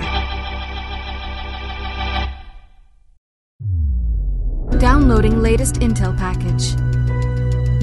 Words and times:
Downloading 4.79 5.43
latest 5.43 5.75
intel 5.75 6.17
package. 6.17 6.73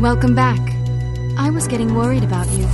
Welcome 0.01 0.35
back. 0.35 0.59
I 1.39 1.51
was 1.51 1.69
getting 1.69 1.95
worried 1.95 2.25
about 2.25 2.49
you. 2.49 2.67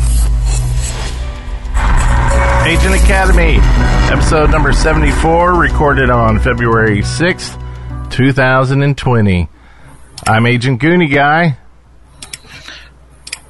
Agent 2.66 3.04
Academy, 3.04 3.59
episode 4.10 4.50
number 4.50 4.73
74, 4.73 5.52
recorded 5.60 6.09
on 6.09 6.40
February 6.40 7.00
6th, 7.00 7.65
2020. 8.10 9.48
I'm 10.27 10.46
Agent 10.46 10.80
Goonie 10.80 11.12
Guy. 11.12 11.59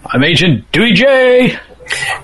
I'm 0.05 0.25
Agent 0.25 0.71
Dewey 0.73 0.93
J. 0.93 1.59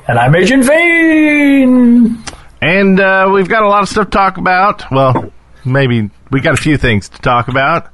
And 0.08 0.18
I'm 0.18 0.34
Agent 0.34 0.64
Vane. 0.64 2.22
And 2.60 3.00
uh, 3.00 3.30
we've 3.32 3.48
got 3.48 3.62
a 3.62 3.68
lot 3.68 3.82
of 3.82 3.88
stuff 3.88 4.06
to 4.06 4.10
talk 4.10 4.36
about. 4.36 4.90
Well, 4.90 5.32
maybe 5.64 6.10
we 6.30 6.40
got 6.40 6.54
a 6.54 6.62
few 6.62 6.76
things 6.76 7.08
to 7.10 7.18
talk 7.20 7.48
about. 7.48 7.90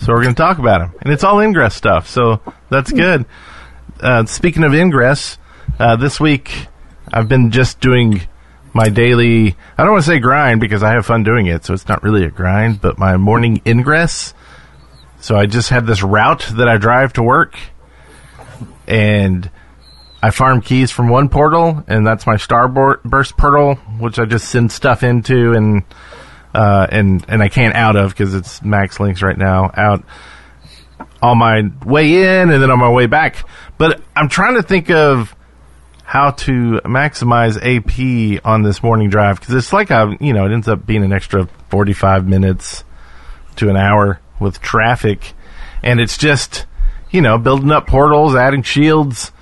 So 0.00 0.12
we're 0.12 0.22
going 0.22 0.34
to 0.34 0.40
talk 0.40 0.58
about 0.58 0.80
them. 0.80 0.94
And 1.02 1.12
it's 1.12 1.24
all 1.24 1.40
Ingress 1.40 1.74
stuff. 1.74 2.08
So 2.08 2.40
that's 2.70 2.92
good. 2.92 3.26
Uh, 4.00 4.24
speaking 4.26 4.64
of 4.64 4.74
Ingress, 4.74 5.38
uh, 5.78 5.96
this 5.96 6.20
week 6.20 6.68
I've 7.12 7.28
been 7.28 7.50
just 7.50 7.80
doing 7.80 8.22
my 8.74 8.88
daily, 8.88 9.56
I 9.76 9.82
don't 9.82 9.92
want 9.92 10.04
to 10.04 10.10
say 10.10 10.18
grind 10.18 10.60
because 10.60 10.82
I 10.82 10.92
have 10.92 11.06
fun 11.06 11.22
doing 11.24 11.46
it. 11.46 11.64
So 11.64 11.74
it's 11.74 11.88
not 11.88 12.02
really 12.02 12.24
a 12.24 12.30
grind, 12.30 12.80
but 12.80 12.98
my 12.98 13.16
morning 13.16 13.60
Ingress. 13.64 14.34
So 15.20 15.36
I 15.36 15.46
just 15.46 15.70
have 15.70 15.86
this 15.86 16.02
route 16.02 16.46
that 16.56 16.68
I 16.68 16.76
drive 16.76 17.14
to 17.14 17.22
work 17.22 17.58
and 18.86 19.50
I 20.20 20.30
farm 20.30 20.62
keys 20.62 20.90
from 20.90 21.08
one 21.08 21.28
portal, 21.28 21.84
and 21.86 22.04
that's 22.04 22.26
my 22.26 22.34
Starburst 22.34 23.36
portal, 23.36 23.76
which 24.00 24.18
I 24.18 24.24
just 24.24 24.48
send 24.48 24.72
stuff 24.72 25.04
into, 25.04 25.52
and 25.52 25.84
uh, 26.52 26.88
and 26.90 27.24
and 27.28 27.40
I 27.40 27.48
can't 27.48 27.76
out 27.76 27.94
of 27.94 28.10
because 28.10 28.34
it's 28.34 28.62
max 28.62 28.98
links 28.98 29.22
right 29.22 29.38
now. 29.38 29.70
Out 29.74 30.02
on 31.22 31.38
my 31.38 31.70
way 31.84 32.14
in, 32.14 32.50
and 32.50 32.62
then 32.62 32.70
on 32.70 32.80
my 32.80 32.90
way 32.90 33.06
back. 33.06 33.44
But 33.76 34.00
I'm 34.16 34.28
trying 34.28 34.54
to 34.54 34.62
think 34.62 34.90
of 34.90 35.36
how 36.08 36.30
to 36.30 36.80
maximize 36.86 37.58
AP 37.60 38.40
on 38.42 38.62
this 38.62 38.82
morning 38.82 39.10
drive 39.10 39.38
because 39.38 39.54
it's 39.54 39.74
like 39.74 39.90
a 39.90 40.16
you 40.20 40.32
know 40.32 40.46
it 40.46 40.52
ends 40.52 40.66
up 40.66 40.86
being 40.86 41.04
an 41.04 41.12
extra 41.12 41.46
45 41.68 42.26
minutes 42.26 42.82
to 43.56 43.68
an 43.68 43.76
hour 43.76 44.18
with 44.40 44.58
traffic, 44.58 45.34
and 45.82 46.00
it's 46.00 46.16
just 46.16 46.64
you 47.10 47.20
know 47.20 47.36
building 47.36 47.70
up 47.70 47.86
portals, 47.86 48.34
adding 48.34 48.62
shields 48.62 49.32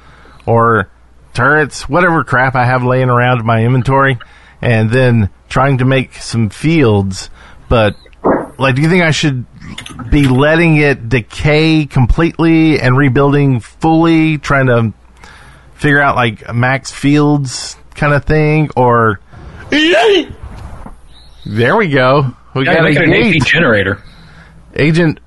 or 0.44 0.90
turrets, 1.34 1.88
whatever 1.88 2.24
crap 2.24 2.56
I 2.56 2.64
have 2.64 2.82
laying 2.82 3.10
around 3.10 3.38
in 3.38 3.46
my 3.46 3.64
inventory, 3.64 4.18
and 4.60 4.90
then 4.90 5.30
trying 5.48 5.78
to 5.78 5.84
make 5.84 6.14
some 6.14 6.50
fields. 6.50 7.30
But, 7.68 7.94
like, 8.58 8.74
do 8.74 8.82
you 8.82 8.88
think 8.88 9.04
I 9.04 9.12
should 9.12 9.46
be 10.10 10.26
letting 10.26 10.78
it 10.78 11.08
decay 11.08 11.86
completely 11.86 12.80
and 12.80 12.96
rebuilding 12.96 13.60
fully, 13.60 14.38
trying 14.38 14.66
to 14.66 14.92
figure 15.76 16.00
out, 16.00 16.16
like, 16.16 16.52
max 16.54 16.90
fields 16.90 17.76
kind 17.94 18.12
of 18.12 18.24
thing? 18.24 18.70
Or. 18.76 19.20
There 21.46 21.76
we 21.76 21.88
go. 21.88 22.34
We 22.54 22.64
yeah, 22.66 22.74
got 22.74 22.86
a 22.86 23.02
an 23.02 23.12
AP 23.12 23.46
generator. 23.46 24.02
Agent 24.74 25.20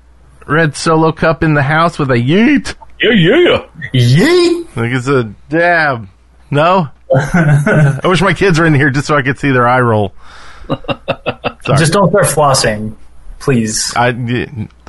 Red 0.46 0.76
Solo 0.76 1.12
Cup 1.12 1.42
in 1.42 1.54
the 1.54 1.62
house 1.62 1.98
with 1.98 2.10
a 2.10 2.14
yeet. 2.14 2.74
Yeah, 3.00 3.12
yeah. 3.12 3.66
Yeet! 3.94 4.76
Like 4.76 4.92
it's 4.92 5.08
a 5.08 5.24
dab. 5.48 6.08
No? 6.50 6.88
I 7.14 8.00
wish 8.04 8.20
my 8.20 8.34
kids 8.34 8.58
were 8.58 8.66
in 8.66 8.74
here 8.74 8.90
just 8.90 9.06
so 9.06 9.16
I 9.16 9.22
could 9.22 9.38
see 9.38 9.50
their 9.50 9.66
eye 9.66 9.80
roll. 9.80 10.12
Sorry. 10.68 11.78
Just 11.78 11.92
don't 11.92 12.10
start 12.10 12.26
flossing, 12.26 12.96
please. 13.38 13.94
I, 13.96 14.08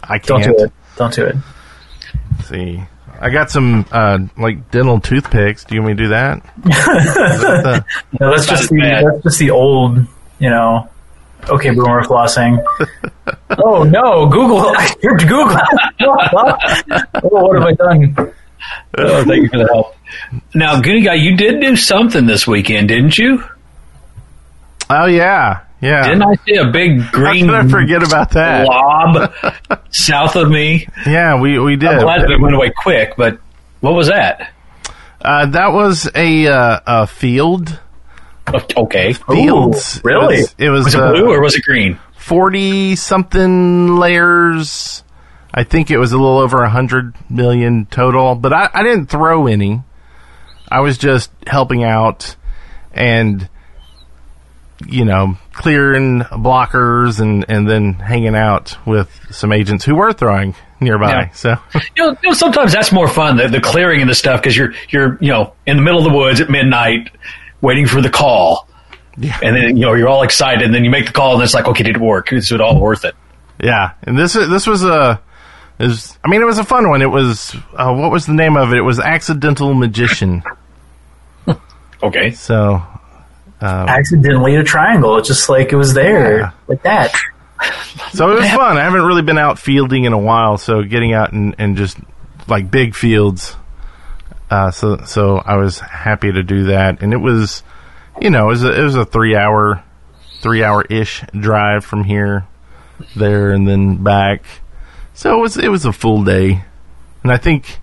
I 0.04 0.20
can't. 0.20 0.26
Don't 0.26 0.44
do 0.44 0.64
it. 0.64 0.74
Don't 0.98 1.14
do 1.14 1.26
it. 1.26 1.36
Let's 2.38 2.50
see. 2.50 2.84
I 3.22 3.30
got 3.30 3.52
some 3.52 3.86
uh, 3.92 4.18
like 4.36 4.72
dental 4.72 5.00
toothpicks. 5.00 5.64
Do 5.64 5.76
you 5.76 5.82
want 5.82 5.92
me 5.92 5.98
to 5.98 6.04
do 6.06 6.10
that? 6.10 6.44
that 6.64 7.86
the, 8.12 8.18
no, 8.20 8.32
that's 8.32 8.48
just 8.48 8.70
the 8.70 9.12
that's 9.12 9.24
just 9.24 9.40
the 9.40 9.52
old, 9.52 10.00
you 10.40 10.50
know. 10.50 10.90
Okay, 11.48 11.70
boomer 11.70 12.04
flossing. 12.04 12.64
oh 13.64 13.84
no, 13.84 14.28
Google! 14.28 14.60
I 14.76 14.96
heard 15.04 15.22
Google. 15.22 15.58
oh, 16.02 17.30
what 17.30 17.60
have 17.60 17.68
I 17.68 17.74
done? 17.74 18.34
Oh, 18.98 19.24
thank 19.26 19.44
you 19.44 19.50
for 19.50 19.58
the 19.58 19.70
help. 19.72 19.96
Now, 20.56 20.82
Goonie 20.82 21.06
Guy, 21.06 21.16
you 21.16 21.38
did 21.38 21.62
do 21.62 21.76
something 21.76 22.26
this 22.26 22.48
weekend, 22.48 22.88
didn't 22.88 23.18
you? 23.18 23.44
Oh 24.90 25.06
yeah, 25.06 25.62
yeah. 25.82 26.08
Didn't 26.08 26.24
I 26.24 26.36
see 26.46 26.56
a 26.56 26.72
big 26.72 27.12
green? 27.12 27.48
How 27.48 27.62
could 27.62 27.68
I 27.68 27.70
forget 27.70 28.04
about 28.04 28.32
that 28.32 28.66
blob 28.66 29.82
south 29.90 30.36
of 30.36 30.50
me? 30.50 30.88
Yeah, 31.06 31.40
we 31.40 31.60
we 31.60 31.76
did. 31.76 31.90
I'm 31.90 32.02
glad 32.02 32.30
it 32.30 32.40
went 32.40 32.56
away 32.56 32.72
quick, 32.76 33.16
but 33.18 33.40
what 33.80 33.94
was 33.94 34.08
that? 34.08 34.54
Uh, 35.20 35.46
that 35.48 35.72
was 35.74 36.10
a 36.16 36.48
uh, 36.48 36.80
a 36.86 37.08
field. 37.08 37.80
Okay, 38.78 39.14
fields. 39.14 39.98
Ooh, 39.98 40.02
really? 40.04 40.36
It 40.36 40.42
was, 40.42 40.56
it 40.58 40.70
was, 40.70 40.86
was 40.86 40.96
it 40.96 41.02
uh, 41.02 41.12
blue 41.12 41.32
or 41.32 41.42
was 41.42 41.56
it 41.56 41.64
green? 41.64 42.00
Forty 42.18 42.96
something 42.96 43.96
layers. 43.96 45.04
I 45.54 45.64
think 45.64 45.92
it 45.92 45.98
was 45.98 46.12
a 46.12 46.18
little 46.18 46.38
over 46.38 46.64
a 46.64 46.70
hundred 46.70 47.14
million 47.30 47.86
total, 47.88 48.36
but 48.36 48.54
I, 48.54 48.70
I 48.74 48.84
didn't 48.84 49.08
throw 49.08 49.48
any. 49.48 49.84
I 50.70 50.80
was 50.80 50.98
just 50.98 51.32
helping 51.46 51.84
out 51.84 52.36
and 52.94 53.50
you 54.88 55.06
know, 55.06 55.38
clearing 55.54 56.22
blockers 56.22 57.20
and, 57.20 57.46
and 57.50 57.70
then 57.70 57.94
hanging 57.94 58.36
out 58.36 58.78
with 58.86 59.10
some 59.32 59.52
agents 59.52 59.86
who 59.86 59.96
were 59.96 60.14
throwing 60.14 60.56
nearby. 60.80 61.10
Yeah. 61.10 61.30
So, 61.32 61.50
you 61.96 62.04
know, 62.04 62.18
you 62.24 62.30
know, 62.30 62.34
sometimes 62.34 62.74
that's 62.74 62.92
more 62.92 63.08
fun, 63.08 63.38
the, 63.38 63.48
the 63.48 63.62
clearing 63.62 64.02
and 64.02 64.10
the 64.10 64.16
stuff, 64.16 64.42
because 64.42 64.56
you're, 64.56 64.74
you're, 64.90 65.18
you 65.22 65.32
know, 65.32 65.54
in 65.66 65.78
the 65.78 65.84
middle 65.84 66.00
of 66.00 66.12
the 66.12 66.18
woods 66.18 66.42
at 66.42 66.50
midnight 66.50 67.10
waiting 67.62 67.88
for 67.88 68.02
the 68.02 68.10
call. 68.10 68.68
Yeah. 69.18 69.38
And 69.42 69.56
then, 69.56 69.78
you 69.78 69.86
know, 69.86 69.94
you're 69.94 70.10
all 70.10 70.24
excited 70.24 70.64
and 70.64 70.74
then 70.74 70.84
you 70.84 70.90
make 70.90 71.06
the 71.06 71.14
call 71.14 71.36
and 71.36 71.44
it's 71.44 71.54
like, 71.54 71.68
okay, 71.68 71.84
did 71.84 71.98
it 71.98 72.02
work? 72.02 72.34
Is 72.34 72.52
it 72.52 72.62
all 72.62 72.80
worth 72.80 73.06
it? 73.06 73.16
Yeah. 73.62 73.92
And 74.04 74.18
this, 74.18 74.34
this 74.34 74.66
was 74.66 74.84
a, 74.84 75.22
is, 75.80 76.18
I 76.24 76.30
mean, 76.30 76.42
it 76.42 76.46
was 76.46 76.60
a 76.60 76.64
fun 76.64 76.90
one. 76.90 77.02
It 77.02 77.12
was, 77.12 77.56
uh, 77.74 77.94
what 77.94 78.12
was 78.12 78.26
the 78.26 78.34
name 78.34 78.56
of 78.56 78.72
it? 78.72 78.78
It 78.78 78.84
was 78.84 79.00
Accidental 79.00 79.74
Magician. 79.74 80.44
okay. 82.04 82.32
So, 82.32 82.82
um, 83.62 83.88
accidentally 83.88 84.56
a 84.56 84.64
triangle. 84.64 85.18
It's 85.18 85.28
just 85.28 85.48
like 85.48 85.72
it 85.72 85.76
was 85.76 85.94
there, 85.94 86.40
yeah. 86.40 86.52
like 86.68 86.84
that. 86.84 87.16
So 88.14 88.32
it 88.32 88.40
was 88.40 88.50
fun. 88.50 88.78
I 88.78 88.84
haven't 88.84 89.04
really 89.04 89.22
been 89.22 89.38
out 89.38 89.60
fielding 89.60 90.06
in 90.06 90.14
a 90.14 90.18
while, 90.18 90.58
so 90.58 90.84
getting 90.84 91.14
out 91.14 91.32
and, 91.32 91.56
and 91.60 91.78
just 91.78 91.98
like 92.48 92.72
big 92.72 92.96
fields. 92.96 93.56
Uh, 94.50 94.72
so 94.72 94.98
so 95.06 95.38
I 95.38 95.58
was 95.58 95.80
happy 95.80 96.32
to 96.32 96.44
do 96.44 96.66
that, 96.66 97.04
and 97.04 97.14
it 97.14 97.18
was, 97.18 97.64
you 98.20 98.30
know, 98.30 98.48
it 98.48 98.50
was 98.50 98.64
a, 98.64 98.80
it 98.80 98.84
was 98.84 98.96
a 98.96 99.06
three 99.06 99.36
hour, 99.36 99.84
three 100.42 100.64
hour 100.64 100.84
ish 100.90 101.24
drive 101.40 101.86
from 101.86 102.04
here, 102.04 102.48
there, 103.16 103.52
and 103.52 103.68
then 103.68 104.04
back. 104.04 104.44
So 105.14 105.38
it 105.38 105.42
was 105.42 105.58
it 105.58 105.70
was 105.70 105.86
a 105.86 105.94
full 105.94 106.24
day, 106.24 106.64
and 107.24 107.32
I 107.32 107.38
think 107.38 107.80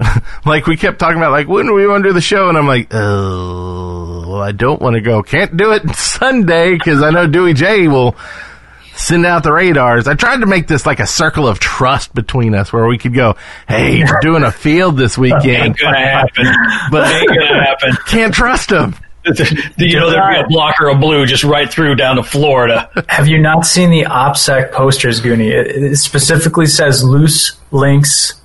like 0.44 0.66
we 0.66 0.76
kept 0.76 0.98
talking 0.98 1.16
about, 1.18 1.32
like 1.32 1.48
when 1.48 1.66
do 1.66 1.74
we 1.74 1.86
want 1.86 2.04
to 2.04 2.10
do 2.10 2.12
the 2.12 2.20
show, 2.20 2.48
and 2.48 2.56
I'm 2.56 2.66
like, 2.66 2.88
oh, 2.92 4.24
well, 4.28 4.42
I 4.42 4.52
don't 4.52 4.80
want 4.80 4.94
to 4.94 5.00
go. 5.00 5.22
Can't 5.22 5.56
do 5.56 5.72
it 5.72 5.88
Sunday 5.96 6.72
because 6.74 7.02
I 7.02 7.10
know 7.10 7.26
Dewey 7.26 7.54
J 7.54 7.88
will 7.88 8.16
send 8.98 9.24
out 9.24 9.42
the 9.42 9.52
radars. 9.52 10.08
I 10.08 10.14
tried 10.14 10.40
to 10.40 10.46
make 10.46 10.66
this 10.66 10.84
like 10.84 11.00
a 11.00 11.06
circle 11.06 11.46
of 11.46 11.60
trust 11.60 12.14
between 12.14 12.54
us 12.54 12.72
where 12.72 12.86
we 12.86 12.98
could 12.98 13.14
go, 13.14 13.36
hey, 13.68 14.02
we're 14.02 14.20
doing 14.20 14.42
a 14.42 14.52
field 14.52 14.96
this 14.96 15.16
weekend. 15.16 15.46
Ain't 15.46 15.78
gonna 15.78 15.98
happen. 15.98 16.46
But 16.90 17.10
ain't 17.12 17.28
gonna 17.28 17.64
happen. 17.64 17.96
Can't 18.06 18.34
trust 18.34 18.70
him. 18.70 18.94
you 19.76 20.00
know, 20.00 20.10
there'd 20.10 20.34
be 20.34 20.40
a 20.40 20.46
blocker 20.48 20.88
of 20.88 21.00
blue 21.00 21.26
just 21.26 21.44
right 21.44 21.70
through 21.70 21.94
down 21.96 22.16
to 22.16 22.22
Florida. 22.22 22.90
Have 23.08 23.28
you 23.28 23.38
not 23.38 23.66
seen 23.66 23.90
the 23.90 24.02
OPSEC 24.04 24.72
posters, 24.72 25.20
Goonie? 25.20 25.50
It, 25.50 25.66
it 25.82 25.96
specifically 25.96 26.66
says 26.66 27.04
loose 27.04 27.58
links, 27.70 28.40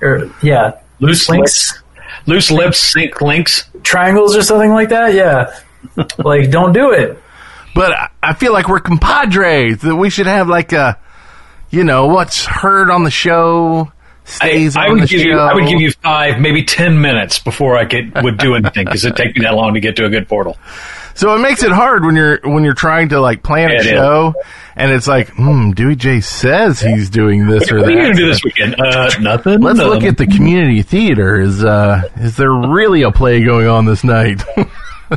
or 0.00 0.30
yeah, 0.42 0.80
loose 1.04 1.28
links, 1.28 1.82
loose 2.26 2.50
lips, 2.50 2.78
sync 2.78 3.20
links, 3.20 3.68
triangles, 3.82 4.36
or 4.36 4.42
something 4.42 4.70
like 4.70 4.88
that. 4.88 5.14
Yeah, 5.14 5.54
like 6.18 6.50
don't 6.50 6.72
do 6.72 6.90
it. 6.92 7.18
But 7.74 7.92
I 8.22 8.34
feel 8.34 8.52
like 8.52 8.68
we're 8.68 8.80
compadres. 8.80 9.78
That 9.78 9.96
we 9.96 10.10
should 10.10 10.26
have 10.26 10.48
like 10.48 10.72
a, 10.72 10.98
you 11.70 11.84
know, 11.84 12.06
what's 12.06 12.44
heard 12.44 12.90
on 12.90 13.04
the 13.04 13.10
show 13.10 13.92
stays 14.24 14.76
I, 14.76 14.86
I 14.86 14.88
would 14.90 15.08
give 15.08 15.20
show. 15.20 15.28
You, 15.28 15.38
I 15.38 15.54
would 15.54 15.68
give 15.68 15.80
you 15.80 15.92
five, 15.92 16.40
maybe 16.40 16.64
ten 16.64 17.00
minutes 17.00 17.38
before 17.38 17.76
I 17.78 17.84
get 17.84 18.22
would 18.22 18.38
do 18.38 18.54
anything 18.54 18.84
because 18.84 19.04
it 19.04 19.16
take 19.16 19.36
me 19.36 19.42
that 19.42 19.54
long 19.54 19.74
to 19.74 19.80
get 19.80 19.96
to 19.96 20.04
a 20.06 20.10
good 20.10 20.28
portal. 20.28 20.56
So 21.16 21.32
it 21.36 21.38
makes 21.38 21.62
it 21.62 21.70
hard 21.70 22.04
when 22.04 22.16
you're 22.16 22.40
when 22.42 22.64
you're 22.64 22.74
trying 22.74 23.10
to 23.10 23.20
like 23.20 23.44
plan 23.44 23.68
Yeah, 23.70 23.76
a 23.76 23.78
it 23.78 23.86
is. 23.86 23.92
show, 23.92 24.34
and 24.74 24.90
it's 24.90 25.06
like, 25.06 25.28
hmm, 25.28 25.70
Dewey 25.70 25.94
J 25.94 26.20
says 26.20 26.80
he's 26.80 27.08
doing 27.08 27.46
this 27.46 27.70
or 27.70 27.78
What 27.78 27.86
are 27.88 27.90
you 27.92 27.96
that. 27.98 28.02
gonna 28.02 28.14
do 28.14 28.26
this 28.26 28.42
weekend? 28.42 28.80
Uh, 28.80 29.10
nothing. 29.20 29.60
Let's 29.60 29.78
look 29.78 30.02
at 30.02 30.18
the 30.18 30.26
community 30.26 30.82
theater. 30.82 31.40
Is 31.40 31.64
uh, 31.64 32.02
is 32.16 32.36
there 32.36 32.52
really 32.52 33.02
a 33.02 33.12
play 33.12 33.44
going 33.44 33.68
on 33.68 33.84
this 33.84 34.02
night? 34.02 34.42
so, 35.08 35.16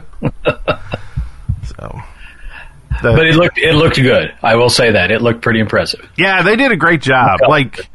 the- 3.02 3.02
But 3.02 3.28
it 3.28 3.36
looked 3.36 3.58
it 3.58 3.74
looked 3.74 3.96
good. 3.96 4.34
I 4.44 4.56
will 4.56 4.70
say 4.70 4.92
that 4.92 5.12
it 5.12 5.22
looked 5.22 5.42
pretty 5.42 5.60
impressive. 5.60 6.08
yeah, 6.16 6.42
they 6.44 6.56
did 6.56 6.72
a 6.72 6.78
great 6.78 7.02
job. 7.02 7.40
Like, 7.48 7.90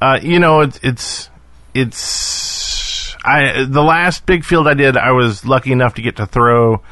uh, 0.00 0.18
you 0.22 0.38
know, 0.38 0.60
it's 0.60 0.78
it's 0.82 1.30
it's 1.74 3.16
I 3.24 3.64
the 3.64 3.82
last 3.82 4.26
big 4.26 4.44
field 4.44 4.68
I 4.68 4.74
did, 4.74 4.96
I 4.96 5.12
was 5.12 5.44
lucky 5.44 5.72
enough 5.72 5.94
to 5.94 6.02
get 6.02 6.16
to 6.16 6.26
throw 6.26 6.82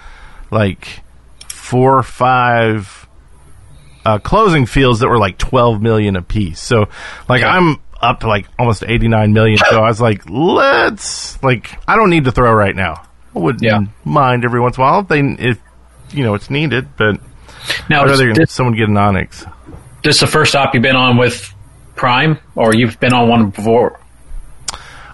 like 0.50 1.00
four 1.48 1.98
or 1.98 2.02
five 2.02 3.06
uh, 4.04 4.18
closing 4.18 4.66
fields 4.66 5.00
that 5.00 5.08
were 5.08 5.18
like 5.18 5.38
12 5.38 5.80
million 5.80 6.14
apiece. 6.16 6.60
So, 6.60 6.86
like, 7.28 7.40
Okay. 7.42 7.48
I'm 7.50 7.78
up 8.02 8.20
to 8.20 8.28
like 8.28 8.46
almost 8.58 8.84
89 8.86 9.32
million. 9.32 9.56
So 9.70 9.78
I 9.82 9.88
was 9.88 10.00
like, 10.00 10.28
let's 10.28 11.42
like, 11.42 11.78
I 11.88 11.96
don't 11.96 12.10
need 12.10 12.24
to 12.24 12.32
throw 12.32 12.52
right 12.52 12.76
now. 12.76 13.02
I 13.34 13.38
wouldn't 13.38 13.62
Yeah. 13.64 13.80
mind 14.04 14.44
every 14.44 14.60
once 14.60 14.76
in 14.76 14.82
a 14.82 14.86
while 14.86 15.00
if 15.00 15.08
they 15.08 15.20
if 15.20 15.58
you 16.12 16.22
know 16.22 16.34
it's 16.34 16.50
needed, 16.50 16.88
but 16.96 17.18
Now, 17.88 18.02
I'd 18.02 18.10
rather 18.10 18.34
this, 18.34 18.52
someone 18.52 18.74
get 18.76 18.88
an 18.88 18.96
onyx. 18.96 19.44
this 20.02 20.16
is 20.16 20.20
the 20.20 20.26
first 20.26 20.54
op 20.54 20.74
you've 20.74 20.82
been 20.82 20.96
on 20.96 21.16
with 21.16 21.53
Prime, 21.96 22.38
or 22.54 22.74
you've 22.74 22.98
been 23.00 23.12
on 23.12 23.28
one 23.28 23.50
before? 23.50 24.00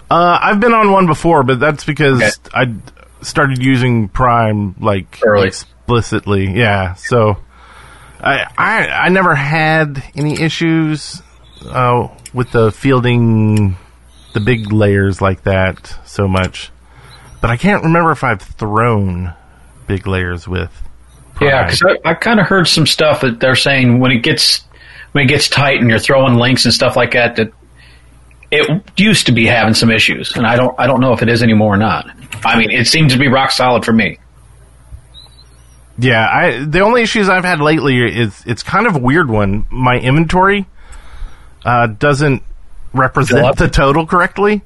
Uh, 0.09 0.39
I've 0.41 0.59
been 0.59 0.73
on 0.73 0.91
one 0.91 1.05
before, 1.07 1.43
but 1.43 1.59
that's 1.59 1.85
because 1.85 2.21
Okay. 2.21 2.33
I 2.53 2.73
started 3.23 3.63
using 3.63 4.09
Prime 4.09 4.75
like 4.79 5.19
Early. 5.25 5.47
explicitly. 5.47 6.51
Yeah, 6.51 6.95
so 6.95 7.37
I 8.21 8.45
I 8.57 8.87
I 8.87 9.09
never 9.09 9.35
had 9.35 10.03
any 10.15 10.39
issues 10.41 11.21
uh, 11.69 12.09
with 12.33 12.51
the 12.51 12.71
fielding 12.71 13.77
the 14.33 14.39
big 14.39 14.71
layers 14.73 15.21
like 15.21 15.43
that 15.43 15.93
so 16.05 16.27
much, 16.27 16.71
but 17.39 17.49
I 17.49 17.57
can't 17.57 17.83
remember 17.83 18.11
if 18.11 18.23
I've 18.23 18.41
thrown 18.41 19.33
big 19.87 20.07
layers 20.07 20.47
with. 20.47 20.71
Prime. 21.35 21.49
Yeah, 21.49 21.63
because 21.65 21.83
I, 22.05 22.09
I 22.09 22.13
kind 22.15 22.39
of 22.41 22.47
heard 22.47 22.67
some 22.67 22.85
stuff 22.85 23.21
that 23.21 23.39
they're 23.39 23.55
saying 23.55 23.99
when 23.99 24.11
it 24.11 24.23
gets 24.23 24.65
when 25.11 25.25
it 25.25 25.27
gets 25.27 25.47
tight 25.49 25.79
and 25.79 25.89
you're 25.89 25.99
throwing 25.99 26.35
links 26.35 26.65
and 26.65 26.73
stuff 26.73 26.95
like 26.95 27.11
that 27.13 27.35
that 27.37 27.51
it 28.51 28.83
used 28.97 29.27
to 29.27 29.31
be 29.31 29.45
having 29.45 29.73
some 29.73 29.89
issues, 29.89 30.35
and 30.35 30.45
I 30.45 30.55
don't 30.57 30.77
I 30.79 30.87
don't 30.87 30.99
know 30.99 31.13
if 31.13 31.21
it 31.21 31.29
is 31.29 31.41
anymore 31.41 31.73
or 31.73 31.77
not. 31.77 32.09
I 32.43 32.57
mean, 32.57 32.71
it 32.71 32.87
seems 32.87 33.13
to 33.13 33.19
be 33.19 33.27
rock 33.27 33.51
solid 33.51 33.85
for 33.85 33.93
me. 33.93 34.17
Yeah, 35.97 36.27
I 36.27 36.65
the 36.65 36.81
only 36.81 37.01
issues 37.01 37.29
I've 37.29 37.45
had 37.45 37.61
lately 37.61 37.97
is 37.99 38.43
it's 38.45 38.63
kind 38.63 38.87
of 38.87 38.95
a 38.95 38.99
weird 38.99 39.29
one. 39.29 39.67
My 39.69 39.97
inventory 39.97 40.65
uh, 41.63 41.87
doesn't 41.87 42.43
represent 42.93 43.57
the 43.57 43.69
total 43.69 44.05
correctly, 44.05 44.63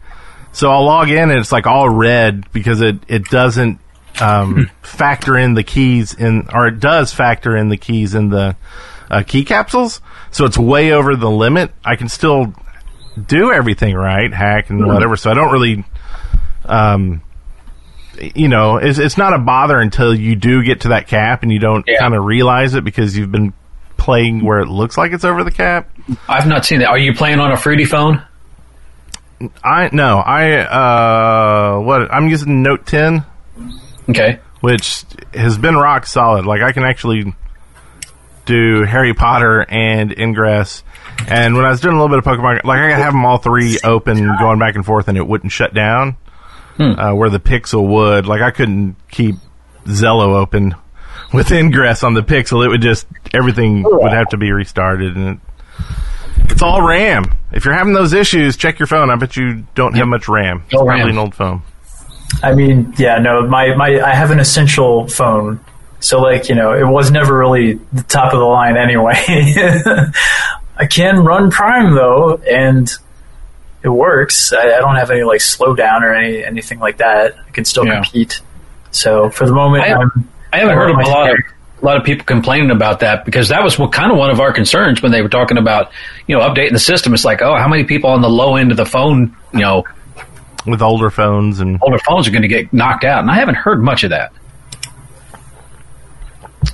so 0.52 0.72
I'll 0.72 0.86
log 0.86 1.10
in 1.10 1.30
and 1.30 1.40
it's 1.40 1.52
like 1.52 1.68
all 1.68 1.90
red 1.90 2.52
because 2.52 2.82
it 2.82 2.98
it 3.08 3.26
doesn't 3.26 3.80
um, 4.20 4.72
factor 4.82 5.38
in 5.38 5.54
the 5.54 5.64
keys 5.64 6.14
in, 6.14 6.48
or 6.54 6.68
it 6.68 6.80
does 6.80 7.14
factor 7.14 7.56
in 7.56 7.70
the 7.70 7.78
keys 7.78 8.16
in 8.16 8.30
the 8.30 8.56
uh, 9.10 9.24
key 9.26 9.44
capsules. 9.46 10.02
So 10.32 10.46
it's 10.46 10.58
way 10.58 10.92
over 10.92 11.16
the 11.16 11.30
limit. 11.30 11.72
I 11.84 11.96
can 11.96 12.10
still 12.10 12.54
do 13.28 13.52
everything 13.52 13.96
right, 13.96 14.32
hack 14.34 14.70
and 14.70 14.86
whatever. 14.86 15.16
So 15.16 15.32
I 15.32 15.34
don't 15.34 15.52
really 15.52 15.84
um, 16.66 17.22
you 18.36 18.48
know, 18.48 18.78
it's, 18.78 18.98
it's 18.98 19.18
not 19.18 19.34
a 19.34 19.38
bother 19.40 19.80
until 19.80 20.16
you 20.16 20.36
do 20.36 20.64
get 20.64 20.82
to 20.82 20.90
that 20.90 21.08
cap 21.08 21.44
and 21.44 21.52
you 21.52 21.60
don't 21.60 21.84
Yeah. 21.88 22.00
kind 22.00 22.14
of 22.16 22.24
realize 22.24 22.74
it 22.74 22.84
because 22.84 23.18
you've 23.18 23.32
been 23.32 23.54
playing 23.98 24.44
where 24.44 24.60
it 24.60 24.68
looks 24.68 24.98
like 24.98 25.12
it's 25.12 25.26
over 25.26 25.44
the 25.44 25.52
cap. 25.52 25.90
I've 26.30 26.48
not 26.48 26.66
seen 26.66 26.80
that. 26.80 26.88
Are 26.90 26.98
you 26.98 27.14
playing 27.14 27.40
on 27.40 27.52
a 27.52 27.58
fruity 27.58 27.86
phone? 27.86 28.22
I 29.64 29.90
no, 29.92 30.18
I 30.20 30.60
uh, 30.60 31.80
what 31.82 32.10
I'm 32.14 32.30
using 32.30 32.64
Note 32.64 32.86
10, 32.86 33.24
Okay. 34.10 34.40
which 34.62 35.04
has 35.34 35.58
been 35.58 35.76
rock 35.76 36.06
solid. 36.06 36.46
Like 36.46 36.62
I 36.62 36.72
can 36.72 36.84
actually 36.84 37.34
do 38.46 38.84
Harry 38.84 39.14
Potter 39.14 39.66
and 39.68 40.12
Ingress. 40.18 40.84
And 41.28 41.56
when 41.56 41.66
I 41.66 41.70
was 41.70 41.80
doing 41.82 41.96
a 41.96 42.02
little 42.02 42.10
bit 42.16 42.20
of 42.20 42.26
Pokemon, 42.26 42.64
like 42.64 42.80
I 42.80 42.92
could 42.92 43.02
have 43.04 43.14
them 43.14 43.26
all 43.26 43.38
three 43.38 43.80
open, 43.84 44.36
going 44.38 44.60
back 44.60 44.76
and 44.76 44.86
forth, 44.86 45.08
and 45.08 45.18
it 45.18 45.26
wouldn't 45.28 45.52
shut 45.52 45.74
down. 45.74 46.18
Uh, 46.78 47.14
where 47.14 47.30
the 47.30 47.40
Pixel 47.40 47.88
would, 47.88 48.26
like 48.28 48.42
I 48.42 48.52
couldn't 48.52 48.98
keep 49.10 49.36
Zello 49.86 50.36
open 50.42 50.76
with 51.34 51.50
Ingress 51.54 52.04
on 52.04 52.16
the 52.16 52.22
Pixel. 52.22 52.66
It 52.66 52.68
would 52.68 52.82
just 52.82 53.08
everything 53.34 53.84
would 53.84 54.12
have 54.12 54.28
to 54.30 54.38
be 54.38 54.52
restarted, 54.52 55.16
and 55.16 55.40
it, 55.40 56.52
it's 56.52 56.62
all 56.62 56.82
RAM. 56.86 57.34
If 57.54 57.64
you're 57.64 57.74
having 57.74 57.94
those 57.94 58.12
issues, 58.12 58.58
check 58.58 58.78
your 58.78 58.88
phone. 58.88 59.10
I 59.10 59.16
bet 59.16 59.38
you 59.38 59.66
don't 59.74 59.96
have 59.96 60.08
much 60.10 60.28
RAM. 60.28 60.64
It's 60.66 60.74
No 60.74 60.84
probably 60.84 61.00
RAM. 61.04 61.10
an 61.12 61.18
old 61.18 61.34
phone. 61.34 61.62
I 62.44 62.54
mean, 62.54 62.94
yeah, 62.98 63.20
no, 63.20 63.48
my, 63.48 63.74
my 63.76 64.02
I 64.02 64.14
have 64.14 64.32
an 64.32 64.40
essential 64.42 65.08
phone, 65.08 65.62
so 66.06 66.22
like 66.22 66.50
you 66.50 66.56
know, 66.56 66.74
it 66.74 66.86
was 66.88 67.10
never 67.10 67.36
really 67.38 67.74
the 67.94 68.04
top 68.04 68.32
of 68.34 68.40
the 68.40 68.46
line 68.46 68.78
anyway. 68.78 69.16
I 70.78 70.86
can 70.88 71.24
run 71.24 71.50
Prime 71.52 71.96
though, 71.96 72.36
and 72.38 72.90
it 73.84 73.90
works. 73.90 74.54
I, 74.54 74.62
I 74.76 74.80
don't 74.80 74.96
have 74.96 75.10
any 75.10 75.24
like 75.24 75.40
slowdown 75.40 76.02
or 76.02 76.14
any 76.14 76.44
anything 76.44 76.80
like 76.80 76.98
that. 76.98 77.36
I 77.48 77.52
can 77.52 77.66
still 77.66 77.86
Yeah. 77.86 77.96
compete. 78.04 78.42
So 78.92 79.30
for 79.30 79.46
the 79.48 79.54
moment, 79.54 79.84
I- 79.84 79.94
I'm, 79.94 80.30
I 80.54 80.58
haven't 80.60 80.74
I 80.74 80.76
heard 80.76 80.90
of 80.92 80.96
a 80.96 81.02
my 81.02 81.10
lot 81.10 81.32
of 81.32 81.38
a 81.82 81.86
lot 81.86 81.98
of 81.98 82.04
people 82.04 82.24
complaining 82.26 82.72
about 82.72 83.00
that 83.02 83.26
because 83.26 83.50
that 83.50 83.64
was 83.64 83.78
what, 83.78 83.92
kind 83.92 84.12
of 84.12 84.18
one 84.18 84.30
of 84.30 84.40
our 84.40 84.54
concerns 84.54 85.02
when 85.02 85.12
they 85.12 85.22
were 85.22 85.30
talking 85.30 85.58
about 85.58 85.92
you 86.28 86.38
know 86.38 86.42
updating 86.48 86.72
the 86.74 86.80
system. 86.80 87.14
It's 87.14 87.26
like, 87.26 87.42
oh, 87.42 87.56
how 87.58 87.68
many 87.68 87.84
people 87.84 88.10
on 88.12 88.22
the 88.22 88.30
low 88.30 88.56
end 88.58 88.70
of 88.72 88.78
the 88.78 88.86
phone, 88.86 89.36
you 89.54 89.60
know, 89.62 89.84
with 90.68 90.82
older 90.82 91.10
phones 91.10 91.60
and 91.60 91.80
older 91.82 92.00
phones 92.00 92.28
are 92.28 92.32
going 92.32 92.42
to 92.44 92.48
get 92.48 92.72
knocked 92.72 93.04
out? 93.06 93.20
And 93.22 93.32
I 93.32 93.36
haven't 93.36 93.56
heard 93.56 93.82
much 93.82 94.04
of 94.04 94.10
that. 94.12 94.32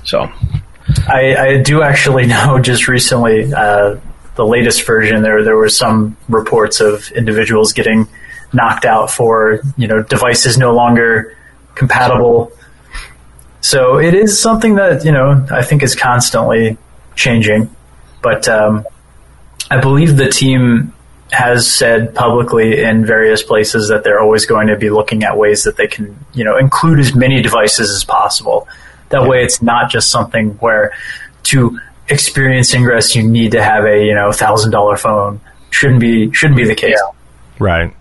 So 0.04 0.30
I, 1.08 1.36
I 1.36 1.62
do 1.62 1.82
actually 1.82 2.26
know 2.34 2.58
just 2.58 2.88
recently 2.88 3.52
uh, 3.52 3.96
the 4.34 4.44
latest 4.46 4.86
version 4.86 5.22
there 5.22 5.44
there 5.44 5.56
were 5.56 5.68
some 5.68 6.16
reports 6.28 6.80
of 6.80 7.10
individuals 7.12 7.72
getting 7.72 8.08
knocked 8.52 8.84
out 8.84 9.10
for 9.10 9.60
you 9.76 9.86
know 9.86 10.02
devices 10.02 10.58
no 10.58 10.74
longer 10.74 11.36
compatible. 11.74 12.52
So 13.60 13.98
it 13.98 14.14
is 14.14 14.40
something 14.40 14.76
that 14.76 15.04
you 15.04 15.12
know 15.12 15.46
I 15.50 15.62
think 15.62 15.82
is 15.82 15.94
constantly 15.94 16.76
changing, 17.14 17.74
but 18.22 18.48
um, 18.48 18.84
I 19.70 19.80
believe 19.80 20.16
the 20.16 20.28
team 20.28 20.92
has 21.30 21.70
said 21.70 22.14
publicly 22.14 22.82
in 22.82 23.06
various 23.06 23.42
places 23.42 23.88
that 23.88 24.04
they're 24.04 24.20
always 24.20 24.44
going 24.44 24.66
to 24.66 24.76
be 24.76 24.90
looking 24.90 25.24
at 25.24 25.38
ways 25.38 25.64
that 25.64 25.76
they 25.76 25.86
can 25.86 26.18
you 26.34 26.44
know 26.44 26.56
include 26.58 26.98
as 26.98 27.14
many 27.14 27.42
devices 27.42 27.90
as 27.90 28.04
possible. 28.04 28.68
That 29.12 29.28
way, 29.28 29.44
it's 29.44 29.62
not 29.62 29.90
just 29.90 30.10
something 30.10 30.50
where 30.58 30.92
to 31.44 31.78
experience 32.08 32.74
Ingress 32.74 33.14
you 33.14 33.22
need 33.22 33.52
to 33.52 33.62
have 33.62 33.84
a 33.84 34.04
you 34.04 34.14
know 34.14 34.32
thousand 34.32 34.72
dollar 34.72 34.96
phone. 34.96 35.40
Shouldn't 35.70 36.00
be 36.00 36.32
shouldn't 36.32 36.56
be 36.56 36.64
the 36.66 36.74
case. 36.74 37.00
Right. 37.58 37.94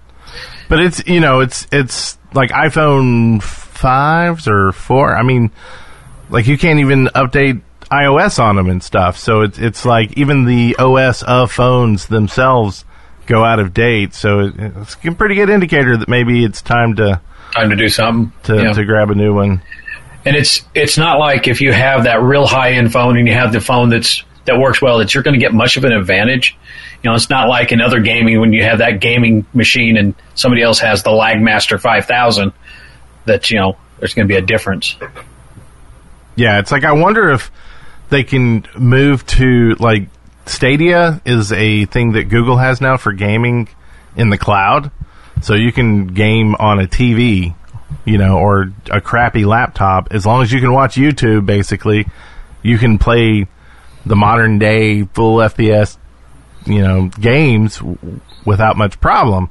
But 0.68 0.80
it's 0.80 1.06
you 1.08 1.20
know 1.20 1.42
it's 1.42 1.68
it's 1.72 2.18
like 2.34 2.50
iPhone 2.52 3.42
fives 3.44 4.48
or 4.48 4.72
four. 4.72 5.16
I 5.16 5.22
mean, 5.24 5.52
like 6.30 6.48
you 6.48 6.58
can't 6.58 6.80
even 6.80 7.08
update 7.08 7.62
iOS 7.92 8.40
on 8.42 8.56
them 8.56 8.70
and 8.70 8.82
stuff. 8.82 9.18
So 9.18 9.42
it's 9.42 9.60
it's 9.60 9.86
like 9.86 10.14
even 10.18 10.46
the 10.46 10.76
OS 10.80 11.24
of 11.24 11.52
phones 11.52 12.08
themselves 12.08 12.86
go 13.28 13.44
out 13.46 13.60
of 13.60 13.74
date. 13.74 14.14
So 14.14 14.52
it's 14.58 14.96
a 15.04 15.12
pretty 15.12 15.36
good 15.36 15.50
indicator 15.50 15.98
that 15.98 16.08
maybe 16.10 16.44
it's 16.44 16.62
time 16.62 16.96
to 16.98 17.20
time 17.54 17.70
to 17.70 17.76
do 17.76 17.90
something. 17.90 18.32
to, 18.44 18.64
Yeah. 18.64 18.74
to 18.74 18.86
grab 18.86 19.12
a 19.12 19.16
new 19.16 19.34
one. 19.34 19.62
And 20.26 20.36
it's 20.36 20.62
it's 20.74 20.98
not 20.98 21.20
like 21.20 21.48
if 21.48 21.62
you 21.62 21.72
have 21.72 22.04
that 22.04 22.22
real 22.22 22.46
high 22.46 22.74
end 22.74 22.92
phone 22.92 23.18
and 23.18 23.28
you 23.28 23.34
have 23.34 23.52
the 23.52 23.62
phone 23.62 23.90
that's 23.90 24.24
that 24.46 24.60
works 24.60 24.82
well 24.82 25.00
that 25.00 25.14
you're 25.14 25.24
going 25.24 25.34
to 25.34 25.40
get 25.40 25.54
much 25.54 25.78
of 25.78 25.84
an 25.84 25.92
advantage. 25.92 26.58
You 27.04 27.10
know, 27.10 27.16
it's 27.16 27.30
not 27.30 27.48
like 27.48 27.72
in 27.72 27.82
other 27.82 28.00
gaming 28.00 28.40
when 28.40 28.54
you 28.54 28.64
have 28.64 28.80
that 28.80 29.00
gaming 29.00 29.46
machine 29.54 29.98
and 29.98 30.16
somebody 30.36 30.62
else 30.62 30.80
has 30.80 31.04
the 31.04 31.10
Lagmaster 31.10 31.80
5000 31.80 32.54
that 33.26 33.50
you 33.52 33.58
know 33.58 33.78
there's 34.00 34.14
going 34.14 34.28
to 34.28 34.32
be 34.32 34.38
a 34.38 34.42
difference. 34.42 34.96
Yeah, 36.36 36.60
it's 36.60 36.72
like 36.72 36.84
I 36.84 36.94
wonder 36.94 37.32
if 37.32 37.52
they 38.10 38.24
can 38.24 38.66
move 38.78 39.26
to 39.28 39.76
like 39.80 40.10
Stadia 40.46 41.22
is 41.26 41.52
a 41.52 41.86
thing 41.86 42.14
that 42.14 42.26
Google 42.26 42.58
has 42.58 42.82
now 42.82 42.98
for 42.98 43.14
gaming 43.14 43.70
in 44.16 44.30
the 44.30 44.38
cloud. 44.38 44.92
So 45.42 45.56
you 45.56 45.72
can 45.72 46.08
game 46.08 46.56
on 46.56 46.80
a 46.80 46.84
TV, 46.84 47.56
you 48.06 48.18
know, 48.18 48.38
or 48.38 48.72
a 48.90 49.00
crappy 49.02 49.46
laptop 49.46 50.10
as 50.12 50.26
long 50.26 50.42
as 50.42 50.52
you 50.52 50.60
can 50.60 50.74
watch 50.74 50.96
YouTube 50.96 51.46
basically, 51.46 52.08
you 52.64 52.78
can 52.78 52.98
play 52.98 53.48
the 54.06 54.16
modern 54.16 54.58
day 54.60 55.04
full 55.04 55.38
FPS, 55.38 55.98
you 56.66 56.82
know, 56.82 57.08
games 57.20 57.78
w- 57.78 58.20
without 58.46 58.78
much 58.78 59.00
problem. 59.00 59.50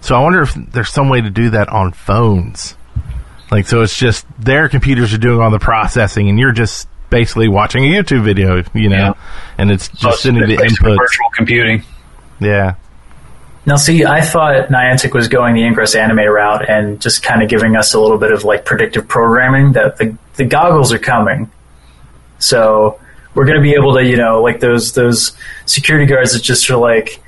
So 0.00 0.14
I 0.14 0.20
wonder 0.20 0.42
if 0.42 0.54
there's 0.54 0.90
some 0.90 1.08
way 1.08 1.20
to 1.20 1.30
do 1.30 1.50
that 1.50 1.68
on 1.68 1.92
phones. 1.92 2.76
Like, 3.50 3.66
so 3.66 3.82
it's 3.82 3.96
just 3.96 4.26
their 4.38 4.68
computers 4.68 5.12
are 5.14 5.18
doing 5.18 5.40
all 5.40 5.50
the 5.50 5.58
processing, 5.58 6.28
and 6.28 6.38
you're 6.38 6.52
just 6.52 6.86
basically 7.10 7.48
watching 7.48 7.82
a 7.84 7.88
YouTube 7.88 8.22
video, 8.22 8.62
you 8.74 8.88
know, 8.90 8.96
Yeah. 8.96 9.12
and 9.56 9.70
it's 9.70 9.88
just 9.88 10.00
So 10.02 10.08
it's 10.10 10.22
sending 10.22 10.46
the 10.46 10.56
inputs. 10.56 10.96
virtual 10.96 11.30
computing. 11.34 11.82
Yeah, 12.40 12.74
Now, 13.68 13.76
see, 13.76 14.02
I 14.06 14.22
thought 14.22 14.70
Niantic 14.70 15.12
was 15.12 15.28
going 15.28 15.54
the 15.54 15.62
Ingress 15.62 15.94
anime 15.94 16.20
route 16.20 16.70
and 16.70 16.98
just 17.02 17.22
kind 17.22 17.42
of 17.42 17.50
giving 17.50 17.76
us 17.76 17.92
a 17.92 18.00
little 18.00 18.16
bit 18.16 18.32
of 18.32 18.42
like 18.42 18.64
predictive 18.64 19.06
programming 19.06 19.72
that 19.72 19.98
the 19.98 20.16
the 20.36 20.46
goggles 20.46 20.90
are 20.90 20.98
coming, 20.98 21.50
so 22.38 22.98
we're 23.34 23.44
going 23.44 23.58
to 23.58 23.62
be 23.62 23.74
able 23.74 23.92
to, 23.96 24.02
you 24.02 24.16
know, 24.16 24.40
like 24.40 24.60
those 24.60 24.94
those 24.94 25.36
security 25.66 26.06
guards 26.06 26.32
that 26.32 26.42
just 26.42 26.70
are 26.70 26.78
like 26.78 27.22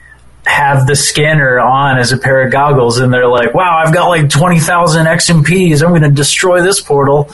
have 0.46 0.86
the 0.86 0.96
scanner 0.96 1.60
on 1.60 1.98
as 1.98 2.10
a 2.10 2.16
pair 2.16 2.40
of 2.46 2.50
goggles, 2.50 2.96
and 2.96 3.12
they're 3.12 3.28
like, 3.28 3.52
"Wow, 3.52 3.76
I've 3.76 3.92
got 3.92 4.08
like 4.08 4.30
twenty 4.30 4.60
thousand 4.60 5.04
XMPs. 5.04 5.82
I'm 5.82 5.90
going 5.90 6.00
to 6.00 6.10
destroy 6.10 6.62
this 6.62 6.80
portal." 6.80 7.28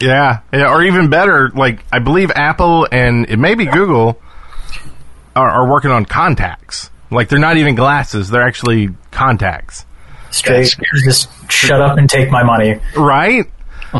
yeah, 0.00 0.42
yeah, 0.52 0.70
or 0.70 0.80
even 0.84 1.10
better, 1.10 1.50
like 1.50 1.84
I 1.92 1.98
believe 1.98 2.30
Apple 2.32 2.86
and 2.92 3.28
it 3.28 3.36
may 3.36 3.56
be 3.56 3.66
Google 3.66 4.20
are, 5.34 5.50
are 5.50 5.68
working 5.68 5.90
on 5.90 6.04
contacts. 6.04 6.90
Like 7.14 7.28
they're 7.28 7.38
not 7.38 7.56
even 7.56 7.74
glasses; 7.74 8.28
they're 8.30 8.46
actually 8.46 8.90
contacts. 9.10 9.86
Straight, 10.30 10.76
just 11.04 11.28
shut 11.50 11.80
up 11.80 11.96
and 11.96 12.10
take 12.10 12.30
my 12.30 12.42
money. 12.42 12.80
Right? 12.96 13.46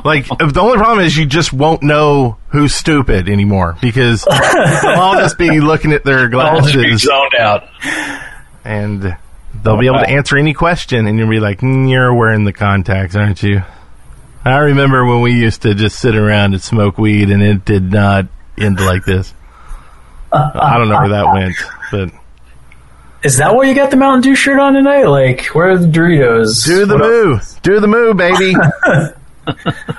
Like 0.04 0.26
the 0.26 0.60
only 0.60 0.76
problem 0.78 1.06
is 1.06 1.16
you 1.16 1.24
just 1.24 1.52
won't 1.52 1.84
know 1.84 2.36
who's 2.48 2.74
stupid 2.74 3.28
anymore 3.28 3.76
because 3.80 4.24
they'll 4.24 5.00
all 5.00 5.14
just 5.14 5.38
be 5.38 5.60
looking 5.60 5.92
at 5.92 6.02
their 6.04 6.34
I'll 6.34 6.60
just 6.62 6.74
be 6.74 6.88
glasses 6.88 7.02
zoned 7.02 7.34
out. 7.38 7.68
and 8.64 9.16
they'll 9.62 9.76
be 9.78 9.86
able 9.86 10.00
to 10.00 10.08
answer 10.08 10.36
any 10.36 10.52
question 10.52 11.06
and 11.06 11.16
you'll 11.16 11.30
be 11.30 11.38
like, 11.38 11.60
"Mm, 11.60 11.88
"You're 11.88 12.12
wearing 12.12 12.42
the 12.42 12.52
contacts, 12.52 13.14
aren't 13.14 13.44
you?" 13.44 13.62
I 14.44 14.58
remember 14.58 15.06
when 15.06 15.20
we 15.20 15.32
used 15.32 15.62
to 15.62 15.74
just 15.74 16.00
sit 16.00 16.16
around 16.16 16.54
and 16.54 16.62
smoke 16.62 16.98
weed 16.98 17.30
and 17.30 17.42
it 17.42 17.64
did 17.64 17.92
not 17.92 18.26
end 18.58 18.80
like 18.80 19.04
this. 19.04 19.32
I 20.32 20.76
don't 20.76 20.88
know 20.88 20.98
where 20.98 21.08
that 21.10 21.32
went, 21.32 21.54
but 21.92 22.10
Is 23.24 23.38
that 23.38 23.54
why 23.54 23.64
you 23.64 23.74
got 23.74 23.90
the 23.90 23.96
Mountain 23.96 24.20
Dew 24.20 24.34
shirt 24.36 24.58
on 24.60 24.74
tonight? 24.74 25.04
Like, 25.04 25.46
where 25.54 25.70
are 25.70 25.78
the 25.78 25.86
Doritos? 25.86 26.64
do 26.66 26.84
the 26.84 26.94
What 26.98 27.08
moo, 27.08 27.38
do 27.62 27.80
the 27.80 27.86
moo, 27.88 28.14
baby. 28.14 28.54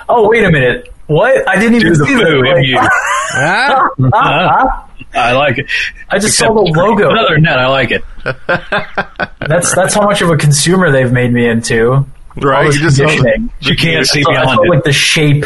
Oh, 0.08 0.28
wait 0.28 0.42
a 0.44 0.50
minute. 0.50 0.92
What? 1.06 1.48
I 1.48 1.56
didn't 1.56 1.76
even 1.76 1.92
Do 1.92 1.98
the 1.98 2.04
see 2.06 2.14
moo 2.16 2.42
that. 2.42 2.56
in 2.56 2.64
you. 2.64 2.78
Ah, 2.80 3.88
Ah, 4.12 4.88
I 5.14 5.32
like 5.34 5.58
it. 5.58 5.70
I 6.10 6.18
just 6.18 6.36
saw 6.36 6.48
the 6.48 6.62
logo. 6.62 7.10
Another 7.10 7.34
than 7.34 7.44
that, 7.44 7.58
I 7.60 7.68
like 7.68 7.92
it. 7.92 8.02
That's 9.48 9.72
that's 9.72 9.94
how 9.94 10.02
much 10.02 10.20
of 10.22 10.30
a 10.30 10.36
consumer 10.36 10.90
they've 10.90 11.12
made 11.12 11.32
me 11.32 11.48
into. 11.48 12.04
Right. 12.36 12.66
You 12.74 12.80
just 12.80 12.96
conditioning. 12.98 13.50
You 13.60 13.76
can't 13.76 14.04
see 14.04 14.22
So 14.24 14.30
I 14.32 14.34
beyond 14.42 14.56
saw 14.56 14.62
it. 14.64 14.68
like 14.70 14.82
the 14.84 14.92
shape 14.92 15.44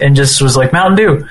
and 0.00 0.16
just 0.16 0.40
was 0.40 0.56
like 0.56 0.72
Mountain 0.72 0.96
Dew. 0.96 1.26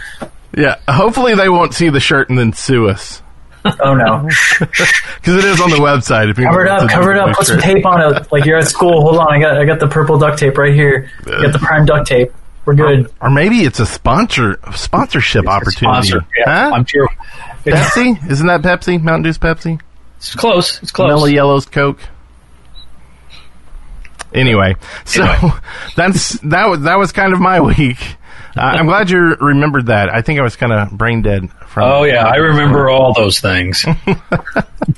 yeah. 0.55 0.75
Hopefully 0.88 1.34
they 1.34 1.50
won't 1.50 1.74
see 1.74 1.89
the 1.89 2.00
shirt 2.00 2.29
and 2.29 2.38
then 2.38 2.53
sue 2.53 2.88
us 2.88 3.24
Oh 3.80 3.94
no! 3.94 4.27
because 4.60 5.36
it 5.38 5.46
is 5.46 5.62
on 5.62 5.70
the 5.70 5.77
website. 5.77 6.30
If 6.32 6.38
you 6.39 6.46
cover 6.46 6.65
it 6.65 6.70
up, 6.72 6.89
cover 6.89 7.12
it 7.12 7.18
up. 7.20 7.36
Put 7.36 7.46
some 7.48 7.60
tape 7.60 7.86
on 7.86 8.01
it. 8.15 8.32
Like 8.32 8.46
you're 8.46 8.58
at 8.58 8.68
school. 8.68 9.01
Hold 9.01 9.18
on, 9.18 9.32
I 9.32 9.39
got 9.39 9.58
I 9.58 9.65
got 9.65 9.80
the 9.80 9.88
purple 9.88 10.18
duct 10.18 10.39
tape 10.39 10.58
right 10.58 10.74
here. 10.74 11.12
I 11.27 11.44
got 11.44 11.53
the 11.53 11.60
prime 11.60 11.86
duct 11.86 12.08
tape. 12.08 12.32
We're 12.65 12.74
good. 12.75 13.12
Or 13.22 13.30
maybe 13.30 13.58
it's 13.60 13.80
a 13.80 13.86
sponsor 13.86 14.60
sponsorship 14.74 15.48
opportunity. 15.48 16.08
Sponsor. 16.10 16.27
Yeah, 16.38 16.70
Huh? 16.70 16.75
I'm 16.75 16.86
sure. 16.86 17.08
Pepsi? 17.65 18.32
Isn't 18.32 18.48
that 18.48 18.62
Pepsi? 18.62 19.01
Mountain 19.01 19.24
Dew's 19.24 19.38
Pepsi? 19.38 19.80
It's 20.18 20.34
close. 20.36 20.82
It's 20.82 20.91
close. 20.91 21.10
Mellow 21.10 21.25
Yellow's 21.25 21.65
Coke. 21.68 22.00
Anyway, 24.34 24.75
so 25.06 25.24
Anyway. 25.24 25.53
that's 25.96 26.39
that 26.41 26.68
was 26.70 26.82
that 26.82 26.98
was 26.98 27.12
kind 27.12 27.34
of 27.34 27.39
my 27.39 27.60
week. 27.60 28.15
I'm 28.55 28.86
glad 28.86 29.10
you 29.10 29.36
remembered 29.39 29.88
that. 29.88 30.10
I 30.10 30.22
think 30.22 30.39
I 30.39 30.43
was 30.43 30.55
kind 30.55 30.74
of 30.74 30.91
brain 30.91 31.22
dead 31.22 31.50
from. 31.67 31.89
Oh 31.89 32.03
yeah, 32.03 32.25
I 32.25 32.36
remember 32.36 32.89
all 32.89 33.13
those 33.13 33.39
things. 33.39 33.86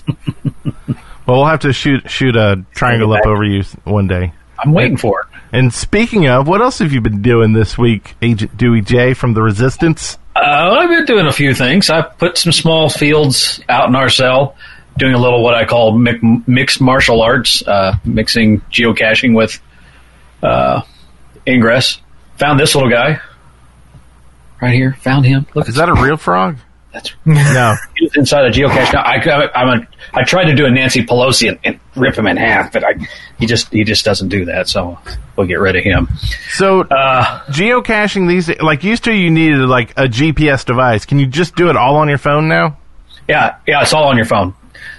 Well, 1.25 1.38
we'll 1.38 1.48
have 1.48 1.62
to 1.62 1.72
shoot 1.72 2.10
shoot 2.10 2.36
a 2.36 2.65
triangle 2.74 3.13
up 3.13 3.25
over 3.25 3.43
you 3.43 3.63
one 3.86 4.07
day. 4.07 4.33
I'm 4.60 4.74
waiting 4.74 4.98
for 4.98 5.22
it. 5.22 5.27
And 5.53 5.74
speaking 5.74 6.27
of, 6.27 6.48
what 6.48 6.62
else 6.62 6.79
have 6.79 6.91
you 6.91 7.00
been 7.00 7.22
doing 7.22 7.53
this 7.53 7.77
week, 7.77 8.15
Agent 8.22 8.57
Dewey 8.57 8.81
J 8.81 9.13
from 9.13 9.33
the 9.33 9.41
Resistance? 9.41 10.17
Uh, 10.36 10.39
I've 10.79 10.89
been 10.89 11.05
doing 11.05 11.27
a 11.27 11.31
few 11.31 11.53
things. 11.53 11.89
I 11.89 12.01
put 12.01 12.38
some 12.38 12.51
small 12.51 12.89
fields 12.89 13.62
out 13.69 13.88
in 13.88 13.95
our 13.95 14.10
cell, 14.10 14.55
doing 14.98 15.13
a 15.13 15.17
little 15.17 15.43
what 15.43 15.53
I 15.53 15.65
call 15.65 15.98
mi- 15.98 16.43
mixed 16.48 16.81
martial 16.81 17.22
arts, 17.22 17.65
uh, 17.65 17.95
mixing 18.03 18.62
geocaching 18.72 19.36
with 19.36 19.62
uh, 20.41 20.81
Ingress. 21.48 22.01
Found 22.38 22.60
this 22.60 22.75
little 22.75 22.89
guy 22.89 23.22
right 24.63 24.74
here. 24.74 24.93
Found 25.01 25.25
him. 25.25 25.46
Look, 25.53 25.67
Is 25.70 25.75
that 25.75 25.89
a 25.89 25.93
real 25.93 26.17
frog? 26.17 26.58
that's 26.91 27.12
No. 27.25 27.75
he 27.98 28.05
was 28.05 28.15
inside 28.15 28.46
a 28.46 28.51
geocache. 28.51 28.93
Now, 28.93 29.01
I, 29.01 29.15
I, 29.15 29.62
I'm 29.62 29.79
a, 29.82 29.88
I 30.13 30.24
tried 30.24 30.46
to 30.46 30.55
do 30.55 30.65
a 30.65 30.72
Nancy 30.72 31.03
Pelosi 31.03 31.50
and, 31.50 31.60
and 31.63 31.79
rip 31.96 32.15
him 32.15 32.27
in 32.27 32.38
half, 32.38 32.72
but 32.72 32.84
I, 32.84 32.93
he 33.39 33.46
just 33.48 33.72
he 33.74 33.84
just 33.84 34.05
doesn't 34.05 34.29
do 34.29 34.46
that. 34.46 34.67
So 34.70 34.98
we'll 35.36 35.48
get 35.48 35.60
rid 35.60 35.75
of 35.75 35.84
him. 35.84 36.08
So 36.51 36.82
Uh, 36.82 37.39
geocaching 37.48 38.27
these 38.27 38.48
like 38.62 38.84
used 38.84 39.03
to 39.05 39.13
you 39.13 39.29
needed 39.32 39.58
like 39.67 39.91
a 39.91 40.08
GPS 40.08 40.65
device. 40.65 41.05
Can 41.05 41.17
you 41.20 41.25
just 41.25 41.55
do 41.55 41.70
it 41.70 41.75
all 41.75 41.96
on 41.96 42.10
your 42.10 42.17
phone 42.20 42.48
now? 42.48 42.77
yeah, 43.27 43.55
yeah, 43.67 43.82
it's 43.82 43.93
all 43.93 44.05
on 44.10 44.17
your 44.17 44.25
phone. 44.25 44.53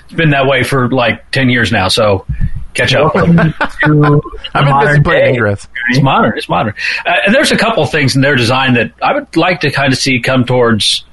It's 0.07 0.15
been 0.15 0.31
that 0.31 0.47
way 0.47 0.63
for 0.65 0.91
like 0.91 1.31
ten 1.31 1.49
years 1.49 1.71
now. 1.71 1.89
So 1.89 2.27
catch 2.75 2.95
up. 2.95 3.15
I've 3.17 3.27
been 3.27 3.55
busy 3.55 4.53
modern 4.53 5.03
playing 5.03 5.25
day. 5.25 5.31
Ingress. 5.31 5.69
It's 5.91 6.03
modern. 6.03 6.37
It's 6.37 6.49
modern. 6.49 6.75
Uh, 7.07 7.15
and 7.27 7.35
there's 7.35 7.53
a 7.53 7.57
couple 7.57 7.83
of 7.83 7.91
things 7.91 8.17
in 8.17 8.23
their 8.23 8.37
design 8.37 8.75
that 8.75 8.93
I 9.03 9.15
would 9.15 9.37
like 9.37 9.61
to 9.61 9.71
kind 9.71 9.93
of 9.93 9.99
see 9.99 10.21
come 10.21 10.45
towards 10.45 11.05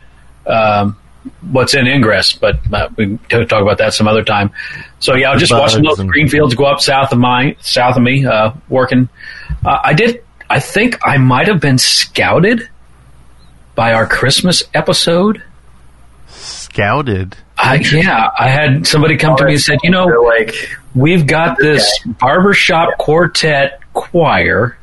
um, 0.46 0.98
what's 1.52 1.74
in 1.74 1.88
Ingress, 1.88 2.34
but 2.34 2.60
uh, 2.74 2.90
we 2.98 3.18
can 3.30 3.48
talk 3.48 3.62
about 3.62 3.78
that 3.78 3.94
some 3.94 4.08
other 4.08 4.24
time. 4.24 4.52
So 5.00 5.16
yeah, 5.16 5.30
I 5.30 5.34
was 5.34 5.42
just 5.42 5.54
watching 5.54 5.84
those 5.84 6.00
green 6.02 6.28
fields 6.28 6.56
go 6.56 6.66
up 6.66 6.82
south 6.82 7.12
of 7.12 7.20
my 7.20 7.56
south 7.62 7.98
of 7.98 8.04
me, 8.04 8.26
uh, 8.26 8.54
working. 8.70 9.10
Uh, 9.66 9.80
I 9.84 9.94
did. 9.94 10.24
I 10.50 10.60
think 10.60 11.00
I 11.04 11.18
might 11.18 11.48
have 11.48 11.62
been 11.62 11.78
scouted 11.78 12.68
by 13.76 13.94
our 13.94 14.06
Christmas 14.06 14.64
episode. 14.74 15.42
Scouted. 16.28 17.38
I, 17.62 17.76
yeah, 17.76 18.30
I 18.38 18.50
had 18.50 18.88
somebody 18.88 19.18
come 19.18 19.38
to 19.38 19.46
me 19.46 19.54
and 19.54 19.62
said, 19.62 19.78
you 19.84 19.92
know, 19.92 20.06
like, 20.06 20.54
we've 20.96 21.28
got 21.28 21.58
this 21.58 22.04
barbershop 22.06 22.98
quartet 22.98 23.80
choir 23.94 24.78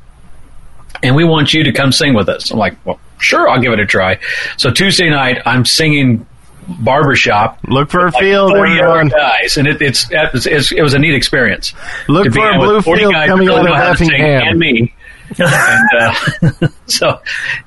and 1.03 1.17
we 1.17 1.25
want 1.25 1.53
you 1.53 1.65
to 1.65 1.73
come 1.73 1.93
sing 1.93 2.15
with 2.15 2.29
us. 2.29 2.51
I'm 2.51 2.59
like, 2.59 2.77
well, 2.85 3.01
sure, 3.19 3.49
I'll 3.49 3.61
give 3.61 3.73
it 3.73 3.81
a 3.81 3.87
try. 3.87 4.19
So 4.57 4.71
Tuesday 4.71 5.11
night, 5.11 5.43
I'm 5.45 5.65
singing 5.65 6.27
barbershop. 6.69 7.59
Look 7.67 7.91
for 7.91 8.07
a 8.07 8.11
like 8.11 8.21
field, 8.21 8.53
40 8.53 8.73
everyone. 8.73 9.09
guys, 9.09 9.57
and 9.57 9.67
it, 9.67 9.81
it's, 9.81 10.07
it's, 10.11 10.47
it's 10.47 10.73
it 10.73 10.83
was 10.83 10.95
a 10.95 10.99
neat 10.99 11.15
experience. 11.15 11.73
Look 12.09 12.33
for 12.33 12.49
a 12.51 12.55
in 12.55 12.61
blue 12.61 12.83
field 12.83 13.13
guys 13.13 13.29
coming 13.29 13.49
that 13.49 13.55
really 13.57 13.73
out 13.73 13.93
of 13.93 14.01
know 14.01 14.07
sing, 14.07 14.15
Effingham. 14.15 14.49
and 14.49 14.59
me. 14.59 14.95
and, 15.39 16.63
uh, 16.63 16.69
so 16.87 17.21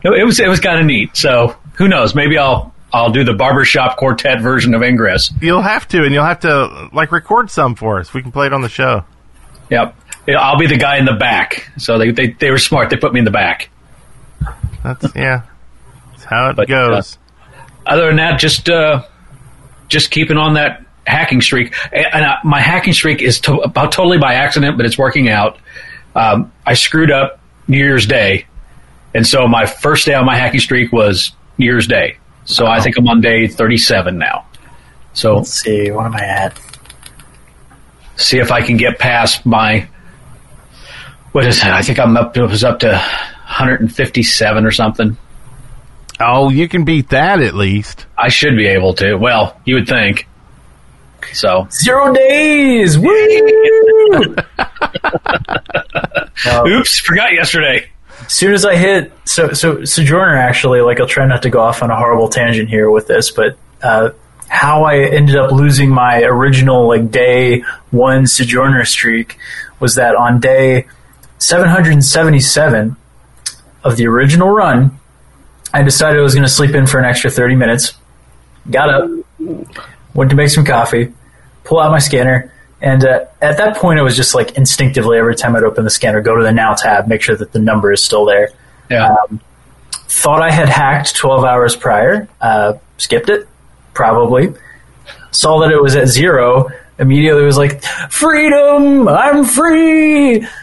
it 0.04 0.26
was 0.26 0.40
it 0.40 0.48
was 0.48 0.60
kind 0.60 0.80
of 0.80 0.86
neat. 0.86 1.16
So 1.16 1.56
who 1.76 1.88
knows? 1.88 2.16
Maybe 2.16 2.38
I'll 2.38 2.74
I'll 2.94 3.12
do 3.12 3.24
the 3.24 3.34
barbershop 3.34 3.98
quartet 3.98 4.42
version 4.42 4.74
of 4.74 4.84
Ingress. 4.84 5.32
You'll 5.42 5.62
have 5.62 5.88
to, 5.90 6.04
and 6.04 6.14
you'll 6.14 6.26
have 6.26 6.42
to 6.42 6.90
like 6.94 7.12
record 7.12 7.50
some 7.50 7.76
for 7.76 8.00
us. 8.00 8.14
We 8.14 8.22
can 8.22 8.32
play 8.32 8.48
it 8.48 8.54
on 8.54 8.62
the 8.62 8.70
show. 8.70 9.06
Yep. 9.70 9.96
I'll 10.38 10.60
be 10.60 10.68
the 10.68 10.78
guy 10.78 10.98
in 10.98 11.06
the 11.06 11.14
back. 11.14 11.70
So 11.78 11.98
they, 11.98 12.12
they, 12.12 12.28
they 12.32 12.52
were 12.52 12.58
smart. 12.58 12.90
They 12.90 12.98
put 12.98 13.14
me 13.14 13.20
in 13.20 13.26
the 13.26 13.32
back. 13.32 13.70
That's 14.84 15.16
yeah. 15.16 15.44
That's 16.12 16.24
how 16.26 16.50
it 16.50 16.56
But, 16.56 16.68
goes. 16.68 17.18
Other 17.86 18.08
than 18.08 18.18
that, 18.18 18.40
just 18.40 18.70
uh, 18.70 19.04
just 19.88 20.12
keeping 20.12 20.38
on 20.38 20.56
that 20.56 20.86
hacking 21.08 21.42
streak. 21.42 21.74
And, 21.92 22.06
and 22.14 22.26
uh, 22.26 22.36
my 22.44 22.60
hacking 22.62 22.94
streak 22.94 23.22
is 23.22 23.40
to, 23.42 23.58
about 23.60 23.92
totally 23.92 24.18
by 24.18 24.36
accident, 24.36 24.78
but 24.78 24.86
it's 24.86 24.98
working 24.98 25.30
out. 25.30 25.58
Um, 26.16 26.52
I 26.66 26.74
screwed 26.74 27.10
up 27.12 27.40
New 27.68 27.78
Year's 27.78 28.06
Day, 28.06 28.46
and 29.16 29.26
so 29.26 29.48
my 29.48 29.66
first 29.66 30.06
day 30.06 30.14
on 30.14 30.26
my 30.26 30.36
hacking 30.36 30.60
streak 30.60 30.92
was 30.92 31.32
New 31.58 31.66
Year's 31.66 31.88
Day. 31.88 32.18
So 32.52 32.68
I 32.68 32.82
think 32.82 32.98
I'm 32.98 33.08
on 33.08 33.22
day 33.22 33.48
37 33.48 34.18
now. 34.18 34.46
So 35.14 35.38
let's 35.38 35.52
see, 35.52 35.92
what 35.92 36.06
am 36.06 36.16
I 36.16 36.22
at? 36.24 36.60
see 38.22 38.38
if 38.40 38.52
I 38.52 38.62
can 38.62 38.78
get 38.78 39.00
past 39.00 39.46
my 39.46 39.88
what 41.32 41.46
is 41.46 41.60
it? 41.60 41.68
I 41.68 41.82
think 41.82 41.98
I'm 41.98 42.18
up. 42.18 42.36
It 42.36 42.46
was 42.46 42.64
up 42.64 42.80
to 42.80 42.88
157 42.90 44.66
or 44.66 44.72
something. 44.72 45.16
Oh, 46.20 46.50
you 46.50 46.68
can 46.68 46.84
beat 46.84 47.10
that 47.10 47.40
at 47.42 47.54
least. 47.56 48.06
I 48.18 48.28
should 48.28 48.58
be 48.58 48.68
able 48.68 48.94
to. 48.96 49.16
Well, 49.16 49.58
you 49.64 49.76
would 49.76 49.88
think. 49.88 50.28
So 51.34 51.70
zero 51.72 52.14
days. 52.14 53.00
Woo! 53.00 53.08
Oops, 56.68 57.00
forgot 57.00 57.32
yesterday. 57.32 57.90
Soon 58.32 58.54
as 58.54 58.64
I 58.64 58.78
hit 58.78 59.12
so 59.26 59.52
so 59.52 59.84
Sojourner 59.84 60.38
actually 60.38 60.80
like 60.80 61.02
I'll 61.02 61.06
try 61.06 61.26
not 61.26 61.42
to 61.42 61.50
go 61.50 61.60
off 61.60 61.84
on 61.84 61.92
a 61.92 61.98
horrible 61.98 62.30
tangent 62.30 62.70
here 62.70 62.90
with 62.90 63.06
this, 63.08 63.30
but 63.30 63.58
uh, 63.84 64.12
how 64.48 64.86
I 64.86 65.00
ended 65.00 65.36
up 65.36 65.52
losing 65.52 65.90
my 65.90 66.24
original 66.24 66.88
like 66.88 67.12
day 67.12 67.66
one 67.90 68.28
Sojourner 68.28 68.86
streak 68.86 69.38
was 69.82 69.96
that 69.96 70.16
on 70.16 70.40
day 70.40 70.88
777 71.40 72.96
of 73.84 73.98
the 73.98 74.08
original 74.08 74.50
run, 74.50 74.98
I 75.74 75.84
decided 75.84 76.18
I 76.18 76.24
was 76.24 76.34
going 76.34 76.46
to 76.46 76.50
sleep 76.50 76.74
in 76.74 76.88
for 76.88 77.00
an 77.00 77.06
extra 77.06 77.30
30 77.30 77.56
minutes. 77.56 77.96
Got 78.70 78.90
up, 78.94 79.10
went 80.14 80.30
to 80.30 80.38
make 80.38 80.48
some 80.48 80.64
coffee, 80.64 81.14
pull 81.66 81.82
out 81.82 81.92
my 81.92 82.00
scanner, 82.00 82.54
and 82.82 83.06
uh, 83.06 83.26
at 83.42 83.58
that 83.58 83.78
point, 83.78 84.00
it 84.00 84.02
was 84.02 84.16
just 84.16 84.34
like 84.34 84.58
instinctively 84.58 85.18
every 85.18 85.36
time 85.36 85.56
I'd 85.56 85.64
open 85.64 85.84
the 85.84 85.90
scanner, 85.90 86.22
go 86.22 86.36
to 86.36 86.44
the 86.44 86.52
Now 86.52 86.74
tab, 86.74 87.08
make 87.08 87.22
sure 87.22 87.36
that 87.36 87.52
the 87.52 87.60
number 87.60 87.92
is 87.92 88.04
still 88.04 88.26
there. 88.26 88.50
Yeah. 88.90 89.16
Um, 89.30 89.40
thought 89.92 90.42
I 90.42 90.52
had 90.52 90.68
hacked 90.68 91.16
12 91.16 91.46
hours 91.46 91.76
prior, 91.76 92.28
uh, 92.42 92.74
skipped 92.98 93.30
it, 93.30 93.48
probably. 93.94 94.54
Saw 95.32 95.60
that 95.60 95.72
it 95.72 95.82
was 95.82 95.96
at 95.96 96.08
zero, 96.08 96.70
immediately 97.00 97.44
was 97.44 97.58
like, 97.58 97.84
freedom, 98.10 99.08
I'm 99.08 99.46
free! 99.46 100.46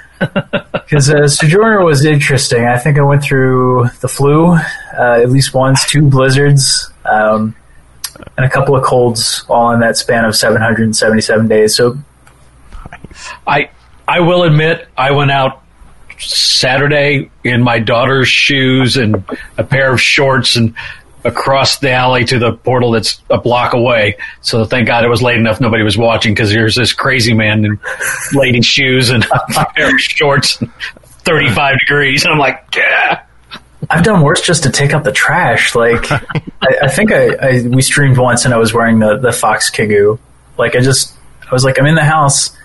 Because 0.72 1.10
uh, 1.10 1.28
Sojourner 1.28 1.84
was 1.84 2.04
interesting. 2.06 2.64
I 2.64 2.78
think 2.78 2.98
I 2.98 3.02
went 3.02 3.22
through 3.22 3.88
the 4.00 4.08
flu 4.08 4.54
uh, 4.54 4.58
at 4.96 5.30
least 5.30 5.52
once, 5.52 5.86
two 5.86 6.02
blizzards, 6.02 6.90
um, 7.04 7.54
and 8.36 8.46
a 8.46 8.48
couple 8.48 8.74
of 8.74 8.82
colds, 8.82 9.44
all 9.50 9.70
in 9.72 9.80
that 9.80 9.98
span 9.98 10.24
of 10.24 10.34
777 10.34 11.46
days. 11.46 11.76
So, 11.76 11.98
I 13.46 13.70
I 14.06 14.20
will 14.20 14.42
admit 14.42 14.88
I 14.96 15.12
went 15.12 15.30
out 15.30 15.62
Saturday 16.18 17.30
in 17.44 17.62
my 17.62 17.78
daughter's 17.78 18.28
shoes 18.28 18.96
and 18.96 19.24
a 19.56 19.64
pair 19.64 19.92
of 19.92 20.00
shorts 20.00 20.56
and 20.56 20.74
across 21.24 21.78
the 21.78 21.90
alley 21.90 22.24
to 22.24 22.38
the 22.38 22.52
portal 22.52 22.92
that's 22.92 23.20
a 23.30 23.38
block 23.38 23.74
away. 23.74 24.16
So 24.40 24.64
thank 24.64 24.86
God 24.86 25.04
it 25.04 25.08
was 25.08 25.22
late 25.22 25.38
enough 25.38 25.60
nobody 25.60 25.82
was 25.82 25.98
watching 25.98 26.32
because 26.32 26.50
there's 26.50 26.76
this 26.76 26.92
crazy 26.92 27.34
man 27.34 27.64
in 27.64 27.78
lady 28.32 28.62
shoes 28.62 29.10
and 29.10 29.24
a 29.56 29.66
pair 29.76 29.94
of 29.94 30.00
shorts, 30.00 30.56
35 30.56 31.78
degrees. 31.80 32.24
And 32.24 32.32
I'm 32.32 32.38
like, 32.38 32.64
yeah. 32.76 33.22
I've 33.90 34.04
done 34.04 34.22
worse 34.22 34.40
just 34.40 34.64
to 34.64 34.70
take 34.70 34.92
out 34.92 35.04
the 35.04 35.12
trash. 35.12 35.74
Like, 35.74 36.10
I, 36.12 36.28
I 36.82 36.88
think 36.88 37.12
I, 37.12 37.28
I, 37.34 37.62
we 37.66 37.82
streamed 37.82 38.18
once 38.18 38.44
and 38.44 38.52
I 38.52 38.58
was 38.58 38.74
wearing 38.74 38.98
the, 38.98 39.18
the 39.18 39.32
Fox 39.32 39.70
Kigu. 39.70 40.18
Like, 40.56 40.76
I 40.76 40.80
just, 40.80 41.14
I 41.48 41.52
was 41.52 41.64
like, 41.64 41.78
I'm 41.78 41.86
in 41.86 41.94
the 41.94 42.04
house. 42.04 42.56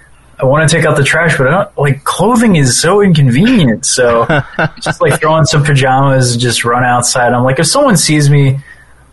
I 0.43 0.45
want 0.45 0.69
to 0.69 0.75
take 0.75 0.85
out 0.85 0.97
the 0.97 1.03
trash, 1.05 1.37
but 1.37 1.47
I 1.47 1.51
don't, 1.51 1.77
like, 1.77 2.03
clothing 2.03 2.57
is 2.57 2.77
so 2.79 3.01
inconvenient. 3.01 3.85
So, 3.85 4.25
just 4.81 4.99
like 4.99 5.21
throw 5.21 5.31
on 5.33 5.45
some 5.45 5.63
pajamas, 5.63 6.33
and 6.33 6.41
just 6.41 6.65
run 6.65 6.83
outside. 6.83 7.31
I'm 7.31 7.43
like, 7.43 7.59
if 7.59 7.67
someone 7.67 7.95
sees 7.95 8.29
me, 8.29 8.59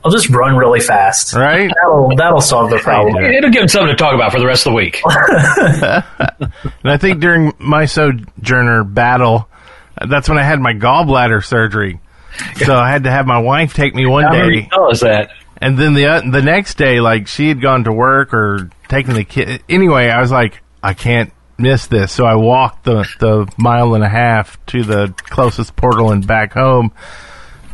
I'll 0.04 0.10
just 0.10 0.28
run 0.28 0.56
really 0.56 0.80
fast. 0.80 1.34
Right? 1.34 1.70
That'll, 1.82 2.16
that'll 2.16 2.40
solve 2.40 2.70
the 2.70 2.78
problem. 2.78 3.22
It'll 3.24 3.50
give 3.50 3.60
them 3.60 3.68
something 3.68 3.94
to 3.94 3.96
talk 3.96 4.14
about 4.14 4.32
for 4.32 4.40
the 4.40 4.46
rest 4.46 4.66
of 4.66 4.72
the 4.72 4.76
week. 4.76 5.00
And 6.82 6.90
I 6.90 6.96
think 6.96 7.20
during 7.20 7.52
my 7.58 7.84
sojourner 7.84 8.82
battle, 8.84 9.48
that's 10.08 10.28
when 10.28 10.38
I 10.38 10.42
had 10.42 10.58
my 10.58 10.72
gallbladder 10.72 11.44
surgery. 11.44 12.00
So 12.64 12.74
I 12.76 12.90
had 12.90 13.04
to 13.04 13.10
have 13.10 13.26
my 13.26 13.38
wife 13.38 13.74
take 13.74 13.94
me 13.94 14.06
one 14.06 14.24
How 14.24 14.32
many 14.32 14.62
day, 14.62 14.68
tell 14.70 14.90
us 14.90 15.00
that? 15.00 15.30
and 15.58 15.78
then 15.78 15.92
the 15.92 16.06
uh, 16.06 16.20
the 16.22 16.40
next 16.40 16.78
day, 16.78 17.00
like 17.00 17.26
she 17.28 17.48
had 17.48 17.60
gone 17.60 17.84
to 17.84 17.92
work 17.92 18.32
or 18.32 18.70
taken 18.88 19.14
the 19.14 19.24
kid. 19.24 19.62
Anyway, 19.68 20.08
I 20.08 20.20
was 20.20 20.30
like, 20.30 20.62
I 20.82 20.94
can't 20.94 21.32
miss 21.58 21.86
this, 21.86 22.12
so 22.12 22.24
I 22.24 22.36
walked 22.36 22.84
the 22.84 23.06
the 23.18 23.52
mile 23.58 23.94
and 23.94 24.02
a 24.02 24.08
half 24.08 24.64
to 24.66 24.82
the 24.82 25.14
closest 25.16 25.76
portal 25.76 26.10
and 26.10 26.26
back 26.26 26.52
home. 26.52 26.92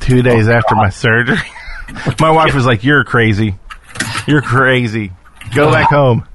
Two 0.00 0.22
days 0.22 0.48
after 0.48 0.74
my 0.74 0.90
surgery, 0.90 1.38
my 2.20 2.30
wife 2.30 2.54
was 2.54 2.66
like, 2.66 2.85
"You're 2.85 3.04
crazy. 3.04 3.54
You're 4.26 4.42
crazy. 4.42 5.12
Go 5.54 5.70
back 5.70 5.88
home." 5.88 6.26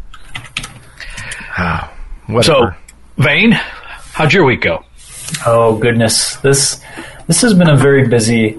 Whatever. 2.27 2.43
So, 2.43 2.71
Vane, 3.17 3.51
how'd 3.51 4.33
your 4.33 4.45
week 4.45 4.61
go? 4.61 4.83
Oh 5.45 5.77
goodness, 5.77 6.37
this 6.37 6.81
this 7.27 7.41
has 7.41 7.53
been 7.53 7.69
a 7.69 7.75
very 7.77 8.07
busy, 8.07 8.57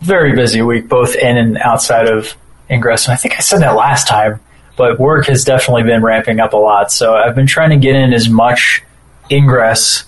very 0.00 0.34
busy 0.34 0.62
week, 0.62 0.88
both 0.88 1.14
in 1.14 1.36
and 1.36 1.58
outside 1.58 2.08
of 2.08 2.34
Ingress. 2.70 3.06
And 3.06 3.14
I 3.14 3.16
think 3.16 3.34
I 3.36 3.40
said 3.40 3.60
that 3.60 3.74
last 3.74 4.08
time, 4.08 4.40
but 4.78 4.98
work 4.98 5.26
has 5.26 5.44
definitely 5.44 5.82
been 5.82 6.02
ramping 6.02 6.40
up 6.40 6.54
a 6.54 6.56
lot. 6.56 6.90
So 6.90 7.14
I've 7.14 7.34
been 7.34 7.48
trying 7.48 7.70
to 7.70 7.76
get 7.76 7.96
in 7.96 8.14
as 8.14 8.28
much 8.28 8.82
Ingress 9.30 10.04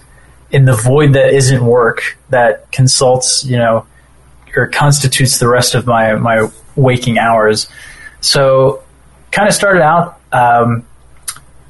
in 0.50 0.64
the 0.64 0.74
void 0.74 1.12
that 1.12 1.34
isn't 1.34 1.64
work 1.64 2.16
that 2.30 2.70
consults, 2.72 3.44
you 3.44 3.58
know, 3.58 3.86
or 4.56 4.68
constitutes 4.68 5.38
the 5.38 5.48
rest 5.48 5.74
of 5.74 5.86
my 5.86 6.14
my 6.14 6.48
waking 6.76 7.18
hours. 7.18 7.68
So 8.20 8.82
kind 9.32 9.48
of 9.48 9.54
started 9.54 9.82
out. 9.82 10.18
Um, 10.32 10.86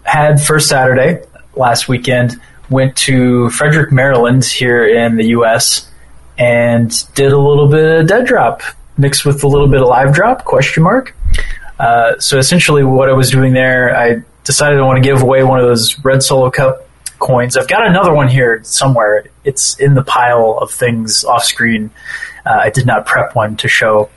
had 0.03 0.41
first 0.41 0.69
Saturday 0.69 1.23
last 1.57 1.89
weekend. 1.89 2.41
Went 2.69 2.97
to 2.99 3.51
Frederick, 3.51 3.91
Maryland, 3.91 4.45
here 4.45 4.87
in 4.87 5.17
the 5.17 5.29
U.S. 5.29 5.91
and 6.39 6.93
did 7.15 7.33
a 7.33 7.39
little 7.39 7.67
bit 7.67 8.01
of 8.01 8.07
dead 8.07 8.27
drop 8.27 8.63
mixed 9.01 9.25
with 9.25 9.43
a 9.43 9.49
little 9.49 9.67
bit 9.67 9.81
of 9.81 9.89
live 9.89 10.15
drop 10.15 10.45
question 10.45 10.83
mark. 10.83 11.17
Uh, 11.81 12.19
so 12.21 12.39
essentially, 12.39 12.85
what 12.85 13.09
I 13.09 13.13
was 13.13 13.31
doing 13.31 13.55
there, 13.55 13.97
I 13.97 14.23
decided 14.45 14.79
I 14.79 14.83
want 14.83 15.03
to 15.03 15.09
give 15.09 15.23
away 15.23 15.43
one 15.43 15.59
of 15.59 15.67
those 15.67 15.99
red 16.05 16.23
solo 16.23 16.51
cup 16.51 16.87
coins. 17.19 17.57
I've 17.57 17.69
got 17.69 17.87
another 17.87 18.13
one 18.13 18.29
here 18.29 18.63
somewhere. 18.65 19.25
It's 19.45 19.81
in 19.81 19.95
the 19.95 20.05
pile 20.05 20.59
of 20.61 20.71
things 20.71 21.25
off 21.25 21.43
screen. 21.45 21.91
Uh, 22.45 22.59
I 22.65 22.71
did 22.71 22.85
not 22.85 23.07
prep 23.07 23.35
one 23.35 23.57
to 23.57 23.69
show, 23.69 24.11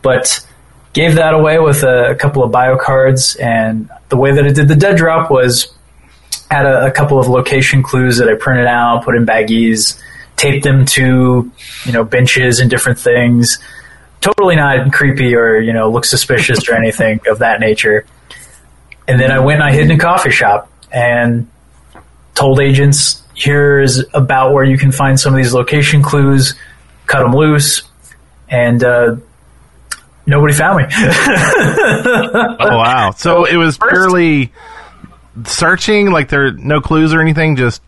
but 0.00 0.46
gave 0.94 1.16
that 1.16 1.34
away 1.34 1.58
with 1.58 1.82
a, 1.82 2.12
a 2.12 2.14
couple 2.14 2.42
of 2.42 2.50
bio 2.50 2.78
cards. 2.78 3.36
And 3.36 3.90
the 4.08 4.16
way 4.16 4.32
that 4.32 4.44
I 4.44 4.48
did 4.48 4.68
the 4.68 4.76
dead 4.76 4.96
drop 4.96 5.30
was 5.30 5.74
had 6.50 6.64
a, 6.64 6.86
a 6.86 6.90
couple 6.90 7.18
of 7.18 7.28
location 7.28 7.82
clues 7.82 8.16
that 8.16 8.28
I 8.28 8.34
printed 8.34 8.66
out, 8.66 9.04
put 9.04 9.14
in 9.14 9.26
baggies, 9.26 10.00
taped 10.36 10.64
them 10.64 10.86
to 10.86 11.50
you 11.84 11.92
know 11.92 12.04
benches 12.04 12.60
and 12.60 12.70
different 12.70 12.98
things. 12.98 13.58
Totally 14.20 14.56
not 14.56 14.92
creepy 14.92 15.34
or 15.34 15.58
you 15.58 15.72
know 15.72 15.90
look 15.90 16.04
suspicious 16.04 16.68
or 16.68 16.74
anything 16.74 17.20
of 17.26 17.38
that 17.38 17.60
nature. 17.60 18.06
And 19.08 19.20
then 19.20 19.30
I 19.30 19.40
went 19.40 19.60
and 19.60 19.68
I 19.68 19.72
hid 19.72 19.84
in 19.84 19.92
a 19.92 19.98
coffee 19.98 20.30
shop 20.30 20.70
and 20.92 21.48
told 22.34 22.60
agents, 22.60 23.22
"Here's 23.34 24.04
about 24.12 24.52
where 24.52 24.64
you 24.64 24.76
can 24.76 24.92
find 24.92 25.18
some 25.18 25.32
of 25.32 25.38
these 25.38 25.54
location 25.54 26.02
clues. 26.02 26.54
Cut 27.06 27.20
them 27.20 27.32
loose." 27.32 27.82
And 28.48 28.82
uh, 28.82 29.16
nobody 30.26 30.54
found 30.54 30.78
me. 30.78 30.84
oh 30.90 32.56
wow! 32.60 33.12
So 33.16 33.44
it 33.44 33.56
was 33.56 33.78
purely 33.78 34.52
searching, 35.44 36.10
like 36.10 36.28
there 36.28 36.46
are 36.46 36.52
no 36.52 36.80
clues 36.80 37.14
or 37.14 37.20
anything. 37.20 37.56
Just 37.56 37.82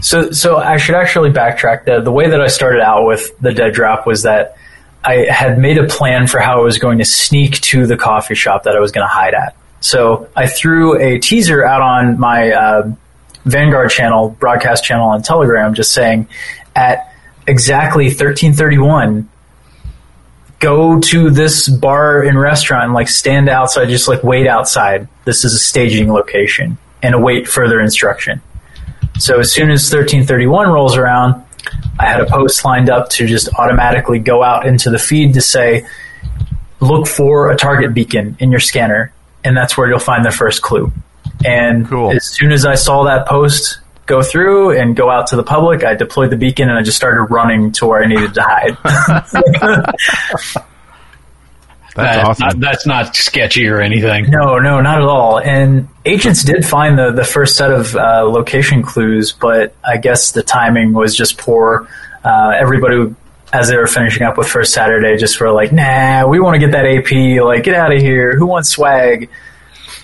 So, 0.00 0.30
so 0.30 0.56
I 0.56 0.76
should 0.76 0.94
actually 0.94 1.30
backtrack. 1.30 1.84
The 1.84 2.00
the 2.00 2.12
way 2.12 2.30
that 2.30 2.40
I 2.40 2.48
started 2.48 2.80
out 2.80 3.06
with 3.06 3.38
the 3.38 3.52
dead 3.52 3.72
drop 3.72 4.06
was 4.06 4.22
that 4.22 4.56
I 5.04 5.26
had 5.30 5.58
made 5.58 5.78
a 5.78 5.86
plan 5.86 6.26
for 6.26 6.40
how 6.40 6.60
I 6.60 6.62
was 6.62 6.78
going 6.78 6.98
to 6.98 7.04
sneak 7.04 7.60
to 7.62 7.86
the 7.86 7.96
coffee 7.96 8.34
shop 8.34 8.64
that 8.64 8.76
I 8.76 8.80
was 8.80 8.92
going 8.92 9.06
to 9.06 9.12
hide 9.12 9.34
at. 9.34 9.56
So 9.80 10.28
I 10.36 10.46
threw 10.46 11.00
a 11.00 11.18
teaser 11.18 11.64
out 11.64 11.80
on 11.80 12.18
my 12.18 12.52
uh, 12.52 12.92
Vanguard 13.44 13.90
channel, 13.90 14.30
broadcast 14.38 14.84
channel 14.84 15.08
on 15.08 15.22
Telegram, 15.22 15.74
just 15.74 15.92
saying 15.92 16.28
at 16.76 17.14
exactly 17.46 18.06
1331 18.06 19.28
go 20.58 21.00
to 21.00 21.30
this 21.30 21.68
bar 21.68 22.22
and 22.22 22.38
restaurant 22.38 22.84
and 22.84 22.92
like 22.92 23.08
stand 23.08 23.48
outside 23.48 23.88
just 23.88 24.06
like 24.06 24.22
wait 24.22 24.46
outside 24.46 25.08
this 25.24 25.42
is 25.42 25.54
a 25.54 25.58
staging 25.58 26.12
location 26.12 26.76
and 27.02 27.14
await 27.14 27.48
further 27.48 27.80
instruction 27.80 28.42
so 29.20 29.38
as 29.38 29.52
soon 29.52 29.70
as 29.70 29.82
1331 29.82 30.68
rolls 30.70 30.96
around, 30.96 31.44
I 31.98 32.06
had 32.06 32.20
a 32.20 32.26
post 32.26 32.64
lined 32.64 32.90
up 32.90 33.10
to 33.10 33.26
just 33.26 33.52
automatically 33.54 34.18
go 34.18 34.42
out 34.42 34.66
into 34.66 34.90
the 34.90 34.98
feed 34.98 35.34
to 35.34 35.40
say, 35.40 35.86
look 36.80 37.06
for 37.06 37.50
a 37.50 37.56
target 37.56 37.94
beacon 37.94 38.36
in 38.40 38.50
your 38.50 38.60
scanner, 38.60 39.12
and 39.44 39.56
that's 39.56 39.76
where 39.76 39.88
you'll 39.88 39.98
find 39.98 40.24
the 40.24 40.30
first 40.30 40.62
clue. 40.62 40.92
And 41.44 41.88
Cool. 41.88 42.12
as 42.12 42.24
soon 42.26 42.52
as 42.52 42.66
I 42.66 42.74
saw 42.74 43.04
that 43.04 43.26
post 43.26 43.78
go 44.06 44.22
through 44.22 44.78
and 44.78 44.96
go 44.96 45.08
out 45.10 45.28
to 45.28 45.36
the 45.36 45.42
public, 45.42 45.84
I 45.84 45.94
deployed 45.94 46.30
the 46.30 46.36
beacon 46.36 46.68
and 46.68 46.78
I 46.78 46.82
just 46.82 46.96
started 46.96 47.24
running 47.24 47.72
to 47.72 47.86
where 47.86 48.02
I 48.02 48.06
needed 48.06 48.34
to 48.34 48.42
hide. 48.42 48.76
that's 51.94 52.16
Uh, 52.18 52.28
awesome. 52.28 52.46
not- 52.46 52.60
that's 52.60 52.86
not 52.86 53.16
sketchy 53.16 53.66
or 53.68 53.80
anything. 53.80 54.30
No, 54.30 54.58
no, 54.58 54.80
not 54.80 54.98
at 54.98 55.04
all. 55.08 55.38
And 55.38 55.88
agents 56.04 56.42
did 56.44 56.64
find 56.64 56.98
the, 56.98 57.10
the 57.12 57.24
first 57.24 57.56
set 57.56 57.70
of 57.72 57.94
uh, 57.96 58.22
location 58.24 58.82
clues, 58.82 59.32
but 59.32 59.74
I 59.84 59.96
guess 59.96 60.32
the 60.32 60.42
timing 60.42 60.92
was 60.92 61.14
just 61.16 61.36
poor. 61.38 61.88
uh, 62.24 62.52
everybody, 62.54 63.14
as 63.52 63.68
they 63.68 63.76
were 63.76 63.86
finishing 63.86 64.24
up 64.26 64.36
with 64.38 64.46
First 64.46 64.72
Saturday, 64.74 65.16
just 65.16 65.40
were 65.40 65.50
like, 65.50 65.72
"Nah, 65.72 66.26
we 66.28 66.38
want 66.38 66.54
to 66.54 66.58
get 66.60 66.72
that 66.72 66.84
AP. 66.84 67.40
Like, 67.42 67.64
get 67.64 67.74
out 67.74 67.92
of 67.92 68.00
here. 68.00 68.36
Who 68.36 68.46
wants 68.46 68.68
swag?" 68.68 69.28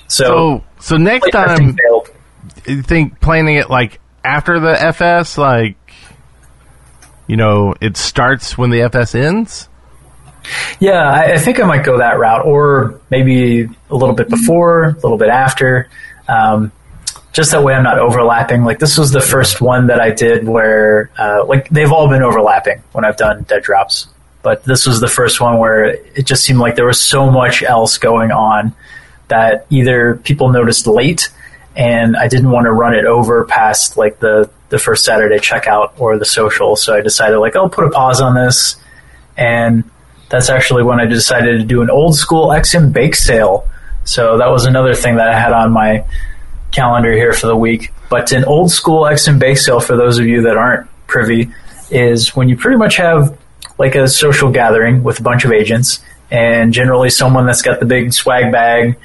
So, 0.09 0.25
So, 0.25 0.64
so 0.81 0.96
next 0.96 1.31
time, 1.31 1.77
failed. 1.77 2.09
you 2.66 2.81
think 2.83 3.20
planning 3.20 3.57
it 3.57 3.68
like 3.70 4.01
after 4.25 4.59
the 4.59 4.83
FS, 4.83 5.37
like, 5.38 5.77
you 7.27 7.37
know, 7.37 7.75
it 7.81 7.96
starts 7.96 8.57
when 8.57 8.70
the 8.70 8.83
FS 8.83 9.14
ends? 9.14 9.68
Yeah, 10.81 11.03
I, 11.03 11.35
I 11.35 11.39
think 11.39 11.61
I 11.61 11.67
might 11.67 11.85
go 11.85 11.99
that 11.99 12.19
route, 12.19 12.45
or 12.45 13.01
maybe 13.11 13.65
a 13.91 13.95
little 13.95 14.15
bit 14.15 14.29
before, 14.29 14.85
a 14.85 14.93
little 14.93 15.19
bit 15.19 15.29
after. 15.29 15.89
Um, 16.29 16.73
just 17.33 17.51
that 17.51 17.63
way 17.63 17.75
I'm 17.75 17.83
not 17.83 17.99
overlapping. 17.99 18.65
Like 18.65 18.79
this 18.79 18.97
was 18.97 19.11
the 19.11 19.21
first 19.21 19.61
one 19.61 19.89
that 19.89 20.01
I 20.01 20.11
did 20.11 20.49
where, 20.49 21.11
uh, 21.19 21.45
like 21.45 21.69
they've 21.69 21.93
all 21.93 22.09
been 22.09 22.23
overlapping 22.23 22.83
when 22.93 23.05
I've 23.05 23.19
done 23.19 23.43
dead 23.43 23.63
drops, 23.63 24.09
but 24.43 24.65
this 24.65 24.87
was 24.87 25.01
the 25.01 25.09
first 25.09 25.41
one 25.41 25.59
where 25.59 25.85
it 25.85 26.25
just 26.25 26.45
seemed 26.45 26.61
like 26.61 26.77
there 26.77 26.87
was 26.87 27.01
so 27.01 27.31
much 27.31 27.63
else 27.63 27.99
going 27.99 28.33
on 28.33 28.75
that 29.29 29.67
either 29.69 30.17
people 30.17 30.51
noticed 30.51 30.87
late 30.87 31.31
and 31.77 32.17
I 32.17 32.27
didn't 32.29 32.51
want 32.51 32.65
to 32.65 32.73
run 32.73 32.95
it 32.95 33.05
over 33.05 33.45
past 33.45 33.99
like 33.99 34.19
the 34.19 34.51
the 34.69 34.79
first 34.79 35.05
Saturday 35.05 35.37
checkout 35.37 35.93
or 36.01 36.19
the 36.19 36.25
social, 36.25 36.75
so 36.75 36.95
I 36.95 37.03
decided 37.03 37.37
like 37.39 37.55
I'll 37.55 37.69
put 37.69 37.85
a 37.85 37.91
pause 37.91 38.21
on 38.21 38.35
this 38.35 38.77
and 39.37 39.85
that's 40.29 40.51
actually 40.51 40.83
when 40.83 41.01
I 41.01 41.07
decided 41.07 41.59
to 41.59 41.65
do 41.65 41.83
an 41.83 41.91
old 41.91 42.17
school 42.17 42.49
XM 42.49 42.93
bake 42.93 43.15
sale. 43.15 43.69
So 44.05 44.39
that 44.39 44.49
was 44.49 44.67
another 44.67 44.95
thing 44.95 45.17
that 45.17 45.29
I 45.29 45.39
had 45.39 45.53
on 45.53 45.73
my 45.73 46.05
calendar 46.73 47.12
here 47.12 47.33
for 47.33 47.47
the 47.47 47.57
week. 47.57 47.93
But 48.09 48.33
an 48.33 48.45
old 48.45 48.71
school 48.71 49.03
XM 49.03 49.39
bake 49.39 49.59
sale, 49.59 49.81
for 49.81 49.97
those 49.97 50.19
of 50.19 50.27
you 50.27 50.43
that 50.43 50.57
aren't 50.57 50.89
privy, 51.07 51.51
is 51.91 52.35
when 52.35 52.49
you 52.49 52.57
pretty 52.57 52.77
much 52.77 52.97
have 52.97 53.37
like 53.79 53.95
a 53.95 54.09
social 54.09 54.51
gathering 54.51 55.03
with 55.03 55.21
a 55.21 55.23
bunch 55.23 55.45
of 55.45 55.53
agents, 55.53 56.01
and 56.31 56.73
generally 56.73 57.11
someone 57.11 57.47
that's 57.47 57.62
got 57.62 57.79
the 57.79 57.87
big 57.87 58.12
swag 58.12 58.51
bag 58.51 58.97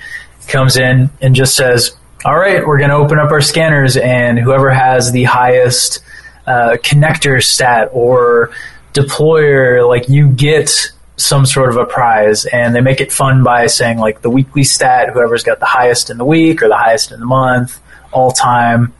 comes 0.48 0.78
in 0.78 1.10
and 1.22 1.36
just 1.36 1.56
says, 1.56 1.96
"All 2.26 2.38
right, 2.38 2.66
we're 2.66 2.78
going 2.78 2.90
to 2.90 2.96
open 2.96 3.20
up 3.20 3.32
our 3.32 3.42
scanners, 3.42 3.98
and 3.98 4.40
whoever 4.40 4.70
has 4.72 5.12
the 5.12 5.26
highest 5.26 6.00
uh, 6.48 6.78
connector 6.84 7.44
stat 7.44 7.90
or 7.92 8.52
deployer, 8.94 9.88
like 9.88 10.10
you 10.10 10.30
get 10.30 10.92
some 11.22 11.46
sort 11.46 11.70
of 11.70 11.78
a 11.78 11.86
prize." 11.86 12.46
And 12.46 12.76
they 12.76 12.82
make 12.82 13.02
it 13.02 13.12
fun 13.12 13.44
by 13.44 13.68
saying 13.68 13.98
like 13.98 14.22
the 14.22 14.30
weekly 14.30 14.64
stat, 14.64 15.10
whoever's 15.14 15.44
got 15.44 15.60
the 15.60 15.66
highest 15.66 16.10
in 16.10 16.18
the 16.18 16.26
week 16.26 16.62
or 16.62 16.68
the 16.68 16.78
highest 16.78 17.12
in 17.12 17.20
the 17.20 17.26
month, 17.26 17.80
all 18.12 18.32
time. 18.32 18.94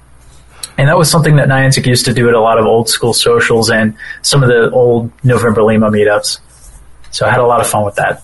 And 0.78 0.88
that 0.88 0.98
was 0.98 1.12
something 1.12 1.36
that 1.36 1.48
Niantic 1.48 1.86
used 1.86 2.06
to 2.06 2.14
do 2.14 2.28
at 2.28 2.34
a 2.34 2.40
lot 2.40 2.58
of 2.58 2.66
old 2.66 2.90
school 2.90 3.14
socials 3.14 3.70
and 3.70 3.96
some 4.22 4.42
of 4.42 4.50
the 4.50 4.72
old 4.72 5.12
November 5.24 5.64
Lima 5.64 5.92
meetups. 5.92 6.40
So 7.12 7.26
I 7.26 7.30
had 7.30 7.40
a 7.40 7.46
lot 7.46 7.60
of 7.60 7.68
fun 7.68 7.86
with 7.86 7.96
that. 7.96 8.24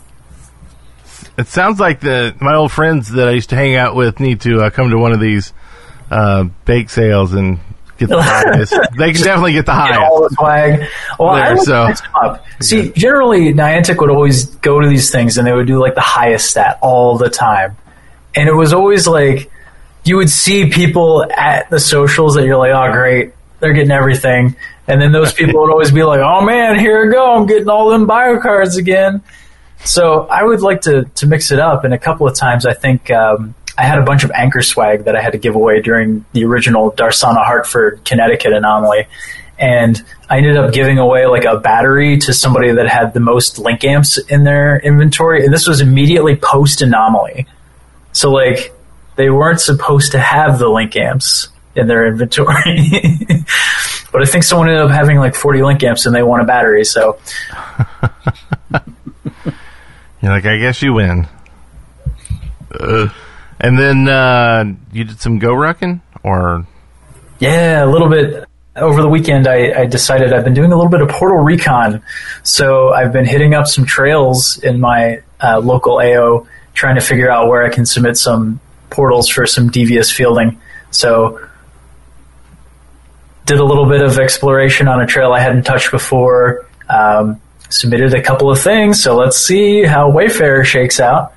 It 1.37 1.47
sounds 1.47 1.79
like 1.79 1.99
the 1.99 2.35
my 2.39 2.55
old 2.55 2.71
friends 2.71 3.09
that 3.09 3.27
I 3.27 3.31
used 3.31 3.49
to 3.51 3.55
hang 3.55 3.75
out 3.75 3.95
with 3.95 4.19
need 4.19 4.41
to 4.41 4.61
uh, 4.61 4.69
come 4.71 4.89
to 4.89 4.97
one 4.97 5.11
of 5.11 5.19
these 5.19 5.53
uh, 6.09 6.45
bake 6.65 6.89
sales 6.89 7.33
and 7.33 7.59
get 7.97 8.09
the 8.09 8.21
highest. 8.21 8.73
They 8.97 9.13
can 9.13 9.23
definitely 9.23 9.53
get 9.53 9.65
the 9.65 9.71
Get 9.73 9.97
all 9.97 10.19
highest. 10.19 10.29
the 10.29 10.35
swag. 10.35 10.89
Well, 11.19 11.29
I 11.29 11.45
There, 11.47 11.55
would 11.55 11.65
so- 11.65 11.93
up. 12.21 12.45
See, 12.61 12.91
generally 12.91 13.53
Niantic 13.53 13.97
would 13.99 14.09
always 14.09 14.45
go 14.45 14.79
to 14.79 14.87
these 14.87 15.11
things 15.11 15.37
and 15.37 15.45
they 15.45 15.53
would 15.53 15.67
do 15.67 15.79
like 15.79 15.95
the 15.95 16.01
highest 16.01 16.49
stat 16.49 16.77
all 16.81 17.17
the 17.17 17.29
time, 17.29 17.75
and 18.35 18.47
it 18.49 18.53
was 18.53 18.73
always 18.73 19.07
like 19.07 19.51
you 20.03 20.17
would 20.17 20.29
see 20.29 20.69
people 20.69 21.25
at 21.35 21.69
the 21.69 21.79
socials 21.79 22.35
that 22.35 22.45
you're 22.45 22.57
like, 22.57 22.71
oh 22.71 22.91
great, 22.91 23.33
they're 23.59 23.73
getting 23.73 23.91
everything, 23.91 24.55
and 24.87 25.01
then 25.01 25.11
those 25.11 25.33
people 25.33 25.59
would 25.61 25.71
always 25.71 25.91
be 25.91 26.03
like, 26.03 26.19
oh 26.21 26.41
man, 26.41 26.79
here 26.79 27.07
I 27.09 27.11
go, 27.11 27.35
I'm 27.35 27.45
getting 27.45 27.69
all 27.69 27.89
them 27.89 28.07
bio 28.07 28.39
cards 28.39 28.77
again. 28.77 29.21
So 29.83 30.21
I 30.27 30.43
would 30.43 30.61
like 30.61 30.81
to 30.81 31.03
to 31.15 31.27
mix 31.27 31.51
it 31.51 31.59
up, 31.59 31.83
and 31.83 31.93
a 31.93 31.99
couple 31.99 32.27
of 32.27 32.35
times 32.35 32.65
I 32.65 32.73
think. 32.73 33.11
Um, 33.11 33.53
I 33.77 33.83
had 33.83 33.99
a 33.99 34.03
bunch 34.03 34.23
of 34.23 34.31
anchor 34.31 34.61
swag 34.61 35.05
that 35.05 35.15
I 35.15 35.21
had 35.21 35.33
to 35.33 35.37
give 35.37 35.55
away 35.55 35.81
during 35.81 36.25
the 36.33 36.45
original 36.45 36.91
Darsana 36.91 37.45
Hartford 37.45 38.03
Connecticut 38.03 38.53
anomaly. 38.53 39.07
And 39.59 40.03
I 40.29 40.37
ended 40.37 40.57
up 40.57 40.73
giving 40.73 40.97
away 40.99 41.25
like 41.25 41.45
a 41.45 41.59
battery 41.59 42.17
to 42.19 42.33
somebody 42.33 42.71
that 42.73 42.87
had 42.87 43.13
the 43.13 43.19
most 43.19 43.59
link 43.59 43.83
amps 43.83 44.17
in 44.17 44.43
their 44.43 44.79
inventory. 44.79 45.43
And 45.43 45.53
this 45.53 45.67
was 45.67 45.81
immediately 45.81 46.35
post 46.35 46.81
anomaly. 46.81 47.47
So 48.11 48.31
like 48.31 48.73
they 49.15 49.29
weren't 49.29 49.61
supposed 49.61 50.11
to 50.13 50.19
have 50.19 50.59
the 50.59 50.69
link 50.69 50.95
amps 50.95 51.49
in 51.75 51.87
their 51.87 52.07
inventory. 52.07 52.89
but 54.11 54.21
I 54.21 54.25
think 54.25 54.43
someone 54.43 54.69
ended 54.69 54.83
up 54.83 54.91
having 54.91 55.17
like 55.17 55.35
40 55.35 55.63
link 55.63 55.83
amps 55.83 56.05
and 56.05 56.15
they 56.15 56.23
want 56.23 56.41
a 56.43 56.45
battery. 56.45 56.83
So 56.83 57.19
You're 60.21 60.31
like, 60.31 60.45
I 60.45 60.57
guess 60.57 60.81
you 60.81 60.93
win. 60.93 61.27
Uh, 62.71 63.09
and 63.59 63.77
then 63.77 64.07
uh, 64.07 64.63
you 64.91 65.03
did 65.03 65.19
some 65.19 65.39
go 65.39 65.53
rucking, 65.53 66.01
or 66.23 66.65
Yeah, 67.39 67.83
a 67.83 67.89
little 67.89 68.09
bit. 68.09 68.45
Over 68.75 69.01
the 69.01 69.09
weekend, 69.09 69.47
I, 69.47 69.81
I 69.81 69.85
decided 69.87 70.33
I've 70.33 70.43
been 70.43 70.53
doing 70.53 70.71
a 70.71 70.75
little 70.75 70.91
bit 70.91 71.01
of 71.01 71.09
portal 71.09 71.39
recon. 71.39 72.03
So 72.43 72.93
I've 72.93 73.11
been 73.11 73.25
hitting 73.25 73.55
up 73.55 73.65
some 73.65 73.85
trails 73.85 74.59
in 74.59 74.79
my 74.79 75.23
uh, 75.41 75.59
local 75.59 75.99
AO, 75.99 76.47
trying 76.75 76.93
to 76.93 77.01
figure 77.01 77.31
out 77.31 77.47
where 77.47 77.63
I 77.63 77.69
can 77.69 77.87
submit 77.87 78.17
some 78.17 78.59
portals 78.91 79.29
for 79.29 79.47
some 79.47 79.69
devious 79.69 80.11
fielding. 80.11 80.61
So 80.91 81.39
did 83.45 83.59
a 83.59 83.63
little 83.63 83.87
bit 83.87 84.01
of 84.01 84.19
exploration 84.19 84.87
on 84.87 85.01
a 85.01 85.07
trail 85.07 85.31
I 85.33 85.39
hadn't 85.39 85.63
touched 85.63 85.89
before. 85.89 86.69
Um, 86.87 87.41
submitted 87.69 88.13
a 88.13 88.21
couple 88.21 88.51
of 88.51 88.59
things. 88.59 89.01
So 89.01 89.15
let's 89.15 89.37
see 89.37 89.83
how 89.83 90.11
Wayfarer 90.11 90.63
shakes 90.63 90.99
out. 90.99 91.33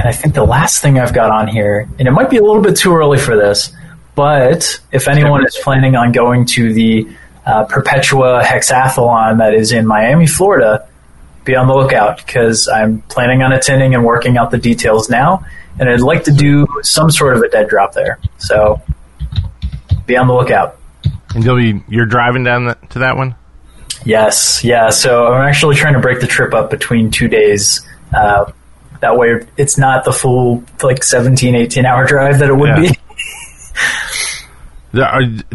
And 0.00 0.08
I 0.08 0.12
think 0.12 0.34
the 0.34 0.44
last 0.44 0.80
thing 0.80 0.98
I've 0.98 1.12
got 1.12 1.30
on 1.30 1.46
here, 1.46 1.86
and 1.98 2.08
it 2.08 2.10
might 2.10 2.30
be 2.30 2.38
a 2.38 2.42
little 2.42 2.62
bit 2.62 2.74
too 2.74 2.96
early 2.96 3.18
for 3.18 3.36
this, 3.36 3.70
but 4.14 4.80
if 4.92 5.08
anyone 5.08 5.46
is 5.46 5.58
planning 5.62 5.94
on 5.94 6.10
going 6.10 6.46
to 6.46 6.72
the 6.72 7.06
uh, 7.44 7.64
Perpetua 7.64 8.42
Hexathlon 8.42 9.36
that 9.40 9.52
is 9.52 9.72
in 9.72 9.86
Miami, 9.86 10.26
Florida, 10.26 10.88
be 11.44 11.54
on 11.54 11.66
the 11.66 11.74
lookout 11.74 12.16
because 12.16 12.66
I'm 12.66 13.02
planning 13.02 13.42
on 13.42 13.52
attending 13.52 13.94
and 13.94 14.02
working 14.02 14.38
out 14.38 14.50
the 14.50 14.56
details 14.56 15.10
now. 15.10 15.44
And 15.78 15.86
I'd 15.86 16.00
like 16.00 16.24
to 16.24 16.32
do 16.32 16.66
some 16.80 17.10
sort 17.10 17.36
of 17.36 17.42
a 17.42 17.50
dead 17.50 17.68
drop 17.68 17.92
there. 17.92 18.18
So 18.38 18.80
be 20.06 20.16
on 20.16 20.28
the 20.28 20.34
lookout. 20.34 20.78
and 21.34 21.44
you'll 21.44 21.56
be 21.58 21.84
you're 21.90 22.06
driving 22.06 22.42
down 22.42 22.64
the, 22.64 22.78
to 22.90 23.00
that 23.00 23.18
one. 23.18 23.34
Yes, 24.06 24.64
yeah. 24.64 24.88
So 24.88 25.26
I'm 25.26 25.46
actually 25.46 25.76
trying 25.76 25.92
to 25.92 26.00
break 26.00 26.20
the 26.20 26.26
trip 26.26 26.54
up 26.54 26.70
between 26.70 27.10
two 27.10 27.28
days. 27.28 27.86
Uh, 28.14 28.50
that 29.00 29.16
way 29.16 29.46
it's 29.56 29.78
not 29.78 30.04
the 30.04 30.12
full 30.12 30.62
like 30.82 31.02
17, 31.02 31.54
18 31.54 31.86
hour 31.86 32.06
drive 32.06 32.38
that 32.40 32.48
it 32.50 32.54
would 32.56 32.68
Yeah. 32.68 32.80
be. 32.92 32.96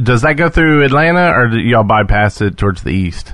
Does 0.02 0.22
that 0.22 0.34
go 0.38 0.50
through 0.50 0.84
Atlanta, 0.86 1.32
or 1.38 1.48
do 1.50 1.58
y'all 1.60 1.84
bypass 1.84 2.40
it 2.42 2.58
towards 2.58 2.84
the 2.84 2.92
east? 2.92 3.34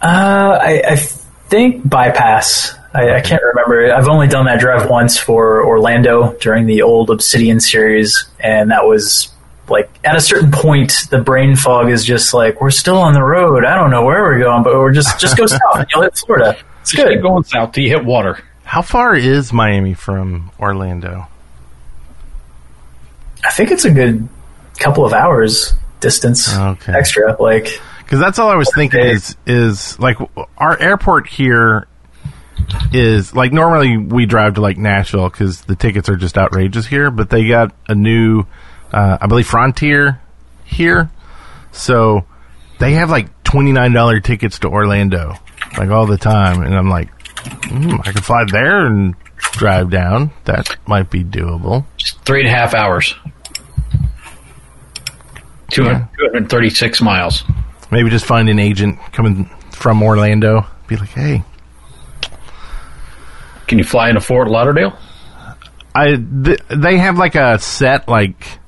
Uh, 0.00 0.58
I, 0.62 0.82
I 0.90 0.96
think 0.96 1.88
bypass. 1.88 2.74
I, 2.94 3.16
I 3.16 3.20
can't 3.20 3.42
remember. 3.42 3.92
I've 3.92 4.08
only 4.08 4.28
done 4.28 4.46
that 4.46 4.60
drive 4.60 4.88
once 4.88 5.18
for 5.18 5.64
Orlando 5.66 6.34
during 6.40 6.66
the 6.66 6.82
old 6.82 7.10
Obsidian 7.10 7.58
series, 7.60 8.26
and 8.38 8.70
that 8.70 8.84
was 8.86 9.32
like 9.68 9.90
at 10.04 10.14
a 10.16 10.20
certain 10.20 10.52
point, 10.52 11.06
the 11.10 11.18
brain 11.18 11.56
fog 11.56 11.90
is 11.90 12.04
just 12.04 12.32
like 12.32 12.60
we're 12.60 12.70
still 12.70 12.98
on 12.98 13.12
the 13.14 13.22
road. 13.24 13.64
I 13.64 13.74
don't 13.74 13.90
know 13.90 14.04
where 14.04 14.22
we're 14.22 14.38
going, 14.38 14.62
but 14.62 14.74
we're 14.74 14.92
just 14.92 15.18
just 15.18 15.36
go 15.36 15.46
south 15.46 15.60
and 15.74 15.86
you'll 15.92 16.02
hit 16.02 16.16
Florida. 16.16 16.56
It's 16.88 16.96
Just 16.96 17.06
keep 17.06 17.16
good. 17.18 17.22
going 17.22 17.44
south 17.44 17.72
till 17.72 17.84
you 17.84 17.90
hit 17.90 18.02
water. 18.04 18.38
How 18.64 18.80
far 18.80 19.14
is 19.14 19.52
Miami 19.52 19.92
from 19.92 20.50
Orlando? 20.58 21.26
I 23.44 23.50
think 23.50 23.70
it's 23.70 23.84
a 23.84 23.90
good 23.90 24.26
couple 24.78 25.04
of 25.04 25.12
hours 25.12 25.74
distance 26.00 26.56
Okay. 26.56 26.92
extra. 26.94 27.36
Like 27.40 27.68
Because 28.04 28.20
that's 28.20 28.38
all 28.38 28.48
I 28.48 28.54
was 28.56 28.70
thinking 28.74 29.00
Okay. 29.00 29.10
is 29.12 29.36
is 29.46 29.98
like 29.98 30.16
our 30.56 30.78
airport 30.80 31.28
here 31.28 31.86
is 32.92 33.34
like 33.34 33.52
normally 33.52 33.98
we 33.98 34.24
drive 34.24 34.54
to 34.54 34.62
like 34.62 34.78
Nashville 34.78 35.28
because 35.28 35.60
the 35.62 35.76
tickets 35.76 36.08
are 36.08 36.16
just 36.16 36.38
outrageous 36.38 36.86
here, 36.86 37.10
but 37.10 37.28
they 37.28 37.46
got 37.48 37.74
a 37.86 37.94
new, 37.94 38.44
uh, 38.94 39.18
I 39.20 39.26
believe 39.26 39.46
Frontier 39.46 40.20
here, 40.64 41.10
so 41.70 42.24
they 42.78 42.92
have 42.94 43.10
like 43.10 43.42
twenty 43.44 43.72
nine 43.72 43.92
dollar 43.92 44.20
tickets 44.20 44.58
to 44.60 44.68
Orlando 44.68 45.34
like 45.78 45.90
all 45.90 46.06
the 46.06 46.18
time, 46.18 46.62
and 46.62 46.74
I'm 46.76 46.90
like, 46.90 47.08
mm, 47.44 48.00
I 48.06 48.12
could 48.12 48.24
fly 48.24 48.44
there 48.50 48.86
and 48.86 49.14
drive 49.52 49.90
down. 49.90 50.30
That 50.44 50.76
might 50.86 51.10
be 51.10 51.24
doable. 51.24 51.84
Just 51.96 52.20
three 52.24 52.40
and 52.40 52.48
a 52.48 52.52
half 52.52 52.74
hours. 52.74 53.14
200, 55.70 56.08
236 56.18 57.00
miles. 57.02 57.44
Maybe 57.90 58.10
just 58.10 58.24
find 58.26 58.48
an 58.48 58.58
agent 58.58 58.98
coming 59.12 59.44
from 59.70 60.02
Orlando. 60.02 60.66
Be 60.86 60.96
like, 60.96 61.10
hey, 61.10 61.42
Can 63.66 63.78
you 63.78 63.84
fly 63.84 64.08
into 64.08 64.20
Fort 64.20 64.48
Lauderdale? 64.48 64.98
I 65.94 66.16
th- 66.16 66.60
they 66.68 66.96
have 66.98 67.18
like 67.18 67.34
a 67.34 67.58
set 67.58 68.08
like 68.08 68.58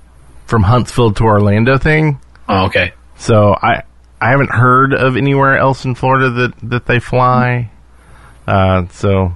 from 0.46 0.62
Huntsville 0.62 1.12
to 1.14 1.24
Orlando 1.24 1.78
thing. 1.78 2.20
Oh, 2.48 2.66
okay. 2.66 2.92
So 3.16 3.54
I 3.54 3.84
I 4.20 4.30
haven't 4.30 4.50
heard 4.50 4.92
of 4.92 5.16
anywhere 5.16 5.56
else 5.56 5.84
in 5.84 5.94
Florida 5.94 6.30
that 6.30 6.52
that 6.64 6.86
they 6.86 7.00
fly. 7.00 7.70
Uh, 8.46 8.86
so 8.88 9.32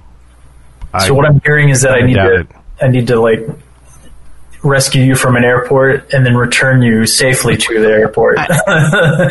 So 0.99 1.13
what 1.13 1.25
I'm 1.25 1.41
hearing 1.43 1.69
is 1.69 1.81
that 1.81 1.91
I, 1.93 1.99
I 1.99 2.05
need 2.05 2.13
to 2.15 2.35
it. 2.41 2.47
I 2.81 2.87
need 2.89 3.07
to 3.07 3.19
like 3.19 3.39
rescue 4.63 5.03
you 5.03 5.15
from 5.15 5.35
an 5.35 5.43
airport 5.43 6.11
and 6.13 6.25
then 6.25 6.35
return 6.35 6.81
you 6.81 7.05
safely 7.05 7.55
to 7.55 7.79
the 7.81 7.87
airport. 7.87 8.37
I, 8.39 8.47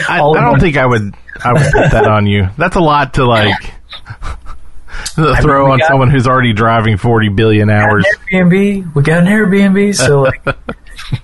I 0.09 0.19
in 0.21 0.35
don't 0.35 0.61
think 0.61 0.77
I 0.77 0.87
would 0.87 1.15
I 1.45 1.53
would 1.53 1.63
put 1.73 1.91
that 1.91 2.07
on 2.07 2.27
you. 2.27 2.49
That's 2.57 2.77
a 2.77 2.81
lot 2.81 3.15
to 3.15 3.25
like 3.25 3.55
throw 5.15 5.67
we 5.67 5.73
on 5.73 5.79
got- 5.79 5.89
someone 5.89 6.11
who's 6.11 6.27
already 6.27 6.53
driving 6.53 6.97
forty 6.97 7.29
billion 7.29 7.71
hours. 7.71 8.05
Airbnb. 8.33 8.95
We 8.95 9.03
got 9.03 9.19
an 9.23 9.27
Airbnb, 9.27 9.95
so 9.95 10.23
like 10.23 10.45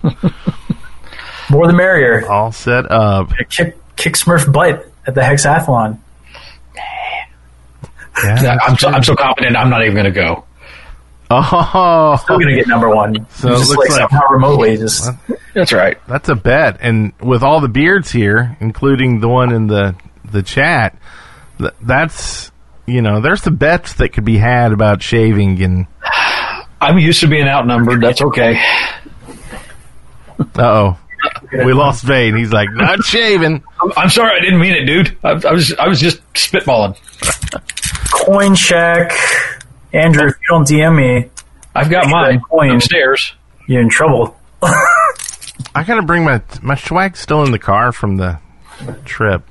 more 1.51 1.67
the 1.67 1.73
merrier. 1.73 2.31
All 2.31 2.53
set 2.53 2.91
up. 2.91 3.31
Kick 3.49 3.77
kick 4.01 4.15
Smurf 4.15 4.51
butt 4.53 4.91
at 5.07 5.15
the 5.15 5.21
hexathlon. 5.21 5.99
Yeah. 8.25 8.59
I'm 8.63 8.77
so, 8.77 8.89
I'm 8.89 9.03
so 9.03 9.15
confident 9.15 9.57
I'm 9.57 9.71
not 9.71 9.83
even 9.83 9.95
going 9.95 10.07
to 10.07 10.11
go. 10.11 10.45
Oh, 11.33 12.17
Still 12.25 12.41
gonna 12.41 12.57
get 12.57 12.67
number 12.67 12.89
one. 12.89 13.15
So 13.31 13.51
just 13.51 13.71
looks 13.71 13.89
like, 13.91 14.01
like- 14.01 14.11
somehow 14.11 14.27
remotely 14.31 14.77
just 14.77 15.09
That's 15.55 15.73
right. 15.73 15.97
that's 16.09 16.29
a 16.29 16.35
bet. 16.35 16.79
And 16.81 17.13
with 17.21 17.45
all 17.45 17.61
the 17.61 17.69
beards 17.69 18.11
here, 18.11 18.57
including 18.59 19.21
the 19.21 19.29
one 19.29 19.53
in 19.53 19.69
the 19.69 19.95
the 20.25 20.43
chat, 20.43 20.99
th- 21.59 21.71
that's 21.81 22.51
you 22.87 23.01
know, 23.01 23.21
there's 23.21 23.43
the 23.43 23.53
bets 23.53 23.95
that 23.95 24.09
could 24.09 24.25
be 24.25 24.39
had 24.39 24.73
about 24.73 25.03
shaving 25.05 25.63
and. 25.63 25.87
I'm 26.81 26.99
used 26.99 27.21
to 27.21 27.29
being 27.29 27.47
outnumbered. 27.47 28.01
That's 28.01 28.23
okay. 28.23 28.61
Uh 30.41 30.45
oh. 30.59 30.99
We 31.53 31.73
lost 31.73 32.05
Vane. 32.05 32.37
He's 32.37 32.53
like, 32.53 32.69
not 32.73 33.03
shaving. 33.03 33.63
I'm, 33.83 33.93
I'm 33.97 34.09
sorry, 34.09 34.37
I 34.37 34.41
didn't 34.41 34.61
mean 34.61 34.73
it, 34.73 34.85
dude. 34.85 35.17
I, 35.25 35.31
I 35.31 35.53
was 35.53 35.73
I 35.75 35.89
was 35.89 36.01
just 36.01 36.23
spitballing. 36.35 36.97
coin 38.25 38.55
check. 38.55 39.11
Andrew, 39.93 40.29
if 40.29 40.35
you 40.37 40.47
don't 40.49 40.67
DM 40.69 40.97
me, 40.97 41.29
I've 41.75 41.91
got 41.91 42.09
mine 42.09 42.41
Coin. 42.49 42.71
upstairs. 42.77 43.33
you're 43.67 43.81
in 43.83 43.89
trouble. 43.89 44.37
I 44.63 45.83
gotta 45.85 46.03
bring 46.03 46.25
my 46.25 46.41
my 46.63 46.77
swag 46.77 47.17
still 47.17 47.43
in 47.45 47.51
the 47.51 47.59
car 47.59 47.91
from 47.93 48.17
the 48.17 48.39
trip. 49.05 49.43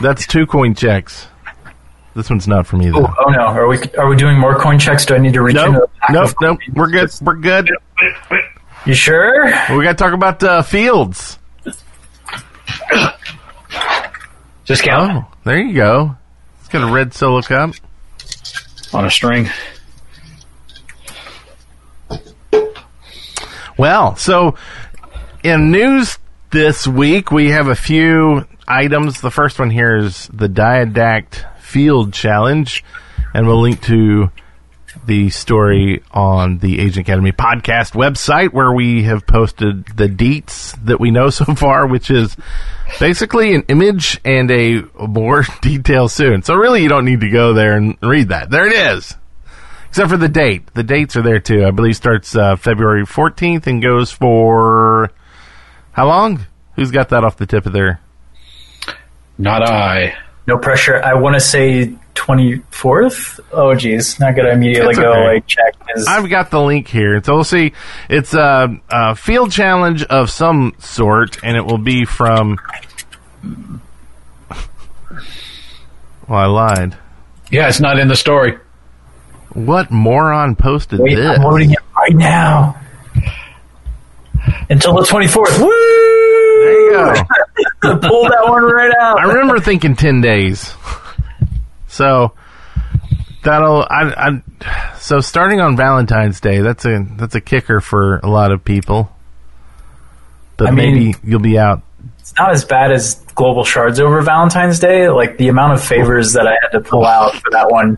That's 0.00 0.26
two 0.26 0.46
coin 0.46 0.74
checks. 0.74 1.26
This 2.16 2.28
one's 2.28 2.48
not 2.48 2.66
for 2.66 2.76
me 2.76 2.90
though. 2.90 3.06
Oh, 3.06 3.14
oh 3.26 3.30
no, 3.30 3.38
are 3.42 3.68
we 3.68 3.78
are 3.98 4.08
we 4.08 4.16
doing 4.16 4.38
more 4.38 4.58
coin 4.58 4.78
checks? 4.80 5.06
Do 5.06 5.14
I 5.14 5.18
need 5.18 5.34
to 5.34 5.42
reach 5.42 5.56
into 5.56 5.70
Nope, 5.72 5.90
the 6.08 6.12
nope, 6.12 6.34
nope. 6.40 6.58
We're 6.74 6.90
good. 6.90 7.10
We're 7.22 7.36
good. 7.36 7.70
You 8.86 8.94
sure? 8.94 9.44
We 9.76 9.84
got 9.84 9.92
to 9.92 9.94
talk 9.94 10.12
about 10.14 10.42
uh, 10.42 10.62
fields. 10.62 11.38
Just 14.64 14.82
count 14.84 15.24
Oh, 15.24 15.32
there 15.44 15.58
you 15.58 15.74
go. 15.74 16.16
It's 16.60 16.68
got 16.68 16.88
a 16.88 16.92
red 16.92 17.12
solo 17.12 17.42
cup. 17.42 17.74
on 18.92 19.04
a 19.04 19.10
string. 19.10 19.48
Well, 23.76 24.16
so 24.16 24.56
in 25.42 25.70
news 25.70 26.18
this 26.50 26.86
week, 26.86 27.30
we 27.30 27.50
have 27.50 27.68
a 27.68 27.74
few 27.74 28.46
items. 28.68 29.20
The 29.20 29.30
first 29.30 29.58
one 29.58 29.70
here 29.70 29.96
is 29.96 30.28
the 30.32 30.48
Didact 30.48 31.46
Field 31.60 32.12
Challenge, 32.12 32.84
and 33.32 33.46
we'll 33.46 33.60
link 33.62 33.80
to 33.82 34.30
the 35.06 35.30
story 35.30 36.02
on 36.10 36.58
the 36.58 36.80
Agent 36.80 37.06
Academy 37.08 37.32
podcast 37.32 37.92
website 37.92 38.52
where 38.52 38.72
we 38.72 39.04
have 39.04 39.26
posted 39.26 39.86
the 39.96 40.08
deets 40.08 40.76
that 40.84 41.00
we 41.00 41.10
know 41.10 41.30
so 41.30 41.44
far, 41.54 41.86
which 41.86 42.10
is 42.10 42.36
basically 42.98 43.54
an 43.54 43.62
image 43.68 44.20
and 44.24 44.50
a 44.50 44.82
more 44.98 45.44
detail 45.60 46.08
soon. 46.08 46.42
So 46.42 46.54
really, 46.54 46.82
you 46.82 46.88
don't 46.88 47.04
need 47.04 47.20
to 47.20 47.30
go 47.30 47.54
there 47.54 47.76
and 47.76 47.96
read 48.02 48.28
that. 48.28 48.50
There 48.50 48.66
it 48.66 48.72
is 48.72 49.16
except 49.90 50.08
for 50.08 50.16
the 50.16 50.28
date. 50.28 50.72
The 50.74 50.84
dates 50.84 51.16
are 51.16 51.22
there 51.22 51.40
too. 51.40 51.66
I 51.66 51.72
believe 51.72 51.96
starts 51.96 52.36
uh, 52.36 52.54
February 52.54 53.04
14th 53.04 53.66
and 53.66 53.82
goes 53.82 54.12
for 54.12 55.10
how 55.92 56.06
long? 56.06 56.46
Who's 56.76 56.92
got 56.92 57.08
that 57.08 57.24
off 57.24 57.36
the 57.36 57.46
tip 57.46 57.66
of 57.66 57.72
their? 57.72 58.00
Not 59.36 59.68
I. 59.68 60.16
No 60.46 60.58
pressure. 60.58 61.00
I 61.02 61.14
want 61.14 61.34
to 61.34 61.40
say 61.40 61.94
twenty 62.14 62.58
fourth. 62.70 63.38
Oh 63.52 63.74
geez, 63.74 64.18
not 64.18 64.34
gonna 64.34 64.50
immediately 64.50 64.94
That's 64.94 64.98
go 64.98 65.12
okay. 65.12 65.34
like 65.34 65.46
check. 65.46 65.74
His, 65.94 66.06
I've 66.06 66.28
got 66.28 66.50
the 66.50 66.60
link 66.60 66.88
here. 66.88 67.22
So 67.22 67.34
we'll 67.34 67.44
see. 67.44 67.72
It's 68.08 68.34
a, 68.34 68.80
a 68.88 69.14
field 69.14 69.52
challenge 69.52 70.02
of 70.04 70.30
some 70.30 70.74
sort, 70.78 71.42
and 71.42 71.56
it 71.56 71.64
will 71.64 71.78
be 71.78 72.04
from. 72.04 72.58
Well, 76.28 76.38
I 76.38 76.46
lied. 76.46 76.96
Yeah, 77.50 77.68
it's 77.68 77.80
not 77.80 77.98
in 77.98 78.06
the 78.06 78.14
story. 78.14 78.56
What 79.52 79.90
moron 79.90 80.54
posted 80.54 81.00
Wait, 81.00 81.16
this? 81.16 81.38
I'm 81.38 81.42
loading 81.42 81.72
it 81.72 81.80
right 81.96 82.14
now. 82.14 82.80
Until 84.68 84.94
the 84.94 85.04
twenty 85.04 85.26
fourth. 85.26 85.58
Woo! 85.58 85.66
There 85.66 86.80
you 86.84 86.90
go. 86.92 87.14
Pull 87.82 88.24
that 88.24 88.44
one 88.46 88.62
right 88.64 88.92
out. 89.00 89.18
I 89.20 89.24
remember 89.24 89.58
thinking 89.60 89.96
ten 89.96 90.20
days. 90.20 90.74
So 91.88 92.32
that'll 93.42 93.82
I, 93.82 94.12
I 94.28 94.96
so 94.98 95.20
starting 95.20 95.60
on 95.60 95.76
Valentine's 95.76 96.40
Day. 96.40 96.60
That's 96.60 96.84
a 96.84 97.06
that's 97.16 97.34
a 97.34 97.40
kicker 97.40 97.80
for 97.80 98.18
a 98.18 98.28
lot 98.28 98.52
of 98.52 98.64
people. 98.64 99.10
But 100.56 100.68
I 100.68 100.70
mean- 100.72 100.92
maybe 100.94 101.18
you'll 101.24 101.40
be 101.40 101.58
out. 101.58 101.82
It's 102.18 102.34
not 102.38 102.50
as 102.52 102.64
bad 102.64 102.92
as 102.92 103.14
global 103.34 103.64
shards 103.64 103.98
over 103.98 104.20
Valentine's 104.20 104.78
Day. 104.78 105.08
Like 105.08 105.38
the 105.38 105.48
amount 105.48 105.72
of 105.72 105.82
favors 105.82 106.34
that 106.34 106.46
I 106.46 106.52
had 106.62 106.68
to 106.72 106.80
pull 106.80 107.04
out 107.04 107.34
for 107.34 107.50
that 107.52 107.70
one. 107.70 107.96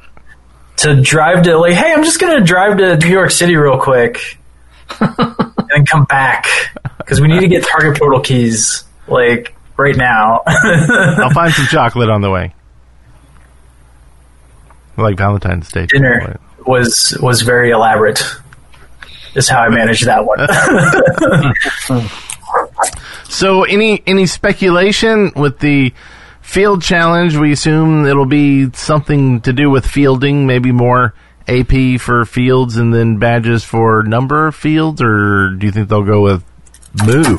To 0.79 1.01
drive 1.01 1.43
to 1.45 1.59
like, 1.59 1.75
hey, 1.75 1.93
I'm 1.93 2.03
just 2.03 2.19
gonna 2.21 2.41
drive 2.41 2.79
to 2.79 2.97
New 2.97 3.09
York 3.13 3.31
City 3.31 3.57
real 3.57 3.79
quick, 3.79 4.39
and 5.01 5.37
then 5.69 5.85
come 5.87 6.05
back 6.05 6.47
because 6.99 7.21
we 7.21 7.29
need 7.29 7.41
to 7.41 7.49
get 7.49 7.65
Target 7.67 7.99
portal 7.99 8.21
keys 8.21 8.85
like 9.07 9.55
right 9.83 9.97
now. 9.97 10.43
I'll 10.47 11.31
find 11.31 11.53
some 11.53 11.67
chocolate 11.67 12.09
on 12.09 12.21
the 12.21 12.31
way. 12.31 12.55
Like 14.97 15.17
Valentine's 15.17 15.71
Day 15.71 15.87
Dinner 15.87 16.21
chocolate. 16.21 16.41
was 16.67 17.19
was 17.21 17.43
very 17.43 17.71
elaborate. 17.71 18.23
Is 19.35 19.49
how 19.49 19.61
I 19.61 19.69
managed 19.71 20.07
that 20.07 20.25
one. 20.27 20.39
So 23.29 23.65
any 23.65 24.03
any 24.07 24.27
speculation 24.27 25.33
with 25.35 25.59
the 25.59 25.95
field 26.43 26.83
challenge? 26.83 27.35
We 27.35 27.51
assume 27.53 28.05
it'll 28.05 28.27
be 28.27 28.71
something 28.73 29.41
to 29.41 29.55
do 29.55 29.71
with 29.71 29.87
fielding, 29.87 30.47
maybe 30.47 30.71
more 30.71 31.15
AP 31.49 31.99
for 31.99 32.27
fields 32.27 32.77
and 32.77 32.93
then 32.93 33.17
badges 33.17 33.65
for 33.65 34.03
number 34.03 34.47
of 34.49 34.55
fields, 34.55 35.01
or 35.01 35.49
do 35.55 35.65
you 35.65 35.73
think 35.73 35.89
they'll 35.89 36.03
go 36.05 36.21
with 36.21 36.45
moo? 37.07 37.39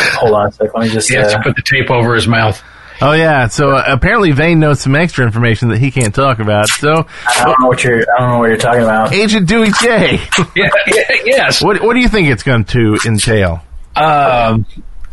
Hold 0.00 0.32
on 0.34 0.48
a 0.48 0.52
sec. 0.52 0.74
Let 0.74 0.84
me 0.84 0.88
just. 0.90 1.08
He 1.08 1.14
has 1.16 1.32
Uh, 1.32 1.38
to 1.38 1.42
put 1.42 1.56
the 1.56 1.62
tape 1.62 1.90
over 1.90 2.14
his 2.14 2.26
mouth. 2.28 2.62
Oh 3.02 3.12
yeah, 3.12 3.48
so 3.48 3.72
uh, 3.72 3.84
apparently 3.88 4.32
Vane 4.32 4.58
knows 4.58 4.80
some 4.80 4.94
extra 4.96 5.26
information 5.26 5.68
that 5.68 5.76
he 5.78 5.90
can't 5.90 6.14
talk 6.14 6.38
about. 6.38 6.68
So 6.68 7.06
I 7.28 7.44
don't 7.44 7.60
know 7.60 7.66
what 7.68 7.84
you're. 7.84 8.00
I 8.00 8.20
don't 8.20 8.28
know 8.30 8.38
what 8.38 8.46
you're 8.48 8.56
talking 8.56 8.82
about. 8.82 9.12
Agent 9.12 9.46
Dewey 9.48 9.70
J, 9.82 10.18
Yeah, 10.56 10.70
yeah, 10.86 11.02
yes. 11.26 11.62
what 11.62 11.82
what 11.82 11.92
do 11.92 12.00
you 12.00 12.08
think 12.08 12.28
it's 12.28 12.42
going 12.42 12.64
to 12.66 12.96
entail? 13.04 13.62
Um, 13.94 14.64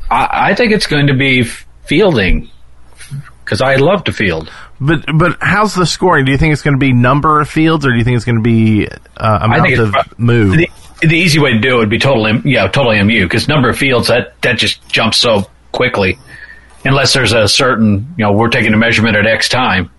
I, 0.10 0.52
I 0.52 0.56
think 0.56 0.72
it's 0.72 0.88
going 0.88 1.08
to 1.08 1.14
be 1.14 1.44
fielding 1.86 2.50
because 3.44 3.62
I 3.62 3.76
love 3.76 4.06
to 4.06 4.14
field. 4.14 4.50
But 4.80 5.06
but 5.18 5.38
how's 5.42 5.76
the 5.76 5.86
scoring? 5.86 6.24
Do 6.26 6.32
you 6.32 6.38
think 6.38 6.54
it's 6.54 6.62
going 6.62 6.76
to 6.76 6.80
be 6.80 6.94
number 6.94 7.42
of 7.42 7.50
fields, 7.50 7.86
or 7.86 7.92
do 7.92 7.98
you 7.98 8.04
think 8.06 8.16
it's 8.16 8.26
going 8.26 8.38
to 8.38 8.42
be 8.42 8.88
uh, 9.18 9.40
amount 9.42 9.64
think 9.68 9.78
of 9.80 9.92
prob- 9.92 10.14
move? 10.18 10.58
The, 11.08 11.16
easy 11.18 11.40
way 11.40 11.54
to 11.54 11.60
do 11.60 11.76
it 11.76 11.80
would 11.80 11.90
be 11.90 12.00
totally, 12.00 12.42
yeah, 12.46 12.68
totally 12.68 13.02
MU 13.04 13.24
because 13.26 13.48
number 13.48 13.70
of 13.70 13.78
fields 13.78 14.08
that 14.08 14.40
that 14.42 14.58
just 14.58 14.88
jumps 14.90 15.18
so 15.18 15.50
quickly, 15.72 16.18
unless 16.86 17.14
there's 17.14 17.34
a 17.34 17.48
certain, 17.48 18.14
you 18.18 18.26
know, 18.26 18.32
we're 18.34 18.50
taking 18.50 18.74
a 18.74 18.78
measurement 18.78 19.16
at 19.18 19.26
X 19.26 19.50
time, 19.50 19.90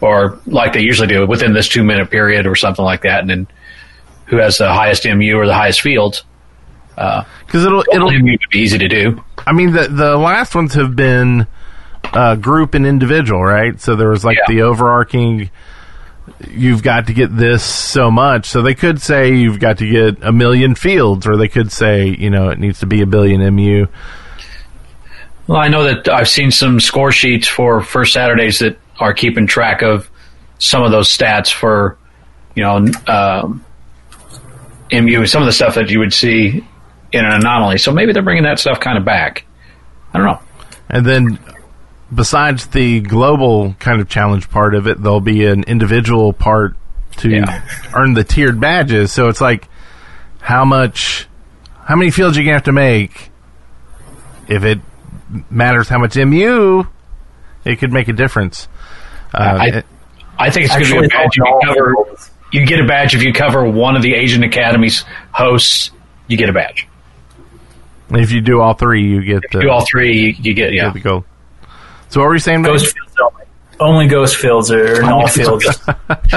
or 0.00 0.38
like 0.46 0.72
they 0.72 0.80
usually 0.80 1.08
do 1.08 1.26
within 1.26 1.52
this 1.52 1.68
two 1.68 1.82
minute 1.84 2.10
period 2.10 2.46
or 2.46 2.54
something 2.56 2.84
like 2.84 3.02
that, 3.02 3.20
and 3.20 3.30
then 3.30 3.46
who 4.26 4.36
has 4.38 4.58
the 4.58 4.72
highest 4.72 5.04
MU 5.06 5.36
or 5.36 5.46
the 5.46 5.54
highest 5.54 5.80
fields. 5.80 6.24
Because 6.94 7.64
it'll 7.64 7.84
it'll 7.92 8.10
MU 8.10 8.32
would 8.32 8.40
be 8.50 8.58
easy 8.60 8.78
to 8.78 8.88
do. 8.88 9.22
I 9.46 9.52
mean, 9.52 9.72
the 9.72 9.88
the 9.88 10.16
last 10.16 10.54
ones 10.54 10.74
have 10.74 10.96
been 10.96 11.46
uh, 12.04 12.36
group 12.36 12.74
and 12.74 12.86
individual, 12.86 13.42
right? 13.44 13.78
So 13.80 13.96
there 13.96 14.08
was 14.08 14.24
like 14.24 14.38
Yeah. 14.38 14.54
the 14.54 14.62
overarching. 14.62 15.50
You've 16.48 16.82
got 16.82 17.06
to 17.06 17.12
get 17.12 17.34
this 17.34 17.64
so 17.64 18.10
much. 18.10 18.46
So 18.46 18.62
they 18.62 18.74
could 18.74 19.00
say 19.00 19.34
you've 19.34 19.60
got 19.60 19.78
to 19.78 19.88
get 19.88 20.22
a 20.22 20.32
million 20.32 20.74
fields, 20.74 21.26
or 21.26 21.36
they 21.36 21.48
could 21.48 21.72
say 21.72 22.06
you 22.06 22.30
know 22.30 22.50
it 22.50 22.58
needs 22.58 22.80
to 22.80 22.86
be 22.86 23.02
a 23.02 23.06
billion 23.06 23.40
mu. 23.54 23.86
Well, 25.46 25.60
I 25.60 25.68
know 25.68 25.84
that 25.84 26.08
I've 26.08 26.28
seen 26.28 26.50
some 26.50 26.80
score 26.80 27.12
sheets 27.12 27.46
for 27.46 27.80
first 27.80 28.12
Saturdays 28.12 28.58
that 28.58 28.78
are 28.98 29.14
keeping 29.14 29.46
track 29.46 29.82
of 29.82 30.10
some 30.58 30.82
of 30.82 30.90
those 30.90 31.08
stats 31.08 31.52
for 31.52 31.98
you 32.56 32.62
know, 32.62 32.86
um, 33.06 33.64
MU, 34.90 35.26
some 35.26 35.42
of 35.42 35.46
the 35.46 35.52
stuff 35.52 35.76
that 35.76 35.90
you 35.90 36.00
would 36.00 36.12
see 36.12 36.66
in 37.12 37.24
an 37.24 37.32
anomaly. 37.32 37.78
So 37.78 37.92
maybe 37.92 38.12
they're 38.12 38.22
bringing 38.22 38.44
that 38.44 38.58
stuff 38.58 38.80
kind 38.80 38.98
of 38.98 39.04
back. 39.04 39.44
I 40.12 40.18
don't 40.18 40.26
know. 40.26 40.40
And 40.88 41.06
then, 41.06 41.38
besides 42.14 42.66
the 42.68 43.00
global 43.00 43.74
kind 43.78 44.00
of 44.00 44.08
challenge 44.08 44.48
part 44.50 44.74
of 44.74 44.86
it, 44.86 45.02
there'll 45.02 45.20
be 45.20 45.44
an 45.46 45.64
individual 45.64 46.32
part 46.32 46.76
to 47.18 47.30
Yeah. 47.30 47.62
earn 47.94 48.14
the 48.14 48.24
tiered 48.24 48.60
badges. 48.60 49.12
So 49.12 49.28
it's 49.28 49.40
like, 49.40 49.68
how 50.40 50.64
much, 50.64 51.26
how 51.84 51.96
many 51.96 52.10
fields 52.10 52.36
you 52.36 52.44
gonna 52.44 52.54
have 52.54 52.64
to 52.64 52.72
make? 52.72 53.30
If 54.48 54.64
it 54.64 54.80
matters 55.50 55.88
how 55.88 55.98
much 55.98 56.16
MU, 56.16 56.84
it 57.64 57.76
could 57.80 57.92
make 57.92 58.08
a 58.08 58.12
difference. 58.12 58.68
Uh, 59.34 59.38
I- 59.60 59.66
it- 59.78 59.86
I 60.38 60.50
think 60.50 60.66
it's 60.66 60.74
going 60.74 60.84
to 60.84 60.90
be 60.92 60.98
a 60.98 61.02
Actually, 61.04 61.08
badge 61.08 61.28
if 61.32 61.36
you 61.38 61.44
no, 61.44 61.60
cover. 61.64 61.94
You 62.52 62.66
get 62.66 62.78
a 62.78 62.84
badge 62.84 63.14
if 63.14 63.22
you 63.24 63.32
cover 63.32 63.64
one 63.64 63.96
of 63.96 64.02
the 64.02 64.14
Agent 64.14 64.44
Academy's 64.44 65.02
hosts. 65.32 65.90
You 66.28 66.36
get 66.36 66.50
a 66.50 66.52
badge. 66.52 66.86
if 68.10 68.30
you 68.32 68.42
do 68.42 68.60
all 68.60 68.74
three, 68.74 69.02
you 69.08 69.22
get 69.24 69.42
the, 69.50 69.60
Do 69.60 69.70
all 69.70 69.84
three, 69.90 70.14
you, 70.14 70.34
you 70.38 70.52
get 70.54 70.74
yeah. 70.74 70.84
get 70.84 70.92
the 70.94 71.00
gold. 71.00 71.24
So 72.08 72.20
what 72.20 72.26
were 72.28 72.34
you 72.34 72.40
saying? 72.40 72.62
Ghost 72.62 72.94
fields 72.94 73.14
only. 73.20 73.44
Only 73.78 74.08
ghost 74.08 74.36
fields 74.36 74.70
or 74.70 75.02
null 75.02 75.26
fields. 75.28 75.66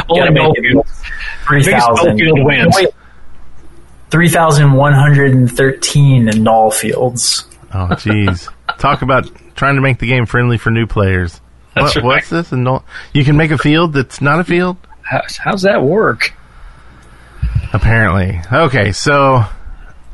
Only 0.09 0.29
null 0.31 0.49
make 0.51 0.57
it 0.57 0.61
field. 0.61 0.87
Three 1.47 1.61
null 1.71 1.95
thousand. 1.95 2.17
field 2.17 2.39
wins. 2.43 2.77
Three 4.09 4.29
thousand 4.29 4.73
one 4.73 4.93
hundred 4.93 5.33
and 5.33 5.51
thirteen 5.51 6.25
null 6.43 6.71
fields. 6.71 7.45
Oh, 7.73 7.87
jeez. 7.91 8.51
Talk 8.79 9.01
about 9.03 9.29
trying 9.55 9.75
to 9.75 9.81
make 9.81 9.99
the 9.99 10.07
game 10.07 10.25
friendly 10.25 10.57
for 10.57 10.71
new 10.71 10.87
players. 10.87 11.39
What, 11.73 11.95
right. 11.95 12.03
What's 12.03 12.29
this? 12.29 12.51
And 12.51 12.63
no, 12.63 12.83
you 13.13 13.23
can 13.23 13.37
make 13.37 13.51
a 13.51 13.57
field 13.57 13.93
that's 13.93 14.21
not 14.21 14.39
a 14.39 14.43
field. 14.43 14.77
How's, 15.03 15.37
how's 15.37 15.61
that 15.61 15.83
work? 15.83 16.33
Apparently. 17.73 18.41
Okay, 18.51 18.91
so 18.91 19.35
uh, 19.35 19.47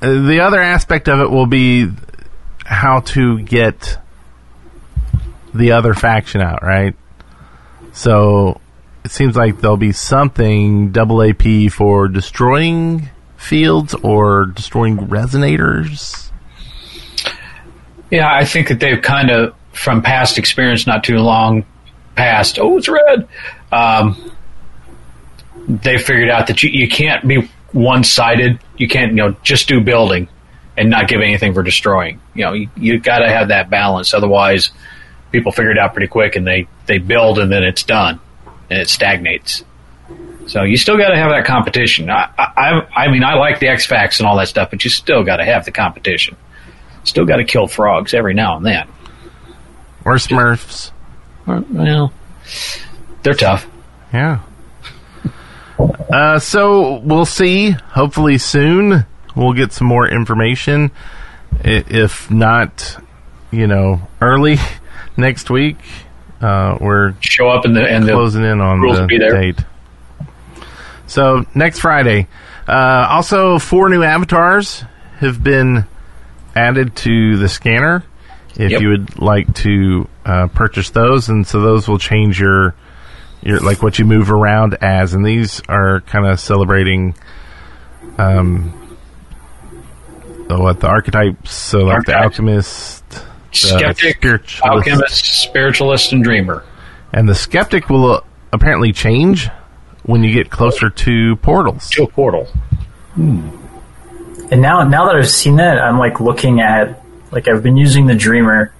the 0.01 0.41
other 0.41 0.59
aspect 0.59 1.07
of 1.07 1.19
it 1.21 1.29
will 1.29 1.45
be 1.45 1.89
how 2.65 2.99
to 3.01 3.41
get 3.41 3.97
the 5.55 5.71
other 5.71 5.93
faction 5.93 6.41
out, 6.41 6.63
right? 6.63 6.95
So 7.93 8.59
it 9.03 9.11
seems 9.11 9.35
like 9.35 9.61
there'll 9.61 9.77
be 9.77 9.91
something 9.91 10.91
double 10.91 11.21
AP 11.21 11.71
for 11.71 12.07
destroying 12.07 13.09
fields 13.37 13.93
or 13.93 14.47
destroying 14.47 14.97
resonators. 14.97 16.31
Yeah, 18.11 18.27
I 18.31 18.45
think 18.45 18.67
that 18.69 18.79
they've 18.79 19.01
kind 19.01 19.29
of, 19.29 19.55
from 19.73 20.01
past 20.01 20.37
experience, 20.37 20.87
not 20.87 21.03
too 21.03 21.17
long 21.17 21.65
past. 22.15 22.59
Oh, 22.59 22.77
it's 22.77 22.87
red. 22.87 23.27
Um, 23.71 24.31
they 25.67 25.97
figured 25.97 26.29
out 26.29 26.47
that 26.47 26.63
you, 26.63 26.69
you 26.71 26.87
can't 26.87 27.27
be 27.27 27.49
one 27.71 28.03
sided. 28.03 28.59
You 28.77 28.87
can't, 28.87 29.11
you 29.11 29.17
know, 29.17 29.35
just 29.43 29.67
do 29.67 29.81
building 29.81 30.27
and 30.77 30.89
not 30.89 31.07
give 31.07 31.21
anything 31.21 31.53
for 31.53 31.63
destroying. 31.63 32.19
You 32.33 32.45
know, 32.45 32.53
you, 32.53 32.69
you 32.75 32.99
got 32.99 33.19
to 33.19 33.29
have 33.29 33.49
that 33.49 33.69
balance. 33.69 34.13
Otherwise, 34.13 34.71
people 35.35 35.51
figure 35.51 35.71
it 35.71 35.77
out 35.77 35.93
pretty 35.93 36.07
quick 36.07 36.35
and 36.37 36.47
they, 36.47 36.67
they 36.85 36.97
build 36.97 37.39
and 37.39 37.51
then 37.51 37.63
it's 37.63 37.83
done 37.83 38.19
and 38.69 38.79
it 38.79 38.87
stagnates. 38.87 39.63
So 40.47 40.63
you 40.63 40.77
still 40.77 40.97
got 40.97 41.09
to 41.09 41.17
have 41.17 41.31
that 41.31 41.45
competition. 41.45 42.09
I, 42.09 42.29
I, 42.37 42.87
I 42.95 43.11
mean, 43.11 43.23
I 43.23 43.33
like 43.35 43.59
the 43.59 43.67
X 43.67 43.85
Facts 43.85 44.19
and 44.19 44.27
all 44.27 44.37
that 44.37 44.47
stuff, 44.47 44.69
but 44.69 44.83
you 44.83 44.89
still 44.89 45.23
got 45.23 45.37
to 45.37 45.45
have 45.45 45.65
the 45.65 45.71
competition. 45.71 46.37
Still 47.03 47.25
got 47.25 47.37
to 47.37 47.43
kill 47.43 47.67
frogs 47.67 48.13
every 48.13 48.33
now 48.33 48.57
and 48.57 48.65
then. 48.65 48.87
Or 50.05 50.13
Smurfs. 50.15 50.91
Well, 51.45 52.13
they're 53.23 53.33
tough. 53.33 53.67
Yeah. 54.13 54.39
Uh, 55.77 56.39
so 56.39 56.99
we'll 56.99 57.25
see. 57.25 57.71
Hopefully 57.71 58.37
soon 58.37 59.05
we'll 59.35 59.53
get 59.53 59.73
some 59.73 59.87
more 59.87 60.07
information. 60.07 60.91
If 61.59 62.29
not, 62.31 62.97
you 63.51 63.67
know, 63.67 64.07
early 64.21 64.57
next 65.17 65.49
week, 65.49 65.77
uh, 66.41 66.77
we're 66.79 67.13
Show 67.21 67.49
up 67.49 67.65
and 67.65 67.75
the 67.75 67.83
and 67.83 68.05
the 68.05 68.11
closing 68.11 68.43
in 68.43 68.59
on 68.61 68.81
the 68.81 68.87
will 68.87 69.07
be 69.07 69.17
there. 69.17 69.31
date. 69.39 69.59
So 71.07 71.45
next 71.53 71.79
Friday. 71.79 72.27
Uh, 72.67 73.07
also, 73.11 73.59
four 73.59 73.89
new 73.89 74.01
avatars 74.01 74.83
have 75.19 75.43
been 75.43 75.85
added 76.55 76.95
to 76.95 77.37
the 77.37 77.47
scanner. 77.47 78.03
If 78.57 78.71
Yep. 78.71 78.81
you 78.81 78.89
would 78.89 79.19
like 79.19 79.53
to 79.55 80.07
uh, 80.25 80.47
purchase 80.47 80.89
those, 80.89 81.29
and 81.29 81.45
so 81.45 81.59
those 81.61 81.87
will 81.87 81.99
change 81.99 82.39
your 82.39 82.73
your 83.43 83.59
like 83.59 83.83
what 83.83 83.99
you 83.99 84.05
move 84.05 84.31
around 84.31 84.77
as, 84.81 85.13
and 85.13 85.23
these 85.23 85.61
are 85.69 86.01
kind 86.01 86.25
of 86.25 86.39
celebrating. 86.39 87.13
Um, 88.17 88.73
the, 90.47 90.57
what 90.59 90.79
the 90.79 90.87
archetypes? 90.87 91.51
So 91.53 91.79
like 91.79 92.05
the 92.05 92.13
Archetypes. 92.13 92.23
alchemist, 92.39 93.04
the 93.04 93.04
skeptic, 93.55 94.17
spiritualist, 94.17 94.63
alchemist, 94.65 95.25
spiritualist, 95.41 96.11
and 96.13 96.23
dreamer. 96.23 96.63
and 97.13 97.27
the 97.27 97.35
skeptic 97.35 97.89
will 97.89 98.11
uh, 98.11 98.21
apparently 98.53 98.91
change 98.93 99.49
when 100.03 100.23
you 100.23 100.31
get 100.33 100.49
closer 100.51 100.89
to 100.89 101.35
portals. 101.37 101.89
To 101.91 102.03
a 102.03 102.07
portal. 102.07 102.47
And 103.15 104.61
now, 104.61 104.83
now 104.83 105.07
that 105.07 105.15
I've 105.15 105.29
seen 105.29 105.55
that, 105.55 105.79
I'm 105.79 105.97
like 105.97 106.19
looking 106.19 106.59
at, 106.61 107.01
like 107.31 107.47
I've 107.47 107.63
been 107.63 107.77
using 107.77 108.05
the 108.05 108.15
Dreamer, 108.15 108.71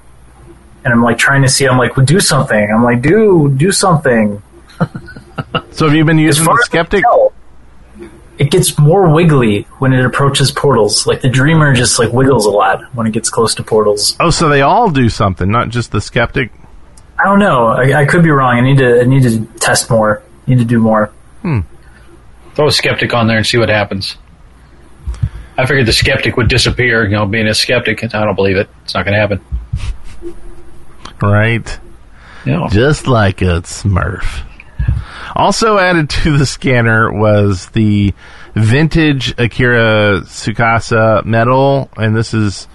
and 0.83 0.93
I'm 0.93 1.01
like 1.01 1.17
trying 1.17 1.41
to 1.41 1.49
see. 1.49 1.65
I'm 1.67 1.77
like, 1.77 1.97
well, 1.97 2.05
do 2.05 2.19
something. 2.19 2.69
I'm 2.71 2.83
like, 2.83 3.01
do 3.01 3.49
do 3.55 3.71
something. 3.71 4.41
So 5.71 5.85
have 5.88 5.93
you 5.93 6.05
been 6.05 6.17
using 6.17 6.45
far 6.45 6.55
the 6.55 6.61
as 6.61 6.65
I 6.65 6.65
skeptic? 6.67 7.03
Tell, 8.38 8.48
it 8.48 8.52
gets 8.52 8.78
more 8.78 9.13
wiggly 9.13 9.63
when 9.80 9.93
it 9.93 10.06
approaches 10.06 10.52
portals. 10.52 11.06
Like 11.08 11.21
the 11.21 11.30
Dreamer 11.30 11.74
just 11.74 12.00
like 12.00 12.12
wiggles 12.12 12.45
a 12.45 12.52
lot 12.52 12.93
when 12.93 13.08
it 13.08 13.12
gets 13.13 13.30
close 13.30 13.56
to 13.56 13.63
portals. 13.63 14.15
Oh, 14.19 14.30
so 14.30 14.50
they 14.50 14.62
all 14.62 14.89
do 14.89 15.10
something, 15.10 15.50
not 15.50 15.69
just 15.69 15.91
the 15.91 16.02
skeptic. 16.02 16.52
I 17.19 17.24
don't 17.24 17.39
know. 17.39 17.67
I, 17.67 18.02
I 18.02 18.06
could 18.06 18.24
be 18.24 18.30
wrong. 18.32 18.58
I 18.58 18.62
need 18.62 18.78
to. 18.80 19.02
I 19.02 19.04
need 19.06 19.24
to 19.24 19.45
test 19.60 19.89
more. 19.89 20.21
Need 20.48 20.60
to 20.60 20.65
do 20.65 20.80
more. 20.80 21.08
Hmm. 21.41 21.62
Throw 22.56 22.67
a 22.67 22.71
skeptic 22.71 23.13
on 23.13 23.28
there 23.28 23.38
and 23.38 23.45
see 23.45 23.58
what 23.58 23.69
happens. 23.69 24.17
I 25.58 25.65
figured 25.65 25.86
the 25.86 25.93
skeptic 25.93 26.36
would 26.36 26.50
disappear. 26.50 27.06
You 27.06 27.12
know, 27.12 27.26
being 27.26 27.48
a 27.48 27.54
skeptic, 27.54 28.04
I 28.04 28.08
don't 28.26 28.36
believe 28.36 28.58
it. 28.58 28.69
It's 28.84 28.93
not 28.93 29.06
going 29.06 29.13
to 29.13 29.19
happen. 29.19 30.36
Right. 31.21 31.80
You 32.45 32.52
know, 32.52 32.67
Just 32.69 33.08
like 33.08 33.41
a 33.41 33.62
Smurf. 33.62 34.43
Also 35.36 35.78
added 35.78 36.10
to 36.10 36.38
the 36.38 36.45
scanner 36.45 37.12
was 37.12 37.67
the 37.69 38.13
vintage 38.56 39.34
Akira 39.38 40.21
Tsukasa 40.21 41.26
medal, 41.26 41.89
and 41.98 42.15
this 42.15 42.34
is 42.34 42.65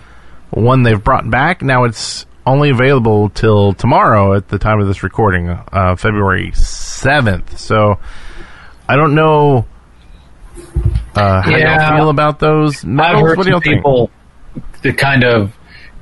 one 0.50 0.82
they've 0.82 1.02
brought 1.02 1.28
back. 1.30 1.62
Now 1.62 1.84
it's 1.84 2.26
only 2.46 2.70
available 2.70 3.28
till 3.30 3.72
tomorrow 3.74 4.34
at 4.34 4.48
the 4.48 4.58
time 4.58 4.80
of 4.80 4.86
this 4.88 5.02
recording, 5.02 5.48
uh, 5.48 5.96
February 5.96 6.50
7th. 6.52 7.56
So 7.58 7.98
I 8.88 8.96
don't 8.96 9.14
know 9.14 9.66
uh, 11.14 11.42
how 11.42 11.50
Yeah. 11.50 11.88
y'all 11.90 11.96
feel 11.98 12.08
about 12.10 12.38
those 12.40 12.82
I've 12.84 12.88
medals. 12.90 13.22
heard 13.22 13.38
What 13.38 13.44
do 13.46 13.50
some 13.50 13.52
y'all 13.52 13.60
think? 13.60 13.76
people 13.76 14.10
that 14.82 14.98
kind 14.98 15.24
of 15.24 15.56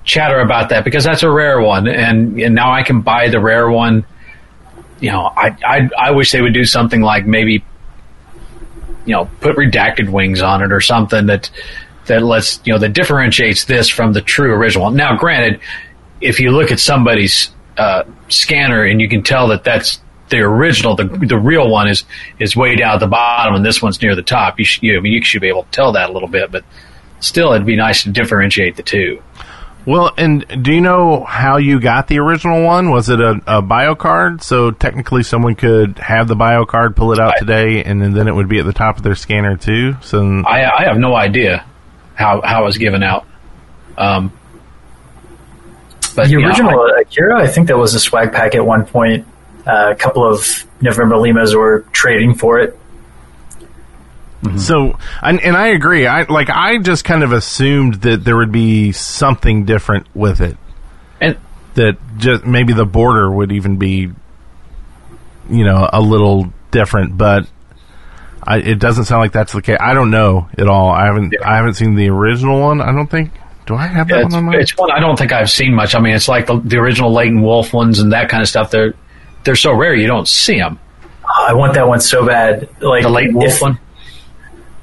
chatter 0.04 0.40
about 0.40 0.70
that 0.70 0.84
because 0.84 1.04
that's 1.04 1.22
a 1.22 1.30
rare 1.30 1.60
one, 1.60 1.86
and, 1.86 2.40
and 2.40 2.54
now 2.54 2.72
I 2.72 2.82
can 2.82 3.00
buy 3.02 3.28
the 3.28 3.40
rare 3.40 3.70
one. 3.70 4.04
You 5.00 5.10
know, 5.10 5.22
I, 5.22 5.56
I 5.64 5.90
I 5.98 6.10
wish 6.10 6.32
they 6.32 6.40
would 6.40 6.54
do 6.54 6.64
something 6.64 7.00
like 7.00 7.26
maybe, 7.26 7.64
you 9.04 9.14
know, 9.14 9.30
put 9.40 9.56
redacted 9.56 10.10
wings 10.10 10.42
on 10.42 10.62
it 10.62 10.72
or 10.72 10.80
something 10.80 11.26
that 11.26 11.50
that 12.06 12.22
lets 12.22 12.60
you 12.64 12.72
know 12.72 12.78
that 12.78 12.92
differentiates 12.92 13.64
this 13.66 13.88
from 13.88 14.12
the 14.12 14.20
true 14.20 14.52
original. 14.52 14.90
Now, 14.90 15.16
granted, 15.16 15.60
if 16.20 16.40
you 16.40 16.50
look 16.50 16.72
at 16.72 16.80
somebody's 16.80 17.50
uh, 17.76 18.02
scanner 18.28 18.82
and 18.82 19.00
you 19.00 19.08
can 19.08 19.22
tell 19.22 19.48
that 19.48 19.62
that's 19.62 20.00
the 20.30 20.38
original, 20.38 20.96
the 20.96 21.04
the 21.04 21.38
real 21.38 21.70
one 21.70 21.88
is 21.88 22.04
is 22.38 22.56
way 22.56 22.74
down 22.74 22.94
at 22.94 23.00
the 23.00 23.06
bottom 23.06 23.54
and 23.54 23.64
this 23.64 23.80
one's 23.80 24.02
near 24.02 24.16
the 24.16 24.22
top. 24.22 24.58
You 24.58 24.66
you, 24.80 24.96
I 24.96 25.00
mean, 25.00 25.12
you 25.12 25.22
should 25.22 25.40
be 25.40 25.48
able 25.48 25.62
to 25.62 25.70
tell 25.70 25.92
that 25.92 26.10
a 26.10 26.12
little 26.12 26.28
bit, 26.28 26.50
but 26.50 26.64
still, 27.20 27.52
it'd 27.52 27.66
be 27.66 27.76
nice 27.76 28.02
to 28.02 28.10
differentiate 28.10 28.76
the 28.76 28.82
two. 28.82 29.22
Well, 29.86 30.12
and 30.18 30.44
do 30.62 30.72
you 30.72 30.80
know 30.82 31.24
how 31.24 31.56
you 31.56 31.80
got 31.80 32.08
the 32.08 32.18
original 32.18 32.62
one? 32.62 32.90
Was 32.90 33.08
it 33.08 33.20
a, 33.20 33.40
a 33.46 33.62
bio 33.62 33.94
card? 33.94 34.42
So 34.42 34.70
technically, 34.70 35.22
someone 35.22 35.54
could 35.54 35.98
have 35.98 36.28
the 36.28 36.36
bio 36.36 36.66
card, 36.66 36.94
pull 36.94 37.12
it 37.12 37.18
out 37.18 37.34
I- 37.36 37.38
today, 37.38 37.82
and 37.84 38.00
then, 38.02 38.12
then 38.12 38.28
it 38.28 38.34
would 38.34 38.48
be 38.48 38.58
at 38.58 38.66
the 38.66 38.72
top 38.74 38.98
of 38.98 39.02
their 39.02 39.14
scanner 39.14 39.56
too. 39.56 39.96
So 40.02 40.42
I 40.46 40.64
I 40.70 40.84
have 40.84 40.98
no 40.98 41.14
idea 41.16 41.64
how 42.14 42.42
how 42.42 42.62
it 42.62 42.66
was 42.66 42.76
given 42.76 43.02
out. 43.02 43.26
Um, 43.96 44.32
but 46.14 46.24
The 46.24 46.30
you 46.32 46.40
know, 46.40 46.48
original 46.48 46.86
Akira, 47.00 47.42
I 47.42 47.46
think 47.46 47.68
that 47.68 47.78
was 47.78 47.94
a 47.94 48.00
swag 48.00 48.32
pack 48.32 48.54
at 48.54 48.64
one 48.66 48.84
point. 48.84 49.26
Uh, 49.66 49.90
a 49.92 49.94
couple 49.94 50.24
of 50.30 50.64
November 50.80 51.16
Limas 51.16 51.54
were 51.54 51.84
trading 51.92 52.34
for 52.34 52.58
it. 52.58 52.78
Mm-hmm. 54.42 54.58
So, 54.58 54.98
and, 55.22 55.40
and 55.40 55.56
I 55.56 55.68
agree. 55.68 56.06
I 56.06 56.22
like. 56.22 56.48
I 56.50 56.78
just 56.78 57.04
kind 57.04 57.22
of 57.24 57.32
assumed 57.32 57.94
that 58.02 58.24
there 58.24 58.36
would 58.36 58.52
be 58.52 58.92
something 58.92 59.64
different 59.64 60.06
with 60.14 60.40
it. 60.40 60.56
and 61.20 61.36
That 61.74 61.96
just 62.18 62.44
maybe 62.44 62.72
the 62.72 62.86
border 62.86 63.30
would 63.30 63.50
even 63.50 63.78
be, 63.78 64.10
you 65.50 65.64
know, 65.64 65.88
a 65.92 66.00
little 66.00 66.52
different. 66.70 67.16
But 67.18 67.48
I, 68.42 68.58
it 68.58 68.78
doesn't 68.78 69.06
sound 69.06 69.20
like 69.22 69.32
that's 69.32 69.52
the 69.52 69.62
case. 69.62 69.78
I 69.80 69.94
don't 69.94 70.10
know 70.10 70.48
at 70.56 70.68
all. 70.68 70.90
I 70.90 71.06
haven't 71.06 71.34
I 71.44 71.56
haven't 71.56 71.74
seen 71.74 71.94
the 71.96 72.08
original 72.10 72.60
one. 72.60 72.80
I 72.80 72.92
don't 72.92 73.10
think. 73.10 73.32
Do 73.66 73.74
I 73.74 73.86
have 73.86 74.08
that 74.08 74.14
Yeah, 74.18 74.22
one 74.22 74.26
it's, 74.26 74.34
on 74.36 74.44
my? 74.44 74.56
it's 74.56 74.76
one 74.78 74.90
I 74.92 75.00
don't 75.00 75.18
think 75.18 75.32
I've 75.32 75.50
seen 75.50 75.74
much. 75.74 75.94
I 75.94 76.00
mean, 76.00 76.14
it's 76.14 76.28
like 76.28 76.46
the, 76.46 76.58
the 76.60 76.78
original 76.78 77.12
Leighton 77.12 77.42
Wolf 77.42 77.74
ones 77.74 77.98
and 77.98 78.12
that 78.12 78.28
kind 78.30 78.40
of 78.42 78.48
stuff. 78.48 78.70
They're 78.70 78.94
they're 79.44 79.56
so 79.56 79.72
rare 79.74 79.94
you 79.94 80.06
don't 80.06 80.28
see 80.28 80.58
them. 80.58 80.78
I 81.46 81.52
want 81.54 81.74
that 81.74 81.86
one 81.86 82.00
so 82.00 82.24
bad. 82.24 82.68
Like 82.80 83.02
The 83.02 83.10
Leighton 83.10 83.34
Wolf 83.34 83.54
if- 83.56 83.62
one. 83.62 83.78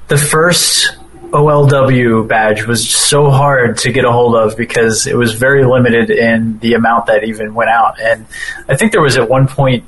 The 0.08 0.16
first 0.16 0.96
OLW 1.30 2.26
badge 2.28 2.66
was 2.66 2.88
so 2.88 3.30
hard 3.30 3.78
to 3.78 3.92
get 3.92 4.04
a 4.04 4.12
hold 4.12 4.36
of 4.36 4.56
because 4.56 5.06
it 5.06 5.16
was 5.16 5.34
very 5.34 5.64
limited 5.64 6.10
in 6.10 6.58
the 6.60 6.74
amount 6.74 7.06
that 7.06 7.24
even 7.24 7.54
went 7.54 7.70
out. 7.70 8.00
And 8.00 8.26
I 8.68 8.76
think 8.76 8.92
there 8.92 9.02
was 9.02 9.16
at 9.16 9.28
one 9.28 9.48
point 9.48 9.84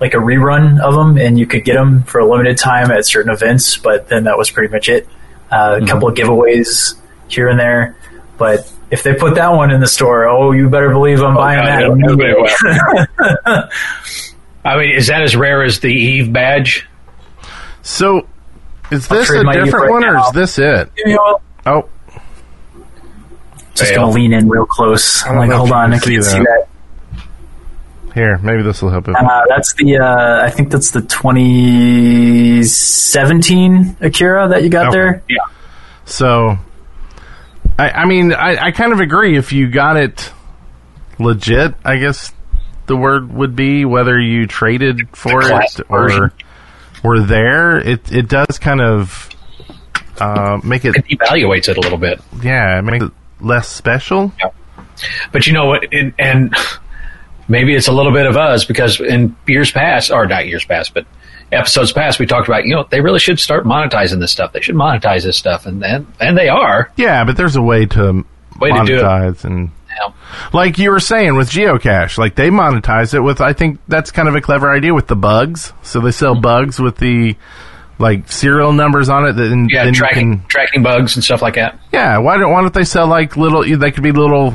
like 0.00 0.14
a 0.14 0.18
rerun 0.18 0.80
of 0.80 0.94
them, 0.94 1.16
and 1.16 1.38
you 1.38 1.46
could 1.46 1.64
get 1.64 1.74
them 1.74 2.02
for 2.02 2.18
a 2.18 2.26
limited 2.28 2.58
time 2.58 2.90
at 2.90 3.06
certain 3.06 3.32
events, 3.32 3.76
but 3.76 4.08
then 4.08 4.24
that 4.24 4.36
was 4.36 4.50
pretty 4.50 4.72
much 4.72 4.88
it. 4.88 5.08
Uh, 5.48 5.78
a 5.82 5.86
couple 5.86 6.08
of 6.08 6.14
giveaways 6.16 6.94
here 7.28 7.46
and 7.46 7.60
there, 7.60 7.96
but 8.38 8.72
if 8.90 9.02
they 9.02 9.14
put 9.14 9.36
that 9.36 9.52
one 9.52 9.70
in 9.70 9.80
the 9.80 9.86
store, 9.86 10.28
oh, 10.28 10.50
you 10.52 10.68
better 10.68 10.90
believe 10.90 11.22
I'm 11.22 11.34
buying 11.34 11.60
God, 11.60 11.68
that. 11.68 11.82
yeah, 11.82 11.94
nobody. 11.94 13.68
I 14.64 14.76
mean, 14.76 14.96
is 14.96 15.06
that 15.06 15.22
as 15.22 15.36
rare 15.36 15.62
as 15.62 15.80
the 15.80 15.92
Eve 15.92 16.32
badge? 16.32 16.88
so, 17.82 18.26
is 18.90 19.08
this 19.08 19.30
a 19.30 19.42
different 19.44 19.66
Eve 19.66 19.72
one, 19.90 20.02
right 20.02 20.12
or 20.12 20.18
is 20.18 20.30
this 20.32 20.58
it? 20.58 20.90
You 20.96 21.16
know, 21.16 21.40
Oh, 21.64 21.88
just 23.74 23.90
Fail. 23.92 24.00
gonna 24.02 24.12
lean 24.12 24.32
in 24.32 24.48
real 24.48 24.66
close. 24.66 25.24
I'm 25.24 25.36
like, 25.36 25.50
hold 25.50 25.72
on, 25.72 25.92
can 25.92 25.94
I 25.94 25.98
can't 25.98 26.24
see 26.24 26.38
that. 26.38 26.66
that. 27.14 27.22
here, 28.14 28.38
maybe 28.38 28.62
this 28.62 28.82
will 28.82 28.90
help. 28.90 29.08
It. 29.08 29.14
Uh, 29.16 29.44
that's 29.48 29.72
the 29.74 29.98
uh, 29.98 30.44
I 30.44 30.50
think 30.50 30.70
that's 30.70 30.90
the 30.90 31.00
2017 31.02 33.96
Akira 34.00 34.48
that 34.48 34.62
you 34.62 34.68
got 34.68 34.88
Okay. 34.88 34.96
there. 34.96 35.22
Yeah. 35.28 35.36
So, 36.04 36.58
I, 37.78 37.90
I 37.90 38.04
mean, 38.06 38.32
I, 38.34 38.66
I 38.66 38.70
kind 38.72 38.92
of 38.92 39.00
agree. 39.00 39.36
If 39.36 39.52
you 39.52 39.68
got 39.70 39.96
it 39.96 40.32
legit, 41.18 41.74
I 41.84 41.96
guess 41.98 42.32
the 42.86 42.96
word 42.96 43.32
would 43.32 43.54
be 43.56 43.84
whether 43.84 44.18
you 44.20 44.46
traded 44.46 45.08
for 45.16 45.42
it 45.42 45.80
or 45.88 46.08
version. 46.08 46.30
Were 47.02 47.20
there. 47.20 47.78
It 47.78 48.10
it 48.12 48.28
does 48.28 48.58
kind 48.58 48.80
of 48.80 49.28
uh, 50.20 50.60
make 50.64 50.84
it 50.84 50.96
It 50.96 51.18
evaluates 51.18 51.68
it 51.68 51.76
a 51.76 51.80
little 51.80 51.98
bit. 51.98 52.20
yeah, 52.42 52.78
it 52.78 52.82
makes 52.82 53.04
it 53.04 53.12
less 53.40 53.68
special. 53.68 54.32
But 55.32 55.46
you 55.46 55.52
know 55.52 55.66
what? 55.66 55.92
And, 55.92 56.12
and 56.18 56.54
maybe 57.48 57.74
it's 57.74 57.88
a 57.88 57.92
little 57.92 58.12
bit 58.12 58.26
of 58.26 58.36
us 58.36 58.64
because 58.64 59.00
in 59.00 59.34
years 59.46 59.70
past, 59.72 60.10
or 60.10 60.26
not 60.26 60.46
years 60.46 60.64
past, 60.64 60.94
but 60.94 61.06
episodes 61.50 61.92
past, 61.92 62.18
we 62.20 62.26
talked 62.26 62.46
about 62.48 62.64
you 62.64 62.74
know 62.74 62.86
they 62.90 63.00
really 63.00 63.18
should 63.18 63.40
start 63.40 63.64
monetizing 63.64 64.20
this 64.20 64.30
stuff. 64.32 64.52
They 64.52 64.60
should 64.60 64.76
monetize 64.76 65.22
this 65.24 65.36
stuff, 65.36 65.66
and 65.66 65.84
and, 65.84 66.06
and 66.20 66.36
they 66.38 66.48
are. 66.48 66.90
Yeah, 66.96 67.24
but 67.24 67.36
there's 67.36 67.56
a 67.56 67.62
way 67.62 67.86
to 67.86 68.24
Way 68.60 68.70
to 68.70 68.84
do 68.84 68.96
it. 68.96 69.02
monetize 69.02 69.44
and. 69.44 69.70
Like 70.52 70.78
you 70.78 70.90
were 70.90 71.00
saying 71.00 71.36
with 71.36 71.50
geocache, 71.50 72.18
like 72.18 72.34
they 72.34 72.50
monetize 72.50 73.14
it 73.14 73.20
with. 73.20 73.40
I 73.40 73.52
think 73.52 73.80
that's 73.88 74.10
kind 74.10 74.28
of 74.28 74.34
a 74.34 74.40
clever 74.40 74.70
idea 74.72 74.94
with 74.94 75.06
the 75.06 75.16
bugs. 75.16 75.72
So 75.82 76.00
they 76.00 76.10
sell 76.12 76.40
bugs 76.40 76.78
with 76.80 76.96
the 76.98 77.36
like 77.98 78.30
serial 78.30 78.72
numbers 78.72 79.08
on 79.08 79.26
it. 79.26 79.32
That 79.34 79.48
Yeah, 79.70 79.84
then 79.84 79.94
you 79.94 79.98
tracking 80.00 80.38
can- 80.38 80.48
tracking 80.48 80.82
bugs 80.82 81.14
and 81.16 81.24
stuff 81.24 81.42
like 81.42 81.54
that. 81.54 81.78
yeah. 81.92 82.18
Why 82.18 82.36
don't 82.36 82.50
Why 82.52 82.60
don't 82.60 82.74
they 82.74 82.84
sell 82.84 83.06
like 83.06 83.36
little? 83.36 83.62
They 83.62 83.90
could 83.90 84.02
be 84.02 84.12
little. 84.12 84.50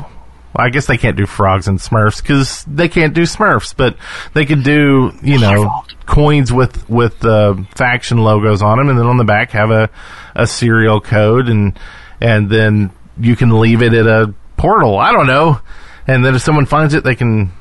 Well, 0.55 0.65
I 0.65 0.69
guess 0.69 0.85
they 0.87 0.97
can't 0.97 1.15
do 1.17 1.25
frogs 1.25 1.67
and 1.67 1.77
Smurfs 1.77 2.21
because 2.21 2.63
they 2.65 2.87
can't 2.89 3.13
do 3.13 3.23
Smurfs, 3.23 3.75
but 3.75 3.97
they 4.33 4.45
could 4.45 4.63
do 4.63 5.11
you 5.21 5.39
know 5.39 5.83
coins 6.05 6.51
with 6.51 6.89
with 6.89 7.23
uh, 7.25 7.53
faction 7.75 8.17
logos 8.19 8.61
on 8.61 8.77
them, 8.77 8.89
and 8.89 8.97
then 8.97 9.05
on 9.05 9.17
the 9.17 9.23
back 9.25 9.51
have 9.51 9.71
a 9.71 9.89
a 10.35 10.47
serial 10.47 10.99
code, 11.01 11.47
and 11.49 11.77
and 12.21 12.49
then 12.49 12.91
you 13.19 13.35
can 13.35 13.59
leave 13.59 13.81
it 13.81 13.93
at 13.93 14.07
a 14.07 14.33
portal. 14.57 14.97
I 14.97 15.11
don't 15.13 15.27
know, 15.27 15.59
and 16.07 16.25
then 16.25 16.35
if 16.35 16.41
someone 16.41 16.65
finds 16.65 16.93
it, 16.93 17.03
they 17.03 17.15
can 17.15 17.51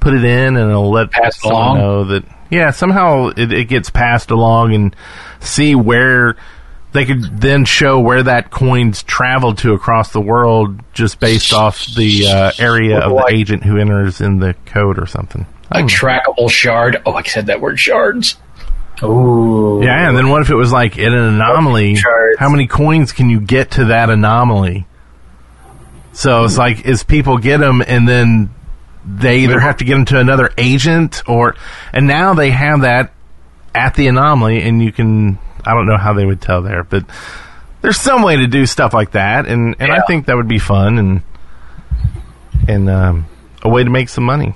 put 0.00 0.14
it 0.14 0.24
in, 0.24 0.56
and 0.56 0.70
it'll 0.70 0.90
let 0.90 1.10
Pass 1.10 1.40
someone 1.40 1.62
along. 1.62 1.78
know 1.78 2.04
that 2.04 2.24
yeah 2.50 2.70
somehow 2.70 3.28
it, 3.36 3.52
it 3.52 3.64
gets 3.68 3.90
passed 3.90 4.30
along 4.30 4.74
and 4.74 4.94
see 5.40 5.74
where 5.74 6.36
they 6.92 7.04
could 7.06 7.40
then 7.40 7.64
show 7.64 7.98
where 7.98 8.22
that 8.22 8.50
coin's 8.50 9.02
traveled 9.02 9.58
to 9.58 9.72
across 9.72 10.12
the 10.12 10.20
world 10.20 10.78
just 10.92 11.18
based 11.18 11.52
off 11.52 11.86
the 11.96 12.26
uh, 12.28 12.52
area 12.58 12.98
of 13.00 13.08
the 13.10 13.14
Like- 13.16 13.34
agent 13.34 13.64
who 13.64 13.78
enters 13.78 14.20
in 14.20 14.38
the 14.38 14.54
code 14.66 14.98
or 15.02 15.06
something. 15.06 15.46
A 15.72 15.80
know. 15.80 15.86
trackable 15.88 16.48
shard. 16.50 17.02
Oh, 17.04 17.14
I 17.14 17.22
said 17.24 17.46
that 17.46 17.60
word 17.60 17.80
shards. 17.80 18.36
Ooh, 19.02 19.80
Yeah, 19.82 20.08
and 20.08 20.16
then 20.16 20.28
what 20.28 20.42
if 20.42 20.50
it 20.50 20.54
was 20.54 20.70
like 20.72 20.96
in 20.96 21.12
an 21.12 21.34
anomaly? 21.34 21.96
Shards. 21.96 22.38
How 22.38 22.48
many 22.48 22.66
coins 22.68 23.10
can 23.12 23.28
you 23.28 23.40
get 23.40 23.72
to 23.72 23.86
that 23.86 24.08
anomaly? 24.10 24.86
So 26.14 26.44
it's 26.44 26.56
like, 26.56 26.86
is 26.86 27.02
people 27.02 27.38
get 27.38 27.58
them 27.58 27.82
and 27.86 28.08
then 28.08 28.54
they 29.04 29.40
either 29.40 29.60
have 29.60 29.78
to 29.78 29.84
get 29.84 29.94
them 29.94 30.04
to 30.06 30.18
another 30.18 30.50
agent 30.56 31.22
or, 31.28 31.56
and 31.92 32.06
now 32.06 32.34
they 32.34 32.50
have 32.50 32.82
that 32.82 33.12
at 33.74 33.94
the 33.94 34.06
anomaly 34.06 34.62
and 34.62 34.82
you 34.82 34.92
can, 34.92 35.38
I 35.64 35.74
don't 35.74 35.86
know 35.86 35.98
how 35.98 36.14
they 36.14 36.24
would 36.24 36.40
tell 36.40 36.62
there, 36.62 36.84
but 36.84 37.04
there's 37.82 37.98
some 37.98 38.22
way 38.22 38.36
to 38.36 38.46
do 38.46 38.64
stuff 38.64 38.94
like 38.94 39.10
that 39.10 39.46
and, 39.46 39.76
and 39.78 39.92
I 39.92 40.00
think 40.06 40.26
that 40.26 40.36
would 40.36 40.48
be 40.48 40.58
fun 40.58 40.98
and, 40.98 41.22
and, 42.68 42.88
um, 42.88 43.26
a 43.62 43.68
way 43.68 43.82
to 43.82 43.90
make 43.90 44.08
some 44.08 44.24
money. 44.24 44.54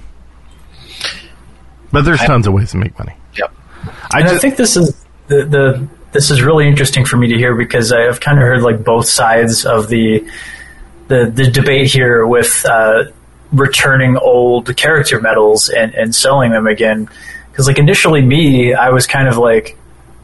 But 1.90 2.04
there's 2.04 2.20
tons 2.20 2.46
of 2.46 2.52
ways 2.52 2.70
to 2.72 2.76
make 2.76 2.98
money. 2.98 3.16
Yep. 3.36 3.52
I 4.12 4.20
And 4.20 4.28
I 4.28 4.38
think 4.38 4.56
this 4.56 4.76
is 4.76 5.04
the, 5.26 5.44
the 5.44 5.88
this 6.12 6.30
is 6.30 6.42
really 6.42 6.66
interesting 6.66 7.04
for 7.04 7.16
me 7.16 7.28
to 7.28 7.36
hear 7.36 7.54
because 7.54 7.92
I've 7.92 8.20
kind 8.20 8.38
of 8.38 8.44
heard 8.44 8.62
like 8.62 8.84
both 8.84 9.06
sides 9.06 9.64
of 9.66 9.88
the 9.88 10.28
the, 11.08 11.30
the 11.34 11.50
debate 11.50 11.90
here 11.90 12.26
with 12.26 12.64
uh, 12.68 13.04
returning 13.52 14.16
old 14.16 14.74
character 14.76 15.20
medals 15.20 15.68
and, 15.68 15.94
and 15.94 16.14
selling 16.14 16.52
them 16.52 16.66
again. 16.66 17.08
Because 17.50 17.66
like 17.66 17.78
initially, 17.78 18.22
me, 18.22 18.74
I 18.74 18.90
was 18.90 19.06
kind 19.06 19.26
of 19.28 19.36
like 19.36 19.76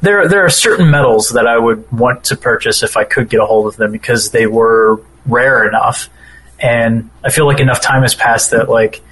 there 0.03 0.29
there 0.29 0.45
are 0.45 0.51
certain 0.51 0.91
medals 0.91 1.31
that 1.31 1.47
I 1.47 1.59
would 1.59 1.91
want 1.91 2.25
to 2.25 2.37
purchase 2.37 2.83
if 2.83 2.97
I 2.97 3.05
could 3.05 3.29
get 3.29 3.41
a 3.41 3.47
hold 3.47 3.67
of 3.67 3.77
them 3.77 3.91
because 3.91 4.31
they 4.31 4.47
were 4.47 5.01
rare 5.27 5.67
enough, 5.67 6.09
and 6.61 7.11
I 7.25 7.31
feel 7.31 7.47
like 7.47 7.59
enough 7.61 7.81
time 7.81 8.03
has 8.03 8.15
passed 8.15 8.51
that 8.53 8.69
like 8.69 9.03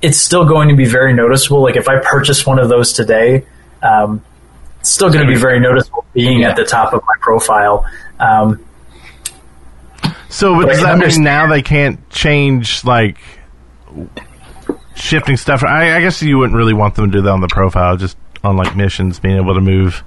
it's 0.00 0.18
still 0.18 0.46
going 0.46 0.68
to 0.68 0.76
be 0.76 0.86
very 0.86 1.12
noticeable. 1.12 1.62
Like 1.62 1.76
if 1.76 1.88
I 1.88 1.98
purchase 1.98 2.46
one 2.46 2.58
of 2.58 2.68
those 2.68 2.92
today, 2.92 3.44
um, 3.82 4.22
it's 4.80 4.90
still 4.90 5.10
going 5.10 5.26
to 5.26 5.32
be 5.32 5.38
very 5.38 5.60
noticeable 5.60 6.04
being 6.12 6.40
Yeah. 6.40 6.50
at 6.50 6.56
the 6.56 6.64
top 6.64 6.92
of 6.94 7.02
my 7.02 7.14
profile. 7.20 7.84
Um, 8.18 8.64
So, 10.32 10.54
but 10.54 10.62
But 10.62 10.68
does 10.68 10.82
can 10.82 10.98
that 10.98 11.08
mean 11.08 11.24
now 11.24 11.46
they 11.46 11.60
can't 11.62 12.08
change 12.08 12.84
like 12.84 13.18
shifting 14.94 15.36
stuff? 15.36 15.62
I, 15.62 15.96
I 15.96 16.00
guess 16.00 16.22
you 16.22 16.38
wouldn't 16.38 16.56
really 16.56 16.72
want 16.72 16.94
them 16.94 17.10
to 17.10 17.18
do 17.18 17.22
that 17.22 17.30
on 17.30 17.40
the 17.42 17.48
profile, 17.48 17.96
just 17.96 18.16
on 18.42 18.56
like 18.56 18.74
missions, 18.74 19.20
being 19.20 19.36
able 19.36 19.54
to 19.54 19.60
move 19.60 20.02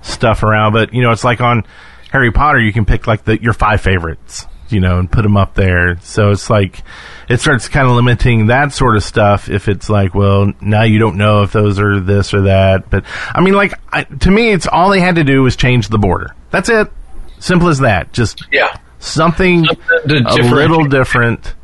stuff 0.00 0.42
around. 0.42 0.72
But 0.72 0.94
you 0.94 1.02
know, 1.02 1.10
it's 1.10 1.22
like 1.22 1.40
on 1.42 1.64
Harry 2.10 2.32
Potter, 2.32 2.60
you 2.60 2.72
can 2.72 2.86
pick 2.86 3.06
like 3.06 3.24
the 3.24 3.40
your 3.42 3.52
five 3.52 3.82
favorites, 3.82 4.46
you 4.70 4.80
know, 4.80 4.98
and 4.98 5.12
put 5.12 5.22
them 5.22 5.36
up 5.36 5.54
there. 5.54 5.98
So 6.00 6.30
it's 6.30 6.48
like 6.48 6.82
it 7.28 7.38
starts 7.40 7.68
kind 7.68 7.86
of 7.86 7.94
limiting 7.94 8.46
that 8.46 8.72
sort 8.72 8.96
of 8.96 9.04
stuff. 9.04 9.50
If 9.50 9.68
it's 9.68 9.90
like, 9.90 10.14
well, 10.14 10.50
now 10.62 10.84
you 10.84 10.98
don't 10.98 11.18
know 11.18 11.42
if 11.42 11.52
those 11.52 11.78
are 11.78 12.00
this 12.00 12.32
or 12.32 12.42
that. 12.42 12.88
But 12.88 13.04
I 13.34 13.42
mean, 13.42 13.52
like 13.54 13.74
I, 13.92 14.04
to 14.04 14.30
me, 14.30 14.50
it's 14.50 14.66
all 14.66 14.88
they 14.88 15.00
had 15.00 15.16
to 15.16 15.24
do 15.24 15.42
was 15.42 15.56
change 15.56 15.88
the 15.88 15.98
border. 15.98 16.34
That's 16.50 16.70
it. 16.70 16.90
Simple 17.38 17.68
as 17.68 17.80
that. 17.80 18.12
Just 18.14 18.46
Yeah. 18.50 18.74
Something 19.02 19.64
Something 19.64 20.24
a 20.26 20.54
little 20.54 20.84
different, 20.84 21.54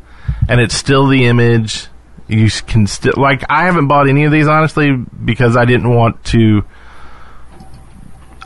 and 0.48 0.60
it's 0.60 0.74
still 0.74 1.06
the 1.06 1.26
image. 1.26 1.86
You 2.26 2.50
can 2.66 2.86
still 2.86 3.14
like 3.16 3.44
I 3.48 3.64
haven't 3.64 3.88
bought 3.88 4.08
any 4.08 4.24
of 4.24 4.32
these 4.32 4.46
honestly 4.46 4.92
because 4.92 5.56
I 5.56 5.64
didn't 5.64 5.94
want 5.94 6.24
to. 6.26 6.62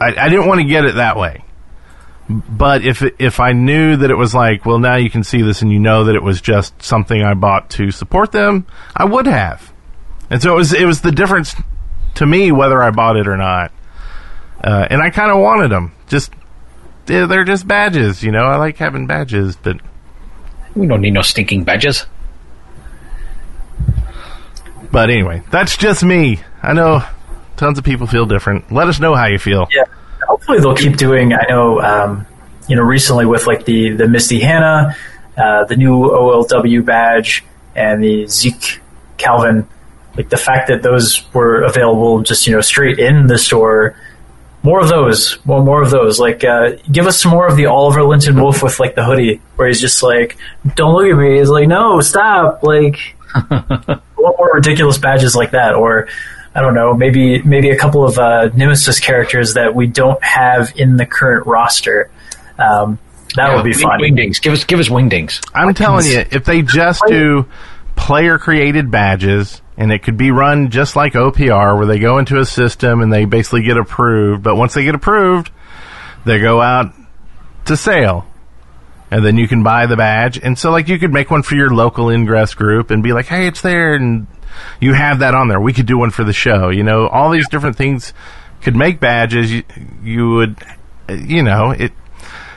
I, 0.01 0.15
I 0.17 0.29
didn't 0.29 0.47
want 0.47 0.61
to 0.61 0.67
get 0.67 0.85
it 0.85 0.97
that 0.97 1.17
way. 1.17 1.45
But 2.29 2.85
if 2.85 3.03
if 3.19 3.41
I 3.41 3.53
knew 3.53 3.97
that 3.97 4.11
it 4.11 4.15
was 4.15 4.35
like, 4.35 4.65
well, 4.65 4.79
now 4.79 4.97
you 4.97 5.11
can 5.11 5.25
see 5.25 5.43
this, 5.43 5.63
and 5.63 5.73
you 5.73 5.81
know 5.81 6.05
that 6.05 6.15
it 6.15 6.23
was 6.23 6.41
just 6.41 6.81
something 6.83 7.23
I 7.23 7.35
bought 7.35 7.71
to 7.71 7.91
support 7.91 8.31
them, 8.33 8.67
I 8.95 9.05
would 9.05 9.27
have. 9.27 9.73
And 10.31 10.41
so 10.41 10.53
it 10.53 10.57
was 10.57 10.73
it 10.73 10.87
was 10.87 11.01
the 11.01 11.13
difference 11.13 11.55
to 12.15 12.27
me 12.27 12.53
whether 12.53 12.81
I 12.83 12.91
bought 12.91 13.17
it 13.17 13.27
or 13.27 13.37
not. 13.37 13.73
Uh, 14.63 14.87
and 14.89 15.03
I 15.03 15.11
kind 15.11 15.33
of 15.33 15.39
wanted 15.39 15.71
them. 15.73 15.93
Just 16.07 16.33
they're, 17.13 17.27
they're 17.27 17.45
just 17.45 17.69
badges, 17.69 18.23
you 18.23 18.33
know. 18.33 18.45
I 18.45 18.57
like 18.57 18.79
having 18.79 19.07
badges, 19.07 19.57
but 19.57 19.77
We 20.75 20.87
don't 20.87 21.01
need 21.03 21.13
no 21.13 21.23
stinking 21.23 21.65
badges. 21.65 22.07
but 24.91 25.11
anyway, 25.11 25.43
that's 25.51 25.77
just 25.77 26.03
me. 26.05 26.41
I 26.63 26.73
know 26.73 27.03
tons 27.57 27.79
of 27.79 27.85
people 27.85 28.07
feel 28.07 28.27
different. 28.27 28.71
Let 28.73 28.89
us 28.89 28.99
know 29.01 29.15
how 29.15 29.27
you 29.27 29.39
feel. 29.39 29.69
yeah, 29.75 29.85
hopefully 30.29 30.59
they'll 30.61 30.75
keep 30.77 30.97
doing. 30.97 31.33
I 31.33 31.45
know, 31.49 31.81
um, 31.81 32.27
you 32.69 32.77
know, 32.77 32.83
recently 32.83 33.27
with 33.27 33.47
like 33.47 33.65
the 33.65 33.91
the 33.91 34.09
Misty 34.09 34.41
Hannah, 34.41 34.97
uh, 35.37 35.65
the 35.65 35.77
new 35.77 35.95
OLW 36.09 36.85
badge, 36.85 37.45
and 37.75 38.03
the 38.03 38.27
Zeke 38.27 38.81
Calvin. 39.19 39.67
Like 40.15 40.29
the 40.29 40.37
fact 40.37 40.69
that 40.69 40.83
those 40.83 41.25
were 41.33 41.63
available 41.63 42.21
just 42.23 42.47
you 42.47 42.53
know 42.55 42.61
straight 42.61 42.99
in 42.99 43.27
the 43.29 43.39
store 43.39 43.97
more 44.63 44.81
of 44.81 44.89
those. 44.89 45.45
Well, 45.45 45.65
more 45.65 45.83
of 45.83 45.91
those. 45.91 46.19
Like, 46.19 46.45
uh, 46.45 46.73
give 46.91 47.07
us 47.07 47.21
some 47.21 47.33
more 47.33 47.47
of 47.47 47.57
the 47.57 47.67
Oliver 47.67 48.05
Lynton-Wolfe 48.05 48.63
with 48.63 48.79
like 48.79 48.95
the 48.95 49.05
hoodie, 49.05 49.41
where 49.57 49.69
he's 49.69 49.81
just 49.81 50.03
like, 50.03 50.37
"Don't 50.77 50.95
look 50.95 51.11
at 51.11 51.17
me." 51.17 51.39
He's 51.39 51.49
like, 51.49 51.69
"No, 51.69 52.01
stop!" 52.01 52.63
Like, 52.63 53.17
what 53.49 54.03
more 54.17 54.53
ridiculous 54.55 54.99
badges 54.99 55.35
like 55.35 55.51
that, 55.51 55.75
or 55.75 56.09
I 56.55 56.61
don't 56.61 56.75
know, 56.75 56.95
maybe 56.95 57.43
maybe 57.43 57.71
a 57.71 57.77
couple 57.77 58.05
of 58.05 58.19
uh, 58.19 58.51
Nemesis 58.55 59.01
characters 59.01 59.55
that 59.55 59.75
we 59.75 59.87
don't 59.87 60.23
have 60.23 60.73
in 60.77 60.97
the 60.97 61.07
current 61.07 61.47
roster. 61.47 62.11
Um, 62.59 62.99
that 63.35 63.49
yeah, 63.49 63.57
would 63.57 63.65
be 63.65 63.73
fun. 63.73 63.99
Wingdings, 64.01 64.41
give 64.41 64.53
us 64.53 64.65
give 64.65 64.79
us 64.79 64.89
wingdings. 64.89 65.43
I'm 65.55 65.73
telling 65.75 66.07
you, 66.07 66.25
if 66.31 66.45
they 66.45 66.63
just 66.63 67.03
do 67.07 67.49
player 67.97 68.39
created 68.39 68.91
badges 68.91 69.61
and 69.77 69.93
it 69.93 70.03
could 70.03 70.17
be 70.17 70.31
run 70.31 70.71
just 70.71 70.97
like 70.97 71.15
OPR 71.15 71.77
where 71.77 71.87
they 71.87 71.99
go 71.99 72.19
into 72.19 72.39
a 72.39 72.45
system 72.45 73.01
and 73.01 73.13
they 73.13 73.25
basically 73.25 73.63
get 73.63 73.77
approved, 73.77 74.43
but 74.43 74.57
once 74.57 74.75
they 74.75 74.85
get 74.85 74.95
approved, 74.95 75.51
they 76.25 76.39
go 76.39 76.61
out 76.61 76.93
to 77.67 77.77
sale. 77.77 78.27
And 79.11 79.25
then 79.25 79.37
you 79.37 79.47
can 79.47 79.63
buy 79.63 79.87
the 79.87 79.97
badge. 79.97 80.39
And 80.39 80.59
so 80.59 80.71
like 80.71 80.89
you 80.89 80.99
could 80.99 81.13
make 81.13 81.31
one 81.31 81.43
for 81.43 81.55
your 81.55 81.69
local 81.69 82.09
ingress 82.09 82.55
group 82.55 82.91
and 82.91 83.03
be 83.03 83.13
like, 83.13 83.27
"Hey, 83.27 83.47
it's 83.47 83.61
there." 83.61 83.95
And 83.95 84.27
you 84.81 84.95
have 84.95 85.19
that 85.19 85.35
on 85.35 85.49
there. 85.49 85.61
We 85.61 85.75
could 85.75 85.85
do 85.85 85.99
one 85.99 86.11
for 86.11 86.25
the 86.25 86.33
show. 86.33 86.71
You 86.71 86.83
know, 86.83 87.09
all 87.09 87.31
these 87.31 87.47
different 87.51 87.77
things 87.77 88.15
could 88.63 88.75
make 88.75 89.01
badges. 89.01 89.53
You, 89.53 89.65
you 90.03 90.31
would 90.31 90.57
you 91.09 91.43
know, 91.43 91.71
it 91.71 91.93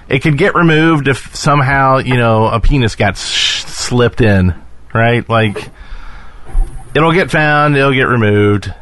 it 0.08 0.20
could 0.20 0.38
get 0.38 0.56
removed 0.56 1.08
if 1.08 1.36
somehow, 1.36 1.98
you 1.98 2.16
know, 2.16 2.48
a 2.48 2.60
penis 2.60 2.96
got 2.96 3.18
sh- 3.18 3.64
slipped 3.64 4.22
in, 4.22 4.54
right? 4.96 5.28
Like 5.30 5.70
it'll 6.96 7.14
get 7.14 7.30
found, 7.30 7.76
it'll 7.76 7.94
get 7.94 8.08
removed. 8.08 8.74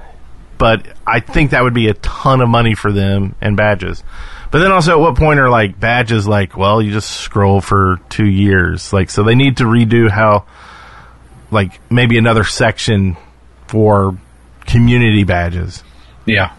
But 0.57 0.85
I 1.05 1.19
think 1.19 1.51
that 1.51 1.63
would 1.63 1.73
be 1.73 1.89
a 1.89 1.93
ton 1.95 2.39
of 2.39 2.47
money 2.47 2.75
for 2.75 2.91
them 2.91 3.35
and 3.41 3.57
badges. 3.57 4.03
But 4.51 4.59
then 4.59 4.71
also, 4.71 4.91
at 4.91 4.99
what 4.99 5.15
point 5.17 5.39
are 5.39 5.49
like 5.49 5.79
badges 5.79 6.27
like, 6.27 6.55
well, 6.55 6.79
you 6.79 6.91
just 6.91 7.09
scroll 7.09 7.59
for 7.59 7.99
two 8.09 8.27
years? 8.27 8.93
Like, 8.93 9.09
so 9.09 9.23
they 9.23 9.33
need 9.33 9.57
to 9.57 9.63
redo 9.63 10.09
how, 10.11 10.45
like, 11.49 11.81
maybe 11.91 12.19
another 12.19 12.43
section 12.43 13.17
for 13.67 14.15
community 14.67 15.23
badges. 15.23 15.83
Yeah. 16.27 16.53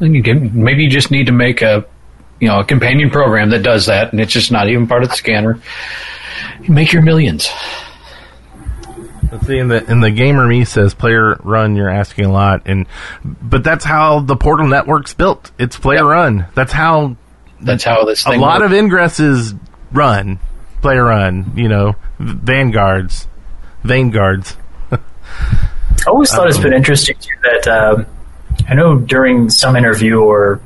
Maybe 0.00 0.82
you 0.82 0.90
just 0.90 1.12
need 1.12 1.26
to 1.26 1.32
make 1.32 1.62
a, 1.62 1.86
you 2.40 2.48
know, 2.48 2.60
a 2.60 2.64
companion 2.64 3.10
program 3.10 3.50
that 3.50 3.62
does 3.62 3.86
that, 3.86 4.12
and 4.12 4.20
it's 4.20 4.32
just 4.32 4.50
not 4.50 4.68
even 4.68 4.86
part 4.86 5.02
of 5.02 5.10
the 5.10 5.16
scanner. 5.16 5.60
You 6.62 6.72
make 6.72 6.92
your 6.92 7.02
millions. 7.02 7.48
Let's 9.30 9.46
see 9.46 9.58
in 9.58 9.68
the 9.68 9.88
in 9.88 10.00
the 10.00 10.10
gamer 10.10 10.46
me 10.46 10.64
says 10.64 10.94
player 10.94 11.36
run. 11.44 11.76
You're 11.76 11.90
asking 11.90 12.24
a 12.24 12.32
lot, 12.32 12.62
and 12.66 12.86
but 13.24 13.62
that's 13.62 13.84
how 13.84 14.20
the 14.20 14.36
Portal 14.36 14.66
network's 14.66 15.14
built. 15.14 15.52
It's 15.58 15.78
player 15.78 15.98
yep. 15.98 16.06
run. 16.06 16.46
That's 16.54 16.72
how. 16.72 17.16
That's 17.60 17.84
how 17.84 18.04
this. 18.04 18.26
a 18.26 18.30
lot 18.32 18.60
works. 18.60 18.72
of 18.72 18.78
ingresses 18.78 19.58
run, 19.92 20.40
player 20.80 21.04
run. 21.04 21.52
You 21.54 21.68
know, 21.68 21.94
vanguards, 22.18 23.28
vanguards. 23.84 24.56
I 24.90 24.98
always 26.08 26.30
thought 26.30 26.44
um, 26.44 26.48
it's 26.48 26.58
been 26.58 26.72
interesting 26.72 27.16
too 27.20 27.34
that 27.42 27.68
um, 27.68 28.06
I 28.68 28.74
know 28.74 28.98
during 28.98 29.50
some 29.50 29.76
interview 29.76 30.20
or 30.20 30.60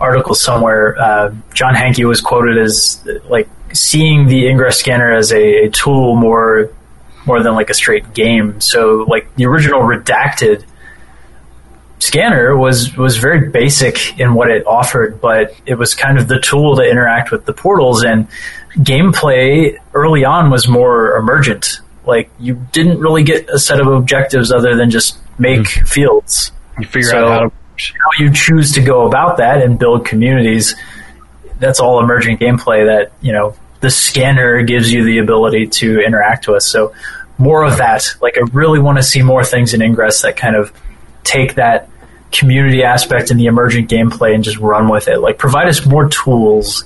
article 0.00 0.34
somewhere, 0.34 0.96
uh, 0.98 1.34
John 1.52 1.74
Hanke 1.74 2.04
was 2.06 2.20
quoted 2.20 2.58
as 2.58 3.06
like 3.28 3.48
seeing 3.72 4.26
the 4.26 4.48
ingress 4.48 4.78
scanner 4.78 5.12
as 5.12 5.32
a, 5.32 5.66
a 5.66 5.70
tool 5.70 6.16
more 6.16 6.70
more 7.26 7.42
than 7.42 7.54
like 7.54 7.70
a 7.70 7.74
straight 7.74 8.12
game. 8.12 8.60
So 8.60 9.04
like 9.08 9.34
the 9.36 9.46
original 9.46 9.80
redacted 9.80 10.64
scanner 11.98 12.56
was 12.56 12.96
was 12.96 13.16
very 13.16 13.48
basic 13.48 14.18
in 14.18 14.34
what 14.34 14.50
it 14.50 14.66
offered, 14.66 15.20
but 15.20 15.54
it 15.66 15.76
was 15.76 15.94
kind 15.94 16.18
of 16.18 16.28
the 16.28 16.38
tool 16.38 16.76
to 16.76 16.82
interact 16.82 17.30
with 17.30 17.46
the 17.46 17.52
portals 17.52 18.04
and 18.04 18.28
gameplay 18.76 19.78
early 19.94 20.24
on 20.24 20.50
was 20.50 20.68
more 20.68 21.16
emergent. 21.16 21.80
Like 22.04 22.30
you 22.38 22.54
didn't 22.72 23.00
really 23.00 23.22
get 23.22 23.48
a 23.48 23.58
set 23.58 23.80
of 23.80 23.86
objectives 23.86 24.52
other 24.52 24.76
than 24.76 24.90
just 24.90 25.18
make 25.38 25.60
mm. 25.60 25.88
fields. 25.88 26.52
You 26.78 26.86
figure 26.86 27.10
so 27.10 27.26
out 27.26 27.28
how, 27.28 27.48
to- 27.48 27.52
how 27.76 28.24
you 28.24 28.32
choose 28.32 28.72
to 28.72 28.80
go 28.80 29.06
about 29.06 29.38
that 29.38 29.62
and 29.62 29.78
build 29.78 30.06
communities. 30.06 30.74
That's 31.58 31.80
all 31.80 32.00
emergent 32.00 32.40
gameplay 32.40 32.86
that 32.86 33.12
you 33.20 33.32
know 33.32 33.56
the 33.80 33.90
scanner 33.90 34.62
gives 34.62 34.92
you 34.92 35.04
the 35.04 35.18
ability 35.18 35.68
to 35.68 36.00
interact 36.00 36.48
with. 36.48 36.62
So 36.62 36.94
more 37.38 37.64
of 37.64 37.78
that. 37.78 38.14
Like 38.20 38.36
I 38.38 38.42
really 38.52 38.80
want 38.80 38.98
to 38.98 39.02
see 39.02 39.22
more 39.22 39.44
things 39.44 39.74
in 39.74 39.82
Ingress 39.82 40.22
that 40.22 40.36
kind 40.36 40.56
of 40.56 40.72
take 41.22 41.54
that 41.54 41.88
community 42.32 42.82
aspect 42.82 43.30
and 43.30 43.38
the 43.38 43.46
emergent 43.46 43.88
gameplay 43.88 44.34
and 44.34 44.42
just 44.42 44.58
run 44.58 44.88
with 44.88 45.08
it. 45.08 45.18
Like 45.18 45.38
provide 45.38 45.68
us 45.68 45.86
more 45.86 46.08
tools 46.08 46.84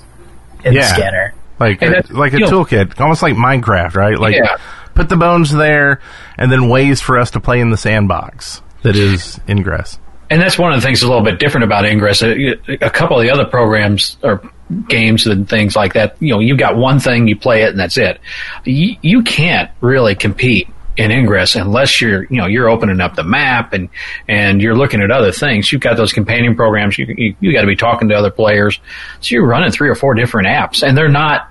in 0.65 0.75
yeah. 0.75 0.81
the 0.81 0.87
scanner. 0.87 1.35
Like 1.59 1.83
a, 1.83 1.99
uh, 1.99 2.03
like 2.11 2.33
a 2.35 2.39
toolkit, 2.39 3.01
almost 3.01 3.23
like 3.23 3.35
Minecraft, 3.35 3.95
right? 3.95 4.19
Like 4.19 4.37
yeah. 4.37 4.59
put 4.95 5.09
the 5.09 5.17
bones 5.17 5.53
there 5.53 6.01
and 6.37 6.53
then 6.53 6.69
ways 6.69 7.01
for 7.01 7.19
us 7.19 7.33
to 7.33 7.41
play 7.41 7.61
in 7.61 7.71
the 7.71 7.77
sandbox 7.77 8.63
that 8.83 8.95
is 8.95 9.41
Ingress. 9.49 9.99
And 10.31 10.41
that's 10.41 10.59
one 10.59 10.73
of 10.73 10.81
the 10.81 10.87
things 10.87 11.01
that's 11.01 11.07
a 11.07 11.09
little 11.09 11.25
bit 11.25 11.39
different 11.39 11.65
about 11.65 11.87
Ingress. 11.87 12.23
Uh, 12.23 12.35
a, 12.69 12.87
a 12.87 12.91
couple 12.91 13.19
of 13.19 13.23
the 13.23 13.31
other 13.31 13.47
programs 13.47 14.19
or 14.23 14.43
games 14.89 15.27
and 15.27 15.49
things 15.49 15.75
like 15.75 15.95
that, 15.95 16.17
you 16.21 16.35
know, 16.35 16.41
you've 16.41 16.59
got 16.59 16.77
one 16.77 17.01
thing, 17.01 17.27
you 17.29 17.37
play 17.37 17.63
it, 17.63 17.71
and 17.71 17.81
that's 17.81 17.97
it. 17.97 18.21
You, 18.65 18.97
you 19.01 19.23
can't 19.23 19.71
really 19.81 20.15
compete 20.15 20.69
in 20.99 21.13
Ingress 21.13 21.55
unless 21.55 22.01
you're, 22.01 22.25
you 22.25 22.37
know, 22.39 22.47
you're 22.47 22.69
opening 22.69 23.01
up 23.01 23.15
the 23.15 23.23
map 23.23 23.73
and 23.73 23.89
and 24.27 24.61
you're 24.61 24.77
looking 24.77 25.01
at 25.01 25.11
other 25.11 25.31
things. 25.33 25.73
You've 25.73 25.81
got 25.81 25.97
those 25.97 26.13
companion 26.13 26.57
programs. 26.57 26.99
You 26.99 27.07
you, 27.17 27.37
you 27.41 27.53
got 27.53 27.61
to 27.61 27.69
be 27.69 27.77
talking 27.77 28.09
to 28.09 28.17
other 28.17 28.33
players. 28.33 28.81
So 29.21 29.37
you're 29.37 29.47
running 29.47 29.71
three 29.71 29.89
or 29.89 29.95
four 29.95 30.15
different 30.15 30.49
apps, 30.49 30.87
and 30.87 30.99
they're 30.99 31.09
not 31.09 31.51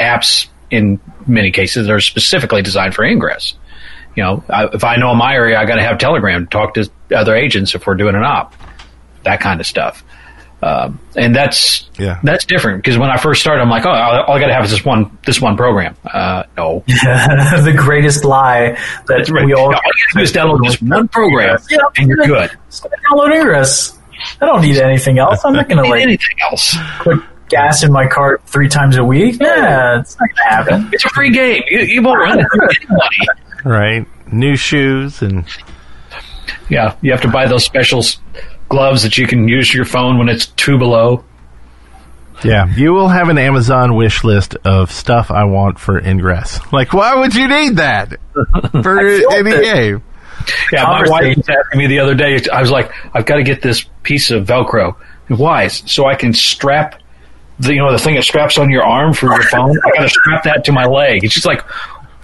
apps 0.00 0.48
in 0.70 0.98
many 1.26 1.50
cases. 1.50 1.86
They're 1.86 2.00
specifically 2.00 2.62
designed 2.62 2.94
for 2.94 3.04
Ingress. 3.04 3.54
You 4.18 4.24
know, 4.24 4.44
I, 4.48 4.66
if 4.72 4.82
I 4.82 4.96
know 4.96 5.14
my 5.14 5.32
area, 5.32 5.56
I 5.56 5.64
got 5.64 5.76
to 5.76 5.82
have 5.82 5.98
Telegram 5.98 6.44
to 6.44 6.50
talk 6.50 6.74
to 6.74 6.90
other 7.14 7.36
agents 7.36 7.76
if 7.76 7.86
we're 7.86 7.94
doing 7.94 8.16
an 8.16 8.24
op, 8.24 8.52
that 9.22 9.38
kind 9.38 9.60
of 9.60 9.66
stuff. 9.66 10.02
Um, 10.60 10.98
and 11.14 11.36
that's 11.36 11.88
yeah. 12.00 12.18
that's 12.24 12.44
different 12.44 12.82
because 12.82 12.98
when 12.98 13.10
I 13.10 13.16
first 13.16 13.40
started, 13.40 13.62
I'm 13.62 13.70
like, 13.70 13.86
oh, 13.86 13.90
all 13.90 14.34
I 14.34 14.40
got 14.40 14.48
to 14.48 14.54
have 14.54 14.64
is 14.64 14.72
this 14.72 14.84
one 14.84 15.16
this 15.24 15.40
one 15.40 15.56
program. 15.56 15.94
Uh, 16.04 16.42
no, 16.56 16.82
the 16.88 17.74
greatest 17.76 18.24
lie 18.24 18.76
that 19.06 19.28
right. 19.30 19.46
we 19.46 19.54
all, 19.54 19.66
all 19.66 19.70
you 19.72 20.14
do 20.14 20.20
is 20.20 20.32
download 20.32 20.66
this 20.66 20.82
one 20.82 21.06
program 21.06 21.56
yeah, 21.70 21.78
and 21.96 22.08
you're 22.08 22.26
good. 22.26 22.50
Download 22.72 23.38
Ingress. 23.38 23.96
I 24.40 24.46
don't 24.46 24.62
need 24.62 24.78
anything 24.78 25.20
else. 25.20 25.44
I'm 25.44 25.52
not 25.52 25.68
going 25.68 25.80
to 25.80 25.88
like 25.88 26.02
anything 26.02 26.34
else. 26.50 26.76
Put 27.02 27.22
gas 27.50 27.84
in 27.84 27.92
my 27.92 28.08
cart 28.08 28.42
three 28.46 28.68
times 28.68 28.96
a 28.96 29.04
week. 29.04 29.36
Yeah, 29.40 30.00
it's 30.00 30.18
not 30.18 30.28
going 30.28 30.36
to 30.36 30.42
happen. 30.42 30.90
It's 30.92 31.04
a 31.04 31.08
free 31.10 31.30
game. 31.30 31.62
You, 31.68 31.78
you 31.82 32.02
won't 32.02 32.18
run 32.18 32.40
it 32.40 32.46
anybody. 32.82 33.47
Right. 33.64 34.06
New 34.32 34.56
shoes 34.56 35.22
and 35.22 35.44
yeah, 36.68 36.96
you 37.00 37.10
have 37.12 37.22
to 37.22 37.28
buy 37.28 37.46
those 37.46 37.64
special 37.64 38.02
gloves 38.68 39.02
that 39.02 39.18
you 39.18 39.26
can 39.26 39.48
use 39.48 39.72
your 39.72 39.84
phone 39.84 40.18
when 40.18 40.28
it's 40.28 40.46
two 40.46 40.78
below. 40.78 41.24
Yeah, 42.44 42.72
you 42.76 42.92
will 42.92 43.08
have 43.08 43.30
an 43.30 43.38
Amazon 43.38 43.96
wish 43.96 44.22
list 44.22 44.54
of 44.64 44.92
stuff 44.92 45.30
I 45.30 45.44
want 45.44 45.78
for 45.78 45.98
Ingress. 45.98 46.60
Like, 46.72 46.92
why 46.92 47.16
would 47.16 47.34
you 47.34 47.48
need 47.48 47.76
that 47.76 48.12
for 48.82 49.00
any 49.00 49.50
game? 49.50 50.02
Yeah, 50.72 50.84
my 50.84 51.08
wife 51.08 51.36
was 51.36 51.48
asking 51.48 51.78
me 51.78 51.88
the 51.88 51.98
other 51.98 52.14
day. 52.14 52.40
I 52.52 52.60
was 52.60 52.70
like, 52.70 52.92
I've 53.12 53.26
got 53.26 53.36
to 53.36 53.42
get 53.42 53.60
this 53.60 53.84
piece 54.04 54.30
of 54.30 54.46
Velcro. 54.46 54.94
Why? 55.28 55.66
So 55.66 56.06
I 56.06 56.14
can 56.14 56.32
strap 56.32 57.00
the 57.58 57.74
you 57.74 57.80
know 57.80 57.90
the 57.90 57.98
thing 57.98 58.14
that 58.14 58.22
straps 58.22 58.56
on 58.56 58.70
your 58.70 58.84
arm 58.84 59.12
for 59.14 59.26
your 59.26 59.42
phone. 59.42 59.76
I 59.84 59.90
got 59.96 60.02
to 60.02 60.08
strap 60.08 60.44
that 60.44 60.64
to 60.66 60.72
my 60.72 60.84
leg. 60.86 61.24
It's 61.24 61.34
just 61.34 61.46
like, 61.46 61.62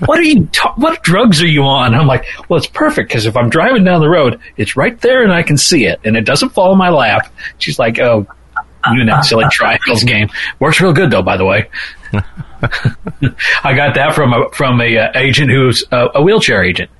what 0.01 0.19
are 0.19 0.23
you? 0.23 0.47
Ta- 0.47 0.75
what 0.77 1.03
drugs 1.03 1.43
are 1.43 1.47
you 1.47 1.63
on? 1.63 1.95
I'm 1.95 2.07
like, 2.07 2.27
well, 2.49 2.59
it's 2.59 2.67
perfect 2.67 3.09
because 3.09 3.27
if 3.27 3.37
I'm 3.37 3.49
driving 3.49 3.85
down 3.85 4.01
the 4.01 4.09
road, 4.09 4.41
it's 4.57 4.77
right 4.77 5.01
there 5.01 5.23
and 5.23 5.33
I 5.33 5.43
can 5.43 5.57
see 5.57 5.87
it, 5.87 6.01
and 6.05 6.17
it 6.17 6.25
doesn't 6.25 6.51
fall 6.51 6.73
in 6.73 6.79
my 6.79 6.91
lap. 6.91 7.33
She's 7.59 7.79
like, 7.79 7.99
oh, 7.99 8.27
you 8.93 9.01
and 9.01 9.09
that 9.09 9.25
silly 9.25 9.47
triangles 9.51 10.05
game 10.05 10.29
works 10.61 10.81
real 10.81 10.93
good 10.93 11.11
though. 11.11 11.23
By 11.23 11.37
the 11.37 11.45
way, 11.47 11.71
I 13.65 13.75
got 13.75 13.95
that 13.95 14.13
from 14.15 14.33
a 14.33 14.51
from 14.53 14.81
a 14.81 14.99
uh, 14.99 15.13
agent 15.15 15.51
who's 15.51 15.85
uh, 15.91 16.09
a 16.15 16.23
wheelchair 16.23 16.63
agent. 16.63 16.91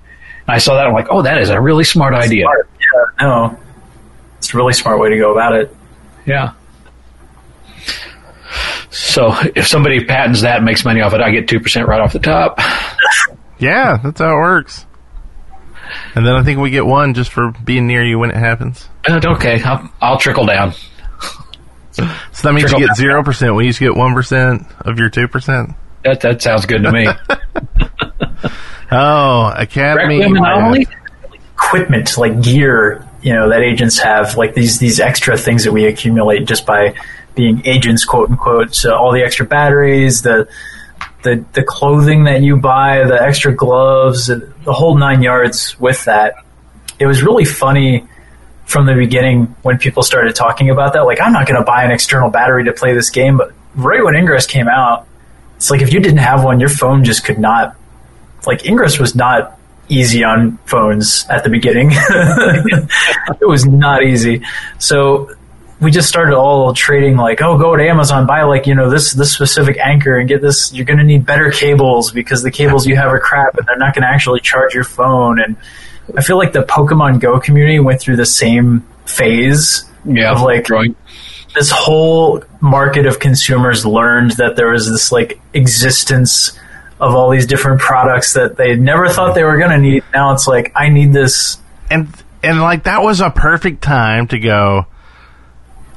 I 0.47 0.59
saw 0.59 0.75
that. 0.75 0.87
I'm 0.87 0.93
like, 0.93 1.09
oh, 1.11 1.23
that 1.23 1.39
is 1.41 1.51
a 1.51 1.61
really 1.61 1.85
smart 1.85 2.15
idea. 2.15 2.45
Smart. 2.45 2.71
Yeah, 2.81 3.27
no, 3.27 3.59
it's 4.39 4.53
a 4.53 4.57
really 4.57 4.73
smart 4.73 5.01
way 5.01 5.11
to 5.11 5.19
go 5.19 5.33
about 5.33 5.55
it. 5.55 5.75
Yeah. 6.27 6.53
So 8.91 9.35
if 9.57 9.67
somebody 9.67 10.05
patents 10.05 10.43
that 10.43 10.57
and 10.57 10.65
makes 10.65 10.85
money 10.85 11.01
off 11.01 11.13
it, 11.15 11.21
I 11.21 11.31
get 11.33 11.49
2% 11.49 11.87
right 11.87 12.01
off 12.01 12.13
the 12.13 12.21
top. 12.21 12.59
Yeah, 13.65 13.99
that's 14.03 14.21
how 14.21 14.31
it 14.31 14.41
works. 14.41 14.87
And 16.15 16.27
then 16.27 16.35
I 16.35 16.43
think 16.43 16.61
we 16.61 16.71
get 16.71 16.87
one 16.87 17.15
just 17.15 17.33
for 17.33 17.51
being 17.65 17.87
near 17.87 18.05
you 18.05 18.19
when 18.19 18.31
it 18.31 18.37
happens. 18.37 18.89
Uh, 19.09 19.21
okay, 19.25 19.63
I'll, 19.63 19.91
I'll, 20.01 20.19
trickle 20.19 20.47
down. 20.47 20.73
So 21.93 22.03
that 22.43 22.53
means 22.53 22.63
trickle 22.63 22.81
you 22.81 22.89
get 22.89 22.97
zero 22.97 23.23
percent. 23.23 23.55
We 23.55 23.67
used 23.67 23.79
to 23.79 23.85
get 23.85 23.97
one 23.97 24.15
percent 24.15 24.67
of 24.81 24.99
your 24.99 25.11
two 25.11 25.29
percent. 25.29 25.71
That 26.03 26.21
that 26.23 26.43
sounds 26.43 26.67
good 26.67 26.83
to 26.83 26.93
me. 26.93 27.07
oh, 28.91 29.53
Academy 29.57 30.87
equipment 31.57 32.19
like 32.19 32.43
gear 32.43 33.09
you 33.23 33.33
know 33.33 33.49
that 33.49 33.63
agents 33.63 33.99
have 33.99 34.37
like 34.37 34.55
these 34.55 34.79
these 34.79 35.01
extra 35.01 35.39
things 35.39 35.65
that 35.65 35.73
we 35.73 35.87
accumulate 35.87 36.47
just 36.47 36.67
by 36.67 36.95
being 37.35 37.63
agents, 37.67 38.05
quote 38.05 38.31
unquote. 38.31 38.75
So 38.75 38.95
all 38.95 39.13
the 39.13 39.23
extra 39.23 39.47
batteries, 39.47 40.23
the 40.23 40.49
the 41.25 41.45
the 41.53 41.65
clothing 41.65 42.25
that 42.25 42.43
you 42.43 42.57
buy, 42.57 43.05
the 43.05 43.21
extra 43.21 43.53
gloves, 43.53 44.29
the 44.29 44.73
whole 44.73 44.97
nine 44.97 45.23
yards 45.23 45.79
with 45.81 46.05
that. 46.05 46.35
It 46.99 47.07
was 47.07 47.23
really 47.23 47.45
funny 47.45 48.07
from 48.67 48.87
the 48.87 48.95
beginning 48.95 49.57
when 49.63 49.79
people 49.79 50.03
started 50.03 50.35
talking 50.37 50.71
about 50.71 50.93
that. 50.93 51.01
Like, 51.01 51.21
I'm 51.21 51.33
not 51.33 51.47
going 51.47 51.59
to 51.59 51.65
buy 51.65 51.85
an 51.85 51.91
external 51.91 52.31
battery 52.31 52.65
to 52.65 52.73
play 52.73 52.95
this 52.95 53.11
game, 53.11 53.37
but 53.37 53.53
right 53.75 54.03
when 54.05 54.15
Ingress 54.15 54.47
came 54.47 54.69
out, 54.69 55.07
it's 55.57 55.71
like 55.71 55.83
if 55.83 55.93
you 55.93 56.01
didn't 56.01 56.19
have 56.19 56.45
one, 56.45 56.61
your 56.61 56.69
phone 56.69 57.05
just 57.05 57.25
could 57.25 57.39
not. 57.39 57.77
Like 58.47 58.67
Ingress 58.67 58.99
was 58.99 59.15
not 59.15 59.59
easy 59.89 60.25
on 60.25 60.59
phones 60.67 61.27
at 61.29 61.45
the 61.45 61.51
beginning. 61.51 61.91
it 61.93 63.49
was 63.49 63.67
not 63.67 64.03
easy. 64.03 64.43
So 64.79 65.35
we 65.81 65.91
just 65.91 66.09
started 66.09 66.35
all 66.35 66.73
trading 66.73 67.17
like, 67.17 67.43
oh, 67.43 67.59
go 67.59 67.77
to 67.77 67.83
Amazon, 67.83 68.27
buy 68.27 68.43
like, 68.43 68.67
you 68.67 68.75
know, 68.75 68.89
this, 68.89 69.13
this 69.13 69.33
specific 69.33 69.77
Anker 69.79 70.17
and 70.17 70.29
get 70.29 70.41
this. 70.41 70.73
You're 70.73 70.87
going 70.87 70.99
to 70.99 71.05
need 71.05 71.27
better 71.27 71.51
cables 71.51 72.13
because 72.13 72.43
the 72.43 72.51
cables 72.51 72.87
you 72.87 72.97
have 72.97 73.13
are 73.13 73.19
crap 73.19 73.57
and 73.57 73.67
they're 73.67 73.77
not 73.77 73.95
going 73.95 74.03
to 74.03 74.09
actually 74.09 74.41
charge 74.41 74.75
your 74.75 74.85
phone. 74.85 75.41
And 75.41 75.57
I 76.17 76.23
feel 76.23 76.39
like 76.39 76.53
the 76.53 76.63
Pokemon 76.63 77.21
Go 77.21 77.41
community 77.41 77.81
went 77.81 78.01
through 78.01 78.17
the 78.17 78.27
same 78.27 78.87
phase 79.05 79.85
yeah, 80.05 80.33
of 80.33 80.43
like 80.43 80.67
growing. 80.67 80.95
this 81.55 81.71
whole 81.71 82.43
market 82.61 83.07
of 83.07 83.19
consumers 83.19 83.85
learned 83.85 84.33
that 84.33 84.57
there 84.57 84.71
was 84.71 84.89
this 84.89 85.11
like 85.11 85.41
existence 85.53 86.59
of 87.01 87.15
all 87.15 87.31
these 87.31 87.47
different 87.47 87.81
products 87.81 88.35
that 88.35 88.57
they 88.57 88.77
never 88.77 89.09
thought 89.09 89.35
they 89.35 89.45
were 89.45 89.59
going 89.59 89.71
to 89.71 89.79
need. 89.79 90.05
Now 90.13 90.33
it's 90.33 90.47
like, 90.47 90.73
I 90.77 90.89
need 90.89 91.13
this. 91.13 91.59
And 91.91 92.09
and 92.43 92.61
like 92.61 92.85
that 92.85 93.03
was 93.03 93.21
a 93.21 93.31
perfect 93.31 93.83
time 93.83 94.29
to 94.29 94.39
go. 94.39 94.87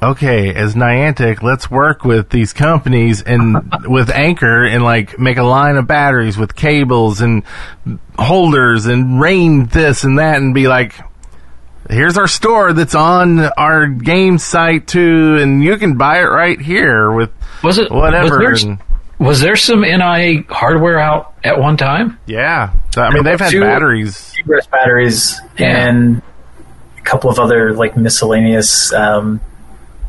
Okay, 0.01 0.53
as 0.53 0.75
Niantic, 0.75 1.41
let's 1.41 1.71
work 1.71 2.03
with 2.03 2.29
these 2.29 2.53
companies 2.53 3.23
and 3.23 3.73
with 3.85 4.11
Anker 4.11 4.63
and 4.65 4.83
like 4.83 5.17
make 5.17 5.37
a 5.37 5.43
line 5.43 5.75
of 5.75 5.87
batteries 5.87 6.37
with 6.37 6.55
cables 6.55 7.21
and 7.21 7.43
holders 8.17 8.85
and 8.85 9.19
rain 9.19 9.65
this 9.65 10.03
and 10.03 10.19
that 10.19 10.37
and 10.37 10.53
be 10.53 10.67
like, 10.67 10.99
here's 11.89 12.15
our 12.17 12.27
store 12.27 12.73
that's 12.73 12.93
on 12.93 13.39
our 13.39 13.87
game 13.87 14.37
site 14.37 14.87
too, 14.87 15.37
and 15.37 15.63
you 15.63 15.77
can 15.77 15.97
buy 15.97 16.19
it 16.19 16.25
right 16.25 16.59
here 16.61 17.11
with 17.11 17.31
Was 17.63 17.79
it 17.79 17.91
whatever. 17.91 18.37
Was 18.39 18.61
there, 18.63 18.71
and- 18.71 18.81
was 19.19 19.41
there 19.41 19.55
some 19.55 19.81
NIA 19.81 20.43
hardware 20.47 20.99
out 20.99 21.33
at 21.43 21.57
one 21.59 21.75
time? 21.75 22.19
yeah, 22.27 22.73
So, 22.93 23.01
I 23.01 23.11
mean 23.11 23.23
they've 23.23 23.39
had 23.39 23.49
Two- 23.49 23.61
batteries. 23.61 24.31
Ingress 24.39 24.67
batteries 24.67 25.41
Yeah. 25.57 25.87
and 25.87 26.21
a 26.99 27.01
couple 27.01 27.31
of 27.31 27.39
other 27.39 27.73
like 27.73 27.97
miscellaneous 27.97 28.93
um, 28.93 29.41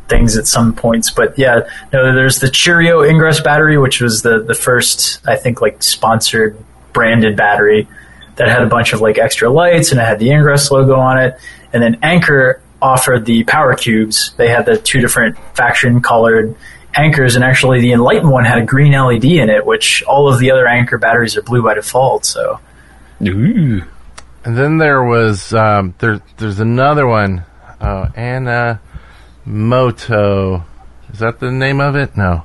things 0.09 0.37
at 0.37 0.47
some 0.47 0.75
points. 0.75 1.11
But 1.11 1.39
yeah, 1.39 1.69
no, 1.93 2.15
there's 2.15 2.41
the 2.41 2.49
Cheero 2.49 3.09
Ingress 3.09 3.41
battery, 3.41 3.79
which 3.79 4.01
was 4.01 4.23
the 4.23 4.41
the 4.41 4.55
first 4.55 5.21
I 5.27 5.37
think 5.37 5.61
like 5.61 5.83
sponsored 5.83 6.63
branded 6.93 7.37
battery 7.37 7.89
that 8.37 8.49
had 8.49 8.63
a 8.63 8.67
bunch 8.67 8.93
of 8.93 9.01
like 9.01 9.19
extra 9.19 9.51
lights 9.51 9.91
and 9.93 10.01
it 10.01 10.05
had 10.05 10.19
the 10.19 10.31
Ingress 10.31 10.71
logo 10.71 10.97
on 10.97 11.19
it. 11.19 11.39
And 11.73 11.83
then 11.83 11.99
Anker 12.03 12.63
offered 12.81 13.25
the 13.25 13.45
Power 13.45 13.75
Cubes. 13.75 14.33
They 14.37 14.49
had 14.49 14.65
the 14.65 14.79
two 14.79 15.01
different 15.01 15.37
faction 15.55 16.01
colored 16.01 16.57
Ankers 16.95 17.35
and 17.35 17.45
actually 17.45 17.81
the 17.81 17.93
Enlighten 17.93 18.31
one 18.31 18.45
had 18.45 18.59
a 18.59 18.65
green 18.65 18.93
LED 18.93 19.25
in 19.25 19.51
it, 19.51 19.67
which 19.67 20.03
all 20.05 20.33
of 20.33 20.39
the 20.41 20.51
other 20.51 20.67
Anker 20.67 20.99
batteries 20.99 21.37
are 21.37 21.43
blue 21.43 21.63
by 21.63 21.75
default. 21.75 22.25
So 22.25 22.61
Ooh. 23.23 23.83
And 24.45 24.57
then 24.57 24.79
there 24.79 25.03
was 25.03 25.53
um, 25.53 25.95
there. 25.99 26.23
There's 26.37 26.61
another 26.61 27.07
one, 27.07 27.45
uh, 27.81 28.09
Anna 28.15 28.81
Moto. 29.49 30.63
Is 31.13 31.21
that 31.21 31.41
the 31.41 31.51
name 31.51 31.81
of 31.81 31.97
it? 31.97 32.17
No. 32.17 32.45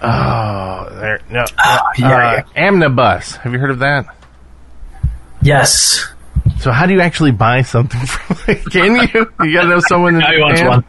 Oh, 0.00 0.88
there. 0.92 1.20
No. 1.28 1.44
yeah, 1.98 2.42
uh, 2.42 2.42
Amnibus. 2.54 3.36
Have 3.36 3.52
you 3.52 3.58
heard 3.58 3.70
of 3.70 3.80
that? 3.80 4.06
yes. 5.42 6.06
So 6.60 6.70
how 6.70 6.86
do 6.86 6.94
you 6.94 7.00
actually 7.00 7.32
buy 7.32 7.62
something 7.62 8.00
from? 8.06 8.36
Like, 8.46 8.64
Can 8.66 8.96
you? 8.96 9.26
You 9.44 9.52
gotta 9.54 9.68
know 9.68 9.80
someone. 9.80 10.14
in 10.14 10.20
Now 10.20 10.32
he 10.32 10.40
wants 10.40 10.62
one. 10.62 10.84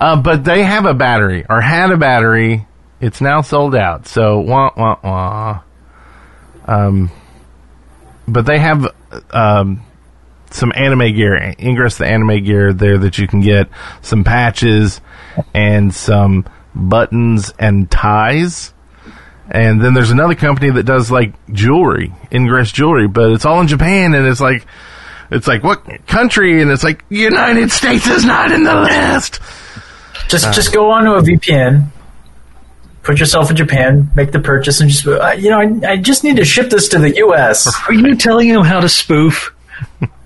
Uh, 0.00 0.16
but 0.20 0.44
they 0.44 0.62
have 0.62 0.86
a 0.86 0.94
battery 0.94 1.44
or 1.48 1.60
had 1.60 1.90
a 1.90 1.98
battery. 1.98 2.66
It's 3.00 3.20
now 3.20 3.42
sold 3.42 3.74
out. 3.74 4.06
So 4.06 4.40
wah 4.40 4.70
wah 4.74 4.96
wah. 5.04 5.60
Um, 6.64 7.10
but 8.26 8.46
they 8.46 8.58
have 8.58 8.86
um 9.30 9.82
some 10.50 10.72
anime 10.74 11.14
gear. 11.14 11.54
Ingress 11.58 11.98
the 11.98 12.06
anime 12.06 12.44
gear 12.44 12.72
there 12.72 12.98
that 12.98 13.18
you 13.18 13.26
can 13.26 13.40
get 13.40 13.68
some 14.02 14.24
patches 14.24 15.00
and 15.54 15.94
some 15.94 16.44
buttons 16.74 17.52
and 17.58 17.90
ties. 17.90 18.74
And 19.50 19.82
then 19.82 19.94
there's 19.94 20.10
another 20.10 20.34
company 20.34 20.70
that 20.70 20.84
does 20.84 21.10
like 21.10 21.34
jewelry, 21.52 22.12
Ingress 22.30 22.70
jewelry, 22.70 23.08
but 23.08 23.32
it's 23.32 23.44
all 23.44 23.60
in 23.60 23.66
Japan 23.66 24.14
and 24.14 24.26
it's 24.26 24.40
like 24.40 24.64
it's 25.30 25.46
like 25.46 25.64
what 25.64 26.06
country 26.06 26.60
and 26.62 26.70
it's 26.70 26.84
like 26.84 27.04
United 27.08 27.70
States 27.70 28.06
is 28.06 28.24
not 28.24 28.52
in 28.52 28.64
the 28.64 28.74
list. 28.74 29.40
Just 30.28 30.52
just 30.52 30.72
go 30.72 30.90
onto 30.92 31.12
a 31.12 31.22
VPN, 31.22 31.88
put 33.02 33.18
yourself 33.18 33.50
in 33.50 33.56
Japan, 33.56 34.10
make 34.14 34.30
the 34.30 34.38
purchase, 34.38 34.80
and 34.80 34.88
just 34.88 35.04
uh, 35.06 35.32
you 35.36 35.50
know 35.50 35.58
I, 35.58 35.92
I 35.92 35.96
just 35.96 36.22
need 36.22 36.36
to 36.36 36.44
ship 36.44 36.70
this 36.70 36.88
to 36.90 36.98
the 36.98 37.16
U.S. 37.16 37.68
Are 37.88 37.94
you 37.94 38.14
telling 38.14 38.48
him 38.48 38.62
how 38.62 38.80
to 38.80 38.88
spoof? 38.88 39.54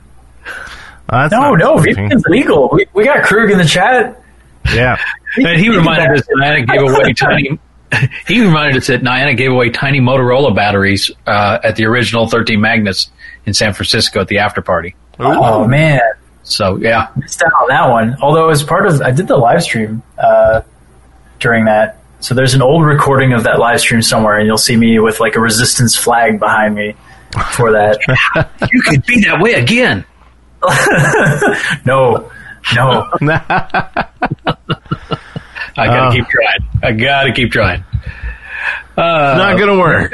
Uh, 1.15 1.29
No, 1.31 1.55
not 1.55 1.59
no, 1.59 1.79
spoofing. 1.81 2.11
VPN's 2.11 2.25
legal. 2.27 2.69
We, 2.73 2.87
we 2.93 3.05
got 3.05 3.25
Krug 3.25 3.51
in 3.51 3.59
the 3.59 3.65
chat. 3.65 4.21
Yeah. 4.73 4.97
And 5.37 5.61
he 5.61 5.69
reminded 5.69 6.11
us 6.19 6.27
that 6.27 6.37
Niantic 6.41 6.67
gave 6.69 6.83
away 6.83 7.13
tiny. 7.13 7.59
He 8.27 8.41
reminded 8.41 8.77
us 8.79 8.89
that 8.89 9.03
Niantic 9.03 9.37
gave 9.37 9.53
away 9.53 9.71
tiny 9.71 10.01
Motorola 10.01 10.53
batteries 10.53 11.13
uh, 11.29 11.61
at 11.63 11.77
the 11.77 11.85
original 11.85 12.27
13 12.27 12.61
Magnus 12.61 13.09
in 13.47 13.55
San 13.55 13.73
Francisco 13.73 14.21
at 14.21 14.27
the 14.27 14.39
after 14.39 14.61
party. 14.63 14.97
Oh 15.21 15.65
man, 15.69 16.01
So 16.43 16.77
yeah, 16.77 17.11
missed 17.15 17.41
out 17.43 17.53
on 17.63 17.69
that 17.69 17.89
one. 17.89 18.17
Although 18.21 18.49
as 18.51 18.65
part 18.65 18.87
of 18.87 19.01
I 19.01 19.13
did 19.13 19.29
the 19.29 19.37
live 19.37 19.63
stream 19.63 20.03
uh, 20.19 20.63
during 21.39 21.67
that, 21.67 22.01
so 22.19 22.35
there's 22.35 22.55
an 22.55 22.63
old 22.63 22.85
recording 22.85 23.33
of 23.33 23.45
that 23.45 23.61
live 23.61 23.79
stream 23.79 24.03
somewhere, 24.03 24.39
and 24.39 24.47
you'll 24.47 24.59
see 24.59 24.77
me 24.77 24.99
with 24.99 25.21
like 25.21 25.37
a 25.37 25.41
resistance 25.41 25.95
flag 25.97 26.41
behind 26.41 26.75
me 26.75 26.97
for 27.53 27.71
that. 27.71 27.99
you 28.73 28.83
could 28.83 29.07
be 29.07 29.21
that 29.21 29.41
way 29.41 29.53
again. 29.53 30.05
no, 31.87 32.31
no, 32.75 33.09
I 35.77 35.87
gotta 35.87 36.07
Oh. 36.09 36.13
keep 36.13 36.27
trying. 36.29 36.69
I 36.83 36.93
gotta 36.93 37.33
keep 37.33 37.51
trying. 37.53 37.85
Uh, 38.97 39.35
not 39.37 39.59
gonna 39.59 39.79
work. 39.79 40.13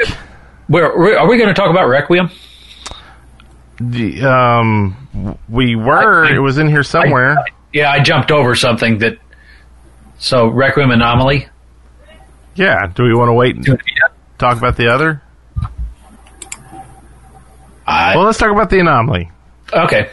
Where, 0.67 0.97
where 0.97 1.19
are 1.19 1.27
we 1.29 1.37
going 1.37 1.49
to 1.49 1.53
talk 1.53 1.69
about 1.69 1.87
Requiem? 1.89 2.29
The, 3.79 4.23
um, 4.23 5.37
we 5.49 5.75
were. 5.75 6.25
I- 6.25 6.29
I- 6.29 6.35
it 6.35 6.39
was 6.39 6.57
in 6.57 6.67
here 6.69 6.83
somewhere. 6.83 7.35
Yeah, 7.73 7.91
I 7.91 7.99
jumped 7.99 8.31
over 8.31 8.55
something 8.55 8.99
that. 8.99 9.17
So 10.17 10.47
Requiem 10.47 10.91
Anomaly. 10.91 11.47
yeah. 12.55 12.87
Do 12.93 13.03
we 13.03 13.13
want 13.13 13.29
to 13.29 13.33
wait 13.33 13.55
and 13.55 13.65
talk 14.37 14.57
about 14.57 14.77
the 14.77 14.87
other? 14.93 15.21
I, 17.87 18.15
Well, 18.15 18.25
let's 18.25 18.37
talk 18.37 18.51
about 18.51 18.69
the 18.69 18.79
anomaly. 18.79 19.31
Okay, 19.73 20.09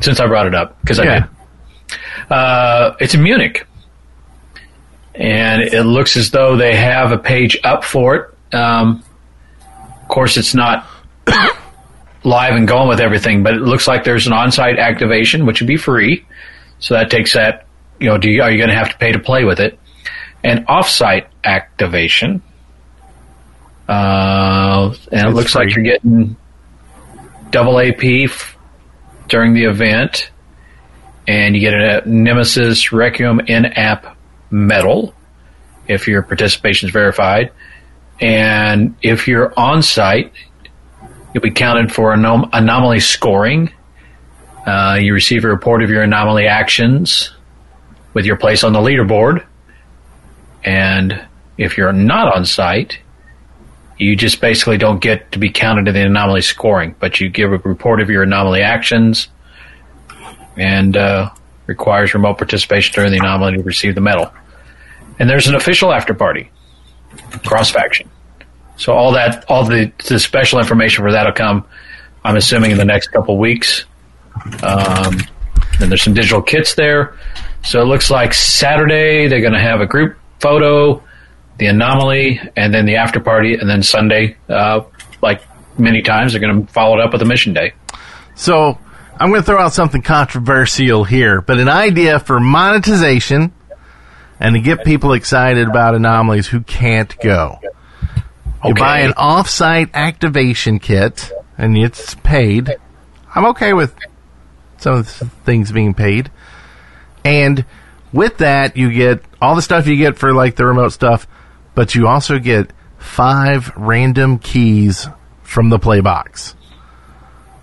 since 0.00 0.20
I 0.20 0.26
brought 0.26 0.46
it 0.46 0.54
up 0.54 0.80
because 0.80 0.98
I 0.98 1.04
Yeah. 1.04 1.18
did. 1.20 1.98
Uh, 2.30 2.94
it's 3.00 3.14
in 3.14 3.22
Munich, 3.22 3.66
and 5.14 5.62
it 5.62 5.84
looks 5.84 6.16
as 6.16 6.30
though 6.30 6.56
they 6.56 6.76
have 6.76 7.12
a 7.12 7.18
page 7.18 7.58
up 7.64 7.84
for 7.84 8.14
it. 8.16 8.54
Um, 8.54 9.02
of 10.02 10.08
course, 10.08 10.36
it's 10.36 10.54
not 10.54 10.86
live 12.24 12.54
and 12.54 12.68
going 12.68 12.88
with 12.88 13.00
everything, 13.00 13.42
but 13.42 13.54
it 13.54 13.60
looks 13.62 13.86
like 13.88 14.04
there's 14.04 14.26
an 14.26 14.32
on-site 14.32 14.78
activation, 14.78 15.46
which 15.46 15.60
would 15.60 15.68
be 15.68 15.76
free. 15.76 16.24
So 16.80 16.94
that 16.94 17.10
takes 17.10 17.32
that. 17.34 17.66
You 18.00 18.10
know, 18.10 18.18
do 18.18 18.30
you, 18.30 18.42
are 18.42 18.50
you 18.50 18.58
going 18.58 18.70
to 18.70 18.76
have 18.76 18.90
to 18.90 18.96
pay 18.98 19.12
to 19.12 19.18
play 19.18 19.44
with 19.44 19.58
it? 19.60 19.78
And 20.44 20.64
off-site 20.68 21.26
activation, 21.44 22.42
uh, 23.88 24.94
and 25.10 25.28
it 25.28 25.30
looks 25.34 25.52
free. 25.52 25.66
like 25.66 25.74
you're 25.74 25.84
getting 25.84 26.36
double 27.50 27.80
AP 27.80 28.04
f- 28.24 28.56
during 29.28 29.54
the 29.54 29.64
event, 29.64 30.30
and 31.26 31.54
you 31.54 31.60
get 31.60 31.74
a 31.74 32.02
Nemesis 32.08 32.92
Requiem 32.92 33.40
in-app 33.40 34.16
medal 34.50 35.14
if 35.86 36.08
your 36.08 36.22
participation 36.22 36.88
is 36.88 36.92
verified, 36.92 37.52
and 38.20 38.96
if 39.02 39.28
you're 39.28 39.52
on 39.58 39.82
site, 39.82 40.32
you'll 41.32 41.42
be 41.42 41.50
counted 41.50 41.92
for 41.92 42.14
anom- 42.14 42.48
anomaly 42.52 43.00
scoring. 43.00 43.72
Uh, 44.66 44.98
you 45.00 45.14
receive 45.14 45.44
a 45.44 45.48
report 45.48 45.82
of 45.82 45.90
your 45.90 46.02
anomaly 46.02 46.46
actions 46.46 47.34
with 48.12 48.26
your 48.26 48.36
place 48.36 48.64
on 48.64 48.72
the 48.72 48.80
leaderboard, 48.80 49.44
and 50.64 51.26
if 51.56 51.76
you're 51.76 51.92
not 51.92 52.34
on 52.34 52.44
site, 52.44 52.98
you 53.98 54.16
just 54.16 54.40
basically 54.40 54.78
don't 54.78 55.00
get 55.00 55.32
to 55.32 55.38
be 55.38 55.50
counted 55.50 55.88
in 55.88 55.94
the 55.94 56.06
anomaly 56.06 56.42
scoring, 56.42 56.94
but 56.98 57.20
you 57.20 57.28
give 57.28 57.52
a 57.52 57.58
report 57.58 58.00
of 58.00 58.08
your 58.08 58.22
anomaly 58.22 58.62
actions 58.62 59.28
and 60.56 60.96
uh, 60.96 61.30
requires 61.66 62.14
remote 62.14 62.38
participation 62.38 62.94
during 62.94 63.12
the 63.12 63.18
anomaly 63.18 63.56
to 63.56 63.62
receive 63.62 63.94
the 63.94 64.00
medal. 64.00 64.32
And 65.18 65.28
there's 65.28 65.48
an 65.48 65.54
official 65.54 65.92
after 65.92 66.14
party, 66.14 66.50
cross 67.44 67.70
faction. 67.70 68.08
So 68.76 68.92
all 68.92 69.12
that, 69.12 69.44
all 69.48 69.64
the, 69.64 69.92
the 70.08 70.20
special 70.20 70.60
information 70.60 71.02
for 71.02 71.10
that 71.10 71.26
will 71.26 71.32
come. 71.32 71.66
I'm 72.24 72.36
assuming 72.36 72.70
in 72.70 72.78
the 72.78 72.84
next 72.84 73.08
couple 73.08 73.36
weeks. 73.36 73.84
Um, 74.62 75.20
and 75.80 75.90
there's 75.90 76.02
some 76.02 76.14
digital 76.14 76.42
kits 76.42 76.74
there. 76.76 77.16
So 77.64 77.82
it 77.82 77.86
looks 77.86 78.10
like 78.10 78.32
Saturday 78.34 79.26
they're 79.26 79.40
going 79.40 79.52
to 79.52 79.60
have 79.60 79.80
a 79.80 79.86
group 79.86 80.16
photo, 80.40 81.02
the 81.58 81.66
anomaly, 81.66 82.40
and 82.56 82.72
then 82.72 82.86
the 82.86 82.96
after 82.96 83.20
party, 83.20 83.54
and 83.54 83.68
then 83.68 83.82
Sunday, 83.82 84.36
uh, 84.48 84.80
like 85.20 85.42
many 85.78 86.02
times, 86.02 86.32
they're 86.32 86.40
going 86.40 86.66
to 86.66 86.72
follow 86.72 86.98
it 86.98 87.04
up 87.04 87.12
with 87.12 87.22
a 87.22 87.24
mission 87.24 87.52
day. 87.52 87.72
So 88.34 88.78
I'm 89.18 89.30
going 89.30 89.40
to 89.40 89.46
throw 89.46 89.60
out 89.60 89.72
something 89.72 90.02
controversial 90.02 91.04
here, 91.04 91.40
but 91.40 91.58
an 91.58 91.68
idea 91.68 92.20
for 92.20 92.38
monetization 92.40 93.52
and 94.40 94.54
to 94.54 94.60
get 94.60 94.84
people 94.84 95.12
excited 95.14 95.66
about 95.68 95.94
anomalies 95.96 96.46
who 96.46 96.60
can't 96.60 97.18
go. 97.20 97.58
You 98.64 98.70
Okay. 98.72 98.80
buy 98.80 98.98
an 99.00 99.12
off-site 99.16 99.90
activation 99.94 100.78
kit, 100.78 101.30
and 101.56 101.76
it's 101.76 102.14
paid. 102.16 102.76
I'm 103.34 103.46
okay 103.46 103.72
with 103.72 103.94
some 104.78 104.94
of 104.94 105.18
the 105.18 105.26
things 105.44 105.70
being 105.72 105.94
paid. 105.94 106.30
And 107.24 107.64
with 108.12 108.38
that, 108.38 108.76
you 108.76 108.92
get 108.92 109.22
all 109.40 109.54
the 109.54 109.62
stuff 109.62 109.86
you 109.86 109.96
get 109.96 110.18
for 110.18 110.32
like 110.32 110.56
the 110.56 110.66
remote 110.66 110.90
stuff, 110.92 111.26
but 111.78 111.94
you 111.94 112.08
also 112.08 112.40
get 112.40 112.72
five 112.98 113.70
random 113.76 114.40
keys 114.40 115.06
from 115.44 115.68
the 115.70 115.78
play 115.78 116.00
box. 116.00 116.56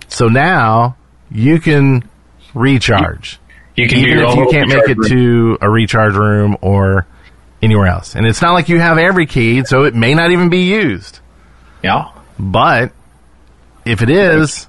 So 0.08 0.30
now 0.30 0.96
you 1.30 1.60
can 1.60 2.10
recharge. 2.54 3.42
You 3.76 3.90
can 3.90 3.98
even 4.00 4.20
if 4.20 4.36
you 4.38 4.48
can't 4.50 4.70
make 4.70 4.88
it 4.88 4.98
recharge 4.98 5.10
to 5.10 5.58
a 5.60 5.70
recharge 5.70 6.14
room 6.16 6.56
or 6.62 7.06
anywhere 7.62 7.88
else. 7.88 8.16
And 8.16 8.26
it's 8.26 8.42
not 8.42 8.54
like 8.54 8.70
you 8.70 8.80
have 8.80 8.98
every 8.98 9.26
key, 9.26 9.66
so 9.66 9.84
it 9.84 9.94
may 9.94 10.14
not 10.14 10.32
even 10.32 10.48
be 10.48 10.60
used. 10.64 11.20
Yeah. 11.84 12.06
But 12.40 12.94
if 13.84 14.02
it 14.02 14.10
is, 14.10 14.66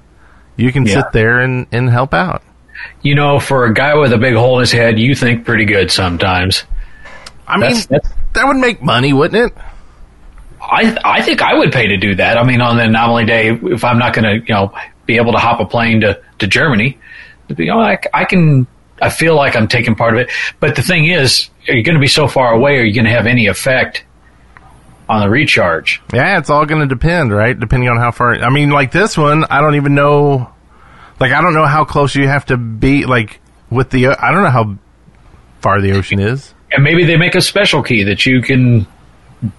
you 0.57 0.73
can 0.73 0.85
Yeah. 0.85 0.95
sit 0.95 1.13
there 1.13 1.39
and, 1.39 1.67
and 1.71 1.89
help 1.89 2.13
out. 2.13 2.43
You 3.01 3.15
know, 3.15 3.39
for 3.39 3.63
a 3.63 3.73
guy 3.73 3.95
with 3.95 4.11
a 4.11 4.17
big 4.17 4.35
hole 4.35 4.57
in 4.57 4.59
his 4.63 4.73
head, 4.73 4.99
you 4.99 5.15
think 5.15 5.45
pretty 5.45 5.63
good 5.63 5.89
sometimes. 5.89 6.65
I 7.47 7.57
mean, 7.57 7.71
That's, 7.71 7.85
that's, 7.87 8.09
that 8.33 8.47
would 8.47 8.57
make 8.57 8.81
money, 8.81 9.13
wouldn't 9.13 9.51
it? 9.51 9.57
I 10.59 10.97
I 11.03 11.21
think 11.21 11.41
I 11.41 11.53
would 11.57 11.71
pay 11.71 11.87
to 11.87 11.97
do 11.97 12.15
that. 12.15 12.37
I 12.37 12.43
mean, 12.43 12.61
on 12.61 12.77
the 12.77 12.83
anomaly 12.83 13.25
day, 13.25 13.49
if 13.49 13.83
I'm 13.83 13.99
not 13.99 14.13
going 14.13 14.25
to, 14.25 14.45
you 14.45 14.53
know, 14.53 14.73
be 15.05 15.15
able 15.17 15.31
to 15.31 15.37
hop 15.37 15.59
a 15.59 15.65
plane 15.65 16.01
to 16.01 16.21
to 16.39 16.47
Germany, 16.47 16.97
you 17.55 17.65
know, 17.65 17.79
I, 17.79 17.97
I 18.13 18.25
can. 18.25 18.67
I 18.99 19.11
feel 19.11 19.35
like 19.35 19.55
I'm 19.55 19.67
taking 19.67 19.93
part 19.93 20.15
of 20.15 20.21
it. 20.21 20.31
But 20.59 20.75
the 20.75 20.81
thing 20.81 21.05
is, 21.05 21.51
are 21.67 21.75
you 21.75 21.83
going 21.83 21.93
to 21.93 22.01
be 22.01 22.07
so 22.07 22.27
far 22.27 22.51
away? 22.51 22.77
Are 22.77 22.83
you 22.83 22.95
going 22.95 23.05
to 23.05 23.11
have 23.11 23.27
any 23.27 23.45
effect 23.45 24.03
on 25.07 25.21
the 25.21 25.29
recharge? 25.29 26.01
Yeah, 26.11 26.39
it's 26.39 26.49
all 26.49 26.65
going 26.65 26.81
to 26.81 26.87
depend, 26.87 27.31
right? 27.31 27.57
Depending 27.57 27.89
on 27.89 27.97
how 27.97 28.09
far. 28.09 28.33
I 28.33 28.49
mean, 28.49 28.71
like 28.71 28.91
this 28.91 29.15
one, 29.15 29.45
I 29.51 29.61
don't 29.61 29.75
even 29.75 29.93
know. 29.93 30.51
Like, 31.19 31.31
I 31.31 31.41
don't 31.41 31.53
know 31.53 31.67
how 31.67 31.85
close 31.85 32.15
you 32.15 32.27
have 32.27 32.47
to 32.47 32.57
be. 32.57 33.05
Like 33.05 33.39
with 33.69 33.91
the, 33.91 34.07
I 34.07 34.31
don't 34.31 34.41
know 34.43 34.49
how 34.49 34.77
far 35.61 35.79
the 35.79 35.91
ocean 35.91 36.19
is. 36.19 36.55
And 36.71 36.83
maybe 36.83 37.05
they 37.05 37.17
make 37.17 37.35
a 37.35 37.41
special 37.41 37.81
key 37.81 38.03
that 38.03 38.25
you 38.25 38.41
can 38.41 38.87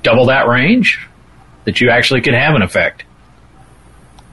double 0.03 0.27
that 0.27 0.47
range, 0.47 1.07
that 1.65 1.81
you 1.81 1.91
actually 1.91 2.21
can 2.21 2.35
have 2.35 2.55
an 2.55 2.63
effect. 2.63 3.05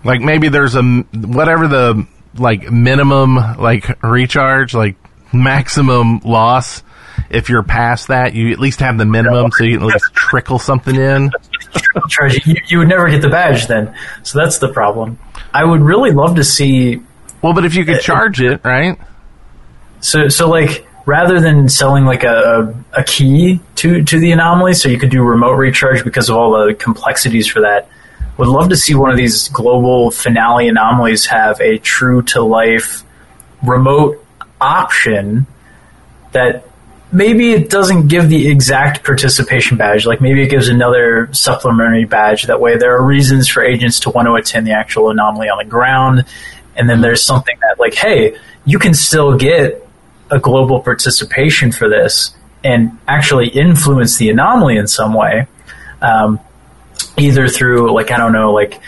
Like 0.03 0.21
maybe 0.21 0.49
there's 0.49 0.75
a 0.75 0.83
whatever 0.83 1.67
the 1.67 2.07
like 2.35 2.69
minimum 2.71 3.35
like 3.35 4.01
recharge, 4.03 4.73
like 4.73 4.95
maximum 5.33 6.19
loss. 6.19 6.83
If 7.29 7.49
you're 7.49 7.63
past 7.63 8.09
that, 8.09 8.33
you 8.33 8.51
at 8.51 8.59
least 8.59 8.81
have 8.81 8.97
the 8.97 9.05
minimum, 9.05 9.51
so 9.51 9.63
you 9.63 9.77
can 9.77 9.87
at 9.87 9.93
least 9.93 10.13
trickle 10.13 10.59
something 10.59 10.95
in. 10.95 11.31
You, 12.45 12.55
you 12.67 12.77
would 12.79 12.87
never 12.87 13.09
get 13.09 13.21
the 13.21 13.29
badge 13.29 13.67
then. 13.67 13.95
So 14.23 14.39
that's 14.39 14.59
the 14.59 14.71
problem. 14.71 15.17
I 15.53 15.63
would 15.63 15.81
really 15.81 16.11
love 16.11 16.35
to 16.35 16.43
see 16.43 17.01
Well, 17.41 17.53
but 17.53 17.65
if 17.65 17.75
you 17.75 17.85
could 17.85 17.95
uh, 17.95 17.99
uh, 17.99 18.01
charge 18.01 18.41
it, 18.41 18.61
right? 18.63 18.97
So, 20.01 20.27
so 20.27 20.49
like 20.49 20.85
rather 21.05 21.39
than 21.39 21.69
selling 21.69 22.05
like 22.05 22.23
a, 22.23 22.75
a, 22.93 23.03
key 23.03 23.59
to 23.75 24.03
to 24.03 24.19
the 24.19 24.31
anomaly, 24.31 24.73
so 24.73 24.89
you 24.89 24.97
could 24.97 25.11
do 25.11 25.23
remote 25.23 25.53
recharge 25.53 26.03
because 26.03 26.29
of 26.29 26.35
all 26.35 26.65
the 26.65 26.73
complexities 26.73 27.47
for 27.47 27.61
that. 27.61 27.87
Would 28.37 28.47
love 28.49 28.69
to 28.69 28.75
see 28.75 28.95
one 28.95 29.11
of 29.11 29.17
these 29.17 29.47
global 29.49 30.11
finale 30.11 30.67
anomalies 30.67 31.25
have 31.27 31.61
a 31.61 31.77
true 31.77 32.21
to 32.23 32.41
life 32.41 33.03
remote 33.63 34.25
option 34.59 35.45
that 36.33 36.67
maybe 37.11 37.53
it 37.53 37.69
doesn't 37.69 38.07
give 38.07 38.27
the 38.27 38.49
exact 38.49 39.05
participation 39.05 39.77
badge. 39.77 40.05
Like 40.05 40.19
maybe 40.19 40.43
it 40.43 40.49
gives 40.49 40.67
another 40.67 41.29
supplementary 41.33 42.03
badge. 42.03 42.43
That 42.43 42.59
way, 42.59 42.77
there 42.77 42.97
are 42.97 43.03
reasons 43.03 43.47
for 43.47 43.63
agents 43.63 44.01
to 44.01 44.09
want 44.09 44.27
to 44.27 44.33
attend 44.33 44.67
the 44.67 44.73
actual 44.73 45.09
anomaly 45.09 45.47
on 45.47 45.57
the 45.57 45.69
ground. 45.69 46.25
And 46.75 46.89
then 46.89 46.99
there's 46.99 47.23
something 47.23 47.57
that, 47.61 47.79
like, 47.79 47.93
hey, 47.93 48.37
you 48.65 48.79
can 48.79 48.93
still 48.93 49.37
get 49.37 49.84
a 50.31 50.39
global 50.39 50.79
participation 50.79 51.71
for 51.71 51.89
this 51.89 52.35
and 52.63 52.97
actually 53.07 53.47
influence 53.49 54.17
the 54.17 54.29
anomaly 54.29 54.77
in 54.77 54.87
some 54.87 55.13
way. 55.13 55.47
Um, 56.01 56.39
either 57.17 57.47
through, 57.47 57.93
like, 57.93 58.11
I 58.11 58.17
don't 58.17 58.33
know, 58.33 58.51
like 58.51 58.79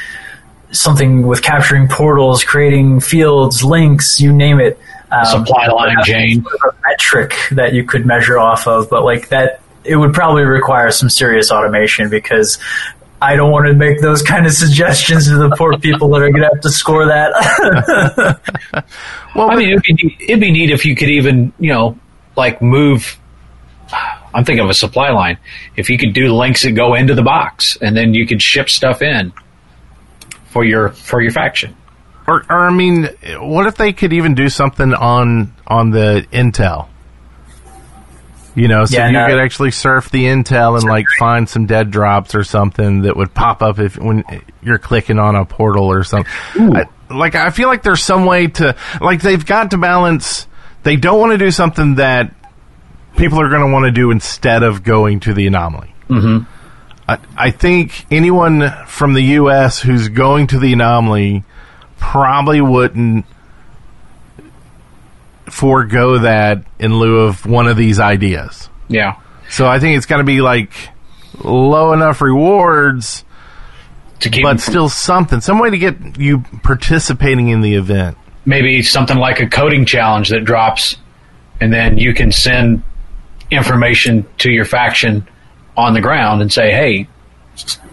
something 0.71 1.25
with 1.25 1.41
capturing 1.41 1.87
portals, 1.87 2.43
creating 2.43 2.99
fields, 2.99 3.63
links, 3.63 4.19
you 4.19 4.33
name 4.33 4.59
it. 4.59 4.79
Um, 5.11 5.25
Supply 5.25 5.67
line, 5.67 5.95
Jane. 6.03 6.43
sort 6.43 6.55
of 6.67 6.75
metric 6.85 7.33
that 7.51 7.73
you 7.73 7.85
could 7.85 8.05
measure 8.05 8.37
off 8.37 8.67
of, 8.67 8.89
but 8.89 9.03
like 9.05 9.29
that, 9.29 9.61
it 9.85 9.95
would 9.95 10.13
probably 10.13 10.43
require 10.43 10.91
some 10.91 11.09
serious 11.09 11.49
automation 11.49 12.09
because 12.09 12.57
I 13.21 13.35
don't 13.35 13.51
want 13.51 13.65
to 13.67 13.73
make 13.73 13.99
those 13.99 14.21
kind 14.21 14.45
of 14.45 14.53
suggestions 14.53 15.27
to 15.27 15.37
the 15.37 15.55
poor 15.57 15.77
people 15.79 16.09
that 16.09 16.21
are 16.21 16.29
going 16.29 16.43
to 16.43 16.49
have 16.53 16.61
to 16.61 16.69
score 16.69 17.05
that. 17.07 18.39
Well, 19.35 19.51
I 19.51 19.55
mean, 19.55 19.69
it'd 19.69 19.83
be, 19.83 19.93
neat, 19.93 20.21
it'd 20.21 20.39
be 20.39 20.51
neat 20.51 20.71
if 20.71 20.83
you 20.83 20.95
could 20.95 21.09
even, 21.09 21.53
you 21.59 21.71
know, 21.71 21.99
like 22.35 22.59
move. 22.59 23.19
I'm 24.33 24.45
thinking 24.45 24.63
of 24.63 24.69
a 24.71 24.73
supply 24.73 25.11
line. 25.11 25.37
If 25.75 25.91
you 25.91 25.97
could 25.99 26.13
do 26.13 26.33
links 26.33 26.63
that 26.63 26.71
go 26.71 26.95
into 26.95 27.13
the 27.13 27.21
box, 27.21 27.77
and 27.79 27.95
then 27.95 28.15
you 28.15 28.25
could 28.25 28.41
ship 28.41 28.67
stuff 28.67 29.03
in 29.03 29.31
for 30.45 30.65
your 30.65 30.89
for 30.89 31.21
your 31.21 31.31
faction. 31.31 31.75
or, 32.25 32.43
or 32.49 32.67
I 32.67 32.73
mean, 32.73 33.09
what 33.39 33.67
if 33.67 33.75
they 33.75 33.93
could 33.93 34.11
even 34.11 34.33
do 34.33 34.49
something 34.49 34.91
on 34.93 35.53
on 35.67 35.91
the 35.91 36.25
Intel? 36.31 36.87
You 38.57 38.67
know, 38.67 38.85
so 38.85 38.97
Yeah, 38.97 39.05
you 39.07 39.13
no. 39.13 39.27
could 39.27 39.39
actually 39.39 39.69
surf 39.69 40.09
the 40.09 40.25
Intel 40.25 40.75
and 40.79 40.83
like 40.83 41.05
find 41.19 41.47
some 41.47 41.67
dead 41.67 41.91
drops 41.91 42.33
or 42.33 42.43
something 42.43 43.03
that 43.03 43.15
would 43.15 43.31
pop 43.33 43.61
up 43.61 43.77
if 43.77 43.99
when 43.99 44.23
you're 44.63 44.79
clicking 44.79 45.19
on 45.19 45.35
a 45.35 45.45
portal 45.45 45.85
or 45.91 46.03
something. 46.03 46.31
I, 46.55 46.85
like 47.11 47.35
I 47.35 47.51
feel 47.51 47.67
like 47.67 47.83
there's 47.83 48.03
some 48.03 48.25
way 48.25 48.47
to 48.47 48.75
like 48.99 49.21
they've 49.21 49.45
got 49.45 49.71
to 49.71 49.77
balance. 49.77 50.47
They 50.81 50.95
don't 50.95 51.19
want 51.19 51.33
to 51.33 51.37
do 51.37 51.51
something 51.51 51.95
that 51.95 52.33
people 53.15 53.39
are 53.39 53.49
going 53.49 53.61
to 53.61 53.71
want 53.71 53.85
to 53.85 53.91
do 53.91 54.09
instead 54.09 54.63
of 54.63 54.83
going 54.83 55.19
to 55.21 55.35
the 55.35 55.45
anomaly. 55.45 55.93
Mm-hmm. 56.09 56.51
I, 57.07 57.19
I 57.37 57.51
think 57.51 58.05
anyone 58.11 58.71
from 58.87 59.13
the 59.13 59.21
U.S. 59.21 59.79
who's 59.79 60.09
going 60.09 60.47
to 60.47 60.57
the 60.59 60.73
anomaly 60.73 61.43
probably 61.99 62.61
wouldn't 62.61 63.25
forego 65.49 66.19
that 66.19 66.63
in 66.79 66.97
lieu 66.99 67.19
of 67.21 67.45
one 67.45 67.67
of 67.67 67.77
these 67.77 67.99
ideas. 67.99 68.69
Yeah, 68.89 69.15
So 69.49 69.67
I 69.67 69.79
think 69.79 69.97
it's 69.97 70.05
going 70.05 70.19
to 70.19 70.25
be 70.25 70.41
like 70.41 70.71
low 71.43 71.93
enough 71.93 72.21
rewards, 72.21 73.23
to 74.19 74.29
keep 74.29 74.43
but 74.43 74.59
still 74.59 74.89
something, 74.89 75.41
some 75.41 75.59
way 75.59 75.69
to 75.69 75.77
get 75.77 76.17
you 76.17 76.39
participating 76.63 77.49
in 77.49 77.61
the 77.61 77.75
event. 77.75 78.17
maybe 78.45 78.81
something 78.81 79.17
like 79.17 79.39
a 79.41 79.47
coding 79.47 79.85
challenge 79.85 80.29
that 80.29 80.43
drops, 80.45 80.95
and 81.59 81.71
then 81.73 81.97
you 81.97 82.13
can 82.13 82.31
send 82.31 82.81
information 83.51 84.25
to 84.39 84.51
your 84.51 84.65
faction 84.65 85.27
on 85.75 85.93
the 85.93 86.01
ground 86.01 86.41
and 86.41 86.51
say, 86.51 86.71
"Hey, 86.71 87.07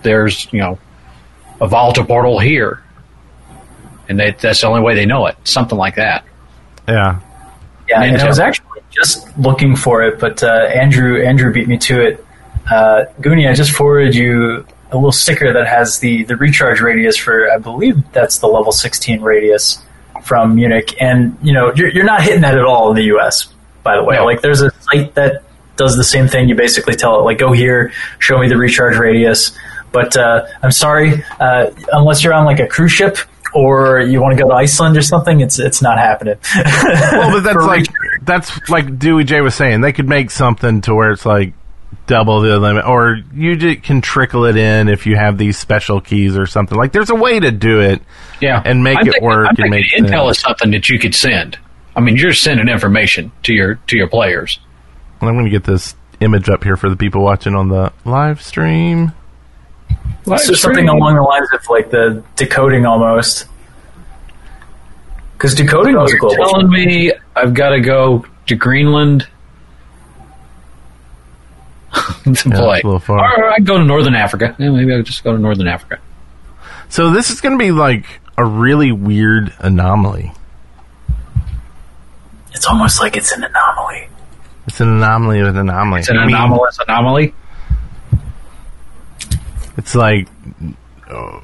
there's 0.03 0.49
you 0.53 0.61
know 0.61 0.79
a 1.61 1.67
Volta 1.67 2.05
portal 2.05 2.39
here," 2.39 2.83
and 4.09 4.19
they, 4.19 4.31
that's 4.33 4.61
the 4.61 4.67
only 4.67 4.81
way 4.81 4.95
they 4.95 5.07
know 5.07 5.27
it. 5.27 5.37
Something 5.45 5.77
like 5.79 5.97
that. 5.97 6.25
Yeah. 6.89 7.21
Yeah, 7.89 8.03
and 8.03 8.17
I 8.17 8.27
was 8.27 8.39
actually 8.39 8.81
just 8.91 9.37
looking 9.39 9.77
for 9.77 10.03
it, 10.03 10.19
but 10.19 10.43
uh, 10.43 10.47
Andrew 10.47 11.23
Andrew 11.23 11.53
beat 11.53 11.69
me 11.69 11.77
to 11.79 12.01
it. 12.01 12.27
Uh, 12.71 13.05
Goonie, 13.21 13.49
I 13.51 13.55
just 13.55 13.73
forwarded 13.73 14.15
you 14.15 14.67
a 14.91 14.97
little 14.97 15.13
sticker 15.13 15.53
that 15.53 15.67
has 15.67 15.99
the 15.99 16.25
the 16.25 16.37
recharge 16.37 16.81
radius 16.81 17.17
for 17.17 17.51
I 17.51 17.59
believe 17.59 17.97
that's 18.13 18.39
the 18.39 18.47
level 18.47 18.73
16 18.73 19.21
radius 19.21 19.83
from 20.23 20.55
Munich, 20.55 20.95
and 21.01 21.37
you 21.43 21.53
know 21.53 21.73
you're, 21.75 21.89
you're 21.91 22.05
not 22.05 22.23
hitting 22.23 22.41
that 22.43 22.57
at 22.57 22.65
all 22.65 22.91
in 22.91 22.97
the 22.97 23.05
U.S. 23.05 23.49
By 23.83 23.97
the 23.97 24.05
way, 24.05 24.17
No. 24.17 24.25
like 24.25 24.41
there's 24.41 24.63
a 24.63 24.71
site 24.81 25.15
that 25.17 25.43
does 25.77 25.97
the 25.97 26.05
same 26.05 26.27
thing. 26.29 26.49
You 26.49 26.55
basically 26.55 26.95
tell 26.95 27.19
it 27.21 27.23
like 27.25 27.39
go 27.39 27.53
here, 27.53 27.93
show 28.19 28.39
me 28.39 28.49
the 28.49 28.57
recharge 28.57 28.97
radius. 28.97 29.57
But 29.93 30.17
uh, 30.17 30.47
I'm 30.63 30.73
sorry, 30.73 31.23
uh, 31.39 31.67
unless 31.93 32.25
you're 32.25 32.33
on 32.33 32.47
like 32.47 32.61
a 32.61 32.67
cruise 32.67 32.93
ship 32.93 33.19
or 33.55 34.01
you 34.01 34.21
want 34.21 34.37
to 34.37 34.43
go 34.43 34.49
to 34.51 34.55
Iceland 34.55 34.97
or 34.97 35.03
something, 35.03 35.41
it's 35.41 35.59
it's 35.59 35.81
not 35.83 35.99
happening. 35.99 36.37
well, 36.57 37.31
but 37.31 37.41
that's 37.41 37.65
like 37.65 37.87
that's 38.23 38.69
like 38.69 38.99
Dewey 38.99 39.25
J 39.25 39.41
was 39.41 39.55
saying. 39.55 39.81
They 39.81 39.93
could 39.93 40.09
make 40.09 40.31
something 40.31 40.81
to 40.83 40.95
where 40.95 41.13
it's 41.13 41.25
like 41.27 41.55
double 42.07 42.41
the 42.41 42.59
limit, 42.59 42.85
or 42.85 43.19
you 43.33 43.57
j- 43.57 43.77
can 43.77 44.01
trickle 44.01 44.45
it 44.45 44.57
in 44.57 44.89
if 44.89 45.07
you 45.07 45.17
have 45.17 45.39
these 45.39 45.57
special 45.57 46.01
keys 46.01 46.37
or 46.37 46.47
something. 46.47 46.77
Like 46.77 46.93
there's 46.93 47.11
a 47.11 47.15
way 47.15 47.39
to 47.41 47.51
do 47.51 47.81
it, 47.81 48.03
Yeah, 48.41 48.61
and 48.65 48.83
make 48.85 48.99
I'm 48.99 49.07
it 49.09 49.13
thinking- 49.13 49.25
work 49.25 49.47
I'm 49.49 49.57
and 49.59 49.71
make 49.71 49.87
Intel 49.93 50.27
sense. 50.27 50.37
is 50.39 50.43
something 50.43 50.71
that 50.73 50.89
you 50.89 50.99
could 50.99 51.15
send. 51.15 51.59
I 51.97 52.01
mean, 52.01 52.17
you're 52.17 52.33
sending 52.33 52.69
information 52.69 53.31
to 53.45 53.55
your 53.55 53.77
to 53.87 53.97
your 53.97 54.09
players. 54.09 54.59
I'm 55.21 55.33
going 55.33 55.45
to 55.45 55.51
get 55.51 55.65
this 55.65 55.95
image 56.21 56.49
up 56.51 56.63
here 56.65 56.77
for 56.77 56.91
the 56.91 56.97
people 56.97 57.23
watching 57.23 57.55
on 57.55 57.69
the 57.69 57.93
live 58.05 58.43
stream. 58.43 59.13
So 60.25 60.55
something 60.55 60.89
along 60.89 61.15
the 61.17 61.23
lines 61.23 61.49
of 61.53 61.69
like 61.69 61.91
the 61.91 62.23
decoding 62.37 62.87
almost. 62.87 63.47
Because 65.33 65.55
decoding 65.55 65.97
was 65.97 66.11
a 66.11 66.15
You're 66.15 66.21
global. 66.21 66.37
telling 66.53 66.71
me 66.71 67.13
I've 67.37 67.55
got 67.55 67.71
to 67.71 67.81
go 67.81 68.25
to 68.47 68.55
Greenland 68.57 69.27
to 71.95 71.99
Yeah, 72.27 72.33
play. 72.33 72.77
it's 72.79 72.85
a 72.85 72.87
little 72.87 72.99
far. 72.99 73.19
Or 73.19 73.51
I 73.53 73.59
go 73.59 73.79
to 73.79 73.85
Northern 73.85 74.15
Africa. 74.15 74.55
Yeah, 74.59 74.71
maybe 74.71 74.93
I'll 74.95 75.03
just 75.03 75.23
go 75.25 75.33
to 75.33 75.39
Northern 75.39 75.69
Africa. 75.69 75.99
So 76.89 77.11
this 77.11 77.31
is 77.31 77.41
going 77.41 77.59
to 77.59 77.63
be 77.63 77.71
like 77.73 78.07
a 78.39 78.45
really 78.45 78.93
weird 78.93 79.53
anomaly. 79.59 80.33
It's 82.53 82.67
almost 82.67 83.01
like 83.01 83.17
it's 83.17 83.33
an 83.33 83.45
anomaly. 83.45 84.09
It's 84.67 84.81
an 84.81 84.89
anomaly 84.89 85.41
of 85.41 85.49
an 85.49 85.57
anomaly. 85.59 86.01
It's 86.01 86.09
an 86.09 86.19
I 86.19 86.27
mean, 86.27 86.35
anomalous 86.37 86.79
anomaly. 86.87 87.35
It's 89.77 89.95
like 89.95 90.29
uh, 91.11 91.41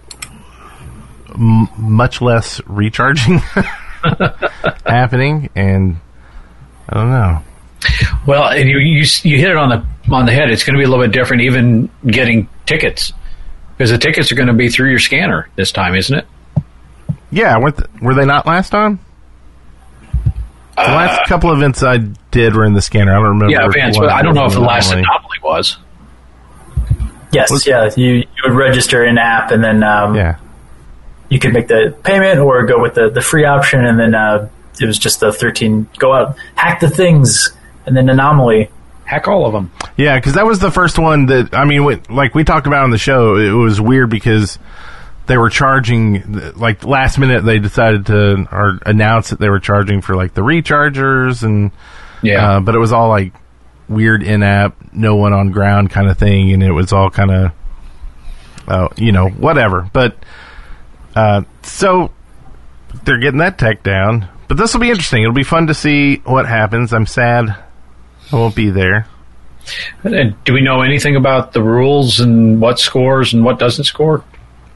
m- 1.35 1.69
much 1.79 2.21
less 2.21 2.61
recharging 2.67 3.39
happening, 4.87 5.51
and 5.55 5.97
I 6.89 6.95
don't 6.95 7.11
know. 7.11 7.43
Well, 8.27 8.45
and 8.49 8.69
you, 8.69 8.79
you 8.79 9.05
you 9.23 9.39
hit 9.39 9.51
it 9.51 9.57
on 9.57 9.69
the 9.71 10.15
on 10.15 10.27
the 10.27 10.33
head. 10.33 10.51
It's 10.51 10.65
going 10.65 10.75
to 10.75 10.79
be 10.79 10.85
a 10.85 10.89
little 10.89 11.05
bit 11.05 11.13
different, 11.13 11.43
even 11.43 11.89
getting 12.07 12.49
tickets, 12.67 13.13
because 13.77 13.91
the 13.91 13.99
tickets 13.99 14.31
are 14.31 14.35
going 14.35 14.49
to 14.49 14.53
be 14.55 14.69
through 14.69 14.91
your 14.91 14.99
scanner 14.99 15.49
this 15.57 15.73
time, 15.73 15.95
isn't 15.95 16.17
it? 16.19 16.27
Yeah, 17.33 17.59
were, 17.59 17.71
th- 17.71 17.89
were 18.03 18.15
they 18.15 18.25
not 18.27 18.45
last 18.47 18.71
time? 18.71 18.99
The 20.77 20.83
last 20.83 21.29
couple 21.29 21.53
events 21.53 21.83
I 21.83 21.99
did 22.31 22.55
were 22.57 22.65
in 22.65 22.73
the 22.73 22.83
scanner. 22.83 23.13
I 23.13 23.17
don't 23.17 23.39
remember. 23.39 23.47
Uh, 23.47 23.71
Yeah, 23.77 23.91
one 23.91 23.93
But 24.07 24.11
I 24.11 24.23
don't 24.23 24.35
know 24.35 24.47
if 24.47 24.53
the 24.55 24.61
last 24.61 24.93
anomaly 24.93 25.39
was. 25.43 25.77
Yes, 27.33 27.51
Was- 27.51 27.67
yeah. 27.67 27.91
You 27.97 28.15
you 28.15 28.27
would 28.45 28.55
register 28.55 29.05
an 29.05 29.19
app, 29.19 29.51
and 29.51 29.63
then 29.63 29.83
um, 29.83 30.15
Yeah, 30.15 30.39
you 31.29 31.39
could 31.39 31.53
make 31.53 31.69
the 31.69 31.97
payment 32.03 32.39
or 32.41 32.65
go 32.67 32.81
with 32.81 32.95
the, 32.95 33.11
the 33.11 33.21
free 33.21 33.45
option, 33.45 33.85
and 33.85 33.99
then 33.99 34.15
uh, 34.15 34.49
it 34.81 34.87
was 34.87 34.99
just 34.99 35.21
the 35.21 35.33
thirteen. 35.33 35.89
Go 35.99 36.13
out, 36.13 36.37
hack 36.55 36.81
the 36.81 36.91
things, 36.91 37.51
and 37.87 37.97
then 37.97 38.09
anomaly. 38.09 38.71
Hack 39.05 39.27
all 39.27 39.45
of 39.45 39.53
them. 39.53 39.73
yeah, 39.97 40.17
because 40.17 40.35
that 40.35 40.47
was 40.47 40.61
the 40.61 40.71
first 40.71 40.97
one 40.99 41.27
that 41.27 41.53
I 41.53 41.65
mean, 41.65 41.83
wh- 41.83 42.11
like 42.11 42.35
we 42.35 42.45
talked 42.45 42.67
about 42.69 42.85
on 42.85 42.91
the 42.91 42.99
show. 42.99 43.37
It 43.37 43.51
was 43.51 43.81
weird 43.81 44.09
because 44.09 44.57
they 45.27 45.37
were 45.37 45.51
charging 45.51 46.53
like 46.57 46.85
last 46.85 47.19
minute. 47.19 47.45
They 47.45 47.59
decided 47.59 48.07
to 48.07 48.47
or 48.53 48.79
announce 48.87 49.31
that 49.31 49.41
they 49.41 49.49
were 49.51 49.59
charging 49.61 50.01
for 50.01 50.15
like 50.17 50.35
the 50.35 50.43
rechargers 50.43 51.43
and 51.43 51.73
Yeah. 52.23 52.57
Uh, 52.57 52.61
but 52.61 52.75
it 52.77 52.79
was 52.79 52.93
all 52.93 53.09
like 53.09 53.33
weird 53.91 54.23
in-app, 54.23 54.77
no 54.93 55.17
one 55.17 55.35
on 55.35 55.51
ground 55.51 55.91
kind 55.91 56.09
of 56.09 56.17
thing, 56.17 56.53
and 56.53 56.63
it 56.63 56.73
was 56.73 56.93
all 56.93 57.11
kind 57.11 57.31
of, 57.31 57.53
uh, 58.67 58.89
you 58.97 59.13
know, 59.13 59.29
whatever. 59.29 59.91
But 59.93 60.17
uh, 61.15 61.43
so 61.63 62.13
they're 63.05 63.19
getting 63.19 63.41
that 63.41 63.59
tech 63.59 63.83
down. 63.83 64.29
But 64.49 64.57
this 64.57 64.73
will 64.73 64.81
be 64.81 64.91
interesting. 64.91 65.23
It'll 65.23 65.35
be 65.35 65.43
fun 65.43 65.67
to 65.67 65.75
see 65.75 66.17
what 66.25 66.47
happens. 66.47 66.93
I'm 66.93 67.07
sad 67.07 67.55
I 68.33 68.37
won't 68.37 68.55
be 68.55 68.71
there. 68.71 69.07
And 70.03 70.43
do 70.45 70.53
we 70.53 70.63
know 70.63 70.83
anything 70.83 71.17
about 71.17 71.53
the 71.53 71.63
rules 71.63 72.21
and 72.21 72.61
what 72.61 72.79
scores 72.79 73.35
and 73.35 73.45
what 73.45 73.59
doesn't 73.59 73.85
score 73.85 74.25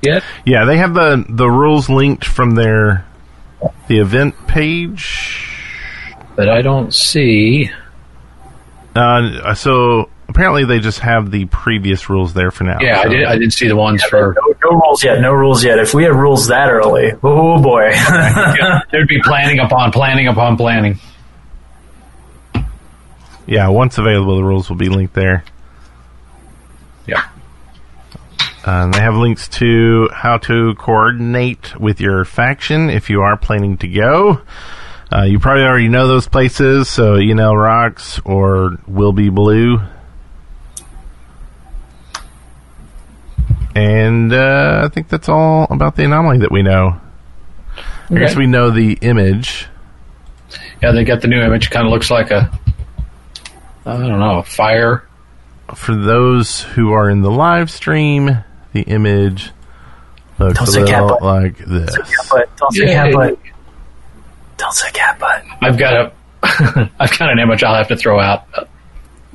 yet? 0.03 0.23
Yeah, 0.45 0.65
they 0.65 0.77
have 0.77 0.95
the 0.95 1.25
the 1.29 1.49
rules 1.49 1.89
linked 1.89 2.25
from 2.25 2.55
their 2.55 3.07
the 3.89 3.99
event 3.99 4.35
page. 4.47 5.51
But 6.37 6.49
I 6.49 6.63
don't 6.63 6.93
see. 6.93 7.71
Uh, 8.95 9.55
so 9.55 10.09
apparently 10.29 10.65
they 10.65 10.79
just 10.79 11.01
have 11.01 11.31
the 11.31 11.47
previous 11.47 12.09
rules 12.09 12.35
there 12.35 12.51
for 12.51 12.65
now. 12.65 12.79
Yeah, 12.81 13.01
I 13.01 13.09
did. 13.09 13.25
I 13.25 13.39
did 13.39 13.53
see 13.53 13.69
the 13.69 13.77
ones 13.77 14.03
for. 14.05 14.35
No, 14.35 14.55
no 14.71 14.77
rules 14.79 15.05
yet. 15.05 15.21
No 15.21 15.33
rules 15.33 15.65
yet. 15.65 15.79
If 15.79 15.95
we 15.95 16.05
had 16.05 16.15
rules 16.15 16.49
that 16.49 16.71
early, 16.71 17.13
oh 17.23 17.61
boy. 17.61 17.91
Yeah, 17.95 18.81
there'd 18.91 19.09
be 19.09 19.21
planning 19.23 19.59
upon 19.59 19.93
planning 19.93 20.29
upon 20.29 20.57
planning. 20.57 20.99
Yeah, 23.47 23.69
once 23.69 23.99
available, 23.99 24.37
the 24.37 24.45
rules 24.45 24.69
will 24.69 24.77
be 24.77 24.89
linked 24.89 25.15
there. 25.15 25.45
Yeah. 27.07 27.29
Uh, 28.67 28.85
and 28.85 28.95
they 28.95 29.01
have 29.01 29.15
links 29.15 29.49
to 29.49 30.09
how 30.13 30.39
to 30.39 30.75
coordinate 30.77 31.79
with 31.79 32.01
your 32.01 32.25
faction 32.25 32.89
if 32.89 33.11
you 33.11 33.21
are 33.21 33.37
planning 33.37 33.77
to 33.79 33.89
go. 33.89 34.41
Uh, 35.15 35.23
you 35.23 35.39
probably 35.39 35.63
already 35.63 35.89
know 35.89 36.09
those 36.09 36.27
places, 36.27 36.89
so 36.89 37.15
Enel 37.17 37.57
Rocks 37.57 38.21
or 38.25 38.79
Will 38.89 39.13
Be 39.13 39.29
Blue. 39.29 39.79
And 43.77 44.33
uh, 44.33 44.83
I 44.85 44.89
think 44.89 45.09
that's 45.09 45.29
all 45.29 45.67
about 45.71 45.97
the 45.97 46.05
anomaly 46.05 46.39
that 46.39 46.51
we 46.53 46.63
know. 46.63 47.01
I 48.11 48.15
guess 48.15 48.37
we 48.37 48.47
know 48.47 48.71
the 48.71 48.99
image. 49.01 49.67
Yeah, 50.83 50.93
they 50.93 51.05
got 51.05 51.23
the 51.23 51.29
new 51.29 51.41
image. 51.41 51.71
Kind 51.71 51.87
of 51.87 51.93
looks 51.93 52.11
like 52.11 52.31
a. 52.31 52.51
I 53.87 53.97
don't 53.97 54.19
know, 54.19 54.39
a 54.39 54.43
fire. 54.43 55.07
For 55.75 55.95
those 55.95 56.63
who 56.63 56.93
are 56.93 57.09
in 57.11 57.23
the 57.23 57.31
live 57.31 57.71
stream, 57.71 58.45
the 58.73 58.83
image 58.83 59.51
looks 60.39 60.59
Don't 60.59 60.69
a 60.69 60.73
say 60.73 60.85
cat 60.87 61.03
little 61.03 61.19
butt. 61.19 61.23
like 61.43 61.59
this. 61.59 61.97
cat 61.97 62.07
butt. 62.31 62.57
Don't 62.57 62.73
say 62.73 62.87
cat 62.87 63.13
butt. 63.13 63.39
Don't 64.57 64.73
say 64.73 64.91
cat 64.93 65.19
butt. 65.19 65.45
I've 65.63 65.79
got 65.79 65.95
a. 65.95 66.13
I've 67.01 67.19
got 67.19 67.31
an 67.33 67.39
image 67.39 67.63
I'll 67.65 67.75
have 67.75 67.89
to 67.89 67.97
throw 67.97 68.21
out. 68.21 68.45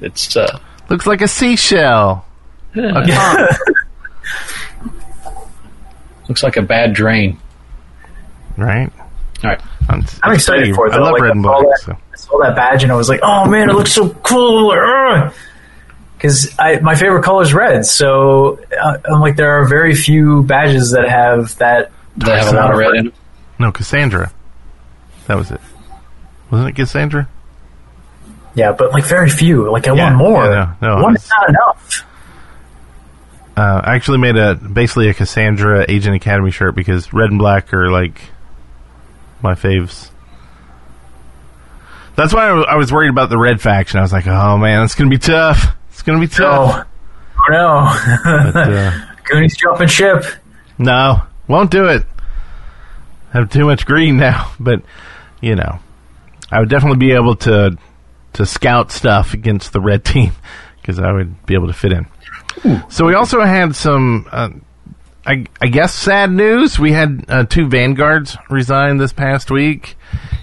It's 0.02 0.36
uh, 0.38 0.60
Looks 0.90 1.06
like 1.08 1.22
a 1.22 1.28
seashell. 1.28 2.26
A 2.76 2.80
looks 6.28 6.44
like 6.44 6.58
a 6.58 6.62
bad 6.62 6.94
drain. 6.94 7.38
right? 8.58 8.92
All 9.44 9.50
right. 9.50 9.62
I'm, 9.90 10.06
I'm 10.22 10.34
excited 10.34 10.76
for 10.76 10.88
it. 10.88 10.94
I 10.94 10.98
love 10.98 11.14
like, 11.14 11.22
red 11.24 11.32
and 11.32 11.46
I 11.46 11.50
saw 11.50 11.62
black. 11.62 11.80
that- 11.80 11.86
So. 11.86 11.92
I 11.94 12.16
saw 12.18 12.38
that 12.44 12.56
badge 12.56 12.84
and 12.84 12.92
I 12.92 12.96
was 12.96 13.10
like, 13.10 13.22
oh 13.24 13.46
man, 13.50 13.70
it 13.70 13.74
looks 13.74 13.94
so 13.94 14.10
cool. 14.10 14.72
Because 16.18 16.56
my 16.82 16.96
favorite 16.96 17.24
color 17.24 17.42
is 17.44 17.54
red, 17.54 17.86
so 17.86 18.60
uh, 18.80 18.98
I'm 19.06 19.22
like, 19.22 19.36
there 19.38 19.60
are 19.62 19.68
very 19.68 19.96
few 19.96 20.44
badges 20.44 20.92
that 20.92 21.08
have 21.10 21.58
that. 21.60 21.92
That 22.18 22.44
have 22.44 22.54
a 22.54 22.58
lot 22.58 22.72
of 22.72 22.78
red 22.78 22.96
in 22.96 23.06
them. 23.06 23.14
No, 23.58 23.72
Cassandra. 23.72 24.32
That 25.30 25.38
was 25.38 25.52
it. 25.52 25.62
Wasn't 26.50 26.68
it 26.70 26.76
Cassandra? 26.76 27.30
Yeah, 28.56 28.72
but 28.72 28.92
like 28.92 29.06
very 29.06 29.30
few. 29.30 29.72
Like 29.72 29.88
I 29.88 29.94
Yeah, 29.94 30.06
want 30.06 30.16
more. 30.16 30.44
yeah, 30.46 30.74
no, 30.82 30.96
no, 30.98 31.04
One 31.04 31.16
is 31.16 31.30
not 31.30 31.50
enough. 31.50 32.06
Uh, 33.56 33.82
I 33.86 33.94
actually 33.96 34.18
made 34.18 34.38
a 34.38 34.56
basically 34.56 35.08
a 35.10 35.14
Cassandra 35.14 35.86
Agent 35.88 36.16
Academy 36.16 36.50
shirt 36.50 36.74
because 36.74 37.14
red 37.14 37.30
and 37.30 37.38
black 37.38 37.72
are 37.76 37.92
like 37.92 38.20
my 39.44 39.54
faves. 39.54 40.10
That's 42.16 42.34
why 42.34 42.48
I 42.50 42.76
was 42.76 42.92
worried 42.92 43.12
about 43.12 43.30
the 43.30 43.38
red 43.38 43.62
faction. 43.62 44.00
I 44.00 44.02
was 44.02 44.12
like, 44.12 44.26
oh 44.26 44.58
man, 44.58 44.84
it's 44.84 44.96
gonna 44.96 45.12
be 45.12 45.20
tough. 45.20 45.76
It's 45.92 46.02
gonna 46.02 46.20
be 46.20 46.28
tough. 46.28 46.86
Oh, 46.88 47.50
oh 47.50 47.52
no. 47.52 48.52
But, 48.52 48.74
uh, 48.74 48.92
Goonies 49.26 49.56
jumping 49.58 49.90
ship. 49.90 50.24
No, 50.80 51.22
won't 51.48 51.70
do 51.70 51.86
it. 51.86 52.04
Have 53.32 53.52
too 53.52 53.66
much 53.66 53.86
green 53.86 54.18
now, 54.18 54.52
but 54.60 54.82
you 55.42 55.56
know, 55.56 55.80
I 56.52 56.60
would 56.60 56.70
definitely 56.70 56.98
be 56.98 57.12
able 57.14 57.36
to 57.38 57.78
to 58.34 58.46
scout 58.46 58.92
stuff 58.92 59.34
against 59.34 59.74
the 59.74 59.80
red 59.80 60.06
team 60.06 60.34
because 60.82 61.00
I 61.00 61.12
would 61.12 61.46
be 61.46 61.54
able 61.54 61.68
to 61.68 61.74
fit 61.74 61.92
in. 61.92 62.08
So 62.90 63.06
we 63.06 63.14
also 63.14 63.42
had 63.42 63.76
some, 63.76 64.28
uh, 64.32 64.50
I, 65.26 65.46
I 65.62 65.68
guess, 65.68 65.94
sad 65.94 66.32
news. 66.32 66.78
We 66.78 66.92
had 66.92 67.26
uh, 67.30 67.44
two 67.46 67.68
vanguards 67.68 68.36
resign 68.50 68.98
this 68.98 69.14
past 69.14 69.50
week, 69.52 69.96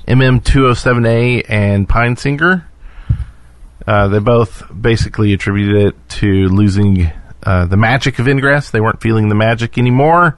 MM207A 0.07 1.45
and 1.49 1.89
Pine 1.89 2.17
Singer. 2.17 2.69
Uh, 3.87 4.09
they 4.09 4.19
both 4.19 4.65
basically 4.79 5.33
attributed 5.33 5.89
it 5.89 6.09
to 6.09 6.49
losing 6.49 7.11
uh, 7.43 7.67
the 7.67 7.77
magic 7.77 8.19
of 8.19 8.27
Ingress. 8.27 8.71
They 8.71 8.81
weren't 8.81 9.01
feeling 9.01 9.29
the 9.29 9.35
magic 9.35 9.79
anymore, 9.79 10.37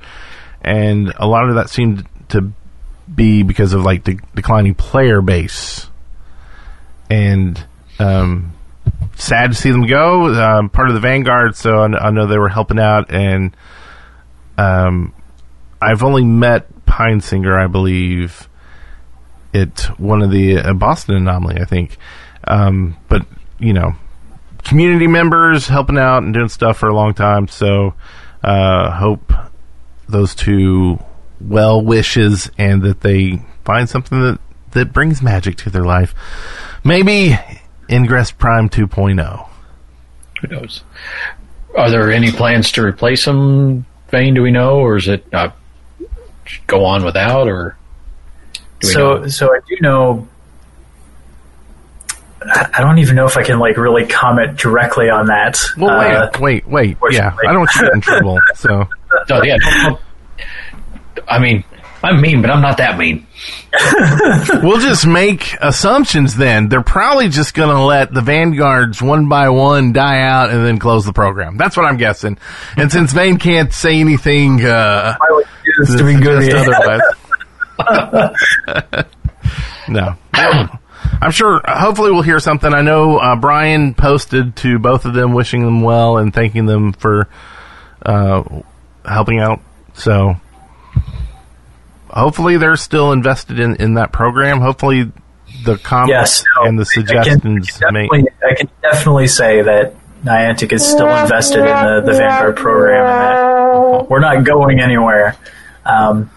and 0.61 1.13
a 1.17 1.27
lot 1.27 1.49
of 1.49 1.55
that 1.55 1.71
seemed 1.71 2.07
to 2.31 2.53
be 3.15 3.43
because 3.43 3.73
of 3.73 3.83
like 3.83 4.05
de- 4.05 4.21
declining 4.35 4.75
player 4.75 5.21
base. 5.23 5.89
And 7.11 7.63
um, 7.99 8.53
sad 9.17 9.53
to 9.53 9.57
see 9.57 9.71
them 9.71 9.87
go. 9.87 10.35
Um, 10.35 10.69
part 10.69 10.89
of 10.89 10.95
the 10.95 11.01
Vanguard, 11.01 11.57
so 11.57 11.79
I, 11.79 12.09
I 12.09 12.11
know 12.11 12.27
they 12.27 12.39
were 12.39 12.49
helping 12.49 12.79
out, 12.79 13.11
and 13.13 13.57
um, 14.57 15.15
I've 15.81 16.03
only 16.03 16.25
met 16.25 16.69
P- 16.87 16.93
Heinsinger, 16.93 17.59
I 17.59 17.67
believe, 17.67 18.49
at 19.55 19.81
one 19.99 20.23
of 20.23 20.31
the 20.31 20.59
uh, 20.59 20.73
Boston 20.75 21.17
Anomaly, 21.17 21.61
I 21.61 21.65
think. 21.65 21.97
Um, 22.45 22.97
but 23.09 23.27
you 23.59 23.73
know, 23.73 23.95
community 24.65 25.07
members 25.07 25.67
helping 25.67 25.99
out 25.99 26.23
and 26.23 26.35
doing 26.35 26.49
stuff 26.49 26.79
for 26.79 26.89
a 26.89 26.95
long 26.95 27.15
time. 27.15 27.49
So 27.49 27.95
uh, 28.43 28.91
hope 28.91 29.33
those 30.09 30.35
two 30.35 30.99
well 31.41 31.83
wishes 31.83 32.51
and 32.59 32.83
that 32.83 33.01
they 33.01 33.43
find 33.65 33.89
something 33.89 34.21
that 34.21 34.41
that 34.73 34.93
brings 34.93 35.23
magic 35.23 35.57
to 35.57 35.71
their 35.71 35.85
life. 35.85 36.15
Maybe 36.85 37.39
Ingress 37.89 38.31
Prime 38.31 38.69
2.0. 38.69 39.49
Who 40.41 40.49
knows? 40.49 40.85
Are 41.77 41.91
there 41.91 42.11
any 42.13 42.31
plans 42.31 42.73
to 42.73 42.83
replace 42.83 43.25
them, 43.25 43.87
Vane? 44.09 44.35
Do 44.35 44.43
we 44.43 44.51
know, 44.51 44.79
or 44.79 44.97
is 44.97 45.09
it 45.09 45.25
uh, 45.33 45.51
go 46.67 46.85
on 46.85 47.05
without, 47.05 47.49
or 47.49 47.77
so? 48.83 49.19
Know? 49.19 49.29
So 49.29 49.47
I 49.55 49.61
do 49.69 49.77
know. 49.81 50.29
I 52.41 52.81
don't 52.81 52.99
even 52.99 53.17
know 53.17 53.27
if 53.27 53.37
I 53.37 53.43
can 53.43 53.59
like 53.59 53.77
really 53.77 54.07
comment 54.07 54.59
directly 54.59 55.11
on 55.11 55.27
that. 55.27 55.61
Well, 55.77 55.99
wait, 55.99 56.15
uh, 56.15 56.31
wait, 56.41 56.69
wait. 56.69 56.97
Yeah, 57.11 57.37
I 57.47 57.53
don't 57.53 57.61
want 57.61 57.71
you 57.75 57.83
get 57.83 57.95
in 57.95 58.01
trouble. 58.01 58.39
So, 58.55 58.89
no, 59.29 59.43
yeah, 59.43 59.57
don't, 59.59 59.83
don't, 59.83 60.01
I 61.27 61.39
mean, 61.39 61.65
I'm 62.03 62.21
mean, 62.21 62.43
but 62.43 62.51
I'm 62.51 62.63
not 62.63 62.77
that 62.79 62.97
mean. 62.97 63.27
we'll 64.63 64.81
just 64.81 65.07
make 65.07 65.55
assumptions 65.61 66.37
then. 66.37 66.69
They're 66.69 66.83
probably 66.83 67.29
just 67.29 67.55
going 67.55 67.75
to 67.75 67.83
let 67.83 68.15
the 68.15 68.21
vanguards 68.21 69.03
one 69.03 69.29
by 69.29 69.49
one 69.49 69.93
die 69.93 70.21
out 70.21 70.51
and 70.51 70.65
then 70.65 70.79
close 70.79 71.05
the 71.05 71.13
program. 71.13 71.57
That's 71.57 71.77
what 71.77 71.87
I'm 71.87 71.97
guessing. 71.97 72.39
And 72.77 72.93
since 72.93 73.13
Vane 73.13 73.39
can't 73.39 73.73
say 73.73 73.99
anything, 73.99 74.65
uh, 74.65 75.17
to 75.87 76.05
be 76.05 76.21
good 76.21 76.55
otherwise. 76.55 77.01
no. 79.89 80.15
I'm 81.21 81.33
sure, 81.33 81.61
hopefully 81.67 82.13
we'll 82.13 82.23
hear 82.23 82.39
something. 82.39 82.73
I 82.73 82.83
know, 82.83 83.19
uh, 83.19 83.35
Brian 83.35 83.95
posted 83.95 84.55
to 84.57 84.79
both 84.79 85.05
of 85.05 85.15
them 85.15 85.33
wishing 85.33 85.65
them 85.65 85.83
well 85.83 86.19
and 86.19 86.33
thanking 86.33 86.67
them 86.67 86.93
for, 86.93 87.29
uh, 88.07 88.45
helping 89.05 89.41
out. 89.41 89.61
So, 89.95 90.37
hopefully 92.19 92.57
they're 92.57 92.77
still 92.77 93.13
invested 93.13 93.59
in, 93.59 93.77
in 93.77 93.95
that 93.95 94.13
program. 94.13 94.61
Hopefully 94.61 95.11
the 95.65 95.79
comments 95.79 96.11
yes, 96.11 96.45
no, 96.57 96.69
and 96.69 96.79
the 96.79 96.85
suggestions 96.85 97.81
I 97.83 97.91
can, 97.91 97.97
I 97.97 98.07
can, 98.09 98.27
I 98.51 98.55
can 98.55 98.69
definitely 98.83 99.29
say 99.29 99.63
that 99.63 99.95
Niantic 100.25 100.73
is 100.73 100.87
still 100.87 101.09
invested 101.09 101.61
in 101.61 101.65
the, 101.65 102.03
the 102.05 102.13
Vanguard 102.13 102.57
program 102.57 103.07
and 103.07 104.03
that 104.03 104.11
we're 104.11 104.21
not 104.21 104.45
going 104.45 104.81
anywhere. 104.81 105.37
Um, 105.85 106.31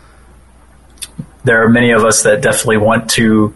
there 1.43 1.63
are 1.65 1.69
many 1.69 1.91
of 1.91 2.05
us 2.05 2.23
that 2.23 2.41
definitely 2.41 2.77
want 2.77 3.09
to 3.11 3.53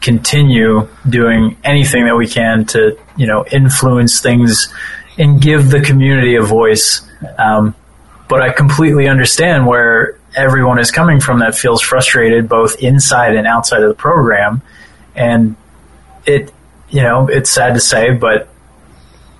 continue 0.00 0.88
doing 1.08 1.56
anything 1.62 2.06
that 2.06 2.16
we 2.16 2.26
can 2.26 2.64
to, 2.64 2.98
you 3.16 3.26
know, 3.26 3.44
influence 3.46 4.20
things 4.20 4.72
and 5.18 5.40
give 5.40 5.70
the 5.70 5.80
community 5.80 6.36
a 6.36 6.42
voice. 6.42 7.02
Um, 7.38 7.74
but 8.28 8.40
I 8.40 8.50
completely 8.52 9.08
understand 9.08 9.66
where 9.66 10.18
everyone 10.34 10.78
is 10.78 10.90
coming 10.90 11.20
from 11.20 11.40
that 11.40 11.54
feels 11.54 11.82
frustrated 11.82 12.48
both 12.48 12.76
inside 12.82 13.36
and 13.36 13.46
outside 13.46 13.82
of 13.82 13.88
the 13.88 13.94
program. 13.94 14.62
And 15.14 15.56
it, 16.26 16.52
you 16.88 17.02
know, 17.02 17.28
it's 17.28 17.50
sad 17.50 17.74
to 17.74 17.80
say, 17.80 18.12
but 18.12 18.48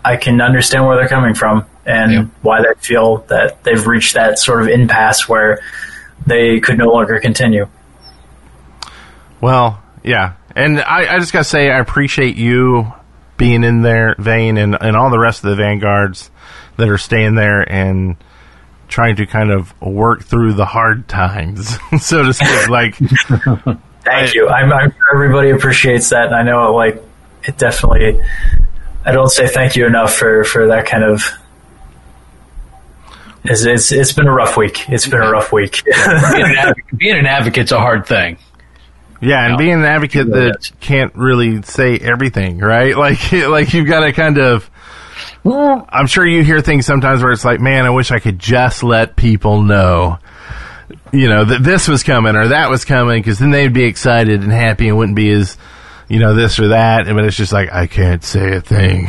I 0.04 0.16
can 0.16 0.40
understand 0.40 0.86
where 0.86 0.96
they're 0.96 1.08
coming 1.08 1.34
from 1.34 1.66
and 1.86 2.12
yeah. 2.12 2.24
why 2.42 2.62
they 2.62 2.74
feel 2.80 3.18
that 3.28 3.62
they've 3.64 3.86
reached 3.86 4.14
that 4.14 4.38
sort 4.38 4.62
of 4.62 4.68
impasse 4.68 5.28
where 5.28 5.60
they 6.26 6.60
could 6.60 6.78
no 6.78 6.86
longer 6.86 7.18
continue. 7.20 7.68
Well, 9.40 9.82
yeah. 10.04 10.34
And 10.54 10.80
I, 10.80 11.14
I 11.14 11.18
just 11.18 11.32
got 11.32 11.40
to 11.40 11.44
say, 11.44 11.70
I 11.70 11.78
appreciate 11.78 12.36
you 12.36 12.92
being 13.36 13.64
in 13.64 13.82
there, 13.82 14.14
Vane, 14.18 14.58
and, 14.58 14.76
and 14.80 14.96
all 14.96 15.10
the 15.10 15.18
rest 15.18 15.42
of 15.42 15.50
the 15.50 15.56
Vanguards 15.56 16.30
that 16.76 16.88
are 16.88 16.98
staying 16.98 17.34
there 17.34 17.60
and– 17.60 18.16
trying 18.92 19.16
to 19.16 19.26
kind 19.26 19.50
of 19.50 19.78
work 19.80 20.22
through 20.22 20.52
the 20.52 20.66
hard 20.66 21.08
times, 21.08 21.78
so 22.00 22.22
to 22.22 22.32
speak. 22.32 22.68
Like, 22.68 22.94
thank 22.96 23.78
I, 24.06 24.30
you. 24.34 24.48
I'm, 24.48 24.72
I'm, 24.72 24.90
sure 24.90 25.14
everybody 25.14 25.50
appreciates 25.50 26.10
that, 26.10 26.26
and 26.26 26.34
I 26.34 26.42
know 26.42 26.74
like 26.74 27.02
it 27.42 27.58
definitely. 27.58 28.20
I 29.04 29.12
don't 29.12 29.30
say 29.30 29.48
thank 29.48 29.74
you 29.74 29.86
enough 29.86 30.14
for 30.14 30.44
for 30.44 30.68
that 30.68 30.86
kind 30.86 31.04
of. 31.04 31.24
It's 33.44 33.64
it's, 33.64 33.90
it's 33.90 34.12
been 34.12 34.28
a 34.28 34.32
rough 34.32 34.56
week. 34.56 34.88
It's 34.88 35.08
been 35.08 35.22
a 35.22 35.30
rough 35.30 35.52
week. 35.52 35.82
being, 35.84 35.96
an 35.96 36.56
advocate, 36.56 36.98
being 36.98 37.18
an 37.18 37.26
advocate's 37.26 37.72
a 37.72 37.78
hard 37.78 38.06
thing. 38.06 38.36
Yeah, 39.20 39.46
and 39.46 39.58
being 39.58 39.74
an 39.74 39.84
advocate 39.84 40.28
that 40.32 40.70
can't 40.80 41.14
really 41.14 41.62
say 41.62 41.96
everything, 41.96 42.58
right? 42.58 42.96
Like, 42.96 43.32
like 43.32 43.72
you've 43.72 43.86
got 43.86 44.00
to 44.00 44.12
kind 44.12 44.38
of 44.38 44.68
I'm 45.44 46.06
sure 46.06 46.26
you 46.26 46.44
hear 46.44 46.60
things 46.60 46.86
sometimes 46.86 47.22
where 47.22 47.32
it's 47.32 47.44
like, 47.44 47.60
man, 47.60 47.84
I 47.84 47.90
wish 47.90 48.10
I 48.10 48.20
could 48.20 48.38
just 48.38 48.82
let 48.82 49.16
people 49.16 49.62
know, 49.62 50.18
you 51.12 51.28
know, 51.28 51.44
that 51.44 51.62
this 51.62 51.88
was 51.88 52.02
coming 52.02 52.36
or 52.36 52.48
that 52.48 52.70
was 52.70 52.84
coming 52.84 53.20
because 53.20 53.38
then 53.38 53.50
they'd 53.50 53.72
be 53.72 53.84
excited 53.84 54.42
and 54.42 54.52
happy 54.52 54.88
and 54.88 54.96
wouldn't 54.96 55.16
be 55.16 55.30
as, 55.30 55.56
you 56.08 56.20
know, 56.20 56.34
this 56.34 56.58
or 56.58 56.68
that. 56.68 57.06
But 57.06 57.24
it's 57.24 57.36
just 57.36 57.52
like, 57.52 57.72
I 57.72 57.86
can't 57.88 58.22
say 58.22 58.52
a 58.52 58.60
thing. 58.60 59.08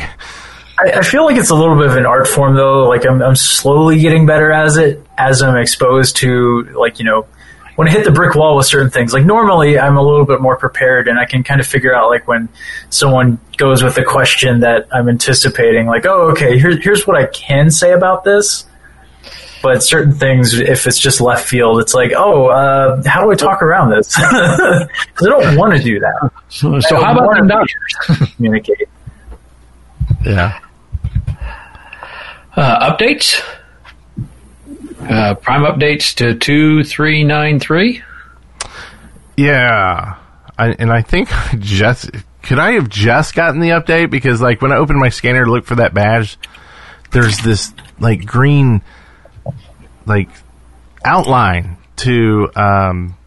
I, 0.80 0.92
I 0.98 1.02
feel 1.04 1.26
like 1.26 1.38
it's 1.38 1.52
a 1.52 1.56
little 1.56 1.78
bit 1.78 1.88
of 1.88 1.98
an 1.98 2.06
art 2.06 2.28
form 2.28 2.56
though. 2.56 2.88
Like 2.90 3.06
I'm, 3.06 3.22
I'm 3.22 3.36
slowly 3.36 4.00
getting 4.00 4.26
better 4.26 4.52
as 4.52 4.78
it, 4.78 5.06
as 5.18 5.44
I'm 5.44 5.58
exposed 5.58 6.16
to 6.18 6.64
like, 6.76 6.98
you 6.98 7.06
know, 7.06 7.28
when 7.76 7.88
I 7.88 7.92
hit 7.92 8.04
the 8.04 8.12
brick 8.12 8.36
wall 8.36 8.56
with 8.56 8.66
certain 8.66 8.90
things, 8.90 9.14
like 9.14 9.26
normally 9.26 9.80
I'm 9.80 9.98
a 9.98 10.02
little 10.02 10.26
bit 10.26 10.42
more 10.42 10.58
prepared 10.58 11.08
and 11.08 11.20
I 11.20 11.26
can 11.26 11.44
kind 11.44 11.60
of 11.60 11.68
figure 11.68 11.94
out 11.94 12.10
like 12.10 12.28
when 12.28 12.50
someone 12.90 13.40
goes 13.58 13.84
with 13.84 13.98
a 13.98 14.04
question 14.04 14.60
that 14.62 14.88
I'm 14.92 15.10
anticipating, 15.10 15.88
like, 15.88 16.06
oh, 16.06 16.32
okay, 16.32 16.60
here, 16.60 16.78
here's 16.80 17.08
what 17.08 17.18
I 17.18 17.26
can 17.28 17.72
say 17.72 17.94
about 17.94 18.24
this. 18.24 18.66
But 19.64 19.82
certain 19.82 20.14
things, 20.14 20.54
if 20.60 20.86
it's 20.88 21.00
just 21.00 21.22
left 21.22 21.48
field, 21.48 21.80
it's 21.80 21.94
like, 21.94 22.12
oh, 22.14 22.48
uh, 22.48 23.02
how 23.06 23.24
do 23.24 23.32
I 23.32 23.36
talk 23.36 23.62
around 23.62 23.92
this? 23.92 24.14
Because 24.18 25.28
I 25.28 25.30
don't 25.30 25.56
want 25.56 25.78
to 25.78 25.82
do 25.82 26.00
that. 26.00 26.32
So, 26.50 26.80
so 26.82 27.02
how 27.02 27.14
about 27.14 27.48
them 27.48 28.28
communicate. 28.36 28.90
Yeah. 30.26 30.60
Uh, 32.56 32.92
updates? 32.92 33.42
Uh, 35.10 35.36
prime 35.36 35.62
updates 35.62 36.16
to 36.16 36.34
2393? 36.34 38.02
Yeah. 39.38 40.18
I, 40.58 40.68
and 40.72 40.92
I 40.92 41.02
think 41.02 41.30
I 41.54 41.56
just 41.58 42.10
could 42.42 42.60
I 42.60 42.74
have 42.74 42.90
just 42.90 43.36
gotten 43.36 43.60
the 43.60 43.70
update 43.70 44.10
because 44.10 44.42
like 44.42 44.62
when 44.62 44.72
I 44.72 44.76
opened 44.76 45.00
my 45.00 45.10
scanner 45.10 45.46
to 45.46 45.52
look 45.52 45.66
for 45.66 45.76
that 45.76 45.94
badge, 45.94 46.38
there's 47.12 47.38
this 47.40 47.74
like 48.00 48.26
green 48.26 48.82
like 50.06 50.30
outline 51.06 51.78
to 51.98 52.50
um, 52.56 53.18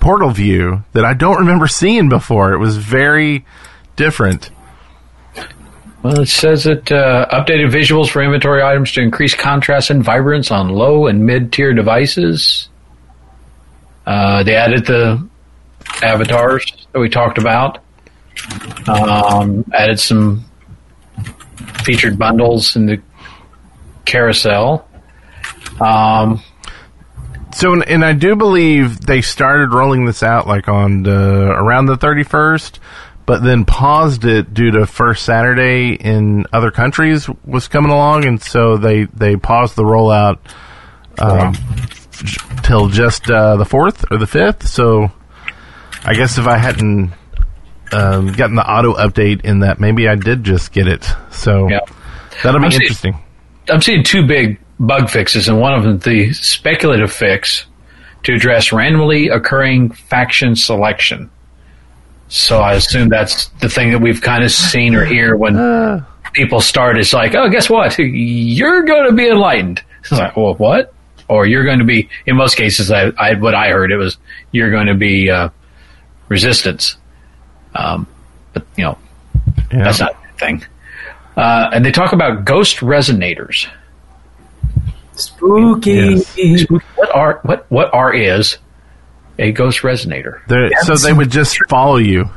portal 0.00 0.30
view 0.30 0.84
that 0.92 1.04
I 1.04 1.14
don't 1.14 1.38
remember 1.38 1.66
seeing 1.66 2.08
before. 2.08 2.52
It 2.52 2.58
was 2.58 2.76
very 2.76 3.44
different. 3.96 4.50
Well, 6.04 6.20
it 6.20 6.28
says 6.28 6.64
that 6.64 6.92
uh, 6.92 7.26
updated 7.32 7.70
visuals 7.72 8.10
for 8.10 8.22
inventory 8.22 8.62
items 8.62 8.92
to 8.92 9.00
increase 9.00 9.34
contrast 9.34 9.88
and 9.88 10.04
vibrance 10.04 10.50
on 10.50 10.68
low 10.68 11.06
and 11.06 11.24
mid 11.24 11.50
tier 11.50 11.72
devices. 11.72 12.68
Uh, 14.04 14.42
they 14.42 14.54
added 14.54 14.84
the 14.84 15.26
avatars 16.02 16.66
that 16.92 17.00
we 17.00 17.08
talked 17.08 17.38
about. 17.38 17.82
Um, 18.86 19.64
added 19.72 19.98
some 19.98 20.44
featured 21.84 22.18
bundles 22.18 22.76
in 22.76 22.84
the 22.84 23.00
carousel. 24.04 24.86
Um, 25.80 26.42
so, 27.54 27.80
and 27.80 28.04
I 28.04 28.12
do 28.12 28.36
believe 28.36 29.00
they 29.00 29.22
started 29.22 29.72
rolling 29.72 30.04
this 30.04 30.22
out 30.22 30.46
like 30.46 30.68
on 30.68 31.04
the, 31.04 31.50
around 31.50 31.86
the 31.86 31.96
31st, 31.96 32.78
but 33.26 33.42
then 33.42 33.64
paused 33.64 34.24
it 34.24 34.52
due 34.52 34.70
to 34.72 34.86
first 34.86 35.24
Saturday 35.24 35.94
in 35.94 36.46
other 36.52 36.70
countries 36.70 37.28
was 37.44 37.68
coming 37.68 37.90
along, 37.90 38.26
and 38.26 38.42
so 38.42 38.76
they 38.76 39.04
they 39.04 39.36
paused 39.36 39.76
the 39.76 39.82
rollout 39.82 40.38
um, 41.18 41.54
till 42.62 42.88
just 42.88 43.30
uh, 43.30 43.56
the 43.56 43.64
fourth 43.64 44.10
or 44.10 44.18
the 44.18 44.26
fifth. 44.26 44.68
So 44.68 45.10
I 46.04 46.14
guess 46.14 46.38
if 46.38 46.46
I 46.46 46.58
hadn't 46.58 47.12
um, 47.92 48.32
gotten 48.32 48.56
the 48.56 48.68
auto 48.68 48.94
update 48.94 49.44
in 49.44 49.60
that, 49.60 49.80
maybe 49.80 50.08
I 50.08 50.16
did 50.16 50.44
just 50.44 50.72
get 50.72 50.86
it. 50.86 51.04
So 51.30 51.68
yeah. 51.68 51.80
that'll 52.42 52.60
be 52.60 52.66
I'm 52.66 52.72
interesting. 52.72 53.12
Seeing, 53.14 53.74
I'm 53.74 53.80
seeing 53.80 54.02
two 54.04 54.26
big 54.26 54.60
bug 54.78 55.08
fixes, 55.08 55.48
and 55.48 55.60
one 55.60 55.72
of 55.72 55.82
them 55.82 55.98
the 55.98 56.32
speculative 56.34 57.12
fix 57.12 57.66
to 58.24 58.34
address 58.34 58.72
randomly 58.72 59.28
occurring 59.28 59.92
faction 59.92 60.56
selection. 60.56 61.30
So 62.34 62.58
I 62.58 62.72
assume 62.74 63.10
that's 63.10 63.46
the 63.60 63.68
thing 63.68 63.92
that 63.92 64.00
we've 64.00 64.20
kind 64.20 64.42
of 64.42 64.50
seen 64.50 64.96
or 64.96 65.04
hear 65.04 65.36
when 65.36 66.04
people 66.32 66.60
start. 66.60 66.98
It's 66.98 67.12
like, 67.12 67.32
oh, 67.36 67.48
guess 67.48 67.70
what? 67.70 67.96
You're 67.98 68.82
going 68.82 69.06
to 69.08 69.12
be 69.14 69.28
enlightened. 69.28 69.82
It's 70.00 70.10
like, 70.10 70.36
well, 70.36 70.54
what? 70.54 70.92
or 71.28 71.46
you're 71.46 71.64
going 71.64 71.78
to 71.78 71.86
be. 71.86 72.10
In 72.26 72.36
most 72.36 72.54
cases, 72.56 72.90
I, 72.90 73.04
I 73.18 73.32
what 73.34 73.54
I 73.54 73.70
heard 73.70 73.90
it 73.92 73.96
was 73.96 74.18
you're 74.52 74.70
going 74.70 74.88
to 74.88 74.94
be 74.94 75.30
uh, 75.30 75.48
resistance. 76.28 76.96
Um, 77.74 78.06
but 78.52 78.66
you 78.76 78.84
know, 78.84 78.98
Yeah. 79.72 79.84
that's 79.84 80.00
not 80.00 80.12
a 80.12 80.38
thing. 80.38 80.64
Uh, 81.34 81.70
and 81.72 81.82
they 81.82 81.92
talk 81.92 82.12
about 82.12 82.44
ghost 82.44 82.78
resonators. 82.80 83.66
Spooky. 85.14 86.22
Yes. 86.36 86.66
What 86.96 87.14
are 87.14 87.40
what 87.44 87.70
what 87.70 87.94
are 87.94 88.12
is 88.12 88.58
a 89.38 89.52
ghost 89.52 89.80
resonator? 89.80 90.40
They're- 90.46 90.70
so 90.82 90.96
they 90.96 91.12
would 91.12 91.30
just 91.30 91.58
follow 91.68 91.96
you. 91.96 92.28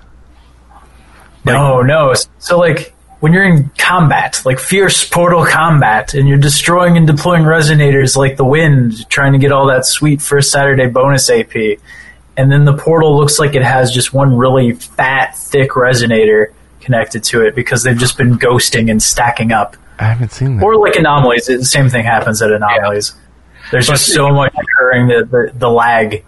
No, 1.46 1.82
no. 1.82 2.14
So 2.40 2.58
like 2.58 2.94
when 3.20 3.34
you're 3.34 3.46
in 3.46 3.70
combat, 3.78 4.42
like 4.46 4.60
fierce 4.60 5.08
portal 5.08 5.46
combat, 5.46 6.14
and 6.14 6.28
you're 6.28 6.38
destroying 6.38 6.98
and 6.98 7.08
deploying 7.08 7.44
resonators 7.44 8.16
like 8.18 8.38
the 8.38 8.46
wind, 8.46 9.10
trying 9.10 9.34
to 9.34 9.40
get 9.40 9.52
all 9.52 9.68
that 9.68 9.86
sweet 9.86 10.22
first 10.22 10.52
Saturday 10.52 10.88
bonus 10.88 11.30
AP, 11.30 11.56
and 12.36 12.52
then 12.52 12.66
the 12.66 12.76
portal 12.78 13.18
looks 13.18 13.40
like 13.40 13.56
it 13.56 13.64
has 13.64 13.92
just 13.92 14.14
one 14.14 14.36
really 14.38 14.74
fat, 14.74 15.36
thick 15.38 15.72
resonator 15.72 16.48
connected 16.82 17.24
to 17.24 17.42
it 17.46 17.56
because 17.56 17.84
they've 17.84 17.98
just 17.98 18.18
been 18.18 18.38
ghosting 18.38 18.92
and 18.92 19.02
stacking 19.02 19.52
up. 19.52 19.76
I 20.00 20.04
haven't 20.06 20.32
seen 20.32 20.58
that. 20.58 20.64
Or 20.64 20.76
like 20.76 20.96
anomalies, 20.96 21.48
the 21.48 21.66
same 21.66 21.90
thing 21.90 22.04
happens 22.06 22.42
at 22.42 22.52
anomalies. 22.52 23.16
There's 23.72 23.88
just 23.88 24.06
so 24.14 24.30
much 24.30 24.54
occurring 24.54 25.08
that 25.08 25.30
the, 25.32 25.52
the 25.58 25.70
lag. 25.70 26.24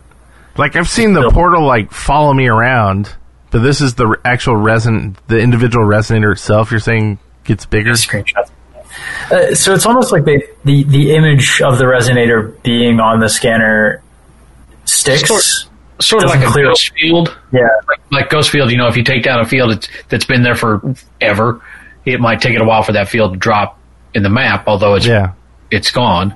Like 0.58 0.76
I've 0.76 0.90
seen 0.90 1.14
the 1.14 1.30
portal 1.32 1.66
like 1.66 1.92
follow 1.92 2.34
me 2.34 2.48
around, 2.48 3.10
but 3.52 3.60
this 3.60 3.82
is 3.82 3.96
the 3.96 4.18
actual 4.26 4.56
reson 4.56 5.16
the 5.28 5.40
individual 5.40 5.86
resonator 5.86 6.32
itself. 6.34 6.72
You're 6.72 6.80
saying 6.80 7.20
gets 7.46 7.66
bigger. 7.66 7.92
screenshots. 7.92 8.52
Uh, 9.32 9.54
so 9.56 9.74
it's 9.74 9.86
almost 9.86 10.12
like 10.12 10.26
they, 10.26 10.44
the 10.66 10.84
the 10.84 11.16
image 11.16 11.62
of 11.62 11.78
the 11.78 11.86
resonator 11.86 12.62
being 12.64 13.00
on 13.00 13.20
the 13.20 13.30
scanner 13.30 14.02
sticks. 14.86 15.28
Sort- 15.30 15.66
Sort 16.02 16.24
of 16.24 16.30
like 16.30 16.42
a 16.42 16.46
clear- 16.46 16.68
ghost 16.68 16.94
field. 16.94 17.38
Yeah, 17.52 17.60
like, 17.90 18.00
like 18.10 18.30
ghost 18.30 18.52
field, 18.52 18.72
you 18.72 18.78
know, 18.78 18.88
if 18.88 18.96
you 18.96 19.04
take 19.04 19.22
down 19.22 19.42
a 19.42 19.46
field 19.46 19.72
that's, 19.72 19.90
that's 20.08 20.24
been 20.24 20.44
there 20.44 20.56
forever, 20.56 21.62
it 22.06 22.22
might 22.22 22.40
take 22.40 22.56
it 22.56 22.62
a 22.62 22.64
while 22.64 22.84
for 22.84 22.94
that 22.94 23.10
field 23.10 23.34
to 23.34 23.38
drop 23.38 23.78
in 24.14 24.24
the 24.24 24.30
map, 24.30 24.64
although 24.68 24.96
it's 24.96 25.06
Yeah. 25.06 25.34
it's 25.70 25.92
gone. 25.92 26.36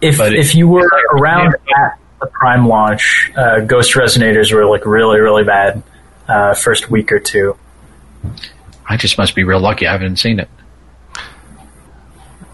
if 0.00 0.18
But 0.18 0.32
it- 0.32 0.40
if 0.40 0.56
you 0.56 0.66
were 0.66 0.82
around 1.12 1.54
at 1.76 1.98
the 2.20 2.26
Prime 2.26 2.66
launch, 2.68 3.32
uh, 3.36 3.60
Ghost 3.60 3.94
resonators 3.94 4.52
were 4.52 4.66
like 4.66 4.86
really 4.86 5.20
really 5.20 5.44
bad 5.44 5.82
uh, 6.28 6.54
first 6.54 6.90
week 6.90 7.12
or 7.12 7.18
two. 7.18 7.56
I 8.88 8.96
just 8.96 9.18
must 9.18 9.34
be 9.34 9.44
real 9.44 9.60
lucky. 9.60 9.86
I 9.86 9.92
haven't 9.92 10.16
seen 10.16 10.40
it. 10.40 10.48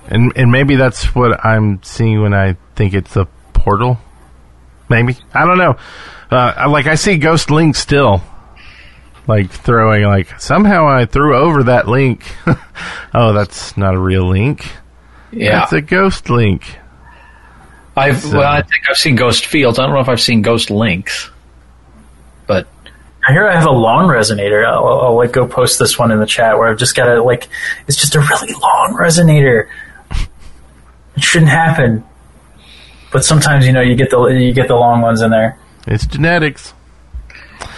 And 0.09 0.33
and 0.37 0.53
maybe 0.53 0.77
that's 0.77 1.15
what 1.15 1.45
I'm 1.45 1.83
seeing 1.83 2.23
when 2.23 2.35
I 2.35 2.57
think 2.75 2.95
it's 2.95 3.17
a 3.17 3.27
portal. 3.53 3.99
Maybe 4.89 5.17
I 5.35 5.45
don't 5.45 5.59
know. 5.59 5.77
Uh, 6.31 6.67
like 6.69 6.87
I 6.87 6.95
see 6.95 7.19
Ghost 7.19 7.51
Link 7.51 7.75
still, 7.75 8.23
like 9.27 9.51
throwing 9.51 10.05
like 10.05 10.41
somehow 10.41 10.87
I 10.87 11.07
threw 11.07 11.37
over 11.37 11.65
that 11.65 11.89
link. 11.89 12.25
oh, 13.15 13.33
that's 13.33 13.77
not 13.77 13.95
a 13.95 13.99
real 13.99 14.29
link. 14.29 14.71
Yeah, 15.33 15.65
it's 15.65 15.73
a 15.73 15.81
Ghost 15.81 16.31
Link. 16.31 16.79
I've 17.97 18.21
so- 18.21 18.39
well, 18.39 18.49
I 18.49 18.59
uh, 18.59 18.63
think 18.63 18.85
I've 18.91 18.97
seen 18.97 19.17
ghost 19.17 19.47
fields. 19.47 19.79
I 19.79 19.83
don't 19.87 19.95
know 19.95 20.01
if 20.01 20.09
I've 20.09 20.21
seen 20.21 20.43
ghost 20.43 20.71
links, 20.71 21.31
but 22.47 22.67
I 23.27 23.33
hear 23.33 23.49
I 23.49 23.55
have 23.55 23.67
a 23.67 23.73
long 23.73 24.09
resonator. 24.09 24.67
I'll, 24.67 24.87
I'll 24.87 25.17
like 25.17 25.33
go 25.33 25.47
post 25.47 25.79
this 25.79 25.99
one 25.99 26.11
in 26.11 26.19
the 26.21 26.27
chat 26.27 26.59
where 26.59 26.69
I've 26.69 26.79
just 26.79 26.95
got 26.95 27.09
a 27.09 27.23
like 27.23 27.49
it's 27.89 27.97
just 27.97 28.15
a 28.15 28.21
really 28.21 28.53
long 28.53 28.97
resonator. 29.01 29.69
It 31.17 31.25
shouldn't 31.25 31.51
happen, 31.51 32.05
but 33.11 33.25
sometimes 33.25 33.67
you 33.67 33.73
know 33.73 33.81
you 33.81 33.97
get 33.97 34.11
the 34.11 34.23
you 34.27 34.53
get 34.53 34.69
the 34.69 34.77
long 34.77 35.01
ones 35.01 35.23
in 35.23 35.31
there. 35.31 35.59
It's 35.87 36.07
genetics. 36.07 36.75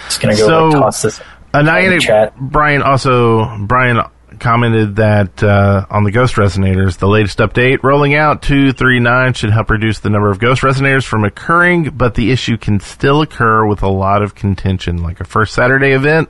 Just 0.07 0.21
gonna 0.21 0.37
go 0.37 0.47
So- 0.47 0.69
like, 0.69 0.81
toss 0.83 1.03
this. 1.03 1.21
Annihilate 1.55 2.03
chat. 2.03 2.37
Brian 2.39 2.83
also 2.83 3.57
Brian 3.66 4.03
commented 4.39 4.97
that 4.97 5.43
uh, 5.43 5.86
on 5.91 6.05
the 6.05 6.11
ghost 6.11 6.36
resonators, 6.36 6.99
the 6.99 7.09
latest 7.09 7.39
update 7.39 7.82
rolling 7.82 8.14
out 8.14 8.43
two 8.43 8.72
three 8.72 9.01
nine 9.01 9.32
should 9.34 9.51
help 9.51 9.70
reduce 9.70 10.01
the 10.01 10.11
number 10.11 10.30
of 10.30 10.39
ghost 10.39 10.62
resonators 10.62 11.05
from 11.05 11.24
occurring, 11.24 11.91
but 11.91 12.14
the 12.14 12.30
issue 12.30 12.57
can 12.57 12.80
still 12.80 13.20
occur 13.22 13.66
with 13.66 13.82
a 13.82 13.89
lot 13.89 14.22
of 14.22 14.34
contention, 14.34 15.03
like 15.03 15.20
a 15.20 15.24
first 15.24 15.55
Saturday 15.55 15.93
event, 15.93 16.28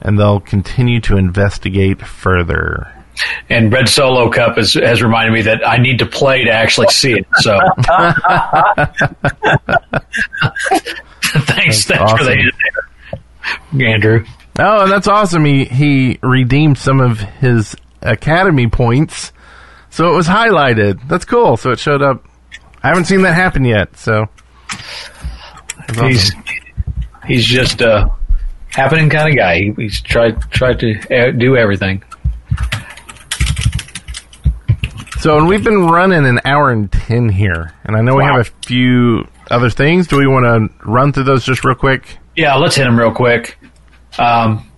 and 0.00 0.18
they'll 0.18 0.40
continue 0.40 1.00
to 1.00 1.16
investigate 1.16 2.00
further. 2.02 2.90
and 3.48 3.72
Red 3.72 3.88
Solo 3.88 4.30
Cup 4.30 4.56
has 4.56 4.74
has 4.74 5.02
reminded 5.02 5.32
me 5.32 5.42
that 5.42 5.66
I 5.66 5.76
need 5.78 5.98
to 6.00 6.06
play 6.06 6.44
to 6.44 6.50
actually 6.50 6.88
see 6.88 7.12
it. 7.12 7.26
So 7.36 7.52
thanks, 11.46 11.84
thanks 11.84 12.12
for 12.12 12.24
the 12.24 12.52
Andrew. 13.80 14.24
Oh, 14.58 14.82
and 14.82 14.92
that's 14.92 15.08
awesome. 15.08 15.44
He 15.44 15.64
he 15.64 16.18
redeemed 16.22 16.78
some 16.78 17.00
of 17.00 17.18
his 17.18 17.76
academy 18.02 18.68
points, 18.68 19.32
so 19.90 20.08
it 20.12 20.14
was 20.14 20.28
highlighted. 20.28 21.06
That's 21.08 21.24
cool. 21.24 21.56
So 21.56 21.70
it 21.72 21.78
showed 21.78 22.02
up. 22.02 22.24
I 22.82 22.88
haven't 22.88 23.06
seen 23.06 23.22
that 23.22 23.34
happen 23.34 23.64
yet. 23.64 23.96
So 23.96 24.26
That's 25.88 26.00
He's 26.00 26.32
he's 27.26 27.44
just 27.46 27.80
a 27.80 28.10
happening 28.68 29.08
kind 29.10 29.30
of 29.30 29.36
guy. 29.36 29.58
He, 29.58 29.72
he's 29.76 30.00
tried 30.00 30.40
tried 30.50 30.80
to 30.80 30.98
uh, 31.14 31.30
do 31.32 31.56
everything. 31.56 32.02
So, 35.18 35.38
and 35.38 35.48
we've 35.48 35.64
been 35.64 35.86
running 35.86 36.26
an 36.26 36.40
hour 36.44 36.70
and 36.70 36.92
ten 36.92 37.30
here, 37.30 37.72
and 37.84 37.96
I 37.96 38.02
know 38.02 38.14
we 38.14 38.24
have 38.24 38.40
a 38.40 38.44
few 38.66 39.26
other 39.50 39.70
things. 39.70 40.06
Do 40.06 40.18
we 40.18 40.26
want 40.26 40.44
to 40.44 40.86
run 40.86 41.12
through 41.14 41.24
those 41.24 41.44
just 41.44 41.64
real 41.64 41.74
quick? 41.74 42.18
Yeah, 42.36 42.56
let's 42.56 42.76
hit 42.76 42.84
them 42.84 42.98
real 42.98 43.12
quick. 43.12 43.58
Um, 44.18 44.70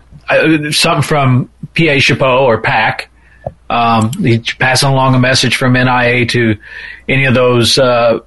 something 0.72 1.02
from 1.02 1.50
PA 1.76 1.98
Chapeau 1.98 2.44
or 2.44 2.60
PAC. 2.60 3.10
Um, 3.68 4.12
he's 4.12 4.54
passing 4.54 4.88
along 4.88 5.14
a 5.14 5.18
message 5.18 5.56
from 5.56 5.74
NIA 5.74 6.26
to 6.26 6.56
any 7.08 7.24
of 7.26 7.34
those 7.34 7.78
uh, 7.78 8.20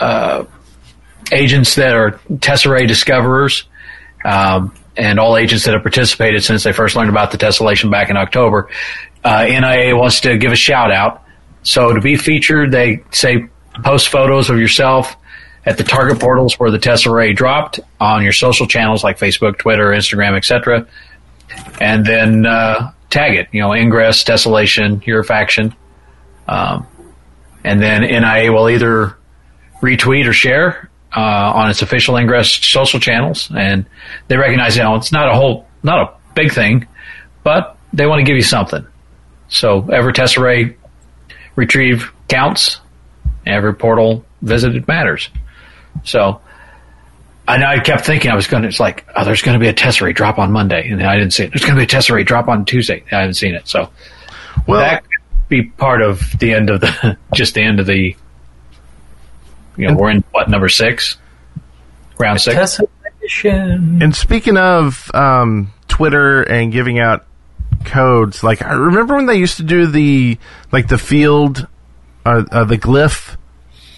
uh, 0.00 0.44
agents 1.32 1.74
that 1.76 1.94
are 1.94 2.12
Tesserae 2.30 2.86
discoverers 2.86 3.64
um, 4.24 4.74
and 4.96 5.18
all 5.18 5.36
agents 5.36 5.64
that 5.64 5.74
have 5.74 5.82
participated 5.82 6.42
since 6.42 6.64
they 6.64 6.72
first 6.72 6.96
learned 6.96 7.10
about 7.10 7.30
the 7.30 7.38
tessellation 7.38 7.90
back 7.90 8.10
in 8.10 8.16
October. 8.16 8.70
Uh, 9.22 9.44
NIA 9.44 9.96
wants 9.96 10.20
to 10.20 10.36
give 10.38 10.52
a 10.52 10.56
shout 10.56 10.90
out. 10.90 11.22
So 11.62 11.92
to 11.92 12.00
be 12.00 12.16
featured, 12.16 12.70
they 12.70 13.02
say 13.10 13.46
post 13.82 14.08
photos 14.08 14.50
of 14.50 14.58
yourself 14.58 15.16
at 15.66 15.76
the 15.76 15.84
target 15.84 16.20
portals 16.20 16.58
where 16.58 16.70
the 16.70 16.78
Tesserae 16.78 17.34
dropped 17.34 17.80
on 18.00 18.22
your 18.22 18.32
social 18.32 18.66
channels 18.66 19.02
like 19.02 19.18
Facebook, 19.18 19.58
Twitter, 19.58 19.86
Instagram, 19.86 20.36
etc. 20.36 20.86
And 21.80 22.06
then 22.06 22.46
uh, 22.46 22.92
tag 23.10 23.36
it, 23.36 23.48
you 23.52 23.60
know, 23.60 23.74
Ingress, 23.74 24.22
Tessellation, 24.24 25.04
your 25.04 25.24
faction. 25.24 25.74
Um, 26.46 26.86
and 27.64 27.82
then 27.82 28.02
NIA 28.02 28.52
will 28.52 28.70
either 28.70 29.16
retweet 29.82 30.28
or 30.28 30.32
share 30.32 30.88
uh, 31.14 31.20
on 31.20 31.68
its 31.68 31.82
official 31.82 32.16
Ingress 32.16 32.52
social 32.52 33.00
channels. 33.00 33.50
And 33.54 33.86
they 34.28 34.36
recognize, 34.36 34.76
you 34.76 34.84
know, 34.84 34.94
it's 34.94 35.12
not 35.12 35.28
a 35.28 35.34
whole, 35.34 35.66
not 35.82 36.08
a 36.08 36.32
big 36.34 36.52
thing, 36.52 36.86
but 37.42 37.76
they 37.92 38.06
want 38.06 38.20
to 38.20 38.24
give 38.24 38.36
you 38.36 38.42
something. 38.42 38.86
So 39.48 39.88
every 39.90 40.12
Tesserae 40.12 40.76
retrieve 41.56 42.12
counts. 42.28 42.80
Every 43.44 43.74
portal 43.74 44.24
visited 44.42 44.88
matters. 44.88 45.30
So, 46.04 46.40
I 47.48 47.58
know 47.58 47.66
I 47.66 47.78
kept 47.78 48.04
thinking 48.04 48.30
I 48.30 48.34
was 48.34 48.46
going 48.46 48.62
to, 48.62 48.68
it's 48.68 48.80
like, 48.80 49.06
oh, 49.14 49.24
there's 49.24 49.42
going 49.42 49.54
to 49.54 49.60
be 49.60 49.68
a 49.68 49.74
Tesserae 49.74 50.14
drop 50.14 50.38
on 50.38 50.50
Monday, 50.50 50.88
and 50.88 51.02
I 51.02 51.16
didn't 51.16 51.32
see 51.32 51.44
it. 51.44 51.50
There's 51.50 51.62
going 51.62 51.78
to 51.78 51.80
be 51.80 51.84
a 51.84 51.86
Tesserae 51.86 52.26
drop 52.26 52.48
on 52.48 52.64
Tuesday. 52.64 53.04
I 53.12 53.20
haven't 53.20 53.34
seen 53.34 53.54
it. 53.54 53.68
So, 53.68 53.90
Well, 54.66 54.80
that 54.80 55.04
could 55.04 55.48
be 55.48 55.62
part 55.64 56.02
of 56.02 56.20
the 56.38 56.54
end 56.54 56.70
of 56.70 56.80
the, 56.80 57.16
just 57.34 57.54
the 57.54 57.62
end 57.62 57.78
of 57.78 57.86
the, 57.86 58.16
you 59.76 59.86
know, 59.86 59.94
we're 59.94 60.10
in 60.10 60.24
what, 60.32 60.48
number 60.50 60.68
six? 60.68 61.18
Round 62.18 62.40
six? 62.40 62.80
And 64.02 64.14
speaking 64.16 64.56
of 64.56 65.10
um, 65.14 65.72
Twitter 65.88 66.42
and 66.42 66.72
giving 66.72 66.98
out 66.98 67.26
codes, 67.84 68.42
like 68.42 68.62
I 68.62 68.72
remember 68.72 69.16
when 69.16 69.26
they 69.26 69.36
used 69.36 69.58
to 69.58 69.62
do 69.62 69.86
the 69.86 70.38
like 70.72 70.88
the 70.88 70.98
field, 70.98 71.66
uh, 72.24 72.44
uh, 72.50 72.64
the 72.64 72.78
glyph 72.78 73.36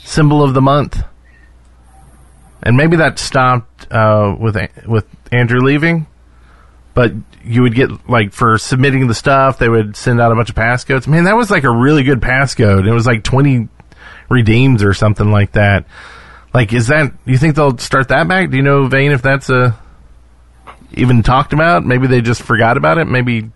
symbol 0.04 0.42
of 0.42 0.54
the 0.54 0.60
month, 0.60 1.02
and 2.62 2.76
maybe 2.76 2.96
that 2.96 3.18
stopped 3.18 3.90
uh, 3.92 4.36
with 4.38 4.56
with 4.86 5.06
Andrew 5.32 5.60
leaving. 5.60 6.06
But 6.94 7.12
you 7.44 7.62
would 7.62 7.74
get 7.74 8.10
like 8.10 8.32
for 8.32 8.58
submitting 8.58 9.06
the 9.06 9.14
stuff, 9.14 9.58
they 9.58 9.68
would 9.68 9.96
send 9.96 10.20
out 10.20 10.32
a 10.32 10.34
bunch 10.34 10.50
of 10.50 10.56
passcodes. 10.56 11.06
Man, 11.06 11.24
that 11.24 11.36
was 11.36 11.50
like 11.50 11.64
a 11.64 11.70
really 11.70 12.02
good 12.02 12.20
passcode. 12.20 12.88
It 12.88 12.92
was 12.92 13.06
like 13.06 13.22
twenty 13.22 13.68
redeems 14.28 14.82
or 14.82 14.94
something 14.94 15.30
like 15.30 15.52
that. 15.52 15.86
Like, 16.52 16.72
is 16.72 16.88
that? 16.88 17.12
You 17.24 17.38
think 17.38 17.54
they'll 17.54 17.78
start 17.78 18.08
that 18.08 18.26
back? 18.26 18.50
Do 18.50 18.56
you 18.56 18.62
know, 18.62 18.86
Vane, 18.86 19.12
if 19.12 19.22
that's 19.22 19.48
a 19.50 19.78
even 20.92 21.22
talked 21.22 21.52
about? 21.52 21.84
Maybe 21.84 22.06
they 22.06 22.20
just 22.20 22.42
forgot 22.42 22.76
about 22.76 22.98
it. 22.98 23.04
Maybe 23.04 23.50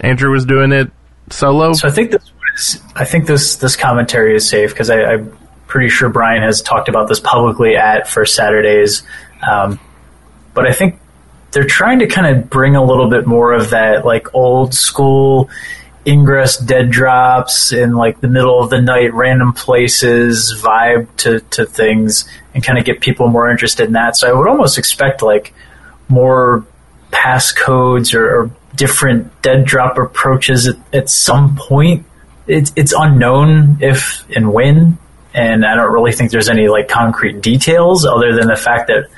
Andrew 0.00 0.30
was 0.30 0.44
doing 0.44 0.72
it 0.72 0.90
solo. 1.30 1.72
So 1.74 1.88
I 1.88 1.90
think 1.90 2.12
this 2.12 2.30
was, 2.54 2.82
I 2.94 3.04
think 3.04 3.26
this 3.26 3.56
this 3.56 3.76
commentary 3.76 4.34
is 4.34 4.48
safe 4.48 4.70
because 4.70 4.88
I'm 4.88 5.36
pretty 5.72 5.88
sure 5.88 6.10
Brian 6.10 6.42
has 6.42 6.60
talked 6.60 6.90
about 6.90 7.08
this 7.08 7.18
publicly 7.18 7.76
at 7.76 8.06
First 8.06 8.34
Saturdays. 8.34 9.02
Um, 9.50 9.80
but 10.52 10.66
I 10.66 10.72
think 10.72 11.00
they're 11.50 11.64
trying 11.64 12.00
to 12.00 12.06
kind 12.06 12.26
of 12.36 12.50
bring 12.50 12.76
a 12.76 12.84
little 12.84 13.08
bit 13.08 13.26
more 13.26 13.54
of 13.54 13.70
that 13.70 14.04
like 14.04 14.34
old 14.34 14.74
school 14.74 15.48
ingress 16.06 16.58
dead 16.58 16.90
drops 16.90 17.72
in 17.72 17.94
like 17.94 18.20
the 18.20 18.28
middle 18.28 18.62
of 18.62 18.68
the 18.68 18.82
night 18.82 19.14
random 19.14 19.54
places 19.54 20.52
vibe 20.62 21.08
to, 21.16 21.40
to 21.40 21.64
things 21.64 22.28
and 22.52 22.62
kind 22.62 22.78
of 22.78 22.84
get 22.84 23.00
people 23.00 23.28
more 23.28 23.50
interested 23.50 23.86
in 23.86 23.94
that. 23.94 24.14
So 24.14 24.28
i 24.28 24.32
would 24.38 24.48
almost 24.48 24.76
expect 24.76 25.22
like 25.22 25.54
more 26.10 26.66
passcodes 27.10 28.12
or, 28.12 28.42
or 28.42 28.50
different 28.76 29.40
dead 29.40 29.64
drop 29.64 29.96
approaches 29.96 30.68
at, 30.68 30.76
at 30.92 31.08
some 31.08 31.56
point. 31.56 32.04
It's 32.46 32.92
unknown 32.94 33.78
if 33.80 34.26
and 34.36 34.52
when 34.52 34.98
and 35.34 35.64
i 35.64 35.74
don't 35.74 35.92
really 35.92 36.12
think 36.12 36.30
there's 36.30 36.48
any 36.48 36.68
like 36.68 36.88
concrete 36.88 37.40
details 37.40 38.04
other 38.04 38.34
than 38.34 38.46
the 38.48 38.56
fact 38.56 38.88
that 38.88 39.08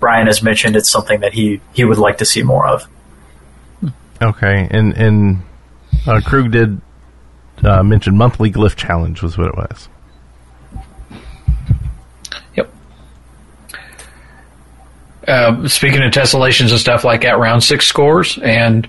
brian 0.00 0.26
has 0.26 0.42
mentioned 0.42 0.76
it's 0.76 0.90
something 0.90 1.20
that 1.20 1.32
he, 1.32 1.60
he 1.72 1.84
would 1.84 1.98
like 1.98 2.18
to 2.18 2.24
see 2.24 2.42
more 2.42 2.66
of 2.66 2.88
Okay, 4.22 4.68
and 4.70 4.96
and 4.96 5.42
uh, 6.06 6.20
Krug 6.24 6.52
did 6.52 6.80
uh, 7.64 7.82
mention 7.82 8.16
monthly 8.16 8.52
glyph 8.52 8.76
challenge 8.76 9.20
was 9.20 9.36
what 9.36 9.48
it 9.48 9.56
was. 9.56 9.88
Yep. 12.56 12.74
Uh, 15.26 15.68
speaking 15.68 16.02
of 16.02 16.12
tessellations 16.12 16.70
and 16.70 16.78
stuff 16.78 17.02
like 17.02 17.22
that, 17.22 17.38
round 17.38 17.64
six 17.64 17.86
scores, 17.86 18.38
and 18.38 18.88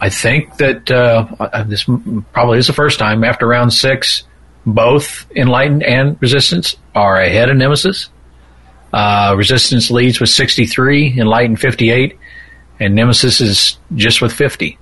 I 0.00 0.08
think 0.08 0.56
that 0.56 0.90
uh, 0.90 1.26
uh, 1.38 1.64
this 1.64 1.84
probably 2.32 2.58
is 2.58 2.66
the 2.66 2.72
first 2.72 2.98
time 2.98 3.22
after 3.22 3.46
round 3.46 3.70
six, 3.70 4.24
both 4.66 5.30
Enlightened 5.34 5.82
and 5.82 6.20
Resistance 6.20 6.76
are 6.94 7.20
ahead 7.20 7.50
of 7.50 7.56
Nemesis. 7.56 8.08
Uh, 8.92 9.34
Resistance 9.36 9.90
leads 9.90 10.20
with 10.20 10.30
63, 10.30 11.18
Enlightened 11.18 11.60
58, 11.60 12.18
and 12.80 12.94
Nemesis 12.94 13.40
is 13.40 13.78
just 13.94 14.22
with 14.22 14.32
50. 14.32 14.78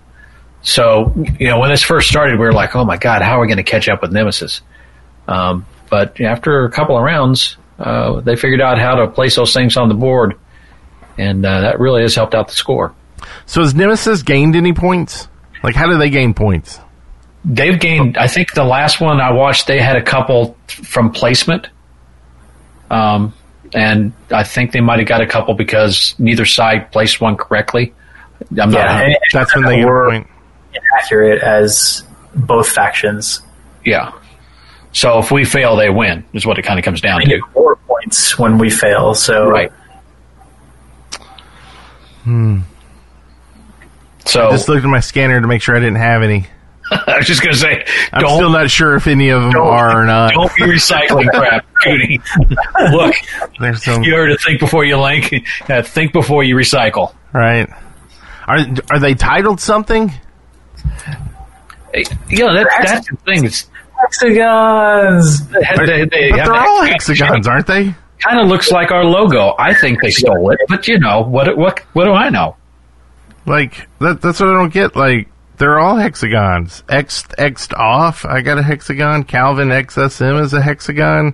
So, 0.63 1.13
you 1.41 1.49
know, 1.49 1.59
when 1.59 1.71
this 1.71 1.83
first 1.83 2.09
started, 2.09 2.39
we 2.39 2.45
were 2.45 2.53
like, 2.53 2.77
oh 2.77 2.85
my 2.85 2.97
God, 2.97 3.23
how 3.23 3.39
are 3.39 3.41
we 3.41 3.49
going 3.49 3.57
to 3.57 3.63
catch 3.65 3.89
up 3.89 4.03
with 4.03 4.13
Nemesis? 4.13 4.61
Um, 5.27 5.67
but 5.91 6.21
after 6.21 6.65
a 6.65 6.71
couple 6.71 6.97
of 6.97 7.03
rounds, 7.03 7.57
uh, 7.79 8.21
they 8.21 8.37
figured 8.37 8.61
out 8.61 8.79
how 8.79 8.95
to 8.97 9.09
place 9.09 9.37
those 9.37 9.53
things 9.53 9.77
on 9.77 9.89
the 9.89 9.95
board, 9.95 10.39
and 11.19 11.45
uh, 11.45 11.63
that 11.63 11.81
really 11.81 12.03
has 12.03 12.15
helped 12.15 12.35
out 12.35 12.49
the 12.49 12.55
score. 12.55 12.95
So 13.47 13.63
has 13.63 13.75
Nemesis 13.75 14.23
gained 14.23 14.57
any 14.57 14.73
points? 14.73 15.29
Like, 15.63 15.75
how 15.75 15.87
do 15.87 15.99
they 15.99 16.11
gain 16.11 16.35
points? 16.35 16.79
They've 17.45 17.79
gained, 17.79 18.17
I 18.17 18.29
think 18.29 18.55
the 18.55 18.65
last 18.65 19.01
one 19.01 19.21
I 19.21 19.33
watched, 19.33 19.67
they 19.67 19.81
had 19.81 19.97
a 19.97 20.03
couple 20.03 20.57
from 20.69 21.11
placement. 21.11 21.69
Um, 22.91 23.35
and 23.75 24.13
I 24.31 24.45
think 24.45 24.73
they 24.73 24.81
might 24.81 24.99
have 25.01 25.09
got 25.09 25.21
a 25.23 25.27
couple 25.27 25.55
because 25.55 26.15
neither 26.19 26.45
side 26.47 26.93
placed 26.93 27.21
one 27.21 27.37
correctly. 27.37 27.95
I'm 28.51 28.71
not. 28.71 28.73
Yeah, 28.73 29.01
and- 29.01 29.17
That's 29.33 29.55
when 29.57 29.65
they 29.65 29.85
were 29.85 30.03
a 30.05 30.07
Or- 30.07 30.11
point. 30.11 30.27
accurate 30.99 31.43
as 31.43 32.03
both 32.35 32.69
factions 32.69 33.41
Yeah. 33.85 34.13
So 34.93 35.19
if 35.19 35.31
we 35.31 35.45
fail, 35.45 35.75
they 35.77 35.91
win. 35.91 36.25
Is 36.35 36.45
what 36.47 36.59
it 36.59 36.63
kind 36.63 36.79
of 36.79 36.85
comes 36.85 37.01
down 37.01 37.21
to. 37.23 37.41
four 37.53 37.77
points 37.89 38.39
when 38.39 38.59
we 38.59 38.69
fail 38.71 39.15
so 39.15 39.49
Right. 39.49 39.73
Hmm. 42.25 42.61
So 44.27 44.49
I 44.49 44.53
Just 44.53 44.69
looked 44.69 44.85
at 44.85 44.89
my 44.91 45.01
scanner 45.01 45.41
to 45.41 45.47
make 45.47 45.63
sure 45.63 45.75
I 45.77 45.81
didn't 45.81 45.97
have 45.97 46.23
any. 46.23 46.47
I 46.91 47.17
was 47.19 47.27
just 47.27 47.43
going 47.43 47.55
to 47.55 47.59
say, 47.59 47.85
I'm 48.13 48.21
don't 48.23 48.37
still 48.37 48.51
not 48.51 48.71
sure 48.71 48.97
if 48.97 49.07
any 49.07 49.31
of 49.31 49.43
them 49.43 49.57
are 49.57 50.03
or 50.03 50.05
not. 50.05 50.33
don't 50.33 50.55
be 50.57 50.63
recycling 50.63 51.29
crap, 51.31 51.65
Judy. 51.85 52.21
Look, 52.91 53.15
There's 53.61 53.85
some 53.85 54.03
you 54.03 54.15
heard 54.15 54.29
to 54.29 54.37
think 54.39 54.61
before 54.61 54.85
you 54.85 54.99
link. 54.99 55.33
Uh, 55.69 55.83
think 55.83 56.13
before 56.13 56.45
you 56.45 56.55
recycle. 56.57 57.15
right. 57.33 57.69
Are 58.49 58.59
are 58.91 58.99
they 58.99 59.15
titled 59.15 59.61
something? 59.61 60.13
Hey, 61.95 62.05
You 62.29 62.47
know, 62.47 62.55
that, 62.55 62.67
that's 62.85 63.09
the 63.09 63.17
thing. 63.25 63.45
It's, 63.45 63.69
hexagons 64.01 65.41
But, 65.43 65.87
they, 65.87 66.05
they 66.07 66.31
but 66.31 66.37
they're 66.37 66.55
all 66.55 66.83
hexagons, 66.85 67.47
aren't 67.47 67.67
they? 67.67 67.95
Kind 68.19 68.41
of 68.41 68.49
looks 68.49 68.71
like 68.71 68.91
our 68.91 69.05
logo. 69.05 69.55
I 69.59 69.75
think 69.75 70.03
they 70.03 70.11
stole 70.11 70.51
it, 70.51 70.61
but 70.69 70.87
you 70.89 70.99
know 70.99 71.23
what? 71.23 71.57
What? 71.57 71.81
What 71.93 72.05
do 72.05 72.13
I 72.13 72.29
know? 72.31 72.57
Like 73.47 73.89
that, 74.01 74.21
that's 74.21 74.41
what 74.41 74.49
I 74.49 74.53
don't 74.55 74.73
get. 74.73 74.95
Like 74.97 75.29
they're 75.63 75.79
all 75.79 75.95
hexagons. 75.97 76.83
X 76.89 77.25
X'd 77.39 77.73
off. 77.75 78.25
I 78.25 78.41
got 78.43 78.59
a 78.59 78.63
hexagon. 78.65 79.23
Calvin 79.23 79.69
XSM 79.69 80.43
is 80.43 80.53
a 80.55 80.61
hexagon. 80.61 81.33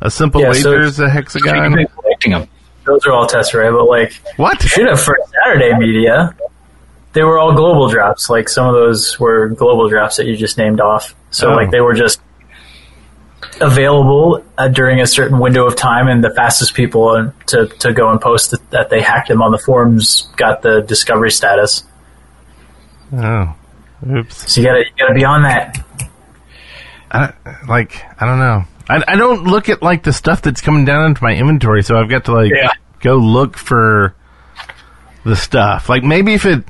A 0.00 0.10
simple 0.10 0.40
Yeah, 0.40 0.52
so 0.52 0.72
is 0.80 0.98
a 0.98 1.10
hexagon. 1.10 1.86
collecting 1.94 2.32
them. 2.32 2.48
those 2.84 3.04
are 3.06 3.12
all 3.12 3.26
tesserae 3.28 3.70
but 3.70 3.84
like 3.84 4.12
What? 4.38 4.62
should 4.62 4.86
have 4.88 5.00
for 5.00 5.18
saturday 5.42 5.76
media 5.76 6.34
they 7.12 7.22
were 7.22 7.38
all 7.38 7.52
global 7.54 7.88
drops 7.88 8.30
like 8.30 8.48
some 8.48 8.66
of 8.68 8.74
those 8.74 9.18
were 9.20 9.48
global 9.48 9.88
drops 9.88 10.16
that 10.16 10.26
you 10.26 10.36
just 10.36 10.56
named 10.58 10.80
off 10.80 11.14
so 11.30 11.50
Oh. 11.52 11.54
like 11.56 11.70
they 11.70 11.80
were 11.80 11.94
just 11.94 12.20
available 13.60 14.42
uh, 14.58 14.68
during 14.68 15.00
a 15.00 15.06
certain 15.06 15.38
window 15.38 15.66
of 15.66 15.76
time 15.76 16.08
and 16.08 16.22
the 16.22 16.30
fastest 16.30 16.74
people 16.74 17.08
uh, 17.08 17.30
to, 17.46 17.66
to 17.78 17.92
go 17.92 18.10
and 18.10 18.20
post 18.20 18.50
that, 18.50 18.70
that 18.70 18.90
they 18.90 19.00
hacked 19.00 19.28
them 19.28 19.40
on 19.42 19.50
the 19.50 19.58
forums 19.58 20.28
got 20.36 20.62
the 20.62 20.80
discovery 20.82 21.30
status 21.30 21.84
Oh, 23.14 23.54
oops. 24.10 24.52
so 24.52 24.60
you 24.60 24.66
gotta 24.66 24.80
you 24.80 24.92
gotta 24.98 25.14
be 25.14 25.24
on 25.24 25.42
that 25.42 25.78
I, 27.10 27.32
like 27.68 28.02
I 28.20 28.26
don't 28.26 28.38
know. 28.38 28.64
I, 28.88 29.02
I 29.08 29.16
don't 29.16 29.44
look 29.44 29.68
at 29.68 29.82
like 29.82 30.02
the 30.02 30.12
stuff 30.12 30.42
that's 30.42 30.60
coming 30.60 30.84
down 30.84 31.06
into 31.06 31.22
my 31.22 31.34
inventory, 31.34 31.82
so 31.82 31.96
I've 31.96 32.08
got 32.08 32.24
to 32.26 32.32
like 32.34 32.50
Yeah. 32.52 32.70
go 33.00 33.16
look 33.16 33.56
for 33.56 34.14
the 35.24 35.36
stuff. 35.36 35.88
Like 35.88 36.02
maybe 36.02 36.34
if 36.34 36.44
it 36.46 36.64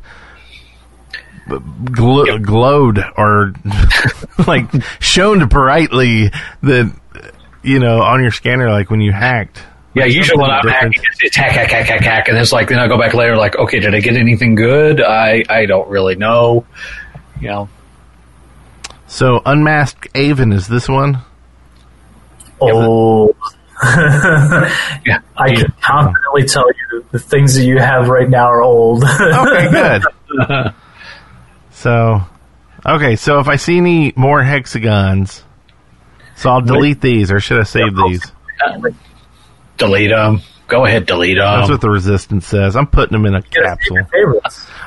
gl- 1.49 2.43
glowed 2.43 3.03
or 3.17 3.53
like 4.47 4.67
shown 5.01 5.47
brightly 5.49 6.31
that 6.63 6.93
you 7.63 7.79
know 7.79 8.01
on 8.03 8.21
your 8.23 8.31
scanner, 8.31 8.71
like 8.71 8.91
when 8.91 9.01
you 9.01 9.13
hacked. 9.13 9.63
Yeah, 9.95 10.05
usually 10.05 10.39
when 10.39 10.51
I'm 10.51 10.61
Something 10.63 10.73
hacking, 10.75 10.91
different. 10.93 11.09
it's, 11.15 11.23
it's 11.25 11.37
hack, 11.37 11.53
hack, 11.53 11.71
hack, 11.71 11.87
hack, 11.87 12.01
hack, 12.03 12.29
and 12.29 12.37
it's 12.37 12.53
like 12.53 12.69
then 12.69 12.79
I 12.79 12.87
go 12.87 12.99
back 12.99 13.15
later, 13.15 13.35
like, 13.35 13.57
okay, 13.57 13.79
did 13.81 13.95
I 13.95 14.01
get 14.01 14.15
anything 14.17 14.55
good? 14.55 15.01
I 15.01 15.43
I 15.49 15.65
don't 15.65 15.89
really 15.89 16.17
know. 16.17 16.67
You 17.41 17.49
know, 17.49 17.69
So 19.07 19.43
unmasked 19.45 20.09
Avon 20.15 20.53
is 20.53 20.67
this 20.69 20.89
one? 20.89 21.19
oh 22.61 23.35
yeah. 23.85 25.21
I 25.37 25.55
can 25.55 25.71
confidently 25.83 26.45
tell 26.45 26.65
you 26.69 27.05
the 27.11 27.19
things 27.19 27.55
that 27.57 27.65
you 27.65 27.79
have 27.79 28.09
right 28.09 28.29
now 28.29 28.47
are 28.47 28.63
old. 28.63 29.05
Okay, 29.21 29.71
good. 29.71 30.03
so, 31.73 32.23
okay, 32.87 33.17
so 33.17 33.39
if 33.39 33.49
I 33.49 33.57
see 33.57 33.77
any 33.77 34.15
more 34.17 34.43
hexagons, 34.43 35.45
so 36.37 36.49
I'll 36.51 36.63
delete 36.63 37.03
these, 37.03 37.31
or 37.31 37.39
should 37.41 37.61
I 37.61 37.65
save 37.65 37.95
these? 37.97 38.23
delete 39.77 40.11
them. 40.11 40.41
Go 40.69 40.85
ahead, 40.85 41.07
delete 41.07 41.39
them. 41.39 41.61
That's 41.61 41.71
what 41.71 41.81
the 41.81 41.91
resistance 41.91 42.47
says. 42.47 42.75
I'm 42.77 42.87
putting 42.89 43.13
them 43.13 43.25
in 43.27 43.35
a 43.37 43.41
Get 43.43 43.63
capsule. 43.65 43.99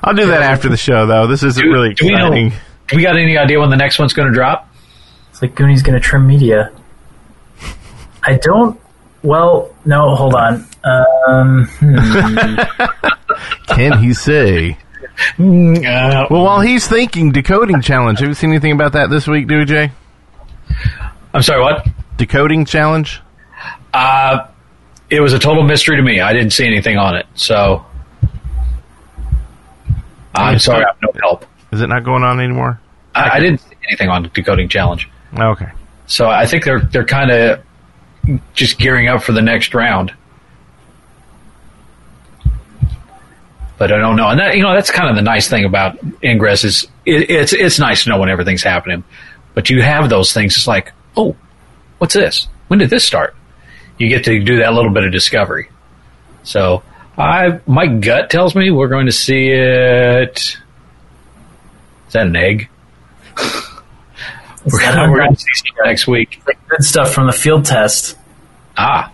I'll 0.04 0.14
do 0.14 0.28
that 0.28 0.42
after 0.42 0.68
the 0.70 0.76
show, 0.78 1.06
though. 1.06 1.26
This 1.28 1.42
isn't 1.44 1.64
Do- 1.64 1.72
really 1.72 1.94
do 1.94 2.06
we 2.06 2.12
know- 2.12 2.28
exciting. 2.28 2.54
Do 2.88 2.98
we 2.98 3.04
got 3.04 3.18
any 3.18 3.38
idea 3.38 3.60
when 3.60 3.70
the 3.70 3.78
next 3.78 4.00
one's 4.00 4.14
going 4.14 4.28
to 4.28 4.34
drop? 4.34 4.68
It's 5.30 5.42
like 5.42 5.56
Goonie's 5.56 5.84
going 5.84 5.94
to 5.94 6.00
trim 6.06 6.26
media. 6.28 6.72
I 8.24 8.38
don't. 8.42 8.80
Well, 9.24 9.74
no, 9.86 10.16
hold 10.16 10.34
on. 10.36 10.66
Um, 10.84 11.66
hmm. 11.68 12.60
Can 13.76 14.00
he 14.02 14.14
say? 14.14 14.78
Uh, 15.38 16.26
Well, 16.30 16.44
while 16.44 16.62
he's 16.62 16.88
thinking, 16.88 17.32
decoding 17.32 17.82
challenge. 17.82 18.20
Have 18.20 18.30
you 18.30 18.34
seen 18.34 18.50
anything 18.52 18.72
about 18.72 18.94
that 18.94 19.10
this 19.10 19.28
week, 19.28 19.48
do 19.48 19.64
Jay? 19.66 19.92
I'm 21.34 21.42
sorry, 21.42 21.62
what? 21.62 21.88
Decoding 22.18 22.66
challenge. 22.66 23.22
Uh, 23.94 24.48
it 25.10 25.20
was 25.22 25.34
a 25.34 25.40
total 25.40 25.64
mystery 25.64 25.96
to 25.98 26.04
me. 26.04 26.20
I 26.22 26.34
didn't 26.34 26.52
see 26.54 26.66
anything 26.66 26.98
on 26.98 27.16
it, 27.16 27.26
so 27.36 27.86
I'm 30.36 30.60
sorry, 30.60 30.84
I 30.86 30.88
have 30.90 30.98
no 31.02 31.12
help. 31.22 31.46
Is 31.72 31.82
it 31.82 31.88
not 31.88 32.04
going 32.04 32.24
on 32.24 32.40
anymore? 32.40 32.80
I, 33.16 33.38
I 33.38 33.40
didn't 33.40 33.60
see 33.62 33.76
anything 33.88 34.10
on 34.10 34.30
decoding 34.34 34.70
challenge, 34.70 35.10
Okay. 35.38 35.68
so 36.08 36.30
I 36.30 36.46
think 36.46 36.64
they're 36.64 36.80
they're 36.82 37.06
kind 37.06 37.32
of 37.32 37.64
just 38.54 38.78
gearing 38.78 39.08
up 39.08 39.24
for 39.24 39.32
the 39.32 39.42
next 39.42 39.74
round. 39.74 40.14
But 43.78 43.94
I 43.94 43.98
don't 43.98 44.18
know, 44.18 44.28
and 44.28 44.40
that 44.40 44.56
you 44.58 44.62
know 44.64 44.74
that's 44.74 44.92
kind 44.92 45.10
of 45.10 45.16
the 45.16 45.22
nice 45.22 45.48
thing 45.48 45.64
about 45.64 45.98
Ingress 46.22 46.64
is 46.66 46.84
it, 47.06 47.30
it's 47.30 47.54
it's 47.54 47.80
nice 47.80 48.04
to 48.04 48.10
know 48.10 48.20
when 48.20 48.30
everything's 48.30 48.62
happening, 48.64 49.04
but 49.54 49.70
you 49.70 49.82
have 49.82 50.10
those 50.10 50.34
things. 50.34 50.58
It's 50.58 50.68
like, 50.68 50.92
oh, 51.16 51.36
what's 51.98 52.14
this? 52.14 52.48
When 52.68 52.80
did 52.80 52.90
this 52.90 53.06
start? 53.06 53.36
You 54.00 54.10
get 54.10 54.24
to 54.26 54.40
do 54.44 54.58
that 54.60 54.74
little 54.74 54.92
bit 54.92 55.04
of 55.04 55.12
discovery. 55.12 55.70
So 56.44 56.82
I 57.18 57.60
my 57.68 57.86
gut 57.86 58.30
tells 58.30 58.56
me 58.56 58.72
we're 58.72 58.88
going 58.88 59.06
to 59.06 59.12
see 59.12 59.50
it. 59.50 60.38
Is 62.08 62.14
that 62.14 62.26
an 62.28 62.36
egg? 62.36 62.70
We're 64.66 64.80
gonna, 64.82 65.12
we're 65.12 65.20
gonna 65.20 65.36
see 65.38 65.46
some 65.56 65.86
next 65.86 66.08
week. 66.08 66.42
Like 66.48 66.58
good 66.68 66.84
stuff 66.84 67.14
from 67.14 67.28
the 67.28 67.34
field 67.34 67.66
test. 67.66 68.18
Ah. 68.78 69.12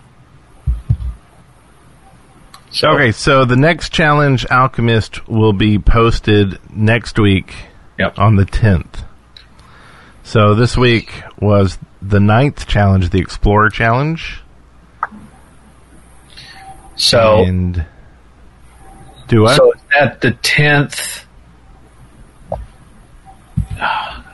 So, 2.70 2.90
okay, 2.90 3.12
so 3.12 3.44
the 3.44 3.56
next 3.56 3.90
challenge, 3.92 4.44
Alchemist, 4.50 5.26
will 5.28 5.52
be 5.54 5.78
posted 5.78 6.58
next 6.70 7.18
week 7.18 7.54
Yep. 7.98 8.18
on 8.18 8.36
the 8.36 8.44
10th. 8.44 9.04
So 10.24 10.54
this 10.54 10.76
week 10.76 11.22
was 11.40 11.78
the 12.02 12.20
ninth 12.20 12.66
challenge, 12.66 13.10
the 13.10 13.20
Explorer 13.20 13.70
Challenge. 13.70 14.42
So, 16.96 17.44
and 17.44 17.84
do 19.28 19.42
what? 19.42 19.56
so 19.56 19.72
at 19.98 20.20
the 20.20 20.32
tenth, 20.32 21.24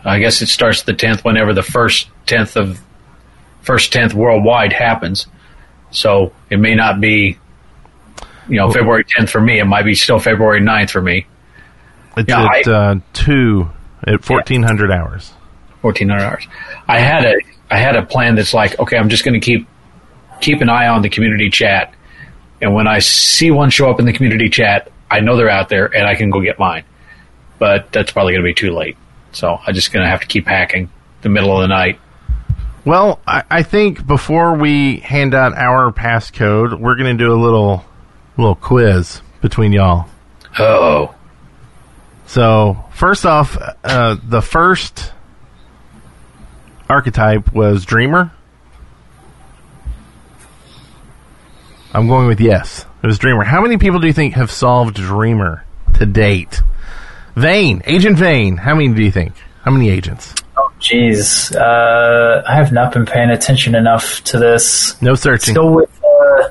I 0.05 0.18
guess 0.18 0.43
it 0.43 0.47
starts 0.47 0.82
the 0.82 0.94
tenth 0.94 1.24
whenever 1.24 1.52
the 1.52 1.62
first 1.62 2.09
tenth 2.26 2.56
of 2.56 2.80
first 3.62 3.93
tenth 3.93 4.14
worldwide 4.14 4.72
happens. 4.72 5.26
So 5.90 6.32
it 6.51 6.59
may 6.59 6.74
not 6.74 7.01
be, 7.01 7.39
you 8.48 8.56
know, 8.56 8.70
February 8.70 9.05
tenth 9.05 9.30
for 9.30 9.40
me. 9.40 9.59
It 9.59 9.64
might 9.64 9.84
be 9.84 9.94
still 9.94 10.18
February 10.18 10.60
9th 10.60 10.90
for 10.90 11.02
me. 11.02 11.26
it's 12.16 12.28
yeah, 12.28 12.47
at 12.47 12.68
uh, 12.68 12.97
two 13.12 13.70
at 14.06 14.24
fourteen 14.24 14.62
hundred 14.62 14.90
hours. 14.90 15.32
fourteen 15.80 16.09
hundred 16.09 16.24
hours. 16.24 16.48
I 16.89 16.98
had 16.98 17.24
a 17.24 17.34
I 17.70 17.78
had 17.78 17.97
a 17.97 18.05
plan 18.05 18.34
that's 18.34 18.52
like, 18.55 18.78
okay, 18.78 18.97
I'm 18.97 19.09
just 19.09 19.24
going 19.24 19.39
to 19.39 19.44
keep 19.44 19.66
keep 20.40 20.60
an 20.60 20.68
eye 20.68 20.89
on 20.89 21.02
the 21.02 21.09
community 21.09 21.51
chat, 21.51 21.94
and 22.62 22.72
when 22.74 22.86
I 22.86 23.01
see 23.01 23.51
one 23.51 23.68
show 23.68 23.90
up 23.90 24.01
in 24.01 24.06
the 24.06 24.12
community 24.12 24.48
chat, 24.48 24.90
I 25.10 25.20
know 25.20 25.36
they're 25.36 25.51
out 25.51 25.68
there, 25.68 25.86
and 25.94 26.06
I 26.06 26.14
can 26.14 26.30
go 26.30 26.40
get 26.40 26.59
mine. 26.59 26.84
But 27.59 27.93
that's 27.93 28.10
probably 28.12 28.32
going 28.32 28.43
to 28.43 28.48
be 28.48 28.55
too 28.55 28.72
late, 28.72 28.97
so 29.32 29.59
I'm 29.66 29.74
just 29.74 29.93
going 29.93 30.05
to 30.05 30.09
have 30.09 30.20
to 30.20 30.26
keep 30.26 30.47
hacking 30.47 30.89
the 31.20 31.28
middle 31.28 31.55
of 31.55 31.60
the 31.60 31.68
night. 31.68 32.01
Well, 32.84 33.20
I, 33.26 33.44
I 33.51 33.62
think 33.62 34.06
before 34.06 34.55
we 34.55 34.97
hand 34.98 35.34
out 35.34 35.55
our 35.55 35.93
passcode, 35.93 36.80
we're 36.80 36.97
going 36.97 37.16
to 37.16 37.24
do 37.24 37.32
a 37.32 37.36
little 37.40 37.84
little 38.36 38.55
quiz 38.55 39.20
between 39.40 39.72
y'all. 39.72 40.09
Oh, 40.59 41.14
So 42.26 42.84
first 42.93 43.26
off, 43.26 43.59
uh, 43.84 44.16
the 44.22 44.40
first 44.40 45.12
archetype 46.89 47.52
was 47.52 47.84
Dreamer. 47.84 48.32
I'm 51.94 52.09
going 52.09 52.27
with 52.27 52.40
yes. 52.40 52.86
It 53.02 53.06
was 53.06 53.19
Dreamer. 53.19 53.44
How 53.44 53.60
many 53.60 53.77
people 53.77 54.01
do 54.01 54.06
you 54.06 54.12
think 54.12 54.35
have 54.35 54.51
solved 54.51 54.97
Dreamer 54.97 55.64
to 55.94 56.06
date? 56.06 56.62
Vane, 57.36 57.82
Agent 57.85 58.16
Vane. 58.16 58.56
How 58.56 58.74
many 58.74 58.93
do 58.93 59.02
you 59.02 59.10
think? 59.10 59.35
How 59.62 59.70
many 59.70 59.90
agents? 59.90 60.35
Oh, 60.56 60.73
jeez. 60.81 61.55
Uh, 61.55 62.43
I 62.47 62.55
have 62.56 62.73
not 62.73 62.93
been 62.93 63.06
paying 63.06 63.31
attention 63.31 63.74
enough 63.74 64.23
to 64.24 64.39
this. 64.39 65.01
No 65.02 65.14
searching. 65.14 65.55
Let's 65.55 65.64
go 65.64 65.73
with, 65.73 66.01
uh, 66.05 66.48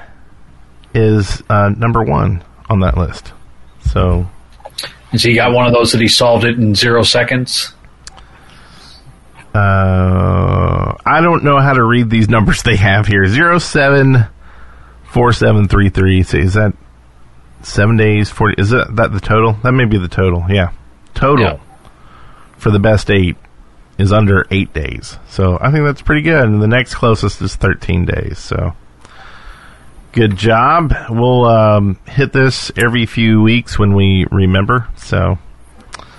is 0.93 1.43
uh, 1.49 1.69
number 1.69 2.03
one 2.03 2.43
on 2.69 2.79
that 2.79 2.97
list. 2.97 3.33
So 3.85 4.29
And 5.11 5.19
so 5.19 5.27
you 5.29 5.35
got 5.35 5.51
one 5.53 5.67
of 5.67 5.73
those 5.73 5.91
that 5.91 6.01
he 6.01 6.07
solved 6.07 6.45
it 6.45 6.57
in 6.57 6.73
zero 6.75 7.03
seconds. 7.03 7.73
Uh, 9.53 10.95
I 11.05 11.19
don't 11.21 11.43
know 11.43 11.59
how 11.59 11.73
to 11.73 11.83
read 11.83 12.09
these 12.09 12.29
numbers 12.29 12.63
they 12.63 12.77
have 12.77 13.05
here. 13.07 13.25
Zero 13.25 13.57
seven 13.59 14.25
four 15.03 15.33
seven 15.33 15.67
three 15.67 15.89
three. 15.89 16.23
So 16.23 16.37
is 16.37 16.53
that 16.53 16.73
seven 17.61 17.97
days? 17.97 18.29
Forty? 18.29 18.55
Is 18.61 18.69
that 18.69 18.95
that 18.95 19.11
the 19.11 19.19
total? 19.19 19.53
That 19.63 19.73
may 19.73 19.85
be 19.85 19.97
the 19.97 20.07
total. 20.07 20.45
Yeah, 20.49 20.71
total 21.13 21.43
Yeah. 21.45 21.57
for 22.57 22.71
the 22.71 22.79
best 22.79 23.09
eight 23.11 23.35
is 23.97 24.13
under 24.13 24.47
eight 24.51 24.73
days. 24.73 25.17
So 25.27 25.57
I 25.59 25.69
think 25.71 25.83
that's 25.83 26.01
pretty 26.01 26.21
good. 26.21 26.45
And 26.45 26.61
the 26.61 26.67
next 26.67 26.95
closest 26.95 27.41
is 27.41 27.55
thirteen 27.57 28.05
days. 28.05 28.37
So 28.39 28.73
good 30.11 30.35
job. 30.37 30.93
We'll 31.09 31.45
um, 31.45 31.99
hit 32.07 32.33
this 32.33 32.71
every 32.77 33.05
few 33.05 33.41
weeks 33.41 33.77
when 33.79 33.93
we 33.93 34.25
remember. 34.31 34.87
So 34.97 35.37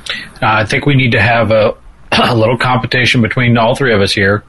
Uh, 0.08 0.46
I 0.46 0.64
think 0.64 0.86
we 0.86 0.94
need 0.94 1.12
to 1.12 1.20
have 1.20 1.50
a, 1.50 1.74
a 2.12 2.34
little 2.34 2.58
competition 2.58 3.22
between 3.22 3.56
all 3.58 3.74
three 3.74 3.94
of 3.94 4.00
us 4.00 4.12
here. 4.12 4.44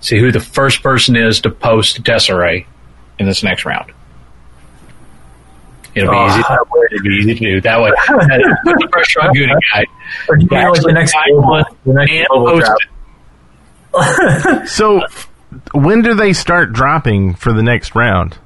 See 0.00 0.18
who 0.18 0.30
the 0.32 0.40
first 0.40 0.82
person 0.82 1.16
is 1.16 1.40
to 1.40 1.50
post 1.50 1.98
a 1.98 2.02
Tesserae 2.02 2.66
in 3.18 3.26
this 3.26 3.42
next 3.42 3.64
round. 3.64 3.92
It'll 5.94 6.10
be 6.10 6.16
Oh, 6.16 6.26
easy. 6.28 6.42
I 6.48 6.56
It'll 6.92 7.02
be 7.02 7.14
easy 7.16 7.34
to 7.34 7.40
do 7.40 7.60
that 7.62 7.80
way. 7.80 7.90
Put 8.06 8.18
the 8.78 8.88
pressure 8.92 9.20
on 9.22 9.34
Goonie 9.34 9.54
Guy. 9.74 9.84
Or 10.28 10.36
do 10.36 10.44
you 10.44 10.48
mean 10.50 10.68
like 10.70 10.82
the 10.82 10.92
next 10.92 11.14
one 11.32 11.64
the 11.84 11.92
next 11.94 12.12
and 12.12 12.26
global 12.28 12.60
post 12.60 12.72
it. 13.94 14.68
so 14.68 15.00
when 15.72 16.02
do 16.02 16.14
they 16.14 16.32
start 16.32 16.72
dropping 16.72 17.34
for 17.34 17.52
the 17.52 17.62
next 17.62 17.94
round? 17.96 18.38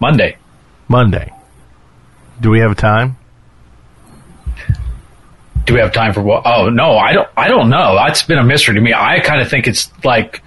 Monday. 0.00 0.36
Monday. 0.88 1.32
Do 2.40 2.50
we 2.50 2.60
have 2.60 2.76
time? 2.76 3.16
Do 5.66 5.74
we 5.74 5.80
have 5.80 5.92
time 5.92 6.12
for 6.12 6.22
what? 6.22 6.42
Oh 6.46 6.68
no, 6.70 6.96
I 6.96 7.12
don't. 7.12 7.28
I 7.36 7.48
don't 7.48 7.68
know. 7.70 7.94
That's 7.94 8.22
been 8.22 8.38
a 8.38 8.44
mystery 8.44 8.74
to 8.74 8.80
me. 8.80 8.92
I 8.94 9.20
kind 9.20 9.40
of 9.40 9.48
think 9.48 9.68
it's 9.68 9.90
like 10.04 10.42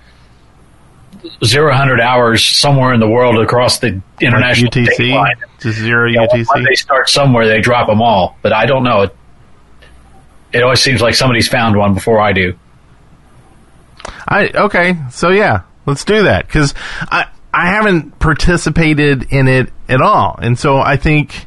zero 1.45 1.71
hundred 1.73 2.01
hours 2.01 2.43
somewhere 2.43 2.93
in 2.93 2.99
the 2.99 3.07
world 3.07 3.37
across 3.37 3.79
the 3.79 4.01
international 4.19 4.71
date 4.71 4.89
UTC? 4.89 5.13
line. 5.15 5.35
Just 5.59 5.77
zero 5.79 6.09
Yeah, 6.09 6.25
UTC? 6.25 6.65
They 6.67 6.75
start 6.75 7.09
somewhere, 7.09 7.47
they 7.47 7.61
drop 7.61 7.87
them 7.87 8.01
all. 8.01 8.37
But 8.41 8.53
I 8.53 8.65
don't 8.65 8.83
know. 8.83 9.03
It, 9.03 9.15
it 10.51 10.63
always 10.63 10.81
seems 10.81 10.99
like 11.01 11.15
somebody's 11.15 11.47
found 11.47 11.77
one 11.77 11.93
before 11.93 12.19
I 12.19 12.33
do. 12.33 12.53
I 14.27 14.47
okay, 14.49 14.97
so 15.11 15.29
yeah, 15.29 15.61
let's 15.85 16.03
do 16.03 16.23
that 16.23 16.47
because 16.47 16.73
I 17.03 17.27
I 17.53 17.67
haven't 17.67 18.17
participated 18.19 19.31
in 19.31 19.47
it 19.47 19.71
at 19.87 20.01
all, 20.01 20.35
and 20.41 20.57
so 20.57 20.77
I 20.77 20.97
think 20.97 21.45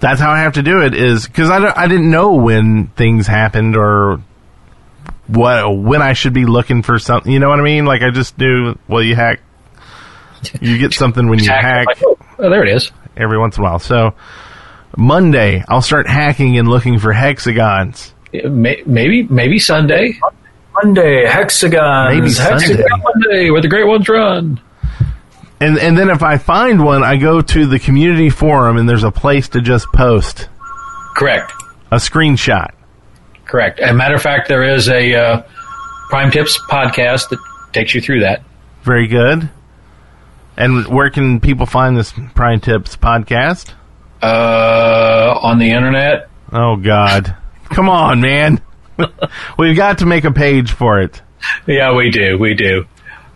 that's 0.00 0.20
how 0.20 0.30
I 0.30 0.40
have 0.40 0.52
to 0.54 0.62
do 0.62 0.80
it 0.82 0.94
is 0.94 1.26
because 1.26 1.50
I 1.50 1.58
don't, 1.58 1.76
I 1.76 1.88
didn't 1.88 2.08
know 2.10 2.34
when 2.34 2.86
things 2.88 3.26
happened 3.26 3.76
or 3.76 4.22
what 5.26 5.76
when 5.76 6.02
I 6.02 6.12
should 6.12 6.32
be 6.32 6.46
looking 6.46 6.82
for 6.82 6.98
something. 6.98 7.30
You 7.32 7.40
know 7.40 7.48
what 7.48 7.58
I 7.58 7.62
mean? 7.62 7.84
Like 7.84 8.02
I 8.02 8.10
just 8.10 8.38
knew. 8.38 8.76
Well, 8.86 9.02
you 9.02 9.16
hack, 9.16 9.40
you 10.60 10.78
get 10.78 10.92
something 10.92 11.28
when 11.28 11.40
you 11.40 11.50
hack 11.50 11.86
Like, 11.86 12.02
oh, 12.04 12.16
there 12.38 12.64
it 12.64 12.74
is. 12.76 12.92
every 13.16 13.38
once 13.38 13.56
in 13.58 13.64
a 13.64 13.66
while. 13.66 13.78
So 13.80 14.14
Monday, 14.96 15.64
I'll 15.68 15.82
start 15.82 16.06
hacking 16.08 16.56
and 16.58 16.68
looking 16.68 16.98
for 17.00 17.12
hexagons. 17.12 18.14
Maybe 18.32 19.24
maybe 19.24 19.58
Sunday. 19.58 20.18
Monday, 20.82 21.26
hexagons. 21.26 22.14
Maybe 22.14 22.28
hexagons. 22.32 22.66
Sunday. 22.66 22.84
Monday, 23.02 23.50
where 23.50 23.60
the 23.62 23.68
great 23.68 23.86
ones 23.86 24.08
run. 24.08 24.60
And 25.60 25.78
and 25.78 25.98
then 25.98 26.10
if 26.10 26.22
I 26.22 26.38
find 26.38 26.84
one, 26.84 27.02
I 27.02 27.16
go 27.16 27.40
to 27.40 27.66
the 27.66 27.78
community 27.78 28.30
forum 28.30 28.76
and 28.76 28.88
there's 28.88 29.04
a 29.04 29.10
place 29.10 29.48
to 29.50 29.60
just 29.60 29.86
post 29.92 30.48
Correct. 31.16 31.52
a 31.90 31.96
screenshot. 31.96 32.70
Correct. 33.44 33.80
As 33.80 33.90
a 33.90 33.94
matter 33.94 34.14
of 34.14 34.22
fact, 34.22 34.48
there 34.48 34.62
is 34.62 34.88
a 34.88 35.14
uh, 35.14 35.42
Prime 36.10 36.30
Tips 36.30 36.58
podcast 36.68 37.30
that 37.30 37.38
takes 37.72 37.94
you 37.94 38.00
through 38.00 38.20
that. 38.20 38.42
Very 38.82 39.06
good. 39.08 39.50
And 40.56 40.86
where 40.88 41.10
can 41.10 41.40
people 41.40 41.66
find 41.66 41.96
this 41.96 42.12
Prime 42.34 42.60
Tips 42.60 42.96
podcast? 42.96 43.72
Uh, 44.22 45.38
on 45.42 45.58
the 45.58 45.70
internet. 45.70 46.28
Oh 46.52 46.76
God, 46.76 47.36
come 47.64 47.88
on, 47.88 48.20
man! 48.20 48.60
We've 49.58 49.76
got 49.76 49.98
to 49.98 50.06
make 50.06 50.24
a 50.24 50.32
page 50.32 50.72
for 50.72 51.00
it. 51.00 51.22
Yeah, 51.66 51.94
we 51.94 52.10
do. 52.10 52.36
We 52.38 52.54
do. 52.54 52.86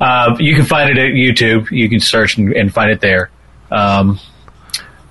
Uh, 0.02 0.36
you 0.40 0.56
can 0.56 0.64
find 0.64 0.90
it 0.90 0.98
at 0.98 1.12
YouTube. 1.12 1.70
You 1.70 1.88
can 1.88 2.00
search 2.00 2.36
and, 2.36 2.52
and 2.52 2.74
find 2.74 2.90
it 2.90 3.00
there. 3.00 3.30
Um, 3.70 4.18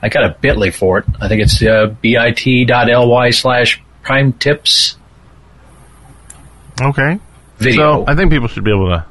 I 0.01 0.09
got 0.09 0.25
a 0.25 0.35
Bitly 0.41 0.73
for 0.73 0.99
it. 0.99 1.05
I 1.21 1.29
think 1.29 1.41
it's 1.41 1.61
uh, 1.63 1.95
bit.ly 2.01 3.29
slash 3.29 3.81
prime 4.03 4.33
tips. 4.33 4.97
Okay. 6.81 7.19
Video. 7.57 8.03
So 8.03 8.05
I 8.07 8.15
think 8.15 8.31
people 8.31 8.47
should 8.47 8.63
be 8.63 8.71
able 8.71 8.89
to 8.89 9.05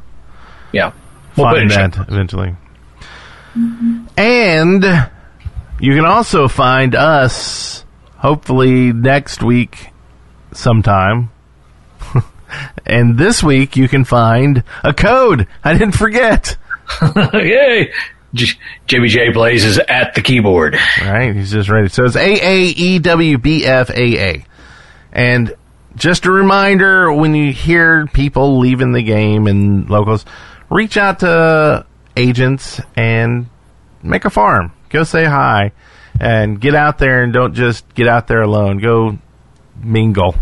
yeah. 0.73 0.93
We'll 1.37 1.51
find 1.51 1.71
that 1.71 1.97
eventually. 2.09 2.57
And 4.17 4.85
you 5.81 5.95
can 5.95 6.05
also 6.05 6.49
find 6.49 6.95
us 6.95 7.85
hopefully 8.17 8.93
next 8.93 9.43
week 9.43 9.91
sometime. 10.53 11.30
And 12.87 13.19
this 13.19 13.43
week 13.43 13.77
you 13.77 13.89
can 13.89 14.05
find 14.05 14.63
a 14.83 14.93
code. 14.93 15.47
I 15.65 15.73
didn't 15.73 15.97
forget. 15.97 16.57
Yay! 17.35 17.93
J- 18.33 18.59
JBJ 18.87 19.35
Blaze 19.35 19.65
is 19.65 19.79
at 19.79 20.15
the 20.15 20.23
keyboard. 20.23 20.79
Right, 21.01 21.35
he's 21.35 21.51
just 21.51 21.69
ready. 21.69 21.89
So 21.89 22.05
it's 22.05 22.17
A 22.17 22.21
A 22.41 22.63
E 22.67 22.99
W 22.99 23.39
B 23.39 23.65
F 23.65 23.91
A 23.91 24.19
A. 24.19 24.45
And 25.13 25.55
just 25.97 26.27
a 26.27 26.31
reminder 26.31 27.13
when 27.13 27.35
you 27.35 27.53
hear 27.53 28.07
people 28.07 28.59
leaving 28.59 28.93
the 28.93 29.03
game 29.03 29.47
and 29.47 29.91
locals, 29.91 30.25
reach 30.71 30.97
out 30.97 31.21
to 31.21 31.85
agents 32.17 32.81
and 32.97 33.49
make 34.03 34.25
a 34.25 34.31
farm. 34.31 34.73
Go 34.89 35.03
say 35.03 35.25
hi 35.25 35.73
and 36.21 36.61
get 36.61 36.75
out 36.75 36.99
there 36.99 37.23
and 37.23 37.33
don't 37.33 37.55
just 37.55 37.93
get 37.95 38.07
out 38.09 38.29
there 38.29 38.43
alone. 38.43 38.79
Go 38.79 39.19
mingle. 39.83 40.37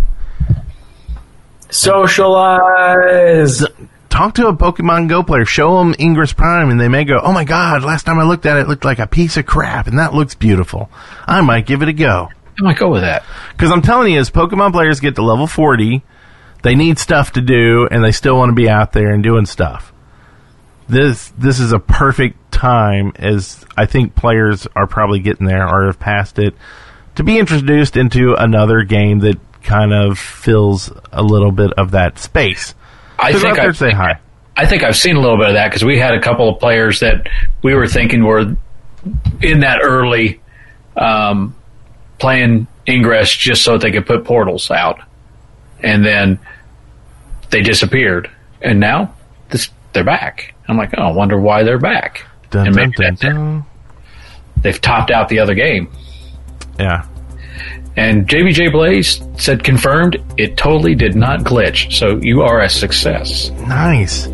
Socialize. 1.71 3.65
Talk 4.09 4.35
to 4.35 4.49
a 4.49 4.57
Pokemon 4.57 5.09
Go 5.09 5.23
player. 5.23 5.45
Show 5.45 5.79
them 5.79 5.95
Ingress 5.99 6.33
Prime, 6.33 6.71
and 6.71 6.81
they 6.81 6.89
may 6.89 7.05
go, 7.05 7.21
"Oh 7.23 7.33
my 7.33 7.45
God! 7.45 7.85
Last 7.85 8.05
time 8.05 8.19
I 8.19 8.25
looked 8.25 8.47
at 8.47 8.57
it, 8.57 8.63
it 8.63 8.69
looked 8.69 8.85
like 8.85 8.99
a 8.99 9.07
piece 9.07 9.37
of 9.37 9.47
crap, 9.47 9.87
and 9.87 9.99
that 9.99 10.15
looks 10.15 10.35
beautiful. 10.35 10.91
I 11.27 11.41
might 11.43 11.67
give 11.67 11.83
it 11.83 11.89
a 11.89 11.93
go." 11.93 12.31
I 12.59 12.63
might 12.63 12.79
go 12.79 12.89
with 12.91 13.03
that 13.03 13.23
because 13.53 13.71
I'm 13.71 13.83
telling 13.83 14.13
you, 14.13 14.19
as 14.19 14.31
Pokemon 14.31 14.73
players 14.73 14.99
get 14.99 15.15
to 15.17 15.23
level 15.23 15.47
40, 15.47 16.03
they 16.63 16.75
need 16.75 16.99
stuff 16.99 17.33
to 17.35 17.41
do, 17.41 17.87
and 17.91 18.03
they 18.03 18.11
still 18.11 18.37
want 18.37 18.51
to 18.51 18.55
be 18.55 18.69
out 18.69 18.93
there 18.93 19.11
and 19.11 19.23
doing 19.23 19.47
stuff. 19.47 19.93
This 20.89 21.33
this 21.39 21.61
is 21.61 21.73
a 21.73 21.79
perfect 21.79 22.51
time, 22.51 23.13
as 23.17 23.65
I 23.77 23.87
think 23.87 24.15
players 24.15 24.67
are 24.75 24.87
probably 24.87 25.21
getting 25.21 25.47
there 25.47 25.69
or 25.69 25.87
have 25.87 26.01
passed 26.01 26.39
it, 26.39 26.55
to 27.15 27.23
be 27.23 27.39
introduced 27.39 27.97
into 27.97 28.35
another 28.35 28.83
game 28.83 29.21
that 29.21 29.39
kind 29.63 29.93
of 29.93 30.19
fills 30.19 30.93
a 31.13 31.23
little 31.23 31.53
bit 31.53 31.73
of 31.75 31.93
that 31.93 32.19
space. 32.19 32.75
I 33.19 33.33
So 33.33 33.41
think 33.41 33.59
I 33.59 33.71
say 33.73 33.91
hi. 33.91 34.19
I 34.57 34.67
think 34.67 34.83
I've 34.83 34.97
seen 34.97 35.17
a 35.17 35.21
little 35.21 35.37
bit 35.39 35.49
of 35.49 35.55
that 35.55 35.69
because 35.69 35.85
we 35.85 35.99
had 35.99 36.15
a 36.15 36.21
couple 36.21 36.49
of 36.49 36.59
players 36.59 37.01
that 37.01 37.29
we 37.63 37.75
were 37.75 37.87
thinking 37.87 38.25
were 38.25 38.57
in 39.41 39.61
that 39.61 39.81
early 39.83 40.41
um, 40.97 41.55
playing 42.19 42.67
Ingress 42.89 43.33
just 43.35 43.63
so 43.63 43.73
that 43.73 43.83
they 43.83 43.93
could 43.93 44.07
put 44.07 44.25
portals 44.25 44.71
out, 44.71 45.01
and 45.81 46.05
then 46.05 46.39
they 47.51 47.61
disappeared, 47.63 48.31
and 48.63 48.81
now 48.81 49.15
this, 49.51 49.69
they're 49.93 50.05
back. 50.05 50.55
I'm 50.67 50.77
like, 50.77 50.91
oh, 50.99 51.03
I 51.03 51.13
wonder 51.13 51.39
why 51.39 51.63
they're 51.63 51.79
back. 51.79 52.25
Dun, 52.51 52.67
and 52.67 52.77
maybe 52.77 52.93
dun, 52.97 53.15
dun. 53.15 53.65
they've 54.57 54.81
topped 54.81 55.11
out 55.11 55.29
the 55.29 55.39
other 55.39 55.55
game. 55.55 55.91
Yeah. 56.81 57.07
And 57.99 58.29
JBJ 58.29 58.71
Blaze 58.71 59.21
said 59.39 59.65
confirmed 59.65 60.23
it 60.37 60.57
totally 60.57 60.95
did 60.95 61.17
not 61.17 61.41
glitch, 61.41 61.93
so 61.93 62.17
you 62.23 62.43
are 62.43 62.61
a 62.61 62.69
success. 62.69 63.51
Nice. 63.51 64.29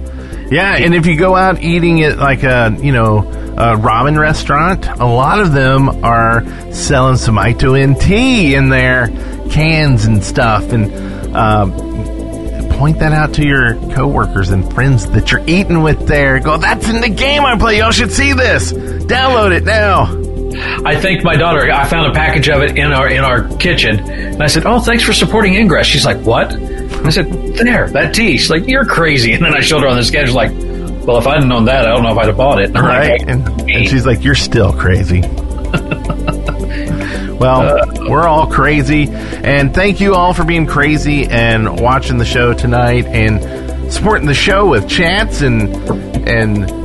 Yeah, 0.50 0.76
and 0.76 0.94
if 0.94 1.06
you 1.06 1.16
go 1.16 1.34
out 1.34 1.62
eating 1.62 2.02
at 2.02 2.18
like 2.18 2.42
a 2.42 2.76
you 2.82 2.92
know 2.92 3.20
a 3.20 3.74
ramen 3.74 4.18
restaurant, 4.18 4.86
a 4.86 5.06
lot 5.06 5.40
of 5.40 5.52
them 5.52 6.04
are 6.04 6.44
selling 6.74 7.16
some 7.16 7.38
Ito 7.38 7.74
NT 7.74 8.10
in 8.10 8.68
their 8.68 9.08
cans 9.50 10.04
and 10.04 10.22
stuff, 10.22 10.70
and 10.70 11.34
um, 11.34 11.72
point 12.76 12.98
that 12.98 13.12
out 13.12 13.32
to 13.34 13.46
your 13.46 13.76
coworkers 13.94 14.50
and 14.50 14.70
friends 14.74 15.08
that 15.12 15.32
you're 15.32 15.48
eating 15.48 15.82
with. 15.82 16.06
There, 16.06 16.38
go. 16.38 16.58
That's 16.58 16.86
in 16.90 17.00
the 17.00 17.08
game 17.08 17.46
I 17.46 17.56
play. 17.56 17.78
Y'all 17.78 17.92
should 17.92 18.12
see 18.12 18.34
this. 18.34 18.74
Download 18.74 19.56
it 19.56 19.64
now. 19.64 20.33
I 20.56 20.96
thanked 21.00 21.24
my 21.24 21.36
daughter. 21.36 21.70
I 21.70 21.86
found 21.86 22.10
a 22.10 22.14
package 22.14 22.48
of 22.48 22.62
it 22.62 22.76
in 22.76 22.92
our 22.92 23.08
in 23.08 23.24
our 23.24 23.48
kitchen, 23.56 23.98
and 24.00 24.42
I 24.42 24.46
said, 24.46 24.64
"Oh, 24.66 24.80
thanks 24.80 25.02
for 25.02 25.12
supporting 25.12 25.54
Ingress." 25.54 25.86
She's 25.86 26.04
like, 26.04 26.18
"What?" 26.18 26.52
I 26.52 27.10
said, 27.10 27.30
"There, 27.56 27.88
that 27.90 28.14
tea." 28.14 28.36
She's 28.38 28.50
like, 28.50 28.66
"You're 28.66 28.84
crazy." 28.84 29.32
And 29.34 29.44
then 29.44 29.54
I 29.54 29.60
showed 29.60 29.82
her 29.82 29.88
on 29.88 29.96
the 29.96 30.04
schedule, 30.04 30.34
like, 30.34 30.52
"Well, 31.06 31.18
if 31.18 31.26
I'd 31.26 31.44
known 31.44 31.64
that, 31.66 31.86
I 31.86 31.94
don't 31.94 32.02
know 32.02 32.12
if 32.12 32.18
I'd 32.18 32.28
have 32.28 32.36
bought 32.36 32.60
it." 32.60 32.66
And 32.66 32.78
right? 32.78 33.20
like, 33.20 33.28
And, 33.28 33.46
and 33.70 33.88
she's 33.88 34.06
like, 34.06 34.22
"You're 34.22 34.34
still 34.34 34.72
crazy." 34.72 35.20
well, 37.38 37.62
uh, 37.62 37.86
we're 38.08 38.26
all 38.26 38.46
crazy, 38.46 39.08
and 39.10 39.74
thank 39.74 40.00
you 40.00 40.14
all 40.14 40.32
for 40.32 40.44
being 40.44 40.66
crazy 40.66 41.26
and 41.26 41.80
watching 41.80 42.16
the 42.18 42.24
show 42.24 42.54
tonight 42.54 43.06
and 43.06 43.92
supporting 43.92 44.26
the 44.26 44.34
show 44.34 44.68
with 44.68 44.88
chats 44.88 45.42
and 45.42 45.74
and 46.28 46.83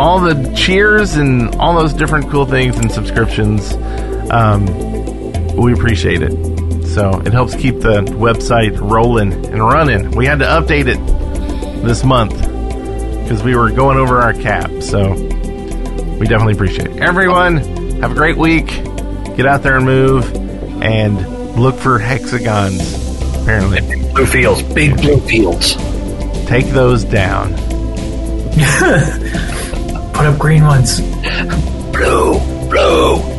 all 0.00 0.18
the 0.18 0.50
cheers 0.56 1.16
and 1.16 1.54
all 1.56 1.78
those 1.78 1.92
different 1.92 2.30
cool 2.30 2.46
things 2.46 2.78
and 2.78 2.90
subscriptions. 2.90 3.74
Um, 4.30 4.64
we 5.54 5.74
appreciate 5.74 6.22
it. 6.22 6.86
So 6.86 7.20
it 7.20 7.34
helps 7.34 7.54
keep 7.54 7.80
the 7.80 8.00
website 8.00 8.80
rolling 8.80 9.32
and 9.34 9.60
running. 9.60 10.12
We 10.12 10.24
had 10.24 10.38
to 10.38 10.46
update 10.46 10.86
it 10.86 10.96
this 11.84 12.02
month 12.02 12.34
because 12.34 13.42
we 13.42 13.54
were 13.54 13.70
going 13.70 13.98
over 13.98 14.22
our 14.22 14.32
cap. 14.32 14.70
So 14.80 15.12
we 15.12 16.26
definitely 16.26 16.54
appreciate 16.54 16.92
it. 16.92 17.02
Everyone, 17.02 17.58
have 18.00 18.12
a 18.12 18.14
great 18.14 18.38
week. 18.38 18.68
Get 19.36 19.44
out 19.44 19.62
there 19.62 19.76
and 19.76 19.84
move 19.84 20.34
and 20.82 21.60
look 21.60 21.74
for 21.74 21.98
hexagons. 21.98 22.80
Apparently, 23.42 23.82
blue 24.12 24.24
fields, 24.24 24.62
big 24.62 24.96
blue 24.96 25.20
fields. 25.20 25.74
take 26.46 26.64
those 26.68 27.04
down. 27.04 27.52
Put 30.20 30.26
up 30.28 30.38
green 30.38 30.64
ones. 30.64 31.00
Blue, 31.92 32.38
blue. 32.68 33.29